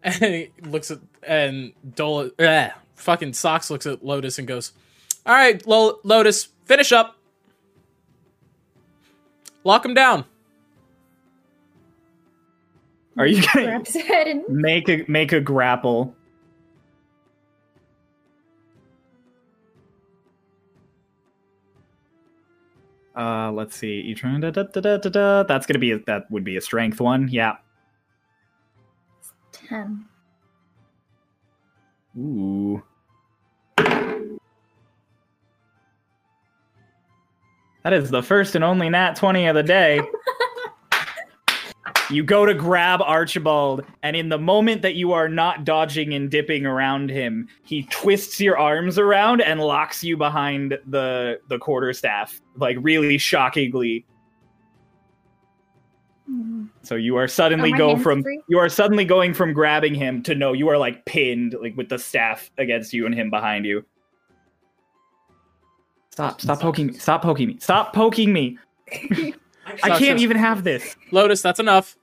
And 0.04 0.14
he 0.14 0.50
looks 0.62 0.90
at 0.90 1.00
and 1.24 1.72
Dola, 1.86 2.30
eh, 2.38 2.70
fucking 2.94 3.32
Socks 3.32 3.70
looks 3.70 3.84
at 3.84 4.04
Lotus 4.04 4.38
and 4.38 4.46
goes, 4.46 4.72
"All 5.26 5.34
right, 5.34 5.64
Lo- 5.66 5.98
Lotus, 6.04 6.48
finish 6.66 6.92
up. 6.92 7.16
Lock 9.64 9.84
him 9.84 9.94
down." 9.94 10.24
Are 13.18 13.26
you 13.26 13.42
gonna 13.42 13.66
Grabs 13.66 13.92
his 13.92 14.02
head 14.04 14.28
and 14.28 14.44
make 14.48 14.88
a 14.88 15.04
make 15.08 15.32
a 15.32 15.40
grapple? 15.40 16.14
Uh, 23.16 23.50
let's 23.50 23.74
see. 23.74 24.00
You 24.00 24.14
trying 24.14 24.40
da, 24.40 24.50
da, 24.50 24.62
da, 24.62 24.80
da, 24.80 24.96
da, 24.98 25.10
da. 25.10 25.42
That's 25.42 25.66
gonna 25.66 25.80
be 25.80 25.90
a, 25.90 25.98
that 26.06 26.30
would 26.30 26.44
be 26.44 26.56
a 26.56 26.60
strength 26.60 27.00
one. 27.00 27.26
Yeah. 27.28 27.56
Ten. 29.68 30.04
Ooh. 32.18 32.82
That 37.84 37.92
is 37.92 38.10
the 38.10 38.22
first 38.22 38.54
and 38.54 38.64
only 38.64 38.90
nat 38.90 39.16
20 39.16 39.46
of 39.46 39.54
the 39.54 39.62
day. 39.62 40.00
you 42.10 42.22
go 42.22 42.44
to 42.44 42.52
grab 42.52 43.00
Archibald, 43.00 43.84
and 44.02 44.16
in 44.16 44.28
the 44.28 44.38
moment 44.38 44.82
that 44.82 44.94
you 44.94 45.12
are 45.12 45.28
not 45.28 45.64
dodging 45.64 46.12
and 46.12 46.30
dipping 46.30 46.66
around 46.66 47.10
him, 47.10 47.48
he 47.64 47.84
twists 47.84 48.40
your 48.40 48.58
arms 48.58 48.98
around 48.98 49.40
and 49.40 49.60
locks 49.60 50.02
you 50.02 50.16
behind 50.16 50.76
the 50.86 51.40
the 51.48 51.58
quarterstaff, 51.58 52.40
like 52.56 52.76
really 52.80 53.16
shockingly. 53.16 54.04
So 56.82 56.94
you 56.94 57.16
are 57.16 57.28
suddenly 57.28 57.72
Are 57.72 57.78
go 57.78 57.96
from 57.96 58.22
free? 58.22 58.40
you 58.48 58.58
are 58.58 58.68
suddenly 58.68 59.04
going 59.04 59.32
from 59.32 59.52
grabbing 59.52 59.94
him 59.94 60.22
to 60.24 60.34
no, 60.34 60.52
you 60.52 60.68
are 60.68 60.78
like 60.78 61.04
pinned, 61.06 61.54
like 61.60 61.76
with 61.76 61.88
the 61.88 61.98
staff 61.98 62.50
against 62.58 62.92
you 62.92 63.06
and 63.06 63.14
him 63.14 63.30
behind 63.30 63.64
you. 63.64 63.84
Stop! 66.10 66.40
Stop 66.40 66.60
poking 66.60 66.88
me! 66.88 66.92
Stop 66.94 67.22
poking 67.22 67.48
me! 67.48 67.56
Stop 67.60 67.92
poking 67.92 68.32
me! 68.32 68.58
I 69.82 69.98
can't 69.98 70.18
even 70.20 70.36
have 70.36 70.64
this. 70.64 70.96
Lotus, 71.12 71.42
that's 71.42 71.60
enough. 71.60 71.96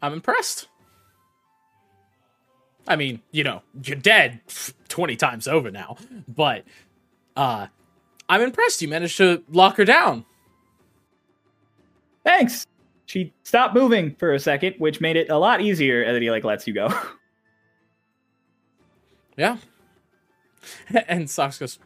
I'm 0.00 0.12
impressed. 0.12 0.68
I 2.86 2.96
mean, 2.96 3.20
you 3.32 3.44
know, 3.44 3.62
you're 3.84 3.96
dead 3.96 4.40
20 4.88 5.16
times 5.16 5.46
over 5.46 5.70
now, 5.70 5.96
but 6.26 6.64
uh 7.36 7.66
I'm 8.28 8.40
impressed 8.40 8.82
you 8.82 8.88
managed 8.88 9.16
to 9.18 9.42
lock 9.50 9.76
her 9.76 9.84
down. 9.84 10.24
Thanks. 12.24 12.66
She 13.08 13.32
stopped 13.42 13.74
moving 13.74 14.14
for 14.16 14.34
a 14.34 14.38
second, 14.38 14.74
which 14.76 15.00
made 15.00 15.16
it 15.16 15.30
a 15.30 15.38
lot 15.38 15.62
easier. 15.62 16.04
Then 16.12 16.20
he 16.20 16.30
like 16.30 16.44
lets 16.44 16.66
you 16.66 16.74
go. 16.74 16.88
Yeah. 19.38 19.58
and 21.06 21.30
Socks 21.30 21.58
goes, 21.58 21.78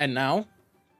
And 0.00 0.14
now 0.14 0.48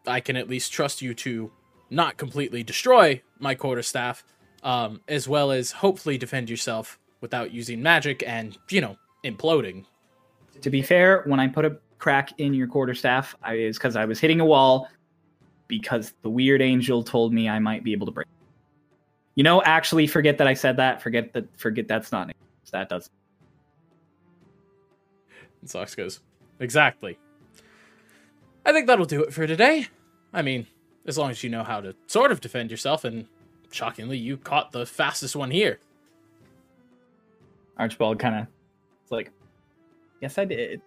I 0.07 0.21
can 0.21 0.37
at 0.37 0.47
least 0.47 0.75
trust 0.75 1.01
you 1.01 1.15
to 1.15 1.51
not 1.89 2.19
completely 2.19 2.63
destroy 2.63 3.23
my 3.39 3.55
quarterstaff, 3.55 4.23
um, 4.63 5.01
as 5.09 5.27
well 5.27 5.53
as 5.53 5.73
hopefully 5.73 6.19
defend 6.19 6.51
yourself 6.51 6.99
without 7.23 7.51
using 7.51 7.83
magic 7.83 8.23
and, 8.27 8.59
you 8.69 8.83
know, 8.83 8.99
imploding. 9.25 9.87
to 10.61 10.69
be 10.69 10.83
fair, 10.83 11.23
when 11.27 11.41
I 11.41 11.49
put 11.49 11.65
a 11.65 11.79
crack 11.97 12.39
in 12.39 12.53
your 12.53 12.67
quarterstaff, 12.67 13.35
I 13.43 13.55
is 13.55 13.79
because 13.79 13.97
I 13.97 14.05
was 14.05 14.21
hitting 14.21 14.41
a 14.41 14.45
wall 14.45 14.87
because 15.67 16.13
the 16.21 16.29
weird 16.29 16.61
angel 16.61 17.03
told 17.03 17.33
me 17.33 17.49
I 17.49 17.59
might 17.59 17.85
be 17.85 17.93
able 17.93 18.05
to 18.07 18.13
break. 18.13 18.27
You 19.41 19.45
know, 19.45 19.63
actually, 19.63 20.07
forget 20.07 20.37
that 20.37 20.47
I 20.47 20.53
said 20.53 20.77
that. 20.77 21.01
Forget 21.01 21.33
that. 21.33 21.47
Forget 21.59 21.89
that's 21.89 22.13
not. 22.13 22.31
That 22.73 22.91
does. 22.91 23.09
And 25.63 25.71
Socks 25.71 25.95
goes, 25.95 26.21
Exactly. 26.59 27.19
I 28.67 28.73
think 28.73 28.87
that'll 28.87 29.07
do 29.07 29.23
it 29.23 29.33
for 29.33 29.47
today. 29.47 29.87
I 30.35 30.43
mean, 30.43 30.67
as 31.07 31.17
long 31.17 31.31
as 31.31 31.43
you 31.43 31.49
know 31.49 31.65
how 31.65 31.81
to 31.81 31.97
sort 32.07 32.33
of 32.33 32.43
defend 32.43 32.71
yourself, 32.71 33.05
and 33.05 33.27
shockingly, 33.73 34.19
you 34.19 34.37
caught 34.37 34.73
the 34.73 34.85
fastest 34.85 35.35
one 35.35 35.51
here. 35.51 35.79
Archibald 37.79 38.19
kind 38.19 38.41
of. 38.41 38.47
It's 39.05 39.11
like, 39.11 39.31
yes, 40.21 40.37
I 40.37 40.45
did. 40.45 40.83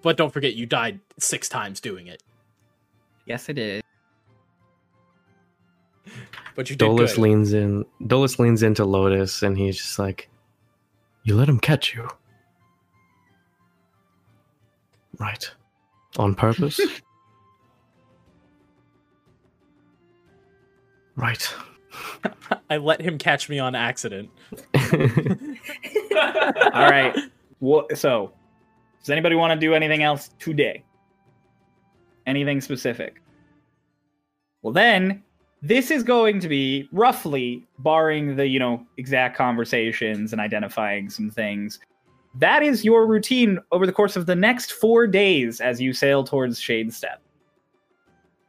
But 0.00 0.16
don't 0.16 0.32
forget, 0.32 0.54
you 0.54 0.64
died 0.64 1.00
six 1.18 1.48
times 1.48 1.80
doing 1.80 2.06
it. 2.06 2.22
Yes, 3.24 3.50
I 3.50 3.52
did. 3.52 3.82
But 6.56 6.70
you 6.70 6.76
Dolus 6.76 7.18
leans 7.18 7.52
in. 7.52 7.84
Dolus 8.06 8.38
leans 8.38 8.62
into 8.62 8.86
Lotus, 8.86 9.42
and 9.42 9.58
he's 9.58 9.76
just 9.76 9.98
like, 9.98 10.30
"You 11.24 11.36
let 11.36 11.50
him 11.50 11.60
catch 11.60 11.94
you, 11.94 12.08
right? 15.18 15.50
On 16.16 16.34
purpose, 16.34 16.80
right?" 21.16 21.54
I 22.70 22.78
let 22.78 23.02
him 23.02 23.18
catch 23.18 23.50
me 23.50 23.58
on 23.58 23.74
accident. 23.74 24.30
All 24.74 24.80
right. 26.90 27.14
Well, 27.60 27.86
so, 27.94 28.32
does 29.00 29.10
anybody 29.10 29.36
want 29.36 29.52
to 29.52 29.58
do 29.58 29.74
anything 29.74 30.02
else 30.02 30.30
today? 30.38 30.82
Anything 32.26 32.60
specific? 32.60 33.22
Well, 34.62 34.72
then, 34.72 35.22
this 35.66 35.90
is 35.90 36.02
going 36.02 36.40
to 36.40 36.48
be 36.48 36.88
roughly, 36.92 37.66
barring 37.78 38.36
the, 38.36 38.46
you 38.46 38.58
know, 38.58 38.86
exact 38.96 39.36
conversations 39.36 40.32
and 40.32 40.40
identifying 40.40 41.10
some 41.10 41.30
things, 41.30 41.80
that 42.34 42.62
is 42.62 42.84
your 42.84 43.06
routine 43.06 43.58
over 43.72 43.86
the 43.86 43.92
course 43.92 44.16
of 44.16 44.26
the 44.26 44.34
next 44.36 44.72
four 44.72 45.06
days 45.06 45.60
as 45.60 45.80
you 45.80 45.92
sail 45.92 46.22
towards 46.22 46.60
Shadesteppe. 46.60 47.18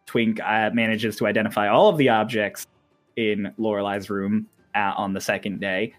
Twink 0.05 0.39
uh, 0.41 0.69
manages 0.73 1.15
to 1.17 1.27
identify 1.27 1.67
all 1.67 1.89
of 1.89 1.97
the 1.97 2.09
objects 2.09 2.67
in 3.15 3.51
Lorelei's 3.57 4.09
room 4.09 4.47
uh, 4.75 4.93
on 4.95 5.13
the 5.13 5.21
second 5.21 5.59
day, 5.59 5.93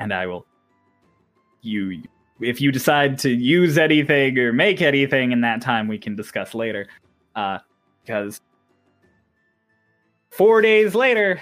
and 0.00 0.12
I 0.12 0.26
will. 0.26 0.44
You, 1.62 2.02
if 2.40 2.60
you 2.60 2.72
decide 2.72 3.18
to 3.20 3.30
use 3.30 3.78
anything 3.78 4.36
or 4.38 4.52
make 4.52 4.82
anything 4.82 5.32
in 5.32 5.40
that 5.42 5.62
time, 5.62 5.86
we 5.86 5.98
can 5.98 6.16
discuss 6.16 6.54
later. 6.54 6.88
Uh, 7.36 7.58
because 8.04 8.40
four 10.32 10.62
days 10.62 10.94
later 10.94 11.40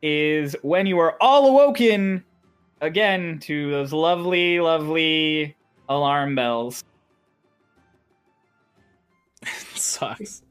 is 0.00 0.56
when 0.62 0.86
you 0.86 0.98
are 0.98 1.20
all 1.20 1.48
awoken 1.48 2.24
again 2.80 3.38
to 3.40 3.70
those 3.70 3.92
lovely, 3.92 4.60
lovely 4.60 5.56
alarm 5.88 6.34
bells. 6.34 6.84
Socks. 9.74 10.42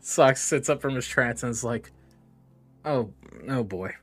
Socks 0.00 0.42
sits 0.42 0.68
up 0.68 0.82
from 0.82 0.94
his 0.94 1.06
trance 1.06 1.42
and 1.42 1.50
is 1.50 1.64
like, 1.64 1.90
"Oh, 2.84 3.10
oh 3.48 3.64
boy." 3.64 3.94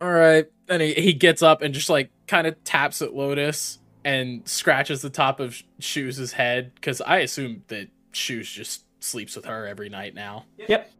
All 0.00 0.12
right, 0.12 0.46
and 0.68 0.82
he 0.82 0.94
he 0.94 1.12
gets 1.12 1.42
up 1.42 1.62
and 1.62 1.72
just 1.72 1.90
like 1.90 2.10
kind 2.26 2.46
of 2.46 2.62
taps 2.64 3.02
at 3.02 3.14
Lotus 3.14 3.78
and 4.04 4.46
scratches 4.48 5.02
the 5.02 5.10
top 5.10 5.40
of 5.40 5.62
Shoes' 5.78 6.32
head 6.32 6.72
because 6.74 7.00
I 7.00 7.18
assume 7.18 7.62
that 7.68 7.88
Shoes 8.12 8.50
just 8.50 8.84
sleeps 9.00 9.36
with 9.36 9.44
her 9.44 9.66
every 9.66 9.88
night 9.88 10.14
now. 10.14 10.46
Yep. 10.68 10.90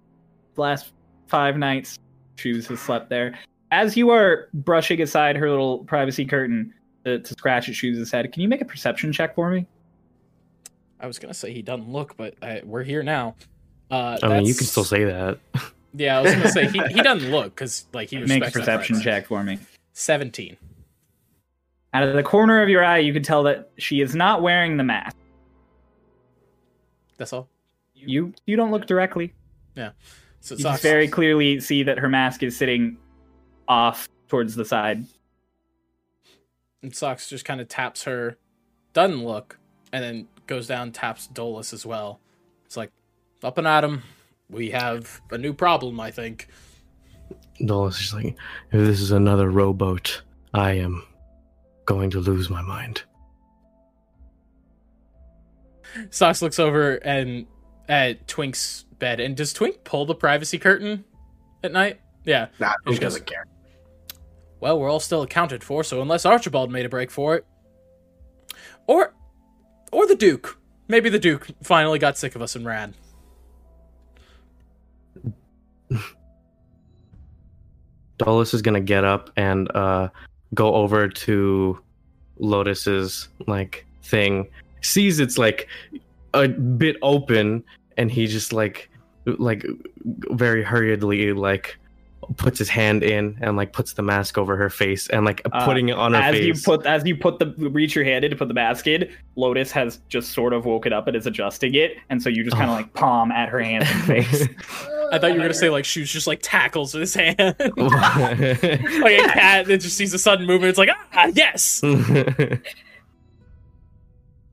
Last 0.59 0.93
five 1.29 1.57
nights, 1.57 1.99
Shoes 2.37 2.67
has 2.67 2.81
slept 2.81 3.09
there. 3.09 3.39
As 3.71 3.97
you 3.97 4.11
are 4.11 4.49
brushing 4.53 5.01
aside 5.01 5.37
her 5.37 5.49
little 5.49 5.85
privacy 5.85 6.25
curtain 6.25 6.75
to, 7.05 7.21
to 7.21 7.35
scratch 7.35 7.69
at 7.69 7.75
Shoes' 7.75 8.11
head, 8.11 8.31
can 8.33 8.43
you 8.43 8.49
make 8.49 8.61
a 8.61 8.65
perception 8.65 9.13
check 9.13 9.35
for 9.35 9.51
me? 9.51 9.67
I 11.01 11.07
was 11.07 11.19
gonna 11.19 11.35
say 11.35 11.53
he 11.53 11.63
doesn't 11.63 11.89
look, 11.89 12.17
but 12.17 12.35
I, 12.43 12.61
we're 12.65 12.83
here 12.83 13.03
now. 13.03 13.37
Uh, 13.91 14.19
I 14.23 14.29
mean, 14.29 14.47
you 14.47 14.55
can 14.55 14.67
still 14.67 14.85
say 14.85 15.05
that. 15.05 15.39
Yeah, 15.95 16.19
I 16.19 16.21
was 16.21 16.35
gonna 16.35 16.51
say 16.51 16.69
he, 16.69 16.81
he 16.91 17.03
doesn't 17.03 17.31
look 17.31 17.55
because 17.55 17.87
like 17.95 18.11
he 18.11 18.19
Make 18.19 18.43
a 18.43 18.45
respects 18.45 18.55
that 18.55 18.61
perception 18.61 19.01
check 19.01 19.27
for 19.27 19.43
me. 19.43 19.59
Seventeen. 19.95 20.57
Out 21.95 22.03
of 22.03 22.15
the 22.15 22.23
corner 22.23 22.63
of 22.63 22.69
your 22.69 22.85
eye, 22.85 22.99
you 22.99 23.13
can 23.15 23.23
tell 23.23 23.43
that 23.45 23.71
she 23.79 24.03
is 24.03 24.15
not 24.15 24.43
wearing 24.43 24.77
the 24.77 24.85
mask. 24.85 25.17
That's 27.17 27.33
all. 27.33 27.49
You 27.95 28.35
you 28.47 28.55
don't 28.55 28.71
look 28.71 28.87
directly. 28.87 29.33
So 30.41 30.55
You 30.55 30.63
Socks, 30.63 30.75
just 30.75 30.83
very 30.83 31.09
clearly 31.09 31.61
see 31.61 31.83
that 31.83 31.99
her 31.99 32.09
mask 32.09 32.43
is 32.43 32.57
sitting 32.57 32.97
off 33.67 34.09
towards 34.29 34.55
the 34.55 34.65
side. 34.65 35.05
and 36.83 36.95
Socks 36.95 37.29
just 37.29 37.45
kind 37.45 37.61
of 37.61 37.69
taps 37.69 38.05
her, 38.05 38.37
doesn't 38.93 39.25
look, 39.25 39.59
and 39.93 40.03
then 40.03 40.29
goes 40.47 40.67
down 40.67 40.93
taps 40.93 41.27
Dolus 41.27 41.73
as 41.73 41.85
well. 41.85 42.21
It's 42.65 42.77
like 42.77 42.91
up 43.43 43.59
and 43.59 43.67
at 43.67 43.85
him. 43.85 44.03
We 44.51 44.71
have 44.71 45.21
a 45.31 45.39
new 45.39 45.53
problem, 45.53 46.01
I 46.01 46.11
think. 46.11 46.49
Dolus 47.65 48.01
is 48.01 48.15
like, 48.15 48.37
if 48.73 48.87
this 48.87 49.01
is 49.01 49.11
another 49.11 49.51
rowboat, 49.51 50.23
I 50.55 50.73
am 50.73 51.05
going 51.85 52.11
to 52.11 52.21
lose 52.21 52.49
my 52.49 52.63
mind. 52.63 53.03
Socks 56.11 56.41
looks 56.43 56.59
over 56.59 56.97
and 56.97 57.47
at 57.89 58.27
Twink's 58.29 58.85
bed, 58.99 59.21
and 59.21 59.37
does 59.37 59.53
Twink 59.53 59.85
pull 59.85 60.05
the 60.07 60.15
privacy 60.15 60.59
curtain 60.59 61.05
at 61.63 61.73
night? 61.73 62.01
Yeah. 62.25 62.49
Nah, 62.59 62.73
He 62.87 62.93
he 62.95 62.99
goes- 62.99 63.13
doesn't 63.15 63.27
care. 63.27 63.45
Well, 64.61 64.79
we're 64.81 64.91
all 64.91 65.01
still 65.01 65.23
accounted 65.23 65.63
for, 65.63 65.85
so 65.85 66.03
unless 66.03 66.27
Archibald 66.27 66.71
made 66.73 66.85
a 66.85 66.89
break 66.89 67.11
for 67.13 67.37
it, 67.37 67.47
or, 68.87 69.15
or 69.93 70.07
the 70.07 70.17
Duke. 70.17 70.59
Maybe 70.89 71.09
the 71.11 71.19
Duke 71.19 71.47
finally 71.63 71.99
got 72.01 72.19
sick 72.19 72.35
of 72.35 72.43
us 72.43 72.57
and 72.57 72.67
ran. 72.67 72.95
Dolus 78.19 78.53
is 78.53 78.63
gonna 78.63 78.81
get 78.81 79.05
up 79.05 79.31
and 79.37 79.71
uh, 79.77 80.09
go 80.55 80.75
over 80.75 81.09
to 81.09 81.79
Lotus's 82.39 83.29
like 83.47 83.87
thing. 84.03 84.49
Sees 84.81 85.21
it's 85.21 85.39
like 85.39 85.69
a 86.35 86.49
bit 86.49 86.97
open, 87.03 87.63
and 87.99 88.11
he 88.11 88.27
just 88.27 88.53
like 88.55 88.89
like 89.27 89.63
very 90.31 90.63
hurriedly 90.63 91.35
like 91.35 91.77
puts 92.37 92.59
his 92.59 92.69
hand 92.69 93.03
in 93.03 93.39
and 93.41 93.57
like 93.57 93.73
puts 93.73 93.95
the 93.95 94.03
mask 94.03 94.37
over 94.37 94.55
her 94.57 94.69
face 94.69 95.09
and 95.09 95.25
like 95.25 95.41
Uh, 95.53 95.65
putting 95.65 95.89
it 95.89 95.97
on 95.97 96.13
her 96.15 96.21
as 96.21 96.35
face. 96.35 96.45
you 96.45 96.55
put 96.63 96.85
as 96.87 97.05
you 97.07 97.17
put 97.17 97.39
the 97.39 97.47
reach 97.71 97.95
your 97.95 98.05
hand 98.05 98.25
in 98.25 98.31
to 98.31 98.37
put 98.37 98.49
the 98.49 98.55
mask 98.55 98.87
in, 98.87 99.09
Lotus 99.37 99.71
has 99.73 100.01
just 100.09 100.33
sort 100.33 100.53
of 100.53 100.65
woken 100.67 100.93
up 100.93 101.07
and 101.07 101.17
is 101.17 101.27
adjusting 101.27 101.75
it, 101.75 101.97
and 102.11 102.23
so 102.23 102.29
you 102.29 102.45
just 102.45 102.57
kind 102.57 102.71
of 102.71 102.77
Oh. 102.77 102.81
like 102.81 102.93
palm 102.95 103.31
at 103.33 103.49
her 103.51 103.61
hand 103.61 103.85
and 103.85 104.05
face. 104.05 104.43
I 105.13 105.19
thought 105.19 105.29
you 105.29 105.37
were 105.37 105.41
gonna 105.45 105.55
say 105.55 105.71
like 105.71 105.87
shoes 105.87 106.13
just 106.13 106.27
like 106.27 106.41
tackles 106.43 106.93
with 106.93 107.01
his 107.03 107.15
hand, 107.15 107.39
like 107.39 107.59
a 107.63 109.29
cat 109.33 109.67
that 109.67 109.79
just 109.81 109.97
sees 109.97 110.13
a 110.13 110.19
sudden 110.19 110.47
movement. 110.47 110.69
It's 110.71 110.79
like 110.79 110.91
ah 111.15 111.31
yes. 111.35 111.83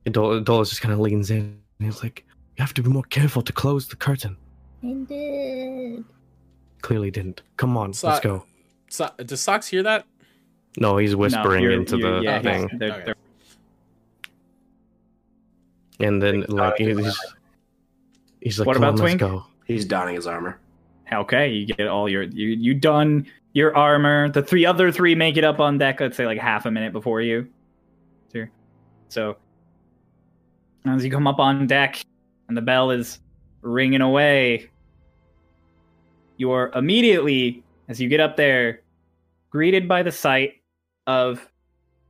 And 0.04 0.14
Dol- 0.14 0.40
Dolus 0.40 0.68
just 0.70 0.80
kind 0.82 0.92
of 0.94 1.00
leans 1.00 1.30
in 1.30 1.58
and 1.80 1.86
he's 1.92 2.02
like, 2.02 2.24
"You 2.56 2.62
have 2.62 2.74
to 2.74 2.82
be 2.82 2.88
more 2.90 3.02
careful 3.04 3.42
to 3.42 3.52
close 3.52 3.88
the 3.88 3.96
curtain." 3.96 4.36
I 4.82 4.92
did. 5.08 6.04
Clearly 6.82 7.10
didn't. 7.10 7.42
Come 7.56 7.76
on, 7.76 7.92
So- 7.92 8.08
let's 8.08 8.20
go. 8.20 8.44
So, 8.88 9.10
does 9.24 9.40
Socks 9.40 9.66
hear 9.68 9.82
that? 9.82 10.06
No, 10.78 10.96
he's 10.98 11.12
No, 11.12 11.18
whispering 11.18 11.62
you're- 11.62 11.74
into 11.74 11.96
you're- 11.98 12.18
the 12.18 12.22
yeah, 12.22 12.40
thing. 12.42 12.70
they're- 12.78 12.92
Okay. 12.92 13.02
they're- 13.06 13.14
And 15.98 16.22
then 16.22 16.44
like 16.48 16.76
Twink. 16.76 16.98
he's, 17.00 17.20
he's 18.40 18.58
like, 18.58 18.66
What 18.66 18.76
about 18.76 18.94
on, 19.00 19.06
let's 19.06 19.14
go." 19.16 19.46
He's 19.64 19.84
donning 19.86 20.14
his 20.14 20.26
armor. 20.26 20.58
Okay, 21.12 21.50
you 21.52 21.66
get 21.66 21.86
all 21.88 22.08
your 22.08 22.22
you 22.24 22.48
you 22.48 22.74
done 22.74 23.26
your 23.54 23.74
armor. 23.76 24.28
The 24.28 24.42
three 24.42 24.66
other 24.66 24.92
three 24.92 25.14
make 25.14 25.36
it 25.36 25.44
up 25.44 25.58
on 25.60 25.78
deck. 25.78 26.00
Let's 26.00 26.16
say 26.16 26.26
like 26.26 26.38
half 26.38 26.66
a 26.66 26.70
minute 26.70 26.92
before 26.92 27.20
you. 27.22 27.48
Here, 28.32 28.50
so 29.08 29.36
as 30.84 31.04
you 31.04 31.10
come 31.10 31.26
up 31.26 31.38
on 31.38 31.66
deck 31.66 32.02
and 32.48 32.56
the 32.56 32.62
bell 32.62 32.90
is 32.90 33.20
ringing 33.62 34.00
away, 34.00 34.70
you're 36.36 36.70
immediately 36.74 37.62
as 37.88 38.00
you 38.00 38.08
get 38.08 38.20
up 38.20 38.36
there 38.36 38.82
greeted 39.50 39.88
by 39.88 40.02
the 40.02 40.12
sight 40.12 40.54
of 41.06 41.46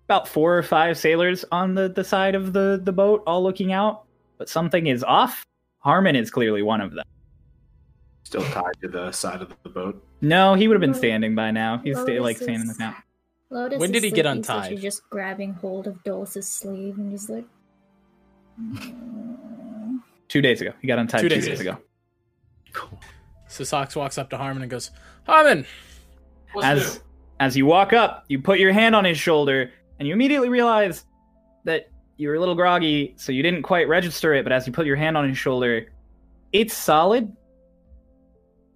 about 0.08 0.26
four 0.28 0.56
or 0.56 0.62
five 0.62 0.96
sailors 0.98 1.44
on 1.52 1.74
the 1.74 1.88
the 1.88 2.04
side 2.04 2.34
of 2.34 2.52
the 2.52 2.80
the 2.82 2.92
boat, 2.92 3.22
all 3.26 3.42
looking 3.42 3.72
out. 3.72 4.04
But 4.38 4.48
something 4.48 4.86
is 4.86 5.02
off. 5.02 5.44
Harmon 5.78 6.14
is 6.16 6.30
clearly 6.30 6.62
one 6.62 6.80
of 6.80 6.92
them. 6.92 7.04
Still 8.24 8.42
tied 8.44 8.74
to 8.82 8.88
the 8.88 9.12
side 9.12 9.40
of 9.40 9.52
the 9.62 9.68
boat. 9.68 10.02
No, 10.20 10.54
he 10.54 10.66
would 10.68 10.74
have 10.74 10.80
been 10.80 10.94
standing 10.94 11.34
by 11.34 11.50
now. 11.52 11.78
He's 11.78 11.98
sta- 11.98 12.18
like 12.20 12.36
standing 12.36 12.62
is- 12.62 12.68
like 12.68 12.78
that. 12.78 13.02
Lotus 13.48 13.78
When 13.78 13.90
is 13.90 13.94
did 13.94 14.02
he 14.04 14.10
get 14.10 14.26
sleepy, 14.26 14.42
so 14.42 14.54
untied? 14.54 14.70
she's 14.70 14.82
just 14.82 15.08
grabbing 15.08 15.52
hold 15.54 15.86
of 15.86 16.02
Dolus's 16.02 16.48
sleeve 16.48 16.98
and 16.98 17.10
just 17.12 17.30
like. 17.30 17.44
Two 20.28 20.42
days 20.42 20.60
ago. 20.60 20.72
He 20.80 20.88
got 20.88 20.98
untied 20.98 21.20
Two 21.20 21.28
two, 21.28 21.34
days 21.34 21.46
days, 21.46 21.60
ago. 21.60 21.72
ago. 21.72 21.80
Cool. 22.72 23.00
So 23.48 23.64
Socks 23.64 23.94
walks 23.96 24.18
up 24.18 24.30
to 24.30 24.36
Harmon 24.36 24.62
and 24.62 24.70
goes, 24.70 24.90
Harmon. 25.26 25.66
As 26.62 27.00
as 27.38 27.56
you 27.56 27.66
walk 27.66 27.92
up, 27.92 28.24
you 28.28 28.40
put 28.40 28.58
your 28.58 28.72
hand 28.72 28.96
on 28.96 29.04
his 29.04 29.18
shoulder, 29.18 29.70
and 29.98 30.08
you 30.08 30.14
immediately 30.14 30.48
realize 30.48 31.04
that 31.64 31.90
you 32.16 32.28
were 32.28 32.34
a 32.34 32.40
little 32.40 32.54
groggy, 32.54 33.14
so 33.16 33.30
you 33.30 33.42
didn't 33.42 33.62
quite 33.62 33.88
register 33.88 34.32
it. 34.34 34.42
But 34.42 34.52
as 34.52 34.66
you 34.66 34.72
put 34.72 34.86
your 34.86 34.96
hand 34.96 35.16
on 35.16 35.28
his 35.28 35.36
shoulder, 35.36 35.92
it's 36.52 36.74
solid. 36.74 37.34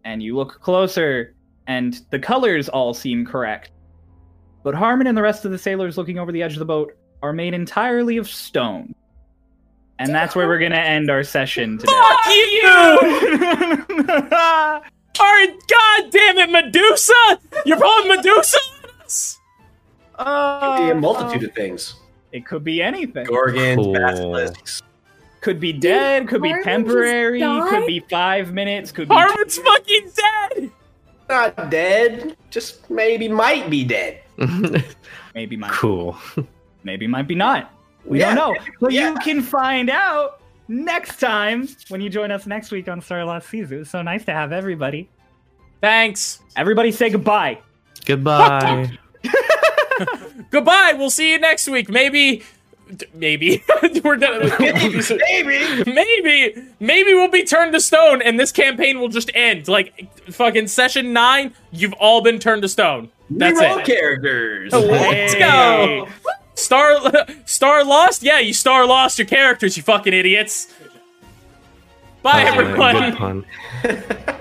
And 0.05 0.22
you 0.22 0.36
look 0.36 0.60
closer, 0.60 1.35
and 1.66 2.01
the 2.10 2.18
colors 2.18 2.68
all 2.68 2.93
seem 2.94 3.24
correct. 3.24 3.70
But 4.62 4.74
Harmon 4.74 5.06
and 5.06 5.16
the 5.16 5.22
rest 5.22 5.44
of 5.47 5.51
the 5.52 5.59
sailors 5.59 5.97
looking 5.97 6.18
over 6.18 6.32
the 6.32 6.43
edge 6.43 6.52
of 6.52 6.59
the 6.59 6.64
boat 6.66 6.93
are 7.22 7.32
made 7.32 7.55
entirely 7.55 8.18
of 8.18 8.28
stone. 8.28 8.94
And 10.01 10.14
that's 10.14 10.35
where 10.35 10.48
we're 10.48 10.59
gonna 10.59 10.77
end 10.77 11.10
our 11.10 11.22
session 11.22 11.77
today. 11.78 11.93
Fuck 11.93 12.27
you! 12.27 12.68
Alright, 15.20 15.55
god 15.68 16.10
damn 16.10 16.39
it, 16.39 16.51
Medusa! 16.51 17.12
You're 17.66 17.77
pulling 17.78 18.09
Medusa 18.09 18.59
on 18.85 18.90
us! 19.05 19.39
Uh, 20.18 20.77
Could 20.78 20.85
be 20.86 20.90
a 20.90 20.94
multitude 20.94 21.48
of 21.48 21.55
things. 21.55 21.94
It 22.32 22.47
could 22.47 22.64
be 22.64 22.81
anything. 22.82 23.27
Gorgons, 23.27 23.77
Cool. 23.77 23.93
basilisks. 23.93 24.82
Could 25.43 25.60
be 25.60 25.72
dead. 25.72 26.28
Could 26.28 26.43
be 26.43 26.55
temporary. 26.62 27.40
Could 27.40 27.86
be 27.86 28.01
five 28.10 28.52
minutes. 28.52 28.93
Could 28.93 29.09
be. 29.09 29.14
Harmon's 29.14 29.59
fucking 29.59 30.10
dead! 30.55 30.70
Not 31.28 31.70
dead. 31.70 32.36
Just 32.51 32.89
maybe 32.90 33.28
might 33.28 33.68
be 33.70 33.85
dead. 33.85 34.20
Maybe 35.35 35.56
might. 35.56 35.70
cool. 35.72 36.16
Maybe 36.82 37.06
might 37.06 37.28
be 37.28 37.35
not. 37.36 37.72
We 38.11 38.19
Yeah, 38.19 38.35
don't 38.35 38.55
know. 38.57 38.61
But 38.81 38.93
yeah. 38.93 39.11
you 39.12 39.15
can 39.20 39.41
find 39.41 39.89
out 39.89 40.41
next 40.69 41.19
time 41.20 41.69
when 41.89 42.01
you 42.01 42.11
join 42.11 42.31
us 42.31 42.45
next 42.47 42.70
week 42.73 42.89
on 42.89 43.01
Star 43.01 43.24
Lost 43.24 43.49
Seas. 43.49 43.70
It 43.70 43.77
was 43.78 43.89
so 43.91 44.03
nice 44.03 44.24
to 44.24 44.32
have 44.32 44.51
everybody. 44.53 45.09
Thanks. 45.81 46.41
Everybody 46.57 46.91
say 46.93 47.09
goodbye. 47.11 47.59
Goodbye. 48.05 48.91
Goodbye. 50.51 50.95
We'll 50.97 51.11
see 51.11 51.31
you 51.32 51.39
next 51.39 51.69
week. 51.69 51.89
Maybe, 51.89 52.43
maybe 53.15 53.62
we're 54.05 54.16
done. 54.16 54.51
Maybe. 54.59 55.85
maybe, 55.87 56.55
maybe 56.81 57.15
we'll 57.15 57.28
be 57.31 57.45
turned 57.45 57.73
to 57.74 57.81
stone, 57.81 58.20
and 58.23 58.41
this 58.41 58.51
campaign 58.51 58.99
will 58.99 59.09
just 59.09 59.31
end. 59.35 59.69
Like 59.69 60.09
fucking 60.32 60.66
session 60.69 61.12
nine, 61.12 61.55
you've 61.70 61.93
all 61.95 62.23
been 62.23 62.39
turned 62.39 62.62
to 62.62 62.69
stone. 62.69 63.11
That's 63.31 63.61
Reroll 63.61 63.81
it. 63.81 63.87
characters. 63.87 64.73
Let's 64.73 65.35
go. 65.37 66.09
Star, 66.61 67.27
star 67.47 67.85
lost. 67.85 68.23
Yeah, 68.23 68.39
you 68.39 68.53
star 68.53 68.87
lost 68.87 69.19
your 69.19 69.27
characters. 69.27 69.77
You 69.77 69.82
fucking 69.82 70.12
idiots. 70.12 70.73
Bye, 72.23 72.45
That 72.45 72.57
was 72.57 72.66
a 72.66 72.70
everyone. 72.70 73.45
good 73.82 74.05
pun. 74.16 74.37